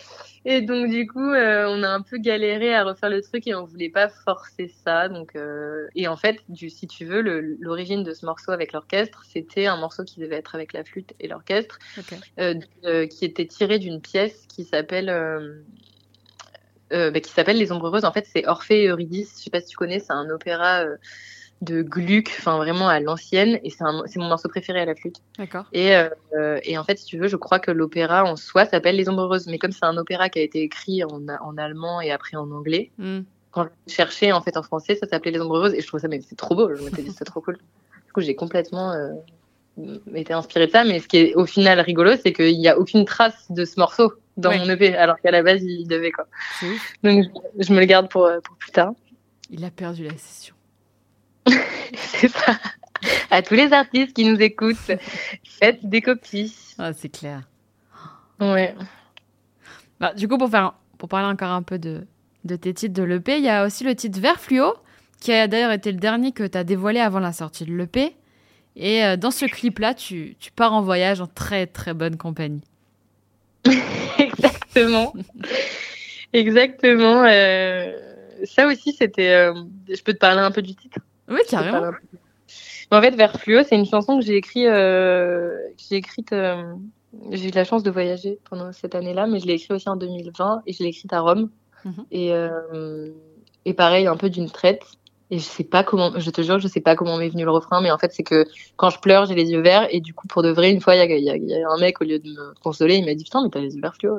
Et 0.46 0.60
donc, 0.60 0.90
du 0.90 1.06
coup, 1.06 1.20
euh, 1.20 1.66
on 1.68 1.82
a 1.82 1.88
un 1.88 2.02
peu 2.02 2.18
galéré 2.18 2.74
à 2.74 2.84
refaire 2.84 3.08
le 3.08 3.22
truc 3.22 3.46
et 3.46 3.54
on 3.54 3.64
voulait 3.64 3.88
pas 3.88 4.08
forcer 4.08 4.68
ça. 4.84 5.08
Donc, 5.08 5.36
euh, 5.36 5.86
Et 5.94 6.06
en 6.06 6.16
fait, 6.16 6.40
du, 6.48 6.68
si 6.68 6.86
tu 6.86 7.06
veux, 7.06 7.22
l'origine 7.60 8.02
de 8.02 8.12
ce 8.12 8.26
morceau 8.26 8.52
avec 8.52 8.72
l'orchestre, 8.72 9.24
c'était 9.26 9.66
un 9.66 9.76
morceau 9.76 10.04
qui 10.04 10.20
devait 10.20 10.36
être 10.36 10.54
avec 10.54 10.74
la 10.74 10.84
flûte 10.84 11.14
et 11.18 11.28
l'orchestre, 11.28 11.78
euh, 12.38 13.06
qui 13.06 13.24
était 13.24 13.46
tiré 13.46 13.78
d'une 13.78 14.00
pièce 14.00 14.46
qui 14.48 14.64
s'appelle. 14.64 15.06
Bah, 16.90 17.20
qui 17.20 17.32
s'appelle 17.32 17.58
Les 17.58 17.72
Ombres 17.72 17.88
Heureuses. 17.88 18.04
En 18.04 18.12
fait, 18.12 18.26
c'est 18.30 18.46
Orphée 18.46 18.84
et 18.84 18.88
Eurydice. 18.88 19.34
Je 19.38 19.44
sais 19.44 19.50
pas 19.50 19.60
si 19.60 19.68
tu 19.68 19.76
connais, 19.76 19.98
c'est 19.98 20.12
un 20.12 20.30
opéra 20.30 20.84
de 21.62 21.82
Gluck, 21.82 22.34
enfin 22.38 22.56
vraiment 22.56 22.88
à 22.88 23.00
l'ancienne, 23.00 23.58
et 23.62 23.70
c'est 23.70 23.84
mon 23.84 24.28
morceau 24.28 24.48
préféré 24.48 24.80
à 24.80 24.84
la 24.84 24.94
flûte. 24.94 25.16
D'accord. 25.38 25.64
Et, 25.72 25.96
euh, 25.96 26.58
et, 26.62 26.76
en 26.76 26.84
fait, 26.84 26.98
si 26.98 27.06
tu 27.06 27.18
veux, 27.18 27.28
je 27.28 27.36
crois 27.36 27.58
que 27.58 27.70
l'opéra 27.70 28.24
en 28.24 28.36
soi 28.36 28.66
s'appelle 28.66 28.96
Les 28.96 29.08
Ombreuses, 29.08 29.46
mais 29.46 29.58
comme 29.58 29.72
c'est 29.72 29.84
un 29.84 29.96
opéra 29.96 30.28
qui 30.28 30.38
a 30.40 30.42
été 30.42 30.62
écrit 30.62 31.04
en, 31.04 31.20
en 31.40 31.56
allemand 31.56 32.00
et 32.00 32.10
après 32.10 32.36
en 32.36 32.50
anglais, 32.50 32.90
mm. 32.98 33.20
quand 33.50 33.68
je 33.86 33.92
cherchais 33.92 34.32
en 34.32 34.40
fait 34.40 34.56
en 34.56 34.62
français, 34.62 34.96
ça 34.96 35.06
s'appelait 35.06 35.30
Les 35.30 35.40
Ombreuses, 35.40 35.74
et 35.74 35.80
je 35.80 35.86
trouvais 35.86 36.02
ça, 36.02 36.08
mais 36.08 36.20
c'est 36.20 36.36
trop 36.36 36.54
beau, 36.54 36.74
je 36.74 36.82
m'étais 36.82 37.02
dit 37.02 37.12
c'est 37.16 37.24
trop 37.24 37.40
cool. 37.40 37.56
Du 38.06 38.12
coup, 38.12 38.20
j'ai 38.20 38.34
complètement 38.34 38.92
euh, 38.92 39.12
été 40.14 40.32
inspirée 40.32 40.66
de 40.66 40.72
ça, 40.72 40.84
mais 40.84 41.00
ce 41.00 41.08
qui 41.08 41.18
est 41.18 41.34
au 41.34 41.46
final 41.46 41.80
rigolo, 41.80 42.12
c'est 42.22 42.32
qu'il 42.32 42.58
n'y 42.58 42.68
a 42.68 42.78
aucune 42.78 43.04
trace 43.04 43.50
de 43.50 43.64
ce 43.64 43.78
morceau 43.80 44.12
dans 44.36 44.52
mon 44.56 44.68
EP, 44.68 44.96
alors 44.96 45.20
qu'à 45.20 45.30
la 45.30 45.42
base, 45.42 45.62
il 45.62 45.86
devait 45.86 46.10
quoi. 46.10 46.26
Donc, 47.04 47.26
je, 47.58 47.72
me 47.72 47.78
le 47.78 47.86
garde 47.86 48.10
pour, 48.10 48.28
pour 48.42 48.56
plus 48.56 48.72
tard. 48.72 48.92
Il 49.50 49.64
a 49.64 49.70
perdu 49.70 50.04
la 50.04 50.10
session. 50.10 50.53
c'est 51.94 52.28
ça. 52.28 52.58
À 53.30 53.42
tous 53.42 53.54
les 53.54 53.72
artistes 53.72 54.14
qui 54.14 54.24
nous 54.24 54.40
écoutent, 54.40 54.90
faites 55.44 55.84
des 55.84 56.00
copies. 56.00 56.54
Ah, 56.78 56.92
c'est 56.92 57.10
clair. 57.10 57.42
Ouais. 58.40 58.74
Bah, 60.00 60.14
du 60.14 60.26
coup, 60.28 60.38
pour, 60.38 60.50
faire, 60.50 60.74
pour 60.98 61.08
parler 61.08 61.26
encore 61.26 61.50
un 61.50 61.62
peu 61.62 61.78
de, 61.78 62.06
de 62.44 62.56
tes 62.56 62.74
titres 62.74 62.94
de 62.94 63.02
l'EP, 63.02 63.38
il 63.38 63.44
y 63.44 63.48
a 63.48 63.64
aussi 63.64 63.84
le 63.84 63.94
titre 63.94 64.20
Vert 64.20 64.40
Fluo, 64.40 64.74
qui 65.20 65.32
a 65.32 65.46
d'ailleurs 65.48 65.72
été 65.72 65.92
le 65.92 65.98
dernier 65.98 66.32
que 66.32 66.44
tu 66.44 66.58
as 66.58 66.64
dévoilé 66.64 67.00
avant 67.00 67.20
la 67.20 67.32
sortie 67.32 67.64
de 67.64 67.74
l'EP. 67.74 68.14
Et 68.76 69.04
euh, 69.04 69.16
dans 69.16 69.30
ce 69.30 69.44
clip-là, 69.44 69.94
tu, 69.94 70.36
tu, 70.40 70.50
pars 70.50 70.72
en 70.72 70.82
voyage 70.82 71.20
en 71.20 71.26
très 71.26 71.66
très 71.66 71.94
bonne 71.94 72.16
compagnie. 72.16 72.64
Exactement. 74.18 75.14
Exactement. 76.32 77.24
Euh, 77.24 77.92
ça 78.44 78.66
aussi, 78.66 78.92
c'était. 78.92 79.32
Euh, 79.32 79.54
je 79.88 80.02
peux 80.02 80.12
te 80.12 80.18
parler 80.18 80.40
un 80.40 80.50
peu 80.50 80.62
du 80.62 80.74
titre? 80.74 80.98
Oui, 81.28 81.40
carrément. 81.48 81.92
En 82.90 83.00
fait, 83.00 83.14
Vers 83.14 83.40
Fluo, 83.40 83.62
c'est 83.66 83.76
une 83.76 83.86
chanson 83.86 84.18
que 84.18 84.24
j'ai 84.24 84.36
écrite. 84.36 84.66
Euh, 84.66 85.56
j'ai 85.76 85.96
écrite. 85.96 86.32
Euh, 86.32 86.74
j'ai 87.30 87.48
eu 87.48 87.52
la 87.52 87.64
chance 87.64 87.82
de 87.82 87.90
voyager 87.90 88.38
pendant 88.48 88.72
cette 88.72 88.94
année-là, 88.94 89.26
mais 89.26 89.40
je 89.40 89.46
l'ai 89.46 89.54
écrite 89.54 89.70
aussi 89.72 89.88
en 89.88 89.96
2020 89.96 90.62
et 90.66 90.72
je 90.72 90.82
l'ai 90.82 90.90
écrite 90.90 91.12
à 91.12 91.20
Rome. 91.20 91.50
Mhm. 91.84 92.04
Et, 92.10 92.32
euh, 92.32 93.10
et 93.64 93.74
pareil, 93.74 94.06
un 94.06 94.16
peu 94.16 94.30
d'une 94.30 94.50
traite. 94.50 94.84
Et 95.30 95.38
je 95.38 95.44
sais 95.44 95.64
pas 95.64 95.82
comment, 95.82 96.12
je 96.18 96.30
te 96.30 96.42
jure, 96.42 96.58
je 96.58 96.68
sais 96.68 96.82
pas 96.82 96.94
comment 96.94 97.16
m'est 97.16 97.30
venu 97.30 97.44
le 97.44 97.50
refrain, 97.50 97.80
mais 97.80 97.90
en 97.90 97.98
fait, 97.98 98.12
c'est 98.12 98.22
que 98.22 98.44
quand 98.76 98.90
je 98.90 99.00
pleure, 99.00 99.24
j'ai 99.24 99.34
les 99.34 99.50
yeux 99.50 99.62
verts. 99.62 99.88
Et 99.90 100.00
du 100.00 100.12
coup, 100.12 100.28
pour 100.28 100.42
de 100.42 100.50
vrai, 100.50 100.70
une 100.70 100.80
fois, 100.80 100.94
il 100.94 101.10
y, 101.10 101.24
y, 101.24 101.54
a 101.54 101.70
un 101.70 101.78
mec, 101.78 102.00
au 102.00 102.04
lieu 102.04 102.18
de 102.18 102.28
me 102.28 102.54
consoler, 102.62 102.96
il 102.96 103.04
m'a 103.04 103.14
dit 103.14 103.24
Putain, 103.24 103.42
mais 103.42 103.48
t'as 103.48 103.60
les 103.60 103.74
yeux 103.74 103.80
verts 103.80 103.96
fluo. 103.96 104.18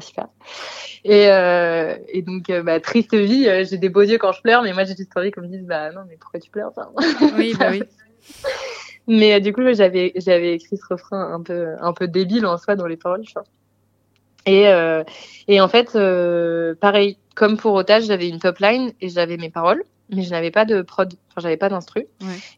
Super. 0.00 0.28
Et, 1.04 1.28
euh, 1.28 1.96
et 2.08 2.22
donc, 2.22 2.50
euh, 2.50 2.62
bah, 2.62 2.80
triste 2.80 3.14
vie, 3.14 3.48
euh, 3.48 3.64
j'ai 3.68 3.78
des 3.78 3.88
beaux 3.88 4.02
yeux 4.02 4.18
quand 4.18 4.32
je 4.32 4.42
pleure, 4.42 4.62
mais 4.62 4.72
moi 4.72 4.84
j'ai 4.84 4.96
juste 4.96 5.16
envie 5.16 5.30
qu'on 5.30 5.42
me 5.42 5.48
dise, 5.48 5.64
bah 5.64 5.90
non, 5.92 6.02
mais 6.08 6.16
pourquoi 6.16 6.40
tu 6.40 6.50
pleures 6.50 6.70
enfin, 6.76 6.90
Oui, 7.36 7.54
bah 7.58 7.68
oui. 7.70 7.82
mais 9.06 9.40
du 9.40 9.52
coup, 9.52 9.62
j'avais, 9.72 10.12
j'avais 10.16 10.54
écrit 10.54 10.76
ce 10.76 10.84
refrain 10.90 11.32
un 11.32 11.42
peu, 11.42 11.68
un 11.80 11.92
peu 11.92 12.08
débile 12.08 12.46
en 12.46 12.58
soi 12.58 12.76
dans 12.76 12.86
les 12.86 12.96
paroles, 12.96 13.24
je 13.24 13.32
Et, 14.46 14.64
et 15.48 15.60
en 15.60 15.68
fait, 15.68 15.92
pareil, 16.80 17.18
comme 17.34 17.56
pour 17.56 17.74
Otage, 17.74 18.04
j'avais 18.04 18.28
une 18.28 18.38
top 18.38 18.58
line 18.58 18.92
et 19.00 19.08
j'avais 19.08 19.36
mes 19.36 19.50
paroles, 19.50 19.82
mais 20.10 20.22
je 20.22 20.30
n'avais 20.30 20.50
pas 20.50 20.64
de 20.64 20.82
prod, 20.82 21.12
enfin, 21.30 21.40
j'avais 21.40 21.56
pas 21.56 21.68
d'instru. 21.68 22.06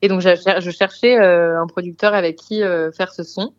Et 0.03 0.09
donc, 0.09 0.20
je 0.20 0.70
cherchais 0.70 1.16
un 1.16 1.66
producteur 1.66 2.14
avec 2.14 2.36
qui 2.36 2.62
faire 2.97 3.12
ce 3.12 3.22
son. 3.22 3.53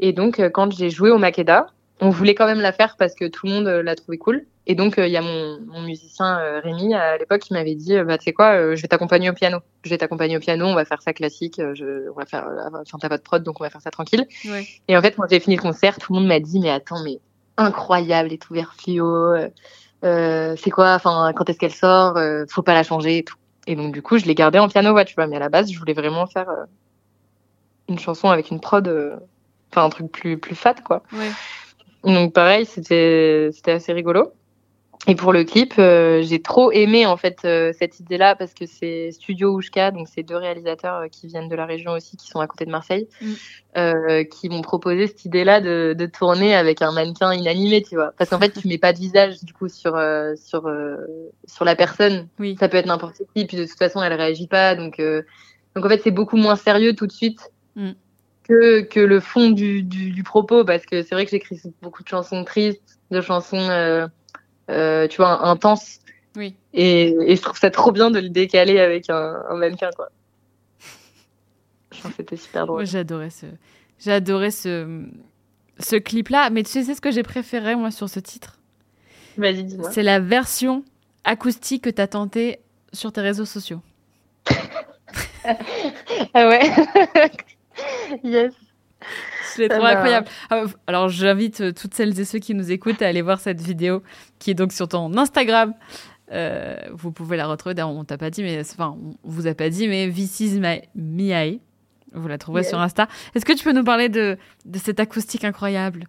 Et 0.00 0.12
donc, 0.12 0.40
quand 0.52 0.72
j'ai 0.72 0.90
joué 0.90 1.10
au 1.10 1.18
Makeda, 1.18 1.66
on 2.00 2.10
voulait 2.10 2.34
quand 2.34 2.46
même 2.46 2.60
la 2.60 2.72
faire 2.72 2.96
parce 2.96 3.14
que 3.14 3.24
tout 3.26 3.46
le 3.46 3.52
monde 3.52 3.66
euh, 3.66 3.82
l'a 3.82 3.96
trouvé 3.96 4.18
cool. 4.18 4.46
Et 4.66 4.74
donc, 4.74 4.98
euh, 4.98 5.06
il 5.06 5.12
y 5.12 5.16
a 5.16 5.22
mon, 5.22 5.58
mon 5.66 5.80
musicien 5.80 6.38
euh, 6.38 6.60
Rémi 6.60 6.94
à 6.94 7.16
l'époque 7.16 7.40
qui 7.40 7.54
m'avait 7.54 7.74
dit, 7.74 7.98
bah, 8.02 8.18
tu 8.18 8.24
sais 8.24 8.32
quoi, 8.32 8.74
je 8.74 8.82
vais 8.82 8.88
t'accompagner 8.88 9.30
au 9.30 9.32
piano. 9.32 9.58
Je 9.82 9.90
vais 9.90 9.98
t'accompagner 9.98 10.36
au 10.36 10.40
piano, 10.40 10.66
on 10.66 10.74
va 10.74 10.84
faire 10.84 11.00
ça 11.00 11.12
classique, 11.12 11.60
je, 11.74 12.10
on 12.10 12.14
va 12.14 12.26
faire, 12.26 12.46
enfin, 12.66 12.98
t'as 13.00 13.08
pas 13.08 13.16
de 13.16 13.22
prod, 13.22 13.42
donc 13.42 13.60
on 13.60 13.64
va 13.64 13.70
faire 13.70 13.80
ça 13.80 13.90
tranquille. 13.90 14.26
Ouais. 14.44 14.66
Et 14.88 14.96
en 14.96 15.00
fait, 15.00 15.16
quand 15.16 15.24
j'ai 15.28 15.40
fini 15.40 15.56
le 15.56 15.62
concert, 15.62 15.96
tout 15.98 16.12
le 16.12 16.20
monde 16.20 16.28
m'a 16.28 16.38
dit, 16.38 16.60
mais 16.60 16.70
attends, 16.70 17.02
mais 17.02 17.18
incroyable 17.56 18.32
et 18.32 18.38
tout 18.38 18.52
vers 18.52 18.74
fluo. 18.74 19.34
Euh, 20.04 20.54
c'est 20.56 20.70
quoi, 20.70 20.94
enfin, 20.94 21.32
quand 21.34 21.48
est-ce 21.48 21.58
qu'elle 21.58 21.74
sort, 21.74 22.18
faut 22.48 22.62
pas 22.62 22.74
la 22.74 22.82
changer 22.82 23.18
et 23.18 23.24
tout. 23.24 23.36
Et 23.66 23.74
donc, 23.74 23.92
du 23.92 24.02
coup, 24.02 24.18
je 24.18 24.26
l'ai 24.26 24.34
gardé 24.34 24.58
en 24.58 24.68
piano, 24.68 24.92
ouais, 24.92 25.06
tu 25.06 25.14
vois. 25.14 25.26
Mais 25.26 25.36
à 25.36 25.40
la 25.40 25.48
base, 25.48 25.72
je 25.72 25.78
voulais 25.78 25.94
vraiment 25.94 26.26
faire 26.26 26.48
une 27.88 27.98
chanson 27.98 28.28
avec 28.28 28.50
une 28.50 28.60
prod, 28.60 28.86
enfin, 29.72 29.84
un 29.86 29.88
truc 29.88 30.12
plus, 30.12 30.36
plus 30.36 30.54
fat, 30.54 30.74
quoi. 30.84 31.02
Ouais. 31.12 31.30
Donc 32.04 32.32
pareil, 32.32 32.66
c'était 32.66 33.50
assez 33.66 33.92
rigolo. 33.92 34.32
Et 35.06 35.14
pour 35.14 35.32
le 35.32 35.44
clip, 35.44 35.74
euh, 35.78 36.22
j'ai 36.22 36.42
trop 36.42 36.72
aimé 36.72 37.06
en 37.06 37.16
fait 37.16 37.38
euh, 37.44 37.72
cette 37.78 38.00
idée-là 38.00 38.34
parce 38.34 38.52
que 38.52 38.66
c'est 38.66 39.10
Studio 39.12 39.54
Oushka, 39.54 39.90
donc 39.90 40.06
c'est 40.06 40.22
deux 40.22 40.36
réalisateurs 40.36 40.96
euh, 40.96 41.08
qui 41.08 41.28
viennent 41.28 41.48
de 41.48 41.54
la 41.54 41.66
région 41.66 41.92
aussi, 41.92 42.16
qui 42.16 42.26
sont 42.26 42.40
à 42.40 42.46
côté 42.46 42.66
de 42.66 42.70
Marseille, 42.70 43.08
mm. 43.22 44.24
qui 44.24 44.48
m'ont 44.48 44.60
proposé 44.60 45.06
cette 45.06 45.24
idée-là 45.24 45.60
de, 45.60 45.94
de, 45.96 46.06
tourner 46.06 46.54
avec 46.54 46.82
un 46.82 46.92
mannequin 46.92 47.32
inanimé, 47.32 47.82
tu 47.82 47.94
vois. 47.94 48.12
Parce 48.18 48.28
qu'en 48.28 48.38
fait, 48.38 48.50
tu 48.50 48.66
mets 48.66 48.76
pas 48.76 48.92
de 48.92 48.98
visage 48.98 49.42
du 49.44 49.52
coup 49.52 49.68
sur 49.68 49.98
sur 50.36 50.68
sur 51.46 51.64
la 51.64 51.76
personne. 51.76 52.28
Oui. 52.38 52.56
Ça 52.58 52.68
peut 52.68 52.76
être 52.76 52.86
n'importe 52.86 53.22
qui, 53.34 53.46
puis 53.46 53.56
de 53.56 53.64
toute 53.64 53.78
façon, 53.78 54.02
elle 54.02 54.12
réagit 54.12 54.48
pas, 54.48 54.74
donc 54.74 55.00
donc 55.00 55.86
en 55.86 55.88
fait, 55.88 56.00
c'est 56.02 56.10
beaucoup 56.10 56.36
moins 56.36 56.56
sérieux 56.56 56.94
tout 56.94 57.06
de 57.06 57.12
suite. 57.12 57.50
Mm 57.76 57.92
que, 58.48 58.80
que 58.80 59.00
le 59.00 59.20
fond 59.20 59.50
du, 59.50 59.82
du, 59.82 60.10
du 60.10 60.22
propos, 60.22 60.64
parce 60.64 60.86
que 60.86 61.02
c'est 61.02 61.14
vrai 61.14 61.24
que 61.24 61.30
j'écris 61.30 61.60
beaucoup 61.82 62.02
de 62.02 62.08
chansons 62.08 62.44
tristes, 62.44 62.98
de 63.10 63.20
chansons, 63.20 63.58
euh, 63.58 64.06
euh, 64.70 65.06
tu 65.06 65.18
vois, 65.18 65.46
intenses. 65.46 65.98
Oui. 66.36 66.54
Et, 66.72 67.14
et, 67.26 67.36
je 67.36 67.42
trouve 67.42 67.58
ça 67.58 67.70
trop 67.70 67.92
bien 67.92 68.10
de 68.10 68.20
le 68.20 68.28
décaler 68.28 68.78
avec 68.78 69.10
un, 69.10 69.42
un 69.48 69.56
mannequin, 69.56 69.90
quoi. 69.94 70.08
Je 71.92 72.02
pense 72.02 72.12
que 72.12 72.16
c'était 72.18 72.36
super 72.36 72.66
drôle. 72.66 72.86
J'adorais 72.86 73.30
ce, 73.30 73.46
j'adorais 73.98 74.50
ce, 74.50 75.04
ce 75.80 75.96
clip-là. 75.96 76.50
Mais 76.50 76.62
tu 76.62 76.70
sais 76.70 76.94
ce 76.94 77.00
que 77.00 77.10
j'ai 77.10 77.22
préféré, 77.22 77.74
moi, 77.74 77.90
sur 77.90 78.08
ce 78.08 78.20
titre? 78.20 78.58
Vas-y, 79.36 79.64
dis-moi. 79.64 79.90
C'est 79.90 80.02
la 80.02 80.20
version 80.20 80.84
acoustique 81.24 81.84
que 81.84 81.90
tu 81.90 82.00
as 82.00 82.08
tentée 82.08 82.60
sur 82.92 83.12
tes 83.12 83.20
réseaux 83.20 83.44
sociaux. 83.44 83.80
ah 86.34 86.48
ouais 86.48 86.70
yes. 88.24 88.54
C'est 89.54 89.68
trop 89.68 89.84
incroyable. 89.84 90.26
Ah, 90.50 90.64
alors, 90.86 91.08
j'invite 91.08 91.60
euh, 91.60 91.72
toutes 91.72 91.94
celles 91.94 92.18
et 92.18 92.24
ceux 92.24 92.38
qui 92.38 92.54
nous 92.54 92.70
écoutent 92.70 93.02
à 93.02 93.08
aller 93.08 93.22
voir 93.22 93.40
cette 93.40 93.60
vidéo 93.60 94.02
qui 94.38 94.50
est 94.50 94.54
donc 94.54 94.72
sur 94.72 94.88
ton 94.88 95.16
Instagram. 95.16 95.74
Euh, 96.32 96.76
vous 96.92 97.12
pouvez 97.12 97.36
la 97.36 97.46
retrouver. 97.46 97.80
on 97.82 98.04
t'a 98.04 98.18
pas 98.18 98.30
dit, 98.30 98.42
mais 98.42 98.60
enfin, 98.60 98.96
on 99.00 99.16
vous 99.24 99.46
a 99.46 99.54
pas 99.54 99.70
dit, 99.70 99.88
mais 99.88 100.10
This 100.10 100.40
is 100.40 100.60
my 100.60 101.60
Vous 102.12 102.28
la 102.28 102.38
trouverez 102.38 102.64
sur 102.64 102.78
Insta. 102.80 103.08
Est-ce 103.34 103.44
que 103.44 103.52
tu 103.52 103.64
peux 103.64 103.72
nous 103.72 103.84
parler 103.84 104.08
de, 104.08 104.36
de 104.64 104.78
cette 104.78 105.00
acoustique 105.00 105.44
incroyable? 105.44 106.04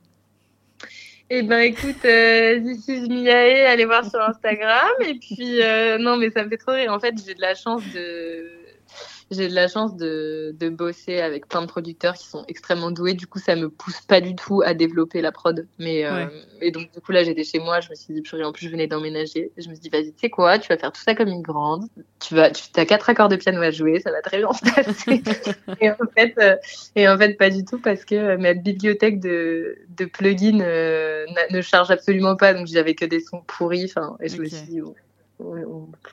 Eh 1.31 1.43
ben 1.43 1.59
écoute, 1.59 2.03
euh, 2.05 2.59
This 2.59 2.87
is 2.87 3.07
Miae, 3.07 3.67
allez 3.67 3.85
voir 3.85 4.03
sur 4.03 4.19
Instagram. 4.19 4.89
Et 5.05 5.13
puis, 5.13 5.61
euh, 5.61 5.99
non, 5.99 6.17
mais 6.17 6.31
ça 6.31 6.43
me 6.43 6.49
fait 6.49 6.57
trop 6.57 6.71
rire. 6.71 6.91
En 6.91 6.99
fait, 6.99 7.13
j'ai 7.23 7.35
de 7.35 7.41
la 7.41 7.53
chance 7.53 7.83
de 7.93 8.58
j'ai 9.31 9.47
de 9.47 9.53
la 9.53 9.67
chance 9.67 9.95
de, 9.95 10.55
de 10.59 10.69
bosser 10.69 11.19
avec 11.19 11.47
plein 11.47 11.61
de 11.61 11.67
producteurs 11.67 12.15
qui 12.15 12.27
sont 12.27 12.43
extrêmement 12.47 12.89
doués. 12.89 13.13
Du 13.13 13.27
coup, 13.27 13.39
ça 13.39 13.55
me 13.55 13.69
pousse 13.69 14.01
pas 14.01 14.21
du 14.21 14.35
tout 14.35 14.61
à 14.65 14.73
développer 14.73 15.21
la 15.21 15.31
prod. 15.31 15.67
Mais 15.77 16.05
euh, 16.05 16.27
et 16.61 16.71
donc 16.71 16.91
du 16.91 16.99
coup 16.99 17.11
là, 17.11 17.23
j'étais 17.23 17.43
chez 17.43 17.59
moi, 17.59 17.79
je 17.79 17.89
me 17.89 17.95
suis 17.95 18.13
dit 18.13 18.21
purée, 18.21 18.43
en 18.43 18.51
plus 18.51 18.65
je 18.65 18.71
venais 18.71 18.87
d'emménager. 18.87 19.51
Je 19.57 19.69
me 19.69 19.75
suis 19.75 19.81
dit 19.81 19.89
vas-y, 19.89 20.11
tu 20.13 20.19
sais 20.19 20.29
quoi, 20.29 20.57
tu 20.57 20.69
vas 20.69 20.77
faire 20.77 20.91
tout 20.91 21.01
ça 21.01 21.13
comme 21.13 21.29
une 21.29 21.43
grande. 21.43 21.85
Tu 22.19 22.33
vas, 22.33 22.49
tu 22.49 22.63
as 22.75 22.85
quatre 22.85 23.09
accords 23.09 23.29
de 23.29 23.35
piano 23.35 23.61
à 23.61 23.71
jouer, 23.71 23.99
ça 23.99 24.11
va 24.11 24.21
très 24.21 24.39
bien 24.39 24.51
se 24.51 24.61
passer. 24.61 25.23
et 25.81 25.91
en 25.91 25.97
fait, 26.15 26.33
euh, 26.39 26.55
et 26.95 27.07
en 27.07 27.17
fait 27.17 27.35
pas 27.35 27.51
du 27.51 27.63
tout 27.63 27.79
parce 27.79 28.05
que 28.05 28.15
euh, 28.15 28.37
ma 28.37 28.53
bibliothèque 28.55 29.19
de, 29.19 29.77
de 29.97 30.05
plugins 30.05 30.57
ne 30.57 31.61
charge 31.61 31.91
absolument 31.91 32.35
pas, 32.35 32.53
donc 32.53 32.67
j'avais 32.67 32.95
que 32.95 33.05
des 33.05 33.19
sons 33.19 33.41
pourris. 33.45 33.85
Enfin, 33.85 34.17
et 34.21 34.27
je 34.27 34.41
me 34.41 34.45
suis 34.45 34.65
dit 34.65 34.81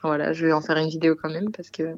voilà, 0.03 0.33
je 0.33 0.45
vais 0.45 0.53
en 0.53 0.61
faire 0.61 0.77
une 0.77 0.89
vidéo 0.89 1.15
quand 1.21 1.29
même 1.29 1.51
parce 1.51 1.69
que 1.69 1.95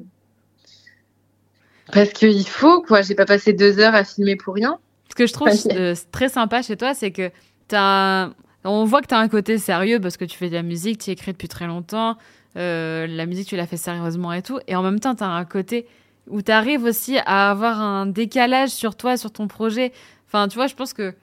parce 1.92 2.10
qu'il 2.10 2.46
faut, 2.46 2.82
quoi. 2.82 3.02
J'ai 3.02 3.14
pas 3.14 3.26
passé 3.26 3.52
deux 3.52 3.78
heures 3.78 3.94
à 3.94 4.04
filmer 4.04 4.36
pour 4.36 4.54
rien. 4.54 4.78
Ce 5.10 5.14
que 5.14 5.26
je 5.26 5.32
trouve 5.32 5.48
euh, 5.72 5.94
très 6.12 6.28
sympa 6.28 6.62
chez 6.62 6.76
toi, 6.76 6.94
c'est 6.94 7.10
que 7.10 7.30
as 7.72 8.30
on 8.64 8.84
voit 8.84 9.00
que 9.00 9.06
tu 9.06 9.14
as 9.14 9.18
un 9.18 9.28
côté 9.28 9.58
sérieux 9.58 10.00
parce 10.00 10.16
que 10.16 10.24
tu 10.24 10.36
fais 10.36 10.48
de 10.50 10.54
la 10.54 10.62
musique, 10.62 10.98
tu 10.98 11.10
écris 11.10 11.32
depuis 11.32 11.48
très 11.48 11.66
longtemps. 11.66 12.16
Euh, 12.56 13.06
la 13.06 13.26
musique, 13.26 13.48
tu 13.48 13.56
l'as 13.56 13.66
fait 13.66 13.76
sérieusement 13.76 14.32
et 14.32 14.42
tout. 14.42 14.58
Et 14.66 14.76
en 14.76 14.82
même 14.82 15.00
temps, 15.00 15.14
tu 15.14 15.24
as 15.24 15.28
un 15.28 15.44
côté 15.44 15.86
où 16.28 16.42
tu 16.42 16.52
arrives 16.52 16.84
aussi 16.84 17.18
à 17.18 17.50
avoir 17.50 17.80
un 17.80 18.06
décalage 18.06 18.68
sur 18.70 18.96
toi, 18.96 19.16
sur 19.16 19.32
ton 19.32 19.48
projet. 19.48 19.92
Enfin, 20.26 20.46
tu 20.48 20.56
vois, 20.56 20.66
je 20.66 20.74
pense 20.74 20.92
que 20.92 21.14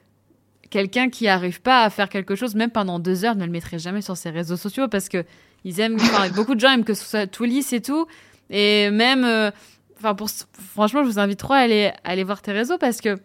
quelqu'un 0.69 1.09
qui 1.09 1.25
n'arrive 1.25 1.61
pas 1.61 1.83
à 1.83 1.89
faire 1.89 2.09
quelque 2.09 2.35
chose, 2.35 2.55
même 2.55 2.71
pendant 2.71 2.99
deux 2.99 3.23
heures, 3.23 3.35
ne 3.35 3.45
le 3.45 3.51
mettrait 3.51 3.79
jamais 3.79 4.01
sur 4.01 4.17
ses 4.17 4.31
réseaux 4.31 4.57
sociaux 4.57 4.87
parce 4.87 5.07
que 5.09 5.23
ils 5.63 5.79
aiment, 5.79 5.97
beaucoup 6.35 6.55
de 6.55 6.59
gens 6.59 6.71
aiment 6.71 6.83
que 6.83 6.93
ce 6.93 7.05
soit 7.05 7.27
tout 7.27 7.43
lisse 7.43 7.71
et 7.73 7.81
tout. 7.81 8.07
Et 8.49 8.89
même, 8.89 9.25
euh, 9.25 9.51
enfin, 9.97 10.15
pour, 10.15 10.29
franchement, 10.73 11.03
je 11.03 11.09
vous 11.09 11.19
invite 11.19 11.39
trop 11.39 11.53
à 11.53 11.57
aller, 11.57 11.91
aller 12.03 12.23
voir 12.23 12.41
tes 12.41 12.51
réseaux 12.51 12.77
parce 12.77 13.01
que 13.01 13.17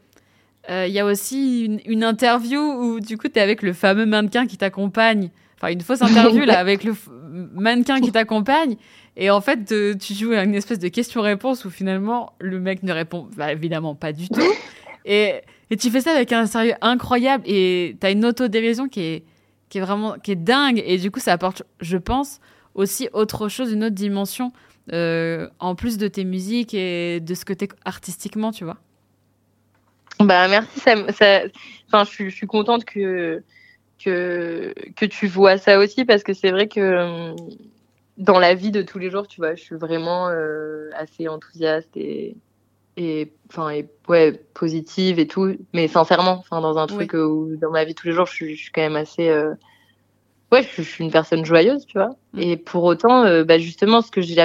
euh, 0.71 0.87
il 0.87 0.93
y 0.93 1.01
a 1.01 1.07
aussi 1.07 1.65
une, 1.65 1.81
une, 1.87 2.05
interview 2.05 2.61
où 2.61 3.01
du 3.01 3.19
coup, 3.19 3.29
tu 3.29 3.39
es 3.39 3.43
avec 3.43 3.63
le 3.63 3.73
fameux 3.73 4.07
mannequin 4.07 4.47
qui 4.47 4.57
t'accompagne. 4.57 5.31
Enfin, 5.57 5.73
une 5.73 5.81
fausse 5.81 6.03
interview 6.03 6.45
là, 6.45 6.59
avec 6.59 6.85
le 6.85 6.95
mannequin 7.55 8.01
qui 8.01 8.13
t'accompagne. 8.13 8.77
Et 9.17 9.31
en 9.31 9.41
fait, 9.41 9.73
tu 9.99 10.15
joues 10.15 10.33
à 10.33 10.43
une 10.45 10.55
espèce 10.55 10.79
de 10.79 10.89
question-réponse 10.89 11.65
où 11.65 11.71
finalement, 11.71 12.33
le 12.41 12.59
mec 12.61 12.83
ne 12.83 12.93
répond 12.93 13.29
bah, 13.37 13.53
évidemment 13.53 13.95
pas 13.95 14.13
du 14.13 14.29
tout. 14.29 14.41
Et, 15.05 15.41
et, 15.71 15.77
tu 15.77 15.91
fais 15.91 16.01
ça 16.01 16.13
avec 16.13 16.33
un 16.33 16.47
sérieux 16.47 16.75
incroyable 16.81 17.43
et 17.47 17.97
tu 18.01 18.07
as 18.07 18.11
une 18.11 18.25
autodérision 18.25 18.89
qui 18.89 19.01
est, 19.01 19.25
qui 19.69 19.79
est 19.79 19.81
vraiment 19.81 20.15
qui 20.23 20.31
est 20.31 20.37
dingue. 20.37 20.83
Et 20.87 20.97
du 20.99 21.11
coup, 21.11 21.19
ça 21.19 21.33
apporte, 21.33 21.65
je 21.81 21.97
pense, 21.97 22.41
aussi 22.75 23.09
autre 23.13 23.49
chose, 23.49 23.73
une 23.73 23.85
autre 23.85 23.95
dimension, 23.95 24.53
euh, 24.93 25.49
en 25.59 25.75
plus 25.75 25.99
de 25.99 26.09
tes 26.09 26.25
musiques 26.25 26.75
et 26.75 27.21
de 27.21 27.35
ce 27.35 27.45
que 27.45 27.53
tu 27.53 27.67
es 27.67 27.69
artistiquement, 27.85 28.51
tu 28.51 28.65
vois. 28.65 28.79
Bah, 30.19 30.49
merci. 30.49 30.81
Ça, 30.81 30.95
ça... 31.13 31.43
Enfin, 31.87 32.11
je, 32.11 32.29
je 32.29 32.35
suis 32.35 32.47
contente 32.47 32.85
que, 32.85 33.43
que, 34.03 34.75
que 34.97 35.07
tu 35.07 35.27
vois 35.27 35.59
ça 35.59 35.79
aussi 35.79 36.05
parce 36.05 36.23
que 36.23 36.33
c'est 36.33 36.51
vrai 36.51 36.69
que 36.69 37.35
dans 38.19 38.39
la 38.39 38.55
vie 38.55 38.71
de 38.71 38.83
tous 38.83 38.99
les 38.99 39.11
jours, 39.11 39.27
tu 39.27 39.41
vois, 39.41 39.55
je 39.55 39.63
suis 39.63 39.77
vraiment 39.77 40.29
euh, 40.29 40.91
assez 40.97 41.29
enthousiaste 41.29 41.97
et 41.97 42.37
et 42.99 43.33
enfin 43.49 43.71
et 43.71 43.89
ouais 44.09 44.33
positive 44.53 45.19
et 45.19 45.27
tout, 45.27 45.57
mais 45.73 45.89
sincèrement, 45.89 46.33
enfin 46.33 46.61
dans 46.61 46.77
un 46.77 46.87
truc 46.87 47.15
où 47.15 47.57
dans 47.57 47.71
ma 47.71 47.85
vie 47.85 47.95
de 47.95 47.99
tous 47.99 48.07
les 48.07 48.13
jours, 48.13 48.27
je 48.27 48.35
suis, 48.35 48.55
je 48.57 48.63
suis 48.65 48.73
quand 48.73 48.83
même 48.83 48.97
assez 48.97 49.31
euh... 49.31 49.55
ouais, 50.53 50.69
je, 50.77 50.83
suis 50.83 51.03
une 51.03 51.11
personne 51.11 51.45
joyeuse, 51.45 51.87
tu 51.87 51.99
vois. 51.99 52.11
Mm. 52.35 52.41
Et 52.41 52.57
pour 52.57 52.85
autant, 52.85 53.25
euh, 53.25 53.43
bah 53.43 53.59
justement, 53.59 54.03
ce 54.03 54.11
que 54.11 54.21
j'ai 54.21 54.37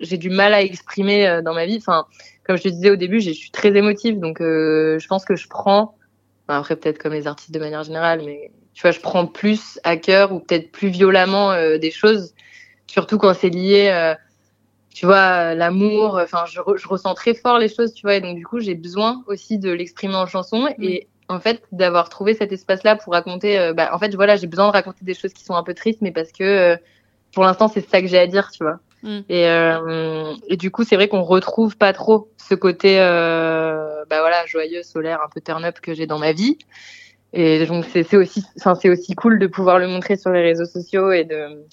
j'ai 0.00 0.18
du 0.18 0.28
mal 0.28 0.52
à 0.52 0.62
exprimer 0.62 1.26
euh, 1.26 1.42
dans 1.42 1.54
ma 1.54 1.64
vie, 1.64 1.78
enfin 1.78 2.06
comme 2.44 2.56
je 2.56 2.64
te 2.64 2.68
disais 2.68 2.90
au 2.90 2.96
début, 2.96 3.20
je 3.20 3.30
suis 3.30 3.52
très 3.52 3.74
émotive, 3.74 4.18
donc 4.18 4.40
euh, 4.40 4.98
je 4.98 5.06
pense 5.06 5.24
que 5.24 5.36
je 5.36 5.48
prends, 5.48 5.94
enfin, 6.46 6.58
après 6.58 6.76
peut-être 6.76 6.98
comme 6.98 7.12
les 7.12 7.28
artistes 7.28 7.52
de 7.52 7.60
manière 7.60 7.84
générale, 7.84 8.22
mais 8.26 8.50
tu 8.74 8.82
vois, 8.82 8.90
je 8.90 9.00
prends 9.00 9.26
plus 9.26 9.78
à 9.84 9.96
cœur 9.96 10.32
ou 10.32 10.40
peut-être 10.40 10.72
plus 10.72 10.88
violemment 10.88 11.54
des 11.78 11.90
choses 11.90 12.34
surtout 12.86 13.18
quand 13.18 13.34
c'est 13.34 13.50
lié, 13.50 14.14
tu 14.94 15.06
vois, 15.06 15.54
l'amour. 15.54 16.18
Enfin, 16.22 16.44
je, 16.46 16.60
je, 16.76 16.88
ressens 16.88 17.14
très 17.14 17.34
fort 17.34 17.58
les 17.58 17.68
choses, 17.68 17.92
tu 17.92 18.02
vois, 18.02 18.16
et 18.16 18.20
donc 18.20 18.36
du 18.36 18.46
coup, 18.46 18.60
j'ai 18.60 18.74
besoin 18.74 19.22
aussi 19.26 19.58
de 19.58 19.70
l'exprimer 19.70 20.16
en 20.16 20.26
chanson 20.26 20.68
et 20.80 21.06
en 21.28 21.40
fait 21.40 21.62
d'avoir 21.72 22.08
trouvé 22.08 22.34
cet 22.34 22.52
espace-là 22.52 22.96
pour 22.96 23.12
raconter. 23.12 23.58
Euh, 23.58 23.72
bah, 23.72 23.90
en 23.92 23.98
fait, 23.98 24.14
voilà, 24.14 24.36
j'ai 24.36 24.46
besoin 24.46 24.66
de 24.66 24.72
raconter 24.72 25.04
des 25.04 25.14
choses 25.14 25.32
qui 25.32 25.44
sont 25.44 25.54
un 25.54 25.62
peu 25.62 25.74
tristes, 25.74 26.00
mais 26.02 26.12
parce 26.12 26.32
que 26.32 26.44
euh, 26.44 26.76
pour 27.34 27.44
l'instant, 27.44 27.68
c'est 27.68 27.88
ça 27.88 28.00
que 28.00 28.06
j'ai 28.06 28.18
à 28.18 28.26
dire, 28.26 28.50
tu 28.50 28.64
vois. 28.64 28.80
Mm. 29.02 29.20
Et, 29.28 29.48
euh, 29.48 30.34
et, 30.48 30.56
du 30.56 30.70
coup, 30.70 30.84
c'est 30.84 30.96
vrai 30.96 31.08
qu'on 31.08 31.22
retrouve 31.22 31.76
pas 31.76 31.92
trop 31.92 32.30
ce 32.36 32.54
côté, 32.54 32.98
bah 32.98 34.20
voilà, 34.20 34.44
joyeux, 34.46 34.82
solaire, 34.82 35.20
un 35.24 35.28
peu 35.28 35.40
turn-up 35.40 35.80
que 35.80 35.94
j'ai 35.94 36.06
dans 36.06 36.18
ma 36.18 36.32
vie. 36.32 36.58
Et 37.32 37.64
donc, 37.64 37.86
c'est 37.90 38.16
aussi, 38.16 38.44
enfin, 38.58 38.74
c'est 38.74 38.90
aussi 38.90 39.14
cool 39.14 39.38
de 39.38 39.46
pouvoir 39.46 39.78
le 39.78 39.88
montrer 39.88 40.16
sur 40.16 40.30
les 40.30 40.42
réseaux 40.42 40.66
sociaux 40.66 41.12
et 41.12 41.24
de, 41.24 41.64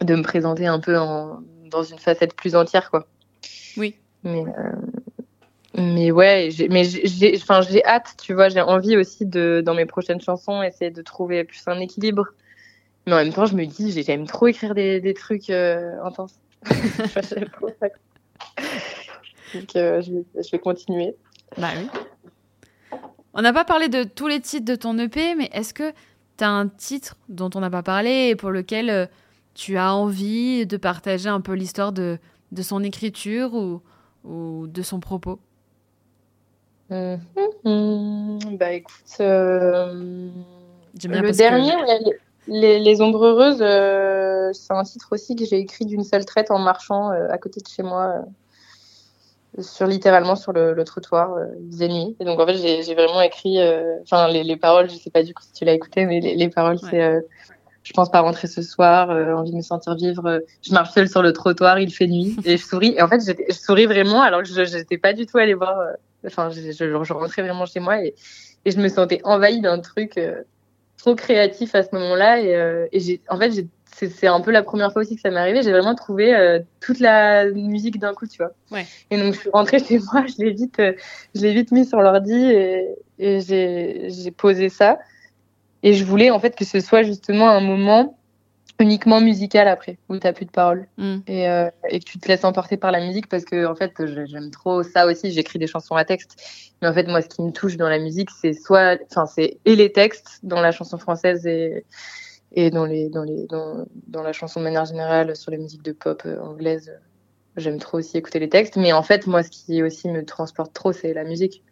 de 0.00 0.14
me 0.16 0.22
présenter 0.22 0.66
un 0.66 0.80
peu 0.80 0.98
en, 0.98 1.40
dans 1.70 1.84
une 1.84 2.00
facette 2.00 2.34
plus 2.34 2.56
entière, 2.56 2.90
quoi. 2.90 3.06
Oui. 3.76 3.96
Mais, 4.24 4.44
mais 5.74 6.10
ouais, 6.10 6.50
mais 6.68 6.84
j'ai, 6.84 7.34
enfin, 7.36 7.62
j'ai 7.62 7.84
hâte, 7.84 8.14
tu 8.22 8.34
vois, 8.34 8.50
j'ai 8.50 8.60
envie 8.60 8.96
aussi 8.96 9.24
de, 9.24 9.62
dans 9.64 9.74
mes 9.74 9.86
prochaines 9.86 10.20
chansons, 10.20 10.62
essayer 10.62 10.90
de 10.90 11.00
trouver 11.00 11.44
plus 11.44 11.62
un 11.66 11.80
équilibre. 11.80 12.26
Mais 13.06 13.14
en 13.14 13.16
même 13.16 13.32
temps, 13.32 13.46
je 13.46 13.56
me 13.56 13.64
dis, 13.64 13.90
j'aime 14.02 14.26
trop 14.26 14.48
écrire 14.48 14.74
des, 14.74 15.00
des 15.00 15.14
trucs 15.14 15.48
euh, 15.50 15.92
intenses. 16.04 16.38
Donc, 19.54 19.76
euh, 19.76 20.02
je, 20.02 20.12
vais, 20.12 20.24
je, 20.36 20.50
vais, 20.50 20.58
continuer. 20.58 21.14
Bah 21.58 21.68
oui. 21.76 21.88
On 23.34 23.40
n'a 23.42 23.52
pas 23.52 23.64
parlé 23.64 23.88
de 23.88 24.04
tous 24.04 24.28
les 24.28 24.40
titres 24.40 24.66
de 24.66 24.74
ton 24.74 24.98
EP, 24.98 25.34
mais 25.34 25.48
est-ce 25.52 25.72
que 25.72 25.92
tu 26.36 26.44
as 26.44 26.50
un 26.50 26.68
titre 26.68 27.16
dont 27.28 27.50
on 27.54 27.60
n'a 27.60 27.70
pas 27.70 27.82
parlé 27.82 28.28
et 28.28 28.36
pour 28.36 28.50
lequel 28.50 28.90
euh, 28.90 29.06
tu 29.54 29.78
as 29.78 29.94
envie 29.94 30.66
de 30.66 30.76
partager 30.76 31.30
un 31.30 31.40
peu 31.40 31.54
l'histoire 31.54 31.92
de, 31.92 32.18
de 32.52 32.62
son 32.62 32.84
écriture 32.84 33.54
ou, 33.54 33.80
ou 34.24 34.66
de 34.66 34.82
son 34.82 35.00
propos? 35.00 35.40
Mmh, 36.92 37.68
mmh. 37.68 38.56
Bah 38.56 38.72
écoute, 38.72 38.94
euh, 39.20 40.30
le 41.04 41.30
dernier, 41.32 41.72
les, 42.48 42.78
les, 42.78 43.00
Ombres 43.00 43.24
Heureuses, 43.24 43.60
euh, 43.60 44.50
c'est 44.52 44.72
un 44.72 44.82
titre 44.82 45.08
aussi 45.12 45.36
que 45.36 45.44
j'ai 45.44 45.58
écrit 45.58 45.86
d'une 45.86 46.04
seule 46.04 46.24
traite 46.24 46.50
en 46.50 46.58
marchant 46.58 47.10
euh, 47.10 47.28
à 47.30 47.38
côté 47.38 47.60
de 47.60 47.68
chez 47.68 47.82
moi, 47.82 48.24
sur 49.58 49.86
littéralement 49.86 50.36
sur 50.36 50.52
le, 50.52 50.74
le 50.74 50.84
trottoir, 50.84 51.34
euh, 51.34 51.46
nuit. 51.86 52.16
Et 52.20 52.24
donc 52.24 52.40
en 52.40 52.46
fait, 52.46 52.56
j'ai 52.56 52.94
vraiment 52.94 53.22
écrit, 53.22 53.58
enfin 54.02 54.28
les, 54.28 54.44
les, 54.44 54.56
paroles, 54.56 54.90
je 54.90 54.96
sais 54.96 55.10
pas 55.10 55.22
du 55.22 55.34
coup 55.34 55.42
si 55.42 55.52
tu 55.52 55.64
l'as 55.64 55.74
écouté, 55.74 56.06
mais 56.06 56.20
les, 56.20 56.34
les 56.34 56.48
paroles, 56.48 56.78
ouais. 56.82 56.90
c'est 56.90 57.22
je 57.82 57.92
pense 57.92 58.10
pas 58.10 58.20
rentrer 58.20 58.48
ce 58.48 58.62
soir, 58.62 59.10
euh, 59.10 59.34
envie 59.34 59.50
de 59.50 59.56
me 59.56 59.62
sentir 59.62 59.94
vivre. 59.94 60.26
Euh, 60.26 60.40
je 60.62 60.72
marche 60.72 60.90
seule 60.92 61.08
sur 61.08 61.22
le 61.22 61.32
trottoir, 61.32 61.78
il 61.78 61.92
fait 61.92 62.06
nuit 62.06 62.36
et 62.44 62.56
je 62.56 62.64
souris. 62.64 62.94
Et 62.96 63.02
en 63.02 63.08
fait, 63.08 63.20
je 63.20 63.54
souris 63.54 63.86
vraiment 63.86 64.22
alors 64.22 64.42
que 64.42 64.48
je 64.48 64.76
n'étais 64.76 64.98
pas 64.98 65.12
du 65.12 65.26
tout 65.26 65.38
allée 65.38 65.54
voir. 65.54 65.78
Euh, 65.78 65.92
enfin, 66.26 66.50
je, 66.50 66.60
je, 66.60 67.04
je, 67.04 67.12
rentrais 67.12 67.42
vraiment 67.42 67.66
chez 67.66 67.80
moi 67.80 68.02
et, 68.04 68.14
et 68.64 68.70
je 68.70 68.78
me 68.78 68.88
sentais 68.88 69.20
envahie 69.24 69.60
d'un 69.60 69.80
truc 69.80 70.18
euh, 70.18 70.42
trop 70.96 71.14
créatif 71.14 71.74
à 71.74 71.82
ce 71.82 71.88
moment-là. 71.92 72.40
Et, 72.40 72.88
et 72.92 73.00
j'ai, 73.00 73.20
en 73.28 73.38
fait, 73.38 73.66
c'est 73.94 74.26
un 74.26 74.40
peu 74.40 74.50
la 74.50 74.62
première 74.62 74.92
fois 74.92 75.02
aussi 75.02 75.16
que 75.16 75.20
ça 75.20 75.30
m'est 75.30 75.40
arrivé. 75.40 75.62
J'ai 75.62 75.72
vraiment 75.72 75.94
trouvé 75.94 76.60
toute 76.80 77.00
la 77.00 77.50
musique 77.50 77.98
d'un 77.98 78.14
coup, 78.14 78.26
tu 78.26 78.38
vois. 78.38 78.52
Ouais. 78.70 78.86
Et 79.10 79.18
donc, 79.18 79.34
je 79.34 79.40
suis 79.40 79.50
rentrée 79.50 79.78
chez 79.80 79.98
moi, 79.98 80.24
je 80.26 80.42
l'ai 80.42 80.52
vite, 80.52 80.80
je 81.34 81.40
l'ai 81.40 81.52
vite 81.52 81.72
mis 81.72 81.84
sur 81.84 82.00
l'ordi 82.00 82.34
et, 82.34 82.94
et 83.18 83.40
j'ai 83.40 84.30
posé 84.30 84.68
ça. 84.68 84.98
Et 85.82 85.94
je 85.94 86.04
voulais 86.04 86.30
en 86.30 86.38
fait 86.38 86.54
que 86.56 86.64
ce 86.64 86.80
soit 86.80 87.02
justement 87.02 87.50
un 87.50 87.60
moment 87.60 88.16
uniquement 88.82 89.20
musical 89.20 89.68
après, 89.68 89.98
où 90.08 90.18
t'as 90.18 90.32
plus 90.32 90.44
de 90.44 90.50
paroles 90.50 90.86
mm. 90.98 91.18
et, 91.26 91.48
euh, 91.48 91.70
et, 91.88 92.00
que 92.00 92.04
tu 92.04 92.18
te 92.18 92.28
laisses 92.28 92.44
emporter 92.44 92.76
par 92.76 92.90
la 92.90 93.00
musique 93.00 93.28
parce 93.28 93.44
que 93.44 93.66
en 93.66 93.74
fait 93.74 93.92
j'aime 94.26 94.50
trop 94.50 94.82
ça 94.82 95.06
aussi. 95.06 95.30
J'écris 95.30 95.58
des 95.58 95.66
chansons 95.66 95.94
à 95.94 96.04
texte, 96.04 96.36
mais 96.82 96.88
en 96.88 96.92
fait 96.92 97.06
moi 97.06 97.22
ce 97.22 97.28
qui 97.28 97.42
me 97.42 97.52
touche 97.52 97.76
dans 97.76 97.88
la 97.88 97.98
musique 97.98 98.30
c'est 98.30 98.52
soit, 98.52 98.98
enfin 99.10 99.26
c'est 99.26 99.58
et 99.64 99.76
les 99.76 99.92
textes 99.92 100.40
dans 100.42 100.60
la 100.60 100.72
chanson 100.72 100.98
française 100.98 101.46
et 101.46 101.84
et 102.52 102.70
dans 102.70 102.84
les 102.84 103.08
dans 103.08 103.22
les 103.22 103.46
dans, 103.46 103.86
dans 104.08 104.22
la 104.22 104.32
chanson 104.32 104.60
de 104.60 104.64
manière 104.64 104.84
générale 104.84 105.34
sur 105.36 105.50
les 105.50 105.58
musiques 105.58 105.82
de 105.82 105.92
pop 105.92 106.22
euh, 106.26 106.40
anglaises. 106.40 106.92
J'aime 107.56 107.78
trop 107.78 107.98
aussi 107.98 108.16
écouter 108.16 108.38
les 108.38 108.48
textes, 108.48 108.76
mais 108.76 108.92
en 108.92 109.02
fait 109.02 109.26
moi 109.26 109.42
ce 109.42 109.50
qui 109.50 109.82
aussi 109.82 110.08
me 110.08 110.24
transporte 110.24 110.72
trop 110.72 110.92
c'est 110.92 111.14
la 111.14 111.24
musique 111.24 111.62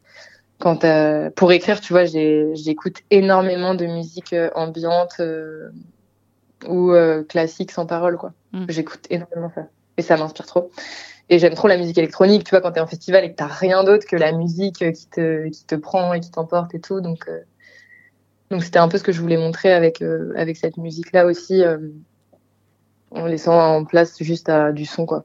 quand 0.61 0.85
euh, 0.85 1.31
pour 1.31 1.53
écrire, 1.53 1.81
tu 1.81 1.95
vois, 1.95 2.05
j'écoute 2.05 2.99
énormément 3.11 3.75
de 3.75 3.87
musique 3.87 4.35
ambiante 4.55 5.15
euh, 5.21 5.71
ou 6.67 6.93
euh, 6.93 7.23
classique 7.25 7.71
sans 7.73 7.87
parole, 7.87 8.17
quoi. 8.17 8.33
Mm. 8.53 8.67
J'écoute 8.69 9.07
énormément 9.11 9.51
ça. 9.55 9.67
Et 9.97 10.03
ça 10.03 10.17
m'inspire 10.17 10.47
trop. 10.47 10.71
Et 11.29 11.39
j'aime 11.39 11.55
trop 11.55 11.69
la 11.69 11.77
musique 11.77 11.99
électronique, 11.99 12.45
tu 12.45 12.51
vois, 12.51 12.61
quand 12.61 12.73
t'es 12.73 12.81
en 12.81 12.87
festival 12.87 13.25
et 13.25 13.31
que 13.31 13.37
t'as 13.37 13.47
rien 13.47 13.85
d'autre 13.85 14.07
que 14.07 14.17
la 14.17 14.33
musique 14.33 14.79
qui 14.93 15.07
te, 15.09 15.49
qui 15.49 15.65
te 15.65 15.75
prend 15.75 16.13
et 16.13 16.21
qui 16.21 16.31
t'emporte 16.31 16.75
et 16.75 16.81
tout. 16.81 17.01
Donc, 17.01 17.29
euh, 17.29 17.41
donc 18.51 18.65
c'était 18.65 18.79
un 18.79 18.89
peu 18.89 18.99
ce 18.99 19.05
que 19.05 19.13
je 19.13 19.21
voulais 19.21 19.37
montrer 19.37 19.73
avec, 19.73 20.03
euh, 20.03 20.33
avec 20.37 20.57
cette 20.57 20.77
musique-là 20.77 21.27
aussi, 21.27 21.63
en 23.13 23.27
laissant 23.27 23.77
en 23.77 23.85
place 23.85 24.21
juste 24.23 24.49
à, 24.49 24.73
du 24.73 24.87
son, 24.87 25.07
quoi. 25.07 25.25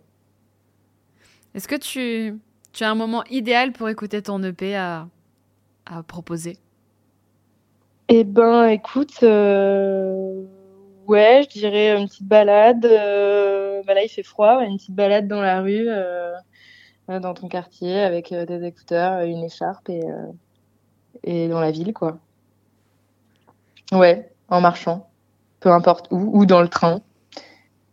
Est-ce 1.56 1.68
que 1.68 1.76
tu, 1.76 2.38
tu 2.74 2.84
as 2.84 2.92
un 2.92 2.96
moment 2.96 3.24
idéal 3.30 3.72
pour 3.72 3.88
écouter 3.90 4.22
ton 4.22 4.44
EP 4.44 4.76
à, 4.76 5.08
à 5.86 6.04
proposer? 6.04 6.58
Eh 8.08 8.24
ben, 8.24 8.68
écoute, 8.68 9.24
euh, 9.24 10.44
ouais, 11.08 11.44
je 11.44 11.60
dirais 11.60 11.98
une 11.98 12.08
petite 12.08 12.28
balade. 12.28 12.86
Euh, 12.86 13.82
bah 13.86 13.94
là, 13.94 14.04
il 14.04 14.10
fait 14.10 14.24
froid, 14.24 14.64
une 14.64 14.78
petite 14.78 14.96
balade 14.96 15.28
dans 15.28 15.42
la 15.42 15.62
rue, 15.62 15.88
euh, 15.88 16.34
dans 17.08 17.34
ton 17.34 17.48
quartier, 17.48 18.00
avec 18.00 18.32
euh, 18.32 18.46
des 18.46 18.66
écouteurs, 18.66 19.22
une 19.22 19.44
écharpe 19.44 19.90
et, 19.90 20.04
euh, 20.04 20.32
et 21.24 21.48
dans 21.48 21.60
la 21.60 21.72
ville, 21.72 21.94
quoi. 21.94 22.18
Ouais, 23.92 24.32
en 24.50 24.62
marchant, 24.62 25.10
peu 25.60 25.72
importe 25.72 26.08
où, 26.12 26.40
ou 26.40 26.46
dans 26.46 26.62
le 26.62 26.68
train, 26.68 27.02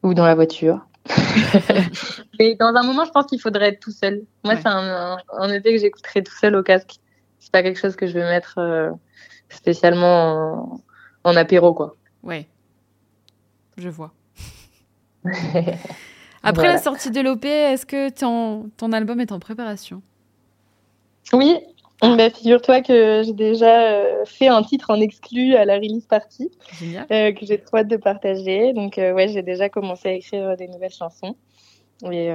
ou 0.02 0.14
dans 0.14 0.26
la 0.26 0.34
voiture. 0.34 0.86
Mais 2.38 2.54
dans 2.54 2.74
un 2.74 2.82
moment, 2.82 3.04
je 3.04 3.10
pense 3.10 3.26
qu'il 3.26 3.40
faudrait 3.40 3.68
être 3.68 3.80
tout 3.80 3.90
seul. 3.90 4.24
Moi, 4.44 4.54
ouais. 4.54 4.60
c'est 4.60 4.68
un, 4.68 5.18
un, 5.38 5.60
que 5.60 5.78
j'écouterais 5.78 6.22
tout 6.22 6.34
seul 6.34 6.56
au 6.56 6.62
casque 6.62 6.98
c'est 7.42 7.50
pas 7.50 7.62
quelque 7.64 7.80
chose 7.80 7.96
que 7.96 8.06
je 8.06 8.12
vais 8.12 8.22
mettre 8.22 8.58
euh, 8.58 8.92
spécialement 9.48 10.76
en, 11.24 11.30
en, 11.30 11.36
apéro, 11.36 11.74
quoi. 11.74 11.96
Ouais, 12.22 12.46
je 13.76 13.88
vois. 13.88 14.12
Après 15.24 16.62
voilà. 16.62 16.72
la 16.72 16.78
sortie 16.78 17.10
de 17.10 17.20
l'OP, 17.20 17.44
est-ce 17.44 17.86
que 17.86 18.08
ton, 18.10 18.70
ton 18.76 18.92
album 18.92 19.20
est 19.20 19.30
en 19.32 19.38
préparation? 19.38 20.02
Oui, 21.32 21.56
Bah, 22.02 22.30
figure-toi 22.30 22.82
que 22.82 23.22
j'ai 23.24 23.32
déjà 23.32 23.92
euh, 23.92 24.24
fait 24.24 24.48
un 24.48 24.62
titre 24.64 24.90
en 24.90 25.00
exclu 25.00 25.54
à 25.54 25.64
la 25.64 25.76
release 25.76 26.06
party 26.06 26.50
euh, 26.82 27.32
que 27.32 27.46
j'ai 27.46 27.60
trop 27.60 27.76
hâte 27.76 27.88
de 27.88 27.96
partager. 27.96 28.72
Donc 28.72 28.98
euh, 28.98 29.12
ouais, 29.12 29.28
j'ai 29.28 29.42
déjà 29.42 29.68
commencé 29.68 30.08
à 30.08 30.12
écrire 30.12 30.56
des 30.56 30.66
nouvelles 30.66 30.92
chansons 30.92 31.36
et, 32.10 32.30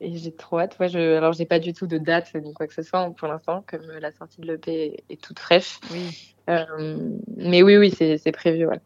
et 0.00 0.16
j'ai 0.16 0.32
trop 0.32 0.60
hâte. 0.60 0.78
Ouais, 0.80 0.88
je, 0.88 1.16
alors 1.18 1.34
j'ai 1.34 1.44
pas 1.44 1.58
du 1.58 1.74
tout 1.74 1.86
de 1.86 1.98
date 1.98 2.34
ni 2.34 2.54
quoi 2.54 2.66
que 2.66 2.72
ce 2.72 2.80
soit 2.80 3.10
pour 3.10 3.28
l'instant, 3.28 3.62
comme 3.66 3.86
la 4.00 4.12
sortie 4.12 4.40
de 4.40 4.46
l'EP 4.46 5.04
est, 5.10 5.20
toute 5.20 5.38
fraîche. 5.38 5.78
Oui. 5.90 6.34
mais 7.36 7.62
oui, 7.62 7.76
oui, 7.76 7.90
c'est 7.90 8.32
prévu. 8.32 8.66
Ouais. 8.66 8.80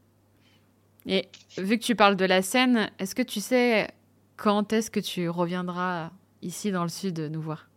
Et 1.06 1.28
vu 1.58 1.78
que 1.78 1.84
tu 1.84 1.94
parles 1.94 2.16
de 2.16 2.24
la 2.24 2.42
scène, 2.42 2.90
est-ce 2.98 3.14
que 3.14 3.22
tu 3.22 3.40
sais 3.40 3.88
quand 4.36 4.72
est-ce 4.72 4.90
que 4.90 5.00
tu 5.00 5.28
reviendras 5.28 6.10
ici 6.42 6.72
dans 6.72 6.82
le 6.82 6.88
sud 6.88 7.18
nous 7.18 7.40
voir? 7.40 7.68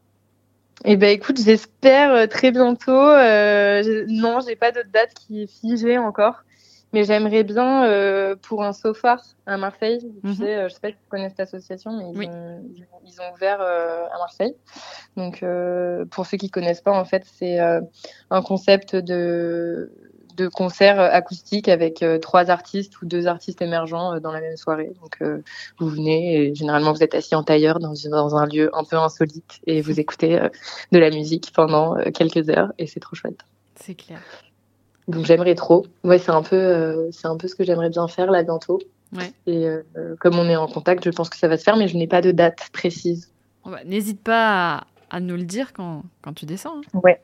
Eh 0.86 0.96
ben 0.96 1.10
écoute, 1.10 1.40
j'espère 1.44 2.14
euh, 2.14 2.28
très 2.28 2.52
bientôt. 2.52 2.92
Euh, 2.92 4.06
non, 4.08 4.40
j'ai 4.48 4.56
pas 4.56 4.72
de 4.72 4.84
date 4.84 5.14
qui 5.16 5.44
est 5.44 5.48
figée 5.48 5.98
encore, 5.98 6.44
mais 6.94 7.04
j'aimerais 7.04 7.44
bien 7.44 7.86
euh, 7.86 8.36
pour 8.36 8.64
un 8.64 8.74
sofa 8.74 9.18
à 9.48 9.58
Marseille. 9.58 10.00
Tu 10.24 10.28
mhm. 10.28 10.36
sais, 10.36 10.56
euh, 10.56 10.70
je 10.70 10.76
sais 10.76 10.80
pas 10.80 10.90
si 10.90 10.94
tu 10.94 11.10
connais 11.10 11.30
cette 11.30 11.40
association, 11.40 11.92
mais 11.98 12.12
ils, 12.12 12.30
ont, 12.30 12.64
ils 13.06 13.22
ont, 13.22 13.34
ouvert 13.34 13.60
à 13.60 14.18
Marseille. 14.20 14.54
Donc 15.16 15.44
pour 16.12 16.28
ceux 16.28 16.38
qui 16.38 16.52
connaissent 16.52 16.82
pas, 16.82 16.98
en 16.98 17.06
fait, 17.06 17.24
c'est 17.26 17.58
un 17.60 18.42
concept 18.44 18.96
de 18.96 19.92
de 20.38 20.48
concerts 20.48 21.00
euh, 21.00 21.10
acoustiques 21.12 21.68
avec 21.68 22.04
euh, 22.04 22.20
trois 22.20 22.50
artistes 22.50 23.02
ou 23.02 23.06
deux 23.06 23.28
artistes 23.28 23.62
émergents 23.62 24.14
euh, 24.14 24.20
dans 24.20 24.32
la 24.32 24.40
même 24.40 24.56
soirée. 24.56 24.92
Donc 25.02 25.20
vous 25.80 25.90
venez 25.90 26.38
et 26.38 26.56
généralement 26.56 26.94
vous 26.94 27.04
êtes 27.04 27.16
assis 27.16 27.36
en 27.36 27.44
tailleur 27.44 27.80
dans, 27.80 27.94
dans 28.10 28.36
un 28.36 28.46
lieu 28.46 28.70
un 28.74 28.84
peu 28.84 28.98
insolite 28.98 29.60
et 29.66 29.82
vous 29.82 30.00
écoutez 30.00 30.40
de 30.92 31.00
la 31.00 31.10
musique 31.10 31.52
pendant 31.54 31.96
quelques 32.12 32.50
heures 32.50 32.72
et 32.78 32.88
c'est 32.88 33.00
trop 33.00 33.16
chouette. 33.16 33.40
C'est 33.76 33.96
clair. 33.96 34.20
Donc 35.08 35.26
j'aimerais 35.26 35.56
trop. 35.56 35.86
Ouais, 36.04 36.20
c'est 36.20 36.32
un 36.32 36.44
peu 36.44 37.10
c'est 37.12 37.28
un 37.28 37.38
peu 37.38 37.48
ce 37.48 37.56
que 37.56 37.64
j'aimerais 37.64 37.90
bien 37.90 38.08
faire 38.08 38.30
là 38.32 38.44
bientôt. 38.44 38.80
Ouais. 39.16 39.32
Et 39.48 39.68
comme 40.20 40.38
on 40.38 40.48
est 40.50 40.56
en 40.56 40.68
contact, 40.68 41.06
je 41.06 41.10
pense 41.12 41.30
que 41.30 41.38
ça 41.38 41.48
va 41.48 41.58
se 41.58 41.64
faire, 41.64 41.78
mais 41.78 41.88
je 41.88 41.98
n'ai 41.98 42.08
pas 42.08 42.22
de 42.22 42.32
date 42.32 42.70
précise. 42.72 43.32
N'hésite 43.86 44.22
pas 44.22 44.86
à, 45.10 45.20
nous 45.20 45.36
le 45.36 45.44
dire 45.44 45.74
quand, 45.74 46.04
quand 46.22 46.34
tu 46.34 46.46
descends. 46.46 46.82
Hein. 46.94 47.00
Ouais, 47.04 47.20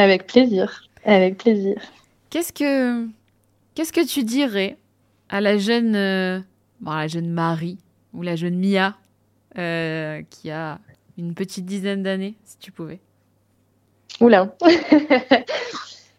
avec 0.00 0.26
plaisir. 0.26 0.88
Avec 1.04 1.38
plaisir. 1.38 1.76
Qu'est-ce 2.34 2.52
que 2.52 3.06
qu'est-ce 3.76 3.92
que 3.92 4.04
tu 4.04 4.24
dirais 4.24 4.76
à 5.28 5.40
la 5.40 5.56
jeune 5.56 5.94
euh, 5.94 6.40
la 6.84 7.06
jeune 7.06 7.30
Marie 7.30 7.78
ou 8.12 8.22
la 8.22 8.34
jeune 8.34 8.56
Mia 8.56 8.96
euh, 9.56 10.20
qui 10.30 10.50
a 10.50 10.80
une 11.16 11.34
petite 11.34 11.64
dizaine 11.64 12.02
d'années, 12.02 12.34
si 12.42 12.58
tu 12.58 12.72
pouvais? 12.72 12.98
Oula 14.20 14.52
euh, 14.64 14.66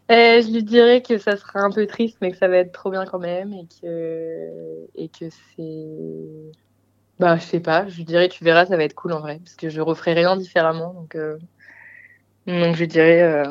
Je 0.09 0.53
lui 0.53 0.63
dirais 0.63 1.01
que 1.01 1.17
ça 1.17 1.35
sera 1.35 1.59
un 1.59 1.69
peu 1.69 1.85
triste, 1.85 2.15
mais 2.21 2.31
que 2.31 2.37
ça 2.37 2.47
va 2.47 2.59
être 2.59 2.71
trop 2.71 2.91
bien 2.91 3.05
quand 3.05 3.19
même 3.19 3.51
et 3.51 3.67
que 3.81 4.87
et 4.95 5.09
que 5.09 5.25
c'est 5.29 6.53
bah 7.19 7.35
je 7.35 7.43
sais 7.43 7.59
pas. 7.59 7.89
Je 7.89 7.97
lui 7.97 8.05
dirais 8.05 8.29
tu 8.29 8.45
verras, 8.45 8.65
ça 8.65 8.77
va 8.77 8.85
être 8.85 8.95
cool 8.95 9.11
en 9.11 9.19
vrai 9.19 9.39
parce 9.39 9.57
que 9.57 9.67
je 9.67 9.81
referai 9.81 10.13
rien 10.13 10.37
différemment 10.37 10.93
donc 10.93 11.17
donc 12.47 12.75
je 12.77 12.85
dirais 12.85 13.43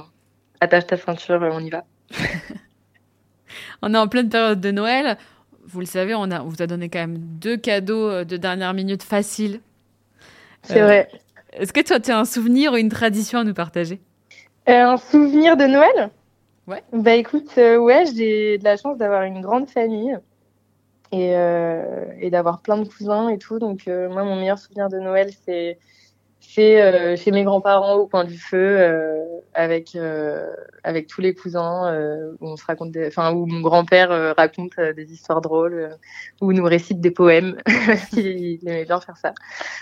attache 0.62 0.86
ta 0.86 0.96
ceinture, 0.96 1.46
on 1.52 1.60
y 1.60 1.68
va. 1.68 1.84
on 3.82 3.94
est 3.94 3.98
en 3.98 4.08
pleine 4.08 4.28
période 4.28 4.60
de 4.60 4.70
Noël. 4.70 5.18
Vous 5.66 5.80
le 5.80 5.86
savez, 5.86 6.14
on, 6.14 6.30
a, 6.30 6.40
vous 6.40 6.62
a 6.62 6.66
donné 6.66 6.88
quand 6.88 7.00
même 7.00 7.18
deux 7.18 7.56
cadeaux 7.56 8.08
euh, 8.08 8.24
de 8.24 8.36
dernière 8.36 8.74
minute 8.74 9.02
faciles. 9.02 9.60
C'est 10.62 10.80
vrai. 10.80 11.08
Euh, 11.12 11.18
est-ce 11.52 11.72
que 11.72 11.80
toi, 11.80 12.00
tu 12.00 12.10
as 12.10 12.18
un 12.18 12.24
souvenir 12.24 12.72
ou 12.72 12.76
une 12.76 12.88
tradition 12.88 13.38
à 13.40 13.44
nous 13.44 13.54
partager? 13.54 14.00
Euh, 14.68 14.86
Un 14.86 14.96
souvenir 14.96 15.56
de 15.56 15.64
Noël? 15.64 16.10
Ouais. 16.66 16.82
Bah 16.92 17.14
écoute, 17.14 17.52
ouais, 17.56 18.04
j'ai 18.14 18.58
de 18.58 18.64
la 18.64 18.76
chance 18.76 18.96
d'avoir 18.96 19.22
une 19.22 19.42
grande 19.42 19.68
famille 19.68 20.16
et, 21.12 21.32
et 21.32 22.30
d'avoir 22.30 22.60
plein 22.62 22.78
de 22.78 22.88
cousins 22.88 23.28
et 23.28 23.36
tout. 23.36 23.58
Donc, 23.58 23.86
moi, 23.86 24.24
mon 24.24 24.36
meilleur 24.36 24.58
souvenir 24.58 24.88
de 24.88 24.98
Noël, 24.98 25.30
c'est 25.44 25.78
c'est 26.48 26.80
euh, 26.80 27.16
chez 27.16 27.30
mes 27.30 27.44
grands-parents 27.44 27.94
au 27.94 28.06
coin 28.06 28.24
du 28.24 28.38
feu 28.38 28.76
euh, 28.78 29.22
avec 29.54 29.96
euh, 29.96 30.54
avec 30.82 31.06
tous 31.06 31.20
les 31.20 31.34
cousins 31.34 31.92
où 32.40 32.48
on 32.48 32.56
se 32.56 32.64
raconte 32.64 32.96
enfin 33.06 33.32
où 33.32 33.46
mon 33.46 33.60
grand-père 33.60 34.34
raconte 34.36 34.78
des 34.78 35.12
histoires 35.12 35.40
drôles 35.40 35.96
où 36.40 36.52
nous 36.52 36.64
récite 36.64 37.00
des 37.00 37.10
poèmes 37.10 37.56
il 38.12 38.60
aimait 38.66 38.84
bien 38.84 39.00
faire 39.00 39.16
ça. 39.16 39.32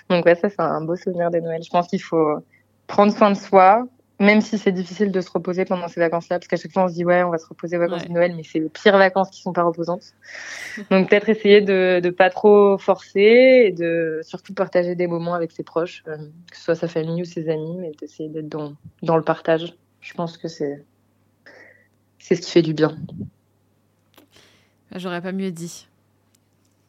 Donc 0.08 0.24
ouais 0.24 0.34
ça 0.34 0.48
c'est 0.48 0.60
un 0.60 0.82
beau 0.82 0.96
souvenir 0.96 1.30
de 1.30 1.38
Noël. 1.40 1.62
Je 1.62 1.70
pense 1.70 1.88
qu'il 1.88 2.02
faut 2.02 2.38
prendre 2.86 3.12
soin 3.12 3.30
de 3.30 3.36
soi 3.36 3.86
même 4.22 4.40
si 4.40 4.56
c'est 4.56 4.72
difficile 4.72 5.10
de 5.10 5.20
se 5.20 5.30
reposer 5.30 5.64
pendant 5.64 5.88
ces 5.88 6.00
vacances-là, 6.00 6.38
parce 6.38 6.46
qu'à 6.46 6.56
chaque 6.56 6.72
fois 6.72 6.84
on 6.84 6.88
se 6.88 6.94
dit 6.94 7.04
ouais, 7.04 7.22
on 7.22 7.30
va 7.30 7.38
se 7.38 7.46
reposer 7.46 7.76
aux 7.76 7.80
vacances 7.80 8.06
de 8.06 8.12
Noël, 8.12 8.34
mais 8.36 8.44
c'est 8.44 8.60
les 8.60 8.68
pires 8.68 8.96
vacances 8.96 9.30
qui 9.30 9.42
sont 9.42 9.52
pas 9.52 9.64
reposantes. 9.64 10.14
Donc 10.90 11.10
peut-être 11.10 11.28
essayer 11.28 11.60
de 11.60 12.00
ne 12.02 12.10
pas 12.10 12.30
trop 12.30 12.78
forcer 12.78 13.64
et 13.66 13.72
de 13.72 14.20
surtout 14.22 14.54
partager 14.54 14.94
des 14.94 15.06
moments 15.06 15.34
avec 15.34 15.50
ses 15.50 15.64
proches, 15.64 16.04
euh, 16.06 16.16
que 16.50 16.56
ce 16.56 16.62
soit 16.62 16.76
sa 16.76 16.88
famille 16.88 17.22
ou 17.22 17.24
ses 17.24 17.48
amis, 17.48 17.76
mais 17.78 17.92
d'essayer 18.00 18.28
d'être 18.28 18.48
dans, 18.48 18.74
dans 19.02 19.16
le 19.16 19.22
partage. 19.22 19.74
Je 20.00 20.14
pense 20.14 20.38
que 20.38 20.48
c'est 20.48 20.84
c'est 22.18 22.36
ce 22.36 22.40
qui 22.42 22.50
fait 22.52 22.62
du 22.62 22.72
bien. 22.72 22.96
J'aurais 24.94 25.20
pas 25.20 25.32
mieux 25.32 25.50
dit. 25.50 25.88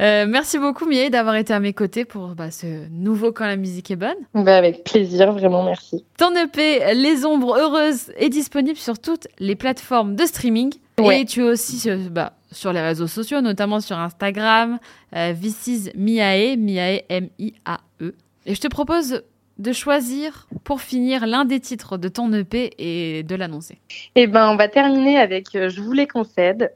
Euh, 0.00 0.26
merci 0.28 0.58
beaucoup, 0.58 0.86
Mireille, 0.86 1.10
d'avoir 1.10 1.36
été 1.36 1.54
à 1.54 1.60
mes 1.60 1.72
côtés 1.72 2.04
pour 2.04 2.28
bah, 2.34 2.50
ce 2.50 2.88
nouveau 2.90 3.32
Quand 3.32 3.46
la 3.46 3.56
musique 3.56 3.90
est 3.90 3.96
bonne. 3.96 4.16
Bah, 4.34 4.56
avec 4.56 4.84
plaisir, 4.84 5.32
vraiment 5.32 5.64
merci. 5.64 6.04
Ton 6.18 6.34
EP 6.36 6.94
Les 6.94 7.24
Ombres 7.24 7.56
Heureuses 7.56 8.12
est 8.16 8.28
disponible 8.28 8.76
sur 8.76 8.98
toutes 8.98 9.26
les 9.38 9.56
plateformes 9.56 10.14
de 10.14 10.24
streaming. 10.24 10.74
Et 10.98 11.24
tu 11.24 11.40
es 11.40 11.44
aussi 11.44 11.88
bah, 12.10 12.32
sur 12.50 12.72
les 12.72 12.80
réseaux 12.80 13.06
sociaux, 13.06 13.40
notamment 13.40 13.80
sur 13.80 13.98
Instagram, 13.98 14.78
euh, 15.14 15.34
This 15.34 15.66
is 15.66 15.90
Miae, 15.94 16.56
Miae 16.56 17.02
M-I-A-E. 17.08 18.14
Et 18.46 18.54
je 18.54 18.60
te 18.60 18.68
propose 18.68 19.22
de 19.58 19.72
choisir 19.72 20.46
pour 20.64 20.80
finir 20.80 21.26
l'un 21.26 21.44
des 21.44 21.60
titres 21.60 21.96
de 21.96 22.08
ton 22.08 22.32
EP 22.32 22.72
et 22.78 23.22
de 23.22 23.34
l'annoncer. 23.34 23.78
Eh 24.14 24.26
ben, 24.26 24.50
on 24.50 24.56
va 24.56 24.68
terminer 24.68 25.18
avec 25.18 25.54
euh, 25.54 25.68
Je 25.68 25.80
vous 25.80 25.92
les 25.92 26.06
concède 26.06 26.72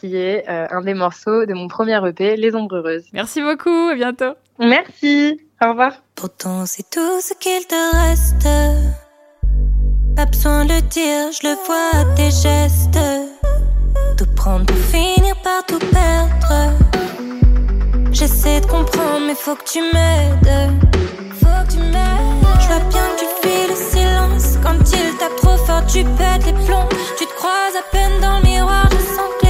qui 0.00 0.16
est 0.16 0.48
euh, 0.48 0.66
un 0.70 0.80
des 0.80 0.94
morceaux 0.94 1.44
de 1.44 1.52
mon 1.52 1.68
premier 1.68 2.00
EP, 2.08 2.36
Les 2.36 2.54
Ombres 2.54 2.76
Heureuses. 2.76 3.04
Merci 3.12 3.42
beaucoup, 3.42 3.88
à 3.90 3.94
bientôt. 3.94 4.32
Merci, 4.58 5.40
au 5.62 5.68
revoir. 5.68 5.92
Pourtant, 6.14 6.64
c'est 6.64 6.88
tout 6.88 7.20
ce 7.20 7.34
qu'il 7.34 7.66
te 7.66 7.96
reste. 7.96 8.48
Pas 10.16 10.26
besoin 10.26 10.64
de 10.64 10.72
le 10.74 10.80
dire, 10.82 11.30
je 11.32 11.48
le 11.48 11.54
vois 11.66 12.00
à 12.00 12.04
tes 12.16 12.30
gestes. 12.30 12.98
Tout 14.16 14.34
prendre 14.34 14.66
pour 14.66 14.76
finir 14.76 15.36
par 15.42 15.64
tout 15.66 15.78
perdre. 15.78 16.72
J'essaie 18.10 18.60
de 18.60 18.66
comprendre, 18.66 19.26
mais 19.26 19.34
faut 19.34 19.54
que 19.54 19.64
tu 19.64 19.80
m'aides. 19.80 20.70
Faut 21.40 21.46
que 21.66 21.72
tu 21.72 21.78
m'aides. 21.78 22.40
Je 22.60 22.66
vois 22.66 22.84
bien 22.88 23.06
que 23.14 23.20
tu 23.20 23.26
fais 23.42 23.68
le 23.68 23.74
silence. 23.74 24.58
Quand 24.62 24.78
il 24.78 25.16
tape 25.18 25.36
trop 25.36 25.56
fort, 25.58 25.84
tu 25.86 26.04
pètes 26.04 26.46
les 26.46 26.64
plombs. 26.64 26.88
Tu 27.18 27.26
te 27.26 27.34
croises 27.34 27.76
à 27.76 27.82
peine 27.92 28.20
dans 28.20 28.38
le 28.38 28.44
miroir, 28.44 28.88
je 28.90 28.96
sens 28.96 29.30
que 29.40 29.49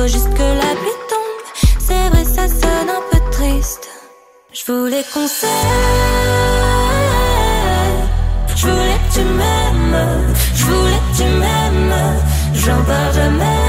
faut 0.00 0.06
juste 0.06 0.32
que 0.34 0.48
la 0.62 0.70
pluie 0.80 1.00
tombe. 1.10 1.44
C'est 1.78 2.08
vrai, 2.10 2.24
ça 2.24 2.48
sonne 2.48 2.90
un 2.98 3.02
peu 3.10 3.20
triste. 3.32 3.88
Je 4.52 4.72
voulais 4.72 5.04
qu'on 5.12 5.26
s'aime, 5.26 5.50
je 8.56 8.66
voulais 8.66 8.98
que 9.04 9.14
tu 9.14 9.24
m'aimes, 9.38 9.96
je 10.54 10.64
voulais 10.64 11.02
que 11.06 11.16
tu 11.18 11.24
m'aimes, 11.40 11.94
j'en 12.54 12.82
parle 12.90 13.14
jamais. 13.14 13.60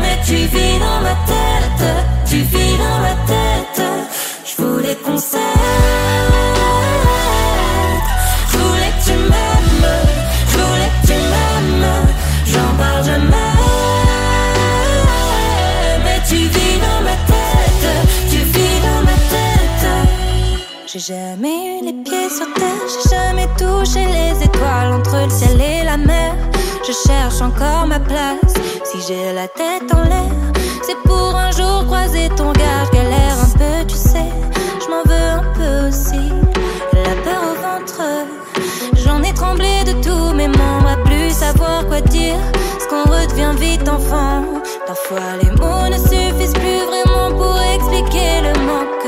Mais 0.00 0.18
tu 0.26 0.36
vis 0.52 0.78
dans 0.84 1.00
ma 1.08 1.16
tête, 1.30 1.84
tu 2.24 2.36
vis 2.52 2.76
dans 2.84 2.98
ma 3.06 3.14
tête, 3.32 3.82
je 4.46 4.62
voulais 4.62 4.96
qu'on 5.04 5.18
s'aime. 5.18 5.51
J'ai 20.92 20.98
jamais 20.98 21.78
eu 21.78 21.86
les 21.86 21.92
pieds 21.94 22.28
sur 22.28 22.52
terre, 22.52 22.84
j'ai 22.86 23.16
jamais 23.16 23.48
touché 23.56 24.04
les 24.04 24.44
étoiles 24.44 24.92
entre 24.92 25.24
le 25.24 25.30
ciel 25.30 25.58
et 25.58 25.84
la 25.84 25.96
mer. 25.96 26.34
Je 26.86 26.92
cherche 26.92 27.40
encore 27.40 27.86
ma 27.86 27.98
place. 27.98 28.52
Si 28.84 29.00
j'ai 29.08 29.32
la 29.32 29.48
tête 29.48 29.90
en 29.90 30.02
l'air, 30.02 30.52
c'est 30.82 30.98
pour 31.04 31.34
un 31.34 31.50
jour 31.50 31.86
croiser 31.86 32.28
ton 32.36 32.52
gars. 32.52 32.84
galère 32.92 33.38
un 33.40 33.58
peu, 33.58 33.86
tu 33.88 33.94
sais. 33.94 34.28
Je 34.84 34.90
m'en 34.90 35.02
veux 35.06 35.28
un 35.38 35.44
peu 35.54 35.88
aussi. 35.88 36.28
La 36.92 37.14
peur 37.24 37.42
au 37.42 37.54
ventre, 37.54 38.02
j'en 39.02 39.22
ai 39.22 39.32
tremblé 39.32 39.84
de 39.86 39.92
tous 40.02 40.34
mes 40.34 40.48
membres, 40.48 40.90
à 40.90 40.96
plus 41.06 41.30
savoir 41.30 41.86
quoi 41.86 42.02
dire. 42.02 42.36
Ce 42.78 42.86
qu'on 42.86 43.10
redevient 43.10 43.58
vite 43.58 43.88
enfant. 43.88 44.44
Parfois 44.86 45.38
les 45.42 45.50
mots 45.52 45.88
ne 45.88 45.96
suffisent 45.96 46.52
plus 46.52 46.84
vraiment 46.86 47.34
pour 47.34 47.58
expliquer 47.58 48.42
le 48.42 48.52
manque. 48.66 49.01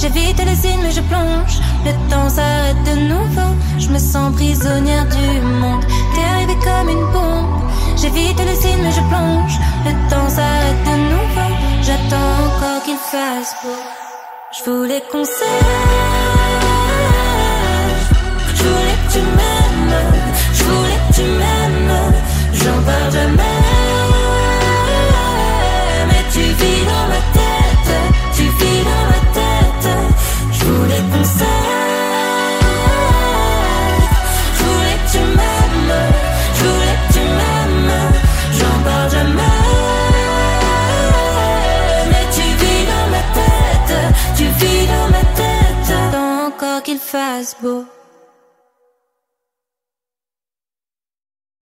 J'évite 0.00 0.38
les 0.44 0.54
signes 0.54 0.80
mais 0.82 0.92
je 0.92 1.00
plonge. 1.00 1.58
Le 1.84 1.92
temps 2.08 2.28
s'arrête 2.28 2.82
de 2.84 2.94
nouveau. 3.12 3.50
Je 3.78 3.88
me 3.88 3.98
sens 3.98 4.32
prisonnière 4.32 5.06
du 5.06 5.40
monde. 5.40 5.84
T'es 6.14 6.22
arrivé 6.22 6.54
comme 6.62 6.88
une 6.88 7.06
bombe. 7.12 7.62
J'évite 7.96 8.38
les 8.38 8.54
signes 8.54 8.82
mais 8.82 8.92
je 8.92 9.00
plonge. 9.12 9.58
Le 9.86 9.92
temps 10.08 10.28
s'arrête 10.28 10.84
de 10.84 10.96
nouveau. 11.12 11.50
J'attends 11.82 12.34
encore 12.46 12.82
qu'il 12.84 13.00
fasse 13.10 13.56
beau. 13.62 13.78
Je 14.56 14.70
voulais 14.70 15.02
qu'on 15.10 15.24
Je 18.54 18.62
voulais 18.62 18.98
que 19.02 19.12
tu 19.12 19.18
m'aimes. 19.18 19.94
Je 20.54 20.62
voulais 20.62 21.00
que 21.08 21.14
tu 21.14 21.22
m'aimes. 21.22 21.92
J'en 22.52 22.82
parle 22.86 23.12
jamais. 23.12 23.47
Dans 47.12 47.58
ma 47.62 47.97